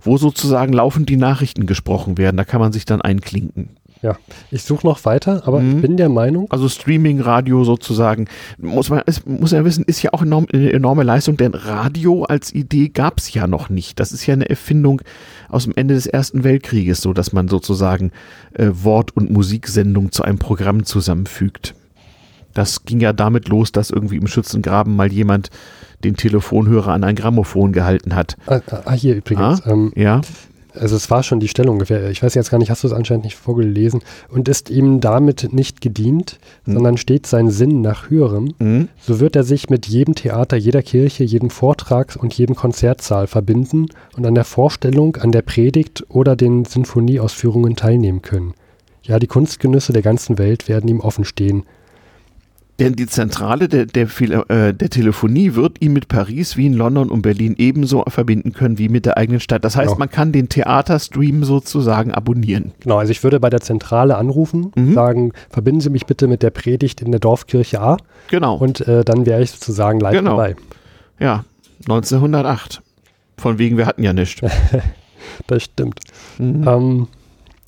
wo 0.02 0.16
sozusagen 0.16 0.72
laufend 0.72 1.08
die 1.08 1.16
Nachrichten 1.16 1.66
gesprochen 1.66 2.18
werden. 2.18 2.36
Da 2.36 2.44
kann 2.44 2.60
man 2.60 2.72
sich 2.72 2.84
dann 2.84 3.00
einklinken. 3.00 3.70
Ja, 4.04 4.18
ich 4.50 4.62
suche 4.64 4.86
noch 4.86 5.02
weiter, 5.06 5.44
aber 5.46 5.60
mhm. 5.60 5.76
ich 5.76 5.80
bin 5.82 5.96
der 5.96 6.10
Meinung. 6.10 6.46
Also 6.50 6.68
Streaming, 6.68 7.20
Radio 7.20 7.64
sozusagen, 7.64 8.28
muss 8.58 8.90
man, 8.90 9.00
ist, 9.06 9.26
muss 9.26 9.52
ja 9.52 9.64
wissen, 9.64 9.82
ist 9.86 10.02
ja 10.02 10.12
auch 10.12 10.20
enorm, 10.20 10.46
eine 10.52 10.74
enorme 10.74 11.04
Leistung, 11.04 11.38
denn 11.38 11.54
Radio 11.54 12.24
als 12.24 12.52
Idee 12.52 12.90
gab 12.90 13.16
es 13.16 13.32
ja 13.32 13.46
noch 13.46 13.70
nicht. 13.70 13.98
Das 13.98 14.12
ist 14.12 14.26
ja 14.26 14.34
eine 14.34 14.50
Erfindung 14.50 15.00
aus 15.48 15.64
dem 15.64 15.72
Ende 15.74 15.94
des 15.94 16.06
Ersten 16.06 16.44
Weltkrieges, 16.44 17.00
so 17.00 17.14
dass 17.14 17.32
man 17.32 17.48
sozusagen 17.48 18.12
äh, 18.52 18.68
Wort- 18.72 19.16
und 19.16 19.30
Musiksendung 19.30 20.12
zu 20.12 20.22
einem 20.22 20.38
Programm 20.38 20.84
zusammenfügt. 20.84 21.74
Das 22.52 22.84
ging 22.84 23.00
ja 23.00 23.14
damit 23.14 23.48
los, 23.48 23.72
dass 23.72 23.88
irgendwie 23.88 24.18
im 24.18 24.26
Schützengraben 24.26 24.94
mal 24.94 25.10
jemand 25.10 25.48
den 26.04 26.14
Telefonhörer 26.14 26.92
an 26.92 27.04
ein 27.04 27.16
Grammophon 27.16 27.72
gehalten 27.72 28.14
hat. 28.14 28.36
Ah, 28.46 28.60
ah 28.84 28.92
hier 28.92 29.16
übrigens. 29.16 29.62
Ah, 29.62 29.70
ähm, 29.70 29.92
ja 29.96 30.20
also 30.74 30.96
es 30.96 31.10
war 31.10 31.22
schon 31.22 31.40
die 31.40 31.48
Stelle 31.48 31.70
ungefähr, 31.70 32.10
ich 32.10 32.22
weiß 32.22 32.34
jetzt 32.34 32.50
gar 32.50 32.58
nicht, 32.58 32.70
hast 32.70 32.82
du 32.82 32.88
es 32.88 32.92
anscheinend 32.92 33.24
nicht 33.24 33.36
vorgelesen, 33.36 34.02
und 34.28 34.48
ist 34.48 34.70
ihm 34.70 35.00
damit 35.00 35.52
nicht 35.52 35.80
gedient, 35.80 36.38
mhm. 36.64 36.72
sondern 36.72 36.96
steht 36.96 37.26
sein 37.26 37.50
Sinn 37.50 37.80
nach 37.80 38.10
höherem, 38.10 38.54
mhm. 38.58 38.88
so 39.00 39.20
wird 39.20 39.36
er 39.36 39.44
sich 39.44 39.70
mit 39.70 39.86
jedem 39.86 40.14
Theater, 40.14 40.56
jeder 40.56 40.82
Kirche, 40.82 41.24
jedem 41.24 41.50
Vortrag 41.50 42.16
und 42.16 42.34
jedem 42.34 42.56
Konzertsaal 42.56 43.26
verbinden 43.26 43.86
und 44.16 44.26
an 44.26 44.34
der 44.34 44.44
Vorstellung, 44.44 45.16
an 45.16 45.32
der 45.32 45.42
Predigt 45.42 46.04
oder 46.08 46.36
den 46.36 46.64
Sinfonieausführungen 46.64 47.76
teilnehmen 47.76 48.22
können. 48.22 48.54
Ja, 49.02 49.18
die 49.18 49.26
Kunstgenüsse 49.26 49.92
der 49.92 50.02
ganzen 50.02 50.38
Welt 50.38 50.68
werden 50.68 50.88
ihm 50.88 51.00
offen 51.00 51.24
stehen, 51.24 51.64
denn 52.80 52.94
die 52.94 53.06
Zentrale 53.06 53.68
der, 53.68 53.86
der, 53.86 54.08
äh, 54.50 54.74
der, 54.74 54.90
Telefonie 54.90 55.54
wird 55.54 55.80
ihn 55.80 55.92
mit 55.92 56.08
Paris, 56.08 56.56
Wien, 56.56 56.74
London 56.74 57.08
und 57.08 57.22
Berlin 57.22 57.54
ebenso 57.56 58.04
verbinden 58.08 58.52
können 58.52 58.78
wie 58.78 58.88
mit 58.88 59.06
der 59.06 59.16
eigenen 59.16 59.38
Stadt. 59.38 59.64
Das 59.64 59.76
heißt, 59.76 59.88
genau. 59.88 59.98
man 59.98 60.10
kann 60.10 60.32
den 60.32 60.48
Theaterstream 60.48 61.44
sozusagen 61.44 62.12
abonnieren. 62.12 62.72
Genau, 62.80 62.98
also 62.98 63.12
ich 63.12 63.22
würde 63.22 63.38
bei 63.38 63.50
der 63.50 63.60
Zentrale 63.60 64.16
anrufen, 64.16 64.72
mhm. 64.74 64.92
sagen, 64.92 65.32
verbinden 65.50 65.80
Sie 65.80 65.90
mich 65.90 66.06
bitte 66.06 66.26
mit 66.26 66.42
der 66.42 66.50
Predigt 66.50 67.00
in 67.00 67.12
der 67.12 67.20
Dorfkirche 67.20 67.80
A. 67.80 67.96
Genau. 68.28 68.56
Und 68.56 68.86
äh, 68.88 69.04
dann 69.04 69.24
wäre 69.24 69.42
ich 69.42 69.52
sozusagen 69.52 70.00
live 70.00 70.16
genau. 70.16 70.30
dabei. 70.32 70.56
Ja, 71.20 71.44
1908. 71.82 72.82
Von 73.36 73.58
wegen, 73.58 73.76
wir 73.76 73.86
hatten 73.86 74.02
ja 74.02 74.12
nichts. 74.12 74.40
das 75.46 75.62
stimmt. 75.62 76.00
Mhm. 76.38 76.66
Ähm, 76.66 77.08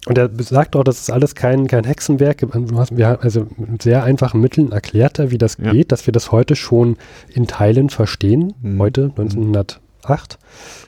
und 0.06 0.16
er 0.18 0.30
sagt 0.38 0.76
auch, 0.76 0.84
das 0.84 1.00
ist 1.00 1.10
alles 1.10 1.34
kein, 1.34 1.66
kein 1.66 1.82
Hexenwerk. 1.82 2.42
Wir 2.42 3.20
also 3.20 3.48
mit 3.56 3.82
sehr 3.82 4.04
einfachen 4.04 4.40
Mitteln 4.40 4.70
erklärt 4.70 5.18
er, 5.18 5.32
wie 5.32 5.38
das 5.38 5.58
ja. 5.58 5.72
geht, 5.72 5.90
dass 5.90 6.06
wir 6.06 6.12
das 6.12 6.30
heute 6.30 6.54
schon 6.54 6.96
in 7.34 7.48
Teilen 7.48 7.90
verstehen. 7.90 8.54
Mhm. 8.62 8.80
Heute, 8.80 9.02
1908. 9.16 10.38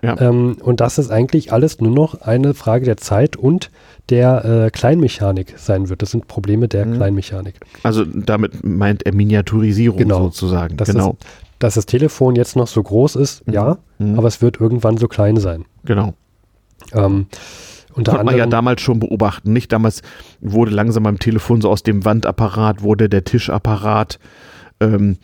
Ja. 0.02 0.20
Ähm, 0.20 0.58
und 0.62 0.80
dass 0.80 0.98
es 0.98 1.10
eigentlich 1.10 1.52
alles 1.52 1.80
nur 1.80 1.90
noch 1.90 2.22
eine 2.22 2.54
Frage 2.54 2.84
der 2.84 2.96
Zeit 2.96 3.36
und 3.36 3.72
der 4.08 4.44
äh, 4.44 4.70
Kleinmechanik 4.70 5.54
sein 5.58 5.88
wird. 5.88 6.00
Das 6.02 6.12
sind 6.12 6.28
Probleme 6.28 6.68
der 6.68 6.86
mhm. 6.86 6.94
Kleinmechanik. 6.94 7.56
Also 7.82 8.04
damit 8.04 8.64
meint 8.64 9.04
er 9.04 9.12
Miniaturisierung 9.12 9.98
genau. 9.98 10.22
sozusagen. 10.22 10.76
Dass 10.76 10.88
genau. 10.88 11.16
Das, 11.18 11.28
dass 11.58 11.74
das 11.74 11.86
Telefon 11.86 12.36
jetzt 12.36 12.54
noch 12.54 12.68
so 12.68 12.80
groß 12.80 13.16
ist, 13.16 13.44
mhm. 13.48 13.52
ja, 13.52 13.78
mhm. 13.98 14.16
aber 14.16 14.28
es 14.28 14.40
wird 14.40 14.60
irgendwann 14.60 14.96
so 14.96 15.08
klein 15.08 15.38
sein. 15.38 15.64
Genau. 15.84 16.14
Ähm, 16.94 17.26
unter 17.98 18.12
Konnte 18.12 18.26
man 18.26 18.36
ja 18.36 18.46
damals 18.46 18.80
schon 18.80 19.00
beobachten. 19.00 19.52
Nicht 19.52 19.72
damals 19.72 20.02
wurde 20.40 20.70
langsam 20.70 21.02
beim 21.02 21.18
Telefon 21.18 21.60
so 21.60 21.70
aus 21.70 21.82
dem 21.82 22.04
Wandapparat, 22.04 22.82
wurde 22.82 23.08
der 23.08 23.24
Tischapparat. 23.24 24.18
Ähm, 24.80 25.18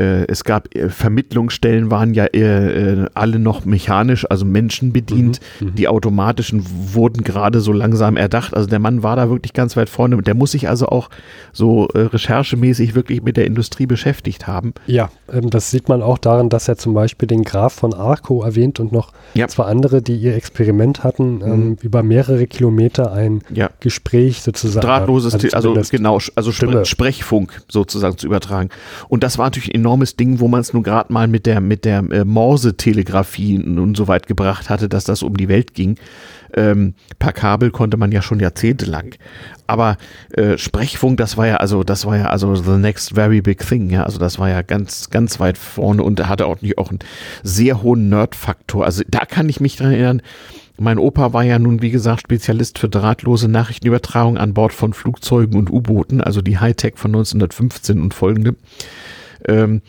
äh, 0.00 0.24
es 0.28 0.44
gab 0.44 0.74
äh, 0.74 0.88
Vermittlungsstellen, 0.88 1.90
waren 1.90 2.14
ja 2.14 2.24
äh, 2.24 3.06
alle 3.14 3.38
noch 3.38 3.64
mechanisch, 3.66 4.26
also 4.30 4.44
menschenbedient. 4.44 5.40
Mhm, 5.60 5.66
mhm, 5.66 5.74
die 5.74 5.88
automatischen 5.88 6.64
wurden 6.94 7.22
gerade 7.22 7.60
so 7.60 7.72
langsam 7.72 8.16
erdacht. 8.16 8.54
Also 8.54 8.68
der 8.68 8.78
Mann 8.78 9.02
war 9.02 9.16
da 9.16 9.28
wirklich 9.28 9.52
ganz 9.52 9.76
weit 9.76 9.90
vorne. 9.90 10.20
Der 10.22 10.34
muss 10.34 10.52
sich 10.52 10.68
also 10.68 10.86
auch 10.86 11.10
so 11.52 11.88
äh, 11.88 12.00
recherchemäßig 12.00 12.94
wirklich 12.94 13.22
mit 13.22 13.36
der 13.36 13.46
Industrie 13.46 13.86
beschäftigt 13.86 14.46
haben. 14.46 14.72
Ja, 14.86 15.10
ähm, 15.30 15.50
das 15.50 15.70
sieht 15.70 15.88
man 15.88 16.02
auch 16.02 16.18
daran, 16.18 16.48
dass 16.48 16.66
er 16.68 16.78
zum 16.78 16.94
Beispiel 16.94 17.28
den 17.28 17.44
Graf 17.44 17.74
von 17.74 17.92
Arco 17.92 18.42
erwähnt 18.42 18.80
und 18.80 18.92
noch 18.92 19.12
ja. 19.34 19.48
zwei 19.48 19.64
andere, 19.64 20.00
die 20.00 20.16
ihr 20.16 20.34
Experiment 20.34 21.04
hatten, 21.04 21.42
ähm, 21.44 21.50
mhm. 21.50 21.76
über 21.82 22.02
mehrere 22.02 22.46
Kilometer 22.46 23.12
ein 23.12 23.42
ja. 23.52 23.68
Gespräch 23.80 24.40
sozusagen. 24.40 24.86
Drahtloses, 24.86 25.34
also, 25.34 25.74
also 25.74 25.90
genau, 25.90 26.18
also 26.34 26.52
Stimme. 26.52 26.86
Sprechfunk 26.86 27.62
sozusagen 27.68 28.16
zu 28.16 28.26
übertragen. 28.26 28.70
Und 29.08 29.22
das 29.22 29.36
war 29.36 29.46
natürlich 29.46 29.74
enorm 29.74 29.89
enormes 29.90 30.14
Ding, 30.14 30.38
wo 30.38 30.46
man 30.46 30.60
es 30.60 30.72
nun 30.72 30.84
gerade 30.84 31.12
mal 31.12 31.26
mit 31.26 31.46
der, 31.46 31.60
mit 31.60 31.84
der 31.84 31.98
äh, 32.12 32.24
Morse-Telegrafie 32.24 33.58
nun 33.58 33.96
so 33.96 34.06
weit 34.06 34.28
gebracht 34.28 34.70
hatte, 34.70 34.88
dass 34.88 35.04
das 35.04 35.24
um 35.24 35.36
die 35.36 35.48
Welt 35.48 35.74
ging. 35.74 35.96
Ähm, 36.54 36.94
per 37.18 37.32
Kabel 37.32 37.70
konnte 37.72 37.96
man 37.96 38.12
ja 38.12 38.22
schon 38.22 38.38
jahrzehntelang. 38.38 39.14
Aber 39.66 39.96
äh, 40.32 40.58
Sprechfunk, 40.58 41.16
das 41.16 41.36
war 41.36 41.48
ja 41.48 41.56
also, 41.56 41.82
das 41.82 42.06
war 42.06 42.16
ja 42.16 42.26
also 42.26 42.54
the 42.54 42.76
next 42.76 43.14
very 43.14 43.40
big 43.40 43.66
thing, 43.66 43.90
ja. 43.90 44.04
Also 44.04 44.18
das 44.18 44.38
war 44.38 44.48
ja 44.48 44.62
ganz, 44.62 45.10
ganz 45.10 45.40
weit 45.40 45.58
vorne 45.58 46.04
und 46.04 46.28
hatte 46.28 46.46
auch 46.46 46.58
auch 46.76 46.90
einen 46.90 46.98
sehr 47.42 47.82
hohen 47.82 48.08
Nerd-Faktor. 48.08 48.84
Also 48.84 49.02
da 49.08 49.24
kann 49.24 49.48
ich 49.48 49.60
mich 49.60 49.76
dran 49.76 49.92
erinnern, 49.92 50.22
mein 50.78 50.98
Opa 50.98 51.32
war 51.32 51.42
ja 51.42 51.58
nun, 51.58 51.82
wie 51.82 51.90
gesagt, 51.90 52.22
Spezialist 52.22 52.78
für 52.78 52.88
drahtlose 52.88 53.48
Nachrichtenübertragung 53.48 54.38
an 54.38 54.54
Bord 54.54 54.72
von 54.72 54.92
Flugzeugen 54.92 55.58
und 55.58 55.70
U-Booten, 55.70 56.20
also 56.20 56.42
die 56.42 56.58
Hightech 56.58 56.94
von 56.96 57.10
1915 57.10 58.00
und 58.00 58.14
folgende. 58.14 58.54
Ähm, 59.46 59.82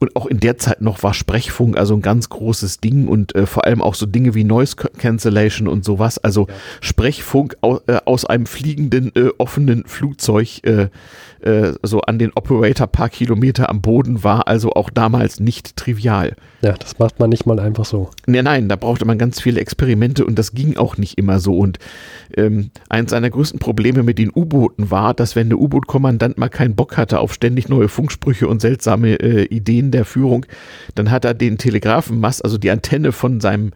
und 0.00 0.14
auch 0.14 0.26
in 0.26 0.38
der 0.38 0.58
Zeit 0.58 0.80
noch 0.80 1.02
war 1.02 1.12
Sprechfunk 1.12 1.76
also 1.76 1.94
ein 1.94 2.02
ganz 2.02 2.28
großes 2.28 2.78
Ding 2.78 3.08
und 3.08 3.34
äh, 3.34 3.46
vor 3.46 3.64
allem 3.64 3.82
auch 3.82 3.94
so 3.94 4.06
Dinge 4.06 4.34
wie 4.34 4.44
Noise 4.44 4.76
Cancellation 4.76 5.66
und 5.66 5.84
sowas. 5.84 6.18
Also 6.18 6.46
ja. 6.48 6.54
Sprechfunk 6.80 7.56
au, 7.62 7.80
äh, 7.86 7.98
aus 8.04 8.24
einem 8.24 8.46
fliegenden, 8.46 9.10
äh, 9.16 9.30
offenen 9.38 9.84
Flugzeug 9.86 10.60
äh, 11.40 11.72
so 11.82 12.00
an 12.00 12.18
den 12.18 12.32
Operator 12.34 12.86
paar 12.86 13.08
Kilometer 13.08 13.68
am 13.68 13.80
Boden 13.80 14.24
war 14.24 14.48
also 14.48 14.72
auch 14.72 14.90
damals 14.90 15.40
nicht 15.40 15.76
trivial. 15.76 16.34
Ja, 16.62 16.72
das 16.72 16.98
macht 16.98 17.20
man 17.20 17.30
nicht 17.30 17.46
mal 17.46 17.60
einfach 17.60 17.84
so. 17.84 18.10
Ja, 18.26 18.42
nein, 18.42 18.68
da 18.68 18.76
brauchte 18.76 19.04
man 19.04 19.18
ganz 19.18 19.40
viele 19.40 19.60
Experimente 19.60 20.24
und 20.24 20.38
das 20.38 20.52
ging 20.52 20.76
auch 20.76 20.96
nicht 20.96 21.18
immer 21.18 21.38
so. 21.38 21.56
Und 21.56 21.78
ähm, 22.36 22.70
eins 22.88 23.10
seiner 23.10 23.30
größten 23.30 23.60
Probleme 23.60 24.02
mit 24.02 24.18
den 24.18 24.30
U-Booten 24.34 24.90
war, 24.90 25.14
dass 25.14 25.36
wenn 25.36 25.48
der 25.48 25.58
U-Boot-Kommandant 25.58 26.38
mal 26.38 26.48
keinen 26.48 26.74
Bock 26.74 26.96
hatte 26.96 27.20
auf 27.20 27.32
ständig 27.32 27.68
neue 27.68 27.88
Funksprüche 27.88 28.48
und 28.48 28.60
seltsame 28.60 29.14
äh, 29.20 29.44
Ideen 29.44 29.90
der 29.90 30.04
Führung, 30.04 30.46
dann 30.94 31.10
hat 31.10 31.24
er 31.24 31.34
den 31.34 31.58
Telegrafenmast, 31.58 32.44
also 32.44 32.58
die 32.58 32.70
Antenne 32.70 33.12
von 33.12 33.40
seinem 33.40 33.70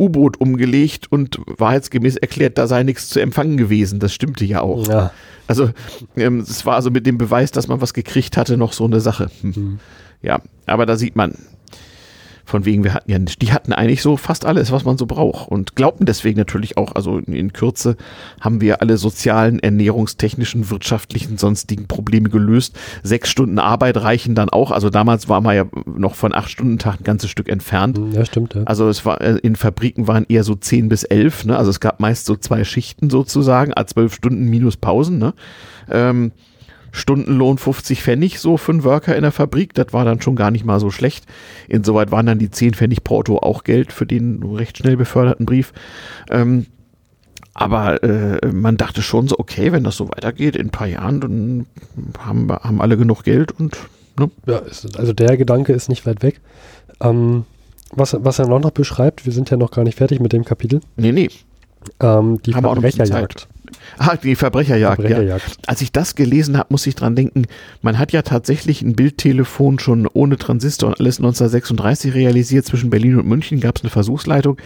U-Boot 0.00 0.40
umgelegt 0.40 1.06
und 1.10 1.40
wahrheitsgemäß 1.46 2.16
erklärt, 2.16 2.58
da 2.58 2.66
sei 2.66 2.82
nichts 2.82 3.08
zu 3.08 3.20
empfangen 3.20 3.56
gewesen. 3.56 4.00
Das 4.00 4.14
stimmte 4.14 4.44
ja 4.44 4.62
auch. 4.62 4.88
Ja. 4.88 5.12
Also 5.46 5.70
ähm, 6.16 6.40
es 6.40 6.64
war 6.64 6.76
also 6.76 6.90
mit 6.90 7.06
dem 7.06 7.18
Beweis, 7.18 7.50
dass 7.50 7.68
man 7.68 7.80
was 7.80 7.92
gekriegt 7.94 8.36
hatte, 8.36 8.56
noch 8.56 8.72
so 8.72 8.84
eine 8.84 9.00
Sache. 9.00 9.30
Hm. 9.42 9.52
Mhm. 9.54 9.78
Ja, 10.22 10.40
aber 10.66 10.86
da 10.86 10.96
sieht 10.96 11.16
man, 11.16 11.34
von 12.50 12.64
wegen, 12.64 12.82
wir 12.82 12.94
hatten 12.94 13.10
ja, 13.10 13.18
die 13.18 13.52
hatten 13.52 13.72
eigentlich 13.72 14.02
so 14.02 14.16
fast 14.16 14.44
alles, 14.44 14.72
was 14.72 14.84
man 14.84 14.98
so 14.98 15.06
braucht 15.06 15.48
und 15.48 15.76
glaubten 15.76 16.04
deswegen 16.04 16.36
natürlich 16.36 16.76
auch, 16.76 16.96
also 16.96 17.18
in, 17.18 17.32
in 17.32 17.52
Kürze 17.52 17.96
haben 18.40 18.60
wir 18.60 18.82
alle 18.82 18.96
sozialen, 18.96 19.60
ernährungstechnischen, 19.60 20.68
wirtschaftlichen, 20.68 21.38
sonstigen 21.38 21.86
Probleme 21.86 22.28
gelöst. 22.28 22.76
Sechs 23.04 23.30
Stunden 23.30 23.60
Arbeit 23.60 23.96
reichen 23.98 24.34
dann 24.34 24.48
auch. 24.48 24.72
Also 24.72 24.90
damals 24.90 25.28
war 25.28 25.40
man 25.40 25.54
ja 25.54 25.64
noch 25.86 26.16
von 26.16 26.34
acht 26.34 26.50
Stunden 26.50 26.78
Tag 26.78 27.00
ein 27.00 27.04
ganzes 27.04 27.30
Stück 27.30 27.48
entfernt. 27.48 27.98
Hm, 27.98 28.12
ja, 28.12 28.24
stimmt. 28.24 28.54
Ja. 28.54 28.64
Also 28.64 28.88
es 28.88 29.06
war, 29.06 29.20
äh, 29.20 29.38
in 29.38 29.54
Fabriken 29.54 30.08
waren 30.08 30.26
eher 30.28 30.42
so 30.42 30.56
zehn 30.56 30.88
bis 30.88 31.04
elf, 31.04 31.44
ne? 31.44 31.56
Also 31.56 31.70
es 31.70 31.78
gab 31.78 32.00
meist 32.00 32.26
so 32.26 32.34
zwei 32.34 32.64
Schichten 32.64 33.10
sozusagen, 33.10 33.72
a 33.76 33.86
zwölf 33.86 34.14
Stunden 34.14 34.46
minus 34.46 34.76
Pausen, 34.76 35.18
ne? 35.18 35.34
Ähm, 35.88 36.32
Stundenlohn 36.92 37.58
50 37.58 38.02
Pfennig 38.02 38.40
so 38.40 38.56
für 38.56 38.72
einen 38.72 38.84
Worker 38.84 39.16
in 39.16 39.22
der 39.22 39.32
Fabrik. 39.32 39.74
Das 39.74 39.92
war 39.92 40.04
dann 40.04 40.20
schon 40.20 40.36
gar 40.36 40.50
nicht 40.50 40.64
mal 40.64 40.80
so 40.80 40.90
schlecht. 40.90 41.26
Insoweit 41.68 42.10
waren 42.10 42.26
dann 42.26 42.38
die 42.38 42.50
10 42.50 42.74
Pfennig 42.74 43.04
Porto 43.04 43.38
auch 43.38 43.64
Geld 43.64 43.92
für 43.92 44.06
den 44.06 44.42
recht 44.42 44.78
schnell 44.78 44.96
beförderten 44.96 45.46
Brief. 45.46 45.72
Ähm, 46.30 46.66
aber 47.54 48.02
äh, 48.02 48.46
man 48.52 48.76
dachte 48.76 49.02
schon 49.02 49.28
so, 49.28 49.38
okay, 49.38 49.72
wenn 49.72 49.84
das 49.84 49.96
so 49.96 50.08
weitergeht, 50.08 50.56
in 50.56 50.68
ein 50.68 50.70
paar 50.70 50.86
Jahren, 50.86 51.20
dann 51.20 51.66
haben, 52.18 52.50
haben 52.50 52.80
alle 52.80 52.96
genug 52.96 53.24
Geld 53.24 53.52
und. 53.52 53.76
Ne? 54.18 54.30
Ja, 54.46 54.62
also 54.96 55.12
der 55.12 55.36
Gedanke 55.36 55.72
ist 55.72 55.88
nicht 55.88 56.06
weit 56.06 56.22
weg. 56.22 56.40
Ähm, 57.00 57.44
was, 57.92 58.16
was 58.18 58.38
er 58.38 58.46
noch 58.46 58.70
beschreibt, 58.70 59.26
wir 59.26 59.32
sind 59.32 59.50
ja 59.50 59.56
noch 59.56 59.72
gar 59.72 59.84
nicht 59.84 59.98
fertig 59.98 60.20
mit 60.20 60.32
dem 60.32 60.44
Kapitel. 60.44 60.80
Nee, 60.96 61.12
nee. 61.12 61.28
Ähm, 62.00 62.40
die 62.42 62.52
Verbrecherjagd. 62.52 63.48
Ah, 63.98 64.16
die 64.16 64.36
Verbrecherjagd. 64.36 65.00
Verbrecherjagd. 65.00 65.48
Ja. 65.48 65.54
Als 65.66 65.80
ich 65.82 65.92
das 65.92 66.14
gelesen 66.14 66.56
habe, 66.56 66.68
muss 66.70 66.86
ich 66.86 66.94
dran 66.94 67.16
denken, 67.16 67.46
man 67.82 67.98
hat 67.98 68.12
ja 68.12 68.22
tatsächlich 68.22 68.82
ein 68.82 68.94
Bildtelefon 68.94 69.78
schon 69.78 70.06
ohne 70.06 70.36
Transistor 70.36 70.88
und 70.90 71.00
alles 71.00 71.18
1936 71.18 72.14
realisiert. 72.14 72.64
Zwischen 72.66 72.90
Berlin 72.90 73.18
und 73.18 73.26
München 73.26 73.60
gab 73.60 73.76
es 73.76 73.82
eine 73.82 73.90
Versuchsleitung. 73.90 74.58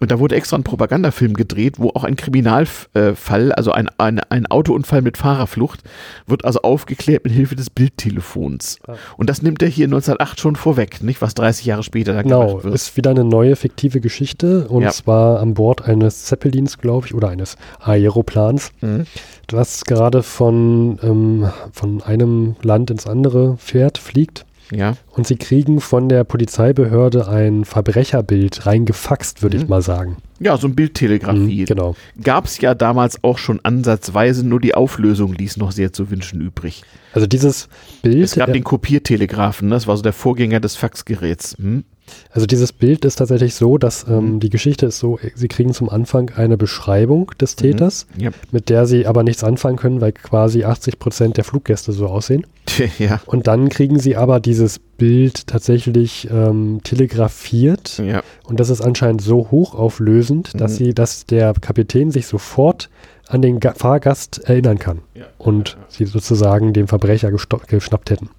Und 0.00 0.10
da 0.10 0.18
wurde 0.18 0.34
extra 0.34 0.56
ein 0.56 0.64
Propagandafilm 0.64 1.34
gedreht, 1.34 1.78
wo 1.78 1.90
auch 1.90 2.04
ein 2.04 2.16
Kriminalfall, 2.16 3.52
also 3.52 3.72
ein, 3.72 3.88
ein, 3.98 4.20
ein 4.20 4.46
Autounfall 4.46 5.02
mit 5.02 5.16
Fahrerflucht, 5.16 5.82
wird 6.26 6.44
also 6.44 6.62
aufgeklärt 6.62 7.24
mit 7.24 7.32
Hilfe 7.32 7.56
des 7.56 7.70
Bildtelefons. 7.70 8.78
Ah. 8.86 8.94
Und 9.16 9.30
das 9.30 9.42
nimmt 9.42 9.62
er 9.62 9.68
hier 9.68 9.86
1908 9.86 10.40
schon 10.40 10.56
vorweg, 10.56 11.02
nicht? 11.02 11.20
Was 11.22 11.34
30 11.34 11.66
Jahre 11.66 11.82
später 11.82 12.14
da 12.14 12.22
genau, 12.22 12.46
gemacht 12.46 12.64
wird. 12.64 12.74
ist 12.74 12.96
wieder 12.96 13.10
eine 13.10 13.24
neue 13.24 13.56
fiktive 13.56 14.00
Geschichte 14.00 14.68
und 14.68 14.82
ja. 14.82 14.90
zwar 14.90 15.40
an 15.40 15.54
Bord 15.54 15.82
eines 15.82 16.24
Zeppelins, 16.24 16.78
glaube 16.78 17.06
ich, 17.06 17.14
oder 17.14 17.28
eines 17.28 17.56
Aeroplans, 17.80 18.72
mhm. 18.80 19.06
das 19.46 19.84
gerade 19.84 20.22
von, 20.22 20.98
ähm, 21.02 21.50
von 21.72 22.02
einem 22.02 22.56
Land 22.62 22.90
ins 22.90 23.06
andere 23.06 23.56
fährt, 23.58 23.98
fliegt. 23.98 24.45
Ja. 24.72 24.96
Und 25.12 25.26
sie 25.26 25.36
kriegen 25.36 25.80
von 25.80 26.08
der 26.08 26.24
Polizeibehörde 26.24 27.28
ein 27.28 27.64
Verbrecherbild 27.64 28.66
reingefaxt, 28.66 29.42
würde 29.42 29.56
mhm. 29.56 29.62
ich 29.62 29.68
mal 29.68 29.82
sagen. 29.82 30.16
Ja, 30.38 30.56
so 30.56 30.66
ein 30.66 30.74
Bildtelegrafie. 30.74 31.62
Mhm, 31.62 31.66
genau. 31.66 31.96
Gab 32.22 32.46
es 32.46 32.60
ja 32.60 32.74
damals 32.74 33.22
auch 33.24 33.38
schon 33.38 33.60
ansatzweise, 33.62 34.46
nur 34.46 34.60
die 34.60 34.74
Auflösung 34.74 35.32
ließ 35.32 35.56
noch 35.56 35.72
sehr 35.72 35.92
zu 35.92 36.10
wünschen 36.10 36.40
übrig. 36.40 36.82
Also 37.12 37.26
dieses 37.26 37.68
Bild. 38.02 38.22
Es 38.22 38.34
gab 38.34 38.50
äh, 38.50 38.52
den 38.52 38.64
Kopiertelegrafen, 38.64 39.70
das 39.70 39.86
war 39.86 39.96
so 39.96 40.02
der 40.02 40.12
Vorgänger 40.12 40.60
des 40.60 40.76
Faxgeräts. 40.76 41.56
Hm? 41.58 41.84
Also 42.30 42.46
dieses 42.46 42.72
Bild 42.72 43.04
ist 43.04 43.16
tatsächlich 43.16 43.54
so, 43.54 43.78
dass 43.78 44.06
ähm, 44.08 44.34
mhm. 44.34 44.40
die 44.40 44.50
Geschichte 44.50 44.86
ist 44.86 44.98
so, 44.98 45.18
sie 45.34 45.48
kriegen 45.48 45.72
zum 45.72 45.88
Anfang 45.88 46.30
eine 46.36 46.56
Beschreibung 46.56 47.32
des 47.40 47.56
mhm. 47.56 47.60
Täters, 47.60 48.06
mhm. 48.14 48.22
ja. 48.22 48.30
mit 48.52 48.68
der 48.68 48.86
sie 48.86 49.06
aber 49.06 49.22
nichts 49.22 49.44
anfangen 49.44 49.76
können, 49.76 50.00
weil 50.00 50.12
quasi 50.12 50.64
80 50.64 50.98
Prozent 50.98 51.36
der 51.36 51.44
Fluggäste 51.44 51.92
so 51.92 52.06
aussehen. 52.06 52.46
ja. 52.98 53.20
Und 53.26 53.46
dann 53.46 53.68
kriegen 53.68 53.98
sie 53.98 54.16
aber 54.16 54.40
dieses 54.40 54.78
Bild 54.78 55.46
tatsächlich 55.46 56.28
ähm, 56.30 56.80
telegrafiert 56.82 57.98
ja. 57.98 58.22
und 58.44 58.60
das 58.60 58.70
ist 58.70 58.80
anscheinend 58.80 59.22
so 59.22 59.50
hochauflösend, 59.50 60.54
mhm. 60.54 60.58
dass 60.58 60.76
sie, 60.76 60.94
dass 60.94 61.26
der 61.26 61.54
Kapitän 61.54 62.10
sich 62.10 62.26
sofort 62.26 62.88
an 63.28 63.42
den 63.42 63.60
Ga 63.60 63.72
Fahrgast 63.74 64.38
erinnern 64.44 64.78
kann 64.78 65.00
ja. 65.14 65.24
und 65.38 65.76
sie 65.88 66.06
sozusagen 66.06 66.72
den 66.72 66.86
Verbrecher 66.86 67.30
geschnappt 67.30 68.10
hätten. 68.10 68.30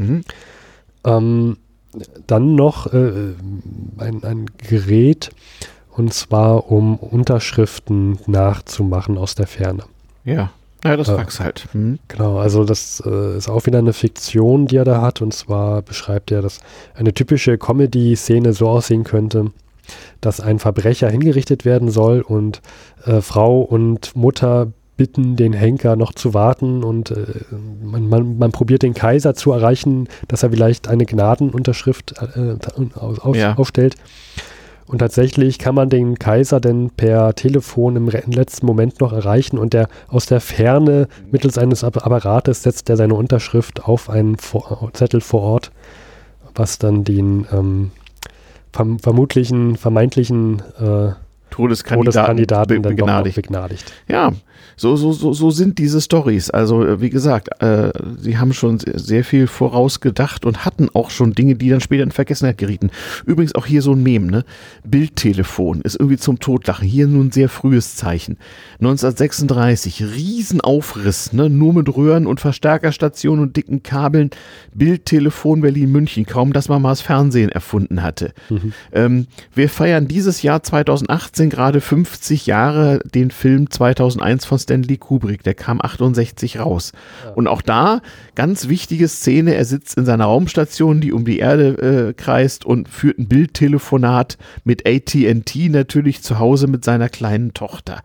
Mhm. 0.00 0.22
Ähm, 1.04 1.56
dann 2.26 2.54
noch 2.54 2.92
äh, 2.92 3.34
ein, 3.98 4.22
ein 4.22 4.46
Gerät 4.58 5.30
und 5.90 6.14
zwar 6.14 6.70
um 6.70 6.96
Unterschriften 6.96 8.18
nachzumachen 8.26 9.18
aus 9.18 9.34
der 9.34 9.46
Ferne. 9.46 9.84
Ja. 10.24 10.50
Ja, 10.84 10.96
das 10.96 11.08
äh, 11.08 11.14
Fax 11.14 11.40
halt. 11.40 11.66
Hm. 11.72 11.98
Genau, 12.08 12.38
also 12.38 12.64
das 12.64 13.02
äh, 13.04 13.36
ist 13.36 13.48
auch 13.48 13.66
wieder 13.66 13.78
eine 13.78 13.92
Fiktion, 13.92 14.66
die 14.66 14.76
er 14.76 14.84
da 14.84 15.02
hat. 15.02 15.20
Und 15.20 15.34
zwar 15.34 15.82
beschreibt 15.82 16.30
er, 16.30 16.40
dass 16.40 16.60
eine 16.94 17.12
typische 17.12 17.58
Comedy-Szene 17.58 18.54
so 18.54 18.68
aussehen 18.68 19.04
könnte, 19.04 19.52
dass 20.22 20.40
ein 20.40 20.58
Verbrecher 20.58 21.10
hingerichtet 21.10 21.64
werden 21.64 21.90
soll 21.90 22.22
und 22.22 22.62
äh, 23.04 23.20
Frau 23.20 23.60
und 23.60 24.16
Mutter 24.16 24.68
bitten, 25.00 25.34
den 25.34 25.54
Henker 25.54 25.96
noch 25.96 26.12
zu 26.12 26.34
warten 26.34 26.84
und 26.84 27.10
äh, 27.10 27.24
man, 27.82 28.10
man, 28.10 28.36
man, 28.36 28.52
probiert 28.52 28.82
den 28.82 28.92
Kaiser 28.92 29.34
zu 29.34 29.50
erreichen, 29.50 30.10
dass 30.28 30.42
er 30.42 30.50
vielleicht 30.50 30.88
eine 30.88 31.06
Gnadenunterschrift 31.06 32.16
äh, 32.36 32.56
auf, 32.98 33.34
ja. 33.34 33.54
aufstellt. 33.54 33.94
Und 34.86 34.98
tatsächlich 34.98 35.58
kann 35.58 35.74
man 35.74 35.88
den 35.88 36.18
Kaiser 36.18 36.60
denn 36.60 36.90
per 36.90 37.34
Telefon 37.34 37.96
im 37.96 38.08
letzten 38.08 38.66
Moment 38.66 39.00
noch 39.00 39.14
erreichen 39.14 39.56
und 39.56 39.72
der 39.72 39.88
aus 40.08 40.26
der 40.26 40.42
Ferne 40.42 41.08
mittels 41.30 41.56
eines 41.56 41.82
Apparates 41.82 42.62
setzt 42.62 42.90
er 42.90 42.98
seine 42.98 43.14
Unterschrift 43.14 43.82
auf 43.82 44.10
einen 44.10 44.36
vor 44.36 44.90
Zettel 44.92 45.22
vor 45.22 45.40
Ort, 45.40 45.72
was 46.54 46.76
dann 46.76 47.04
den 47.04 47.46
ähm, 47.52 47.90
verm 48.70 48.98
vermutlichen, 48.98 49.76
vermeintlichen 49.76 50.60
äh, 50.78 51.12
Todeskandidaten, 51.48 52.04
Todeskandidaten 52.04 52.82
dann 52.82 52.96
begnadigt. 52.96 53.36
begnadigt. 53.36 53.92
Ja, 54.08 54.32
so, 54.76 54.96
so, 54.96 55.12
so, 55.12 55.34
so 55.34 55.50
sind 55.50 55.78
diese 55.78 56.00
Stories. 56.00 56.50
Also, 56.50 56.84
äh, 56.84 57.00
wie 57.00 57.10
gesagt, 57.10 57.60
äh, 57.62 57.92
sie 58.18 58.38
haben 58.38 58.52
schon 58.52 58.78
sehr 58.78 59.24
viel 59.24 59.46
vorausgedacht 59.46 60.46
und 60.46 60.64
hatten 60.64 60.88
auch 60.94 61.10
schon 61.10 61.34
Dinge, 61.34 61.56
die 61.56 61.68
dann 61.68 61.80
später 61.80 62.02
in 62.02 62.10
Vergessenheit 62.10 62.58
gerieten. 62.58 62.90
Übrigens 63.26 63.54
auch 63.54 63.66
hier 63.66 63.82
so 63.82 63.92
ein 63.92 64.02
Mem, 64.02 64.28
ne? 64.28 64.44
Bildtelefon 64.84 65.82
ist 65.82 65.96
irgendwie 65.96 66.16
zum 66.16 66.38
Totlachen. 66.38 66.88
Hier 66.88 67.06
nun 67.06 67.26
ein 67.26 67.32
sehr 67.32 67.50
frühes 67.50 67.96
Zeichen. 67.96 68.38
1936, 68.80 70.02
Riesenaufriss, 70.02 71.32
ne? 71.34 71.50
Nur 71.50 71.74
mit 71.74 71.94
Röhren 71.94 72.26
und 72.26 72.40
Verstärkerstationen 72.40 73.42
und 73.42 73.56
dicken 73.56 73.82
Kabeln. 73.82 74.30
Bildtelefon 74.72 75.60
Berlin-München. 75.60 76.24
Kaum, 76.24 76.54
dass 76.54 76.68
man 76.68 76.80
mal 76.80 76.90
das 76.90 77.02
Fernsehen 77.02 77.50
erfunden 77.50 78.02
hatte. 78.02 78.32
Mhm. 78.48 78.72
Ähm, 78.92 79.26
wir 79.54 79.68
feiern 79.68 80.08
dieses 80.08 80.42
Jahr 80.42 80.62
2018 80.62 81.50
feiern 81.50 81.50
gerade 81.50 81.80
50 81.80 82.46
Jahre 82.46 83.00
den 83.14 83.30
Film 83.30 83.70
2001 83.70 84.44
von 84.50 84.58
Stanley 84.58 84.98
Kubrick. 84.98 85.44
Der 85.44 85.54
kam 85.54 85.80
68 85.80 86.58
raus. 86.58 86.92
Ja. 87.24 87.30
Und 87.30 87.46
auch 87.46 87.62
da, 87.62 88.02
ganz 88.34 88.68
wichtige 88.68 89.06
Szene, 89.06 89.54
er 89.54 89.64
sitzt 89.64 89.96
in 89.96 90.04
seiner 90.04 90.24
Raumstation, 90.24 91.00
die 91.00 91.12
um 91.12 91.24
die 91.24 91.38
Erde 91.38 92.08
äh, 92.08 92.12
kreist 92.12 92.64
und 92.64 92.88
führt 92.88 93.18
ein 93.18 93.28
Bildtelefonat 93.28 94.38
mit 94.64 94.86
AT&T 94.86 95.68
natürlich 95.68 96.22
zu 96.22 96.40
Hause 96.40 96.66
mit 96.66 96.84
seiner 96.84 97.08
kleinen 97.08 97.54
Tochter. 97.54 98.02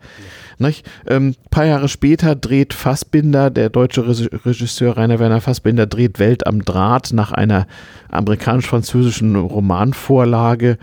Ja. 0.58 0.70
Ähm, 1.08 1.34
paar 1.50 1.66
Jahre 1.66 1.88
später 1.88 2.34
dreht 2.34 2.72
Fassbinder, 2.72 3.50
der 3.50 3.68
deutsche 3.68 4.06
Regisseur 4.06 4.96
Rainer 4.96 5.18
Werner 5.18 5.40
Fassbinder, 5.40 5.86
dreht 5.86 6.18
Welt 6.18 6.46
am 6.46 6.64
Draht 6.64 7.12
nach 7.12 7.32
einer 7.32 7.66
amerikanisch-französischen 8.08 9.36
Romanvorlage 9.36 10.78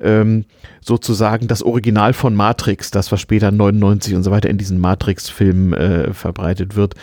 ähm, 0.00 0.44
sozusagen 0.80 1.48
das 1.48 1.62
Original 1.62 2.12
von 2.12 2.34
Matrix, 2.34 2.90
das 2.90 3.12
was 3.12 3.20
später 3.20 3.50
99 3.50 4.14
und 4.14 4.22
so 4.22 4.30
weiter 4.30 4.50
in 4.50 4.58
diesen 4.58 4.78
Matrix-Filmen 4.78 5.72
äh, 5.72 6.14
verbreitet 6.14 6.76
wird. 6.76 6.94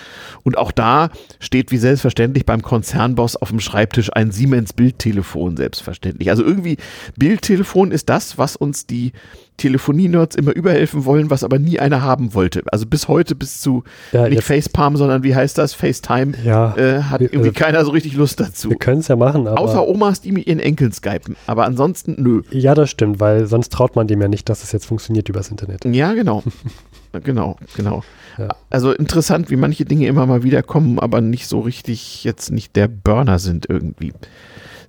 Und 0.44 0.58
auch 0.58 0.72
da 0.72 1.10
steht 1.40 1.72
wie 1.72 1.78
selbstverständlich 1.78 2.46
beim 2.46 2.62
Konzernboss 2.62 3.36
auf 3.36 3.50
dem 3.50 3.60
Schreibtisch 3.60 4.12
ein 4.14 4.32
Siemens 4.32 4.74
Bildtelefon, 4.74 5.58
selbstverständlich. 5.58 6.30
Also 6.30 6.44
irgendwie 6.44 6.78
Bildtelefon 7.18 7.92
ist 7.92 8.10
das, 8.10 8.38
was 8.38 8.56
uns 8.56 8.86
die 8.86 9.14
Telefonie-Nerds 9.60 10.36
immer 10.36 10.56
überhelfen 10.56 11.06
wollen, 11.06 11.30
was 11.30 11.44
aber 11.44 11.60
nie 11.60 11.80
einer 11.80 12.02
haben 12.02 12.34
wollte. 12.34 12.64
Also 12.72 12.86
bis 12.86 13.08
heute, 13.08 13.36
bis 13.36 13.62
zu 13.62 13.84
ja, 14.12 14.28
nicht 14.28 14.44
Facepalm, 14.44 14.98
sondern 14.98 15.24
wie 15.24 15.36
heißt 15.36 15.58
das? 15.58 15.74
FaceTime, 15.74 16.34
ja, 16.44 16.76
äh, 16.76 17.04
hat 17.04 17.20
wir, 17.20 17.28
irgendwie 17.28 17.50
also, 17.50 17.60
keiner 17.60 17.86
so 17.86 17.92
richtig 17.92 18.16
Lust 18.16 18.40
dazu. 18.40 18.70
Wir 18.70 18.78
können 18.78 19.02
es 19.02 19.08
ja 19.08 19.16
machen, 19.16 19.48
aber. 19.48 19.60
Außer 19.60 19.88
Omas, 19.88 20.22
die 20.22 20.32
mit 20.32 20.48
ihren 20.48 20.60
Enkeln 20.60 20.92
skypen. 20.92 21.36
Aber 21.46 21.66
ansonsten, 21.66 22.16
nö. 22.18 22.42
Ja, 22.52 22.74
das 22.74 22.90
stimmt, 22.90 23.20
weil 23.20 23.46
sonst 23.46 23.72
traut 23.72 23.96
man 23.96 24.08
dem 24.08 24.22
ja 24.22 24.28
nicht, 24.28 24.50
dass 24.50 24.64
es 24.64 24.72
jetzt 24.72 24.86
funktioniert 24.86 25.30
übers 25.30 25.50
Internet. 25.50 25.86
Ja, 25.86 26.14
genau. 26.14 26.44
genau, 27.24 27.58
genau. 27.76 28.04
Ja. 28.38 28.50
Also 28.70 28.94
interessant, 28.94 29.50
wie 29.50 29.58
manche 29.58 29.86
Dinge 29.86 30.08
immer 30.08 30.26
mal 30.26 30.44
wieder 30.44 30.64
kommen, 30.64 30.98
aber 31.00 31.22
nicht 31.22 31.48
so 31.48 31.60
richtig 31.60 32.24
jetzt 32.24 32.52
nicht 32.52 32.76
der 32.76 32.88
Burner 32.88 33.38
sind 33.38 33.70
irgendwie. 33.70 34.14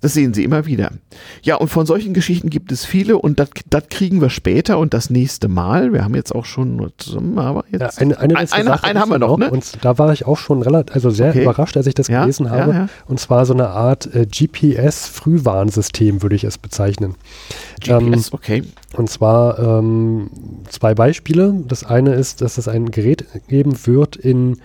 Das 0.01 0.15
sehen 0.15 0.33
Sie 0.33 0.45
immer 0.45 0.65
wieder. 0.65 0.93
Ja, 1.43 1.57
und 1.57 1.69
von 1.69 1.85
solchen 1.85 2.15
Geschichten 2.15 2.49
gibt 2.49 2.73
es 2.73 2.87
viele 2.87 3.19
und 3.19 3.39
das 3.39 3.51
kriegen 3.91 4.21
wir 4.21 4.31
später 4.31 4.79
und 4.79 4.95
das 4.95 5.11
nächste 5.11 5.49
Mal. 5.49 5.93
Wir 5.93 6.05
haben 6.05 6.15
jetzt 6.15 6.35
auch 6.35 6.47
schon 6.47 6.91
zusammen, 6.97 7.39
aber 7.39 7.65
jetzt. 7.71 8.01
Ja, 8.01 8.03
eine, 8.03 8.19
eine, 8.19 8.37
eine, 8.37 8.53
eine, 8.53 8.85
eine 8.85 9.01
haben 9.01 9.11
wir 9.11 9.19
noch, 9.19 9.37
ne? 9.37 9.51
Und 9.51 9.85
da 9.85 9.99
war 9.99 10.13
ich 10.13 10.27
auch 10.27 10.39
schon 10.39 10.63
relativ, 10.63 10.95
also 10.95 11.11
sehr 11.11 11.31
okay. 11.31 11.43
überrascht, 11.43 11.77
als 11.77 11.87
ich 11.87 11.95
das 11.95 12.09
ja, 12.09 12.23
gelesen 12.23 12.51
habe. 12.51 12.73
Ja, 12.73 12.89
und 13.07 13.21
zwar 13.21 13.45
so 13.45 13.53
eine 13.53 13.69
Art 13.69 14.13
äh, 14.15 14.27
GPS-Frühwarnsystem, 14.27 16.23
würde 16.23 16.37
ich 16.37 16.45
es 16.45 16.57
bezeichnen. 16.57 17.17
GPS, 17.81 17.91
ähm, 17.91 18.23
okay. 18.33 18.63
Und 18.97 19.11
zwar 19.11 19.59
ähm, 19.59 20.31
zwei 20.69 20.95
Beispiele. 20.95 21.63
Das 21.69 21.85
eine 21.85 22.15
ist, 22.15 22.41
dass 22.41 22.57
es 22.57 22.69
ein 22.69 22.91
Gerät 22.91 23.27
geben 23.49 23.77
wird 23.87 24.17
in 24.17 24.59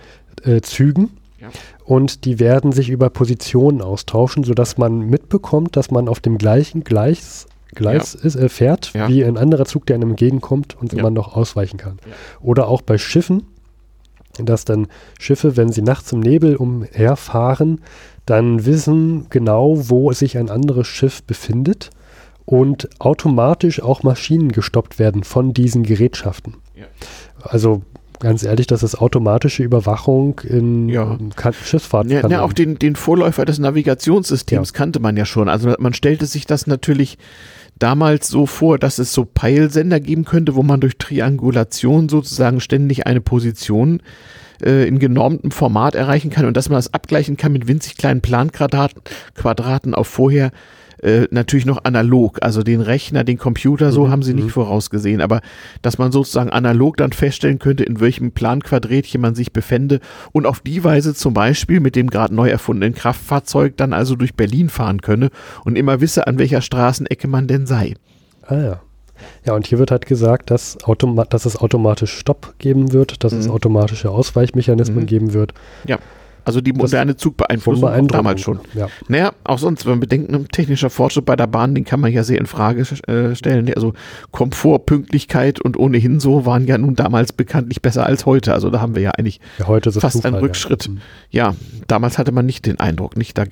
äh, 0.44 0.62
Zügen. 0.62 1.10
Ja 1.52 1.60
und 1.86 2.24
die 2.24 2.40
werden 2.40 2.72
sich 2.72 2.90
über 2.90 3.10
Positionen 3.10 3.80
austauschen, 3.80 4.42
sodass 4.42 4.76
man 4.76 4.98
mitbekommt, 4.98 5.76
dass 5.76 5.92
man 5.92 6.08
auf 6.08 6.18
dem 6.18 6.36
gleichen 6.36 6.82
Gleis, 6.82 7.46
Gleis 7.74 8.14
ja. 8.14 8.26
ist, 8.26 8.34
äh, 8.34 8.48
fährt, 8.48 8.92
ja. 8.92 9.08
wie 9.08 9.24
ein 9.24 9.36
anderer 9.36 9.66
Zug, 9.66 9.86
der 9.86 9.94
einem 9.94 10.10
entgegenkommt 10.10 10.76
und 10.80 10.92
ja. 10.92 11.02
man 11.02 11.12
noch 11.12 11.36
ausweichen 11.36 11.76
kann. 11.76 11.98
Oder 12.40 12.66
auch 12.66 12.82
bei 12.82 12.98
Schiffen, 12.98 13.44
dass 14.36 14.64
dann 14.64 14.88
Schiffe, 15.20 15.56
wenn 15.56 15.70
sie 15.70 15.82
nachts 15.82 16.10
im 16.10 16.20
Nebel 16.20 16.56
umherfahren, 16.56 17.82
dann 18.26 18.66
wissen 18.66 19.26
genau, 19.30 19.88
wo 19.88 20.12
sich 20.12 20.36
ein 20.36 20.50
anderes 20.50 20.88
Schiff 20.88 21.22
befindet 21.22 21.90
und 22.44 22.88
automatisch 22.98 23.80
auch 23.80 24.02
Maschinen 24.02 24.50
gestoppt 24.50 24.98
werden 24.98 25.22
von 25.22 25.54
diesen 25.54 25.84
Gerätschaften. 25.84 26.56
Also 27.40 27.82
ganz 28.20 28.42
ehrlich, 28.42 28.66
das 28.66 28.82
ist 28.82 28.96
automatische 28.96 29.62
Überwachung 29.62 30.40
in 30.40 30.88
ja. 30.88 31.18
Schiffsfahrt. 31.64 32.10
Ja, 32.10 32.26
ja, 32.28 32.42
auch 32.42 32.52
den, 32.52 32.78
den 32.78 32.96
Vorläufer 32.96 33.44
des 33.44 33.58
Navigationssystems 33.58 34.70
ja. 34.70 34.76
kannte 34.76 35.00
man 35.00 35.16
ja 35.16 35.24
schon. 35.24 35.48
Also 35.48 35.74
man 35.78 35.94
stellte 35.94 36.26
sich 36.26 36.46
das 36.46 36.66
natürlich 36.66 37.18
damals 37.78 38.28
so 38.28 38.46
vor, 38.46 38.78
dass 38.78 38.98
es 38.98 39.12
so 39.12 39.24
Peilsender 39.24 40.00
geben 40.00 40.24
könnte, 40.24 40.54
wo 40.54 40.62
man 40.62 40.80
durch 40.80 40.96
Triangulation 40.96 42.08
sozusagen 42.08 42.60
ständig 42.60 43.06
eine 43.06 43.20
Position 43.20 44.02
äh, 44.62 44.88
in 44.88 44.98
genormtem 44.98 45.50
Format 45.50 45.94
erreichen 45.94 46.30
kann 46.30 46.46
und 46.46 46.56
dass 46.56 46.68
man 46.68 46.78
das 46.78 46.94
abgleichen 46.94 47.36
kann 47.36 47.52
mit 47.52 47.68
winzig 47.68 47.96
kleinen 47.96 48.22
Planquadraten 48.22 49.02
Quadraten 49.34 49.94
auf 49.94 50.06
vorher 50.06 50.50
äh, 51.02 51.26
natürlich 51.30 51.66
noch 51.66 51.84
analog, 51.84 52.38
also 52.42 52.62
den 52.62 52.80
Rechner, 52.80 53.24
den 53.24 53.38
Computer, 53.38 53.92
so 53.92 54.06
mhm. 54.06 54.10
haben 54.10 54.22
sie 54.22 54.34
nicht 54.34 54.46
mhm. 54.46 54.50
vorausgesehen, 54.50 55.20
aber 55.20 55.40
dass 55.82 55.98
man 55.98 56.12
sozusagen 56.12 56.50
analog 56.50 56.96
dann 56.96 57.12
feststellen 57.12 57.58
könnte, 57.58 57.84
in 57.84 58.00
welchem 58.00 58.32
Planquadrätchen 58.32 59.20
man 59.20 59.34
sich 59.34 59.52
befände 59.52 60.00
und 60.32 60.46
auf 60.46 60.60
die 60.60 60.82
Weise 60.84 61.14
zum 61.14 61.34
Beispiel 61.34 61.80
mit 61.80 61.96
dem 61.96 62.08
gerade 62.08 62.34
neu 62.34 62.48
erfundenen 62.48 62.94
Kraftfahrzeug 62.94 63.76
dann 63.76 63.92
also 63.92 64.16
durch 64.16 64.34
Berlin 64.34 64.68
fahren 64.68 65.00
könne 65.00 65.30
und 65.64 65.76
immer 65.76 66.00
wisse, 66.00 66.26
an 66.26 66.38
welcher 66.38 66.60
Straßenecke 66.60 67.28
man 67.28 67.46
denn 67.46 67.66
sei. 67.66 67.94
Ah 68.46 68.56
ja. 68.56 68.80
Ja, 69.44 69.54
und 69.54 69.66
hier 69.66 69.78
wird 69.78 69.90
halt 69.90 70.06
gesagt, 70.06 70.50
dass, 70.50 70.76
dass 71.30 71.46
es 71.46 71.56
automatisch 71.56 72.12
Stopp 72.12 72.54
geben 72.58 72.92
wird, 72.92 73.24
dass 73.24 73.32
mhm. 73.32 73.40
es 73.40 73.48
automatische 73.48 74.10
Ausweichmechanismen 74.10 75.00
mhm. 75.00 75.06
geben 75.06 75.32
wird. 75.32 75.54
Ja. 75.86 75.98
Also 76.46 76.60
die 76.60 76.72
moderne 76.72 77.16
Zugbeeinflussung 77.16 78.06
damals 78.06 78.40
schon. 78.40 78.60
Ja. 78.72 78.86
Naja, 79.08 79.32
auch 79.42 79.58
sonst, 79.58 79.84
wenn 79.84 79.94
wir 79.94 80.00
bedenken, 80.00 80.46
technischer 80.46 80.90
Fortschritt 80.90 81.24
bei 81.24 81.34
der 81.34 81.48
Bahn, 81.48 81.74
den 81.74 81.84
kann 81.84 81.98
man 81.98 82.12
ja 82.12 82.22
sehr 82.22 82.38
in 82.38 82.46
Frage 82.46 82.82
äh, 83.08 83.34
stellen. 83.34 83.68
Also 83.74 83.94
Komfort, 84.30 84.86
Pünktlichkeit 84.86 85.60
und 85.60 85.76
ohnehin 85.76 86.20
so 86.20 86.46
waren 86.46 86.64
ja 86.68 86.78
nun 86.78 86.94
damals 86.94 87.32
bekanntlich 87.32 87.82
besser 87.82 88.06
als 88.06 88.26
heute. 88.26 88.54
Also 88.54 88.70
da 88.70 88.80
haben 88.80 88.94
wir 88.94 89.02
ja 89.02 89.10
eigentlich 89.10 89.40
ja, 89.58 89.66
fast 89.66 90.18
Zufall, 90.18 90.34
einen 90.34 90.36
Rückschritt. 90.36 90.88
Ja. 91.30 91.48
ja, 91.48 91.56
damals 91.88 92.16
hatte 92.16 92.30
man 92.30 92.46
nicht 92.46 92.64
den 92.64 92.78
Eindruck, 92.78 93.16
nicht? 93.16 93.36
Da 93.36 93.46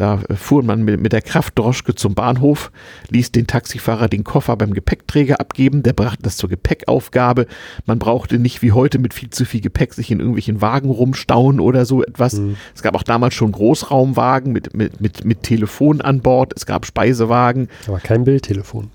da 0.00 0.20
fuhr 0.34 0.62
man 0.62 0.82
mit, 0.82 1.12
der 1.12 1.20
Kraftdroschke 1.20 1.94
zum 1.94 2.14
Bahnhof, 2.14 2.72
ließ 3.10 3.32
den 3.32 3.46
Taxifahrer 3.46 4.08
den 4.08 4.24
Koffer 4.24 4.56
beim 4.56 4.72
Gepäckträger 4.72 5.40
abgeben, 5.40 5.82
der 5.82 5.92
brachte 5.92 6.22
das 6.22 6.38
zur 6.38 6.48
Gepäckaufgabe. 6.48 7.46
Man 7.84 7.98
brauchte 7.98 8.38
nicht 8.38 8.62
wie 8.62 8.72
heute 8.72 8.98
mit 8.98 9.12
viel 9.12 9.28
zu 9.28 9.44
viel 9.44 9.60
Gepäck 9.60 9.92
sich 9.92 10.10
in 10.10 10.20
irgendwelchen 10.20 10.62
Wagen 10.62 10.88
rumstauen 10.88 11.60
oder 11.60 11.84
so 11.84 12.02
etwas. 12.02 12.34
Mhm. 12.34 12.56
Es 12.74 12.82
gab 12.82 12.94
auch 12.94 13.02
damals 13.02 13.34
schon 13.34 13.52
Großraumwagen 13.52 14.52
mit, 14.52 14.74
mit, 14.74 15.00
mit, 15.00 15.24
mit 15.24 15.42
Telefon 15.42 16.00
an 16.00 16.20
Bord, 16.20 16.54
es 16.56 16.64
gab 16.64 16.86
Speisewagen. 16.86 17.68
Aber 17.86 18.00
kein 18.00 18.24
Bildtelefon 18.24 18.90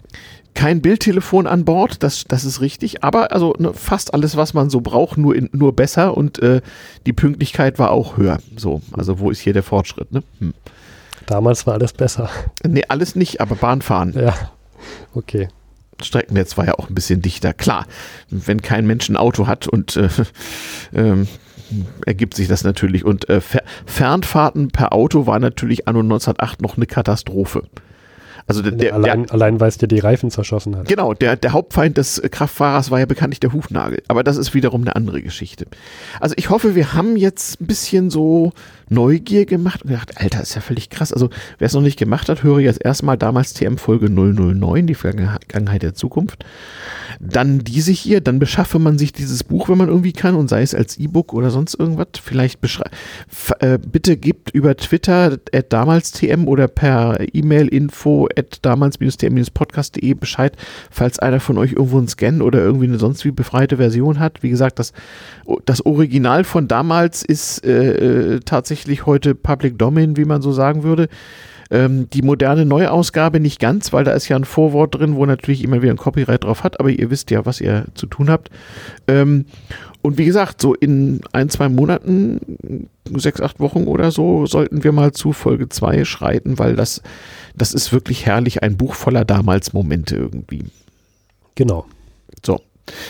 kein 0.55 0.81
Bildtelefon 0.81 1.47
an 1.47 1.65
Bord, 1.65 2.01
das, 2.01 2.23
das 2.29 2.45
ist 2.45 2.61
richtig, 2.61 3.03
aber 3.03 3.33
also 3.33 3.53
ne, 3.59 3.73
fast 3.73 4.13
alles, 4.13 4.37
was 4.37 4.53
man 4.53 4.69
so 4.69 4.79
braucht, 4.79 5.17
nur, 5.17 5.35
in, 5.35 5.49
nur 5.51 5.75
besser 5.75 6.15
und 6.15 6.39
äh, 6.39 6.61
die 7.05 7.11
Pünktlichkeit 7.11 7.77
war 7.77 7.91
auch 7.91 8.15
höher. 8.15 8.39
So, 8.55 8.81
also 8.93 9.19
wo 9.19 9.29
ist 9.29 9.41
hier 9.41 9.51
der 9.51 9.63
Fortschritt? 9.63 10.13
Ne? 10.13 10.23
Hm. 10.39 10.53
Damals 11.27 11.65
war 11.65 11.75
alles 11.75 11.93
besser. 11.93 12.29
Nee, 12.63 12.83
alles 12.87 13.15
nicht, 13.15 13.41
aber 13.41 13.55
Bahnfahren. 13.55 14.13
Ja, 14.13 14.33
okay. 15.13 15.47
Streckennetz 16.01 16.57
war 16.57 16.65
ja 16.65 16.73
auch 16.73 16.89
ein 16.89 16.95
bisschen 16.95 17.21
dichter. 17.21 17.53
Klar, 17.53 17.85
wenn 18.29 18.61
kein 18.61 18.85
Mensch 18.85 19.09
ein 19.09 19.17
Auto 19.17 19.47
hat 19.47 19.67
und 19.67 19.95
äh, 19.95 20.09
äh, 20.93 21.25
ergibt 22.05 22.35
sich 22.35 22.47
das 22.47 22.63
natürlich. 22.63 23.05
Und 23.05 23.29
äh, 23.29 23.41
Fernfahrten 23.85 24.69
per 24.69 24.93
Auto 24.93 25.25
war 25.25 25.39
natürlich 25.39 25.87
anno 25.87 25.99
1908 25.99 26.61
noch 26.61 26.77
eine 26.77 26.85
Katastrophe. 26.85 27.63
Also 28.47 28.61
der, 28.61 28.73
der, 28.73 28.93
allein, 28.93 29.23
der, 29.23 29.33
allein 29.33 29.59
weil 29.59 29.69
es 29.69 29.79
dir 29.79 29.87
die 29.87 29.97
Reifen 29.97 30.29
zerschossen 30.29 30.75
hat. 30.75 30.87
Genau, 30.87 31.15
der, 31.15 31.35
der 31.35 31.53
Hauptfeind 31.53 31.97
des 31.97 32.21
Kraftfahrers 32.29 32.91
war 32.91 32.99
ja 32.99 33.07
bekanntlich 33.07 33.39
der 33.39 33.53
Hufnagel. 33.53 34.03
Aber 34.07 34.23
das 34.23 34.37
ist 34.37 34.53
wiederum 34.53 34.81
eine 34.81 34.95
andere 34.95 35.23
Geschichte. 35.23 35.65
Also 36.19 36.35
ich 36.37 36.51
hoffe, 36.51 36.75
wir 36.75 36.93
haben 36.93 37.17
jetzt 37.17 37.59
ein 37.59 37.65
bisschen 37.65 38.11
so 38.11 38.51
Neugier 38.89 39.45
gemacht 39.45 39.83
und 39.83 39.89
gedacht, 39.89 40.21
Alter, 40.21 40.41
ist 40.41 40.55
ja 40.55 40.61
völlig 40.61 40.89
krass. 40.89 41.11
Also 41.11 41.29
wer 41.57 41.67
es 41.67 41.73
noch 41.73 41.81
nicht 41.81 41.97
gemacht 41.97 42.29
hat, 42.29 42.43
höre 42.43 42.59
jetzt 42.59 42.83
erstmal 42.83 43.17
damals 43.17 43.53
TM 43.53 43.77
Folge 43.77 44.09
009, 44.09 44.87
die 44.87 44.95
Vergangenheit 44.95 45.81
der 45.81 45.93
Zukunft. 45.93 46.45
Dann 47.19 47.59
diese 47.59 47.91
hier, 47.91 48.21
dann 48.21 48.39
beschaffe 48.39 48.79
man 48.79 48.97
sich 48.97 49.13
dieses 49.13 49.43
Buch, 49.43 49.69
wenn 49.69 49.77
man 49.77 49.87
irgendwie 49.87 50.13
kann 50.13 50.35
und 50.35 50.49
sei 50.49 50.61
es 50.61 50.75
als 50.75 50.97
E-Book 50.97 51.33
oder 51.33 51.49
sonst 51.49 51.75
irgendwas. 51.75 52.07
Vielleicht 52.21 52.59
äh, 53.59 53.79
bitte 53.79 54.17
gebt 54.17 54.51
über 54.51 54.75
Twitter 54.75 55.37
at 55.53 55.73
damals 55.73 56.11
TM 56.11 56.47
oder 56.47 56.67
per 56.67 57.17
E-Mail 57.33 57.67
info 57.67 58.27
at 58.35 58.59
damals-tm-podcast.de 58.61 60.13
Bescheid, 60.13 60.55
falls 60.91 61.19
einer 61.19 61.39
von 61.39 61.57
euch 61.57 61.73
irgendwo 61.73 61.97
einen 61.97 62.07
Scan 62.07 62.41
oder 62.41 62.59
irgendwie 62.59 62.85
eine 62.85 62.99
sonst 62.99 63.25
wie 63.25 63.31
befreite 63.31 63.77
Version 63.77 64.19
hat. 64.19 64.43
Wie 64.43 64.49
gesagt, 64.49 64.79
das, 64.79 64.93
das 65.65 65.85
Original 65.85 66.43
von 66.43 66.67
damals 66.67 67.23
ist 67.23 67.65
äh, 67.65 68.35
äh 68.35 68.39
tatsächlich 68.75 69.05
heute 69.05 69.35
Public 69.35 69.79
Domain, 69.79 70.17
wie 70.17 70.25
man 70.25 70.41
so 70.41 70.51
sagen 70.51 70.83
würde. 70.83 71.07
Ähm, 71.71 72.09
die 72.09 72.21
moderne 72.21 72.65
Neuausgabe 72.65 73.39
nicht 73.39 73.59
ganz, 73.59 73.93
weil 73.93 74.03
da 74.03 74.11
ist 74.11 74.27
ja 74.27 74.35
ein 74.35 74.43
Vorwort 74.43 74.95
drin, 74.95 75.15
wo 75.15 75.25
natürlich 75.25 75.63
immer 75.63 75.81
wieder 75.81 75.93
ein 75.93 75.97
Copyright 75.97 76.43
drauf 76.43 76.63
hat, 76.63 76.79
aber 76.79 76.89
ihr 76.89 77.09
wisst 77.09 77.31
ja, 77.31 77.45
was 77.45 77.61
ihr 77.61 77.85
zu 77.95 78.05
tun 78.05 78.29
habt. 78.29 78.49
Ähm, 79.07 79.45
und 80.01 80.17
wie 80.17 80.25
gesagt, 80.25 80.61
so 80.61 80.75
in 80.75 81.21
ein, 81.31 81.49
zwei 81.49 81.69
Monaten, 81.69 82.89
sechs, 83.15 83.39
acht 83.39 83.61
Wochen 83.61 83.85
oder 83.85 84.11
so, 84.11 84.45
sollten 84.45 84.83
wir 84.83 84.91
mal 84.91 85.13
zu 85.13 85.31
Folge 85.31 85.69
2 85.69 86.03
schreiten, 86.03 86.59
weil 86.59 86.75
das, 86.75 87.01
das 87.55 87.73
ist 87.73 87.93
wirklich 87.93 88.25
herrlich, 88.25 88.61
ein 88.61 88.75
Buch 88.75 88.93
voller 88.93 89.23
damals 89.23 89.71
Momente 89.71 90.17
irgendwie. 90.17 90.65
Genau. 91.55 91.85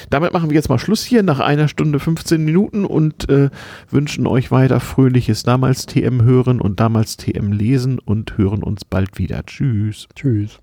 Damit 0.09 0.33
machen 0.33 0.49
wir 0.49 0.55
jetzt 0.55 0.69
mal 0.69 0.79
Schluss 0.79 1.03
hier 1.03 1.23
nach 1.23 1.39
einer 1.39 1.67
Stunde 1.67 1.99
15 1.99 2.43
Minuten 2.43 2.85
und 2.85 3.29
äh, 3.29 3.49
wünschen 3.89 4.27
euch 4.27 4.51
weiter 4.51 4.79
fröhliches 4.79 5.43
damals 5.43 5.85
TM 5.85 6.23
hören 6.23 6.61
und 6.61 6.79
damals 6.79 7.17
TM 7.17 7.51
lesen 7.51 7.99
und 7.99 8.37
hören 8.37 8.63
uns 8.63 8.85
bald 8.85 9.17
wieder. 9.17 9.45
Tschüss. 9.45 10.07
Tschüss. 10.15 10.59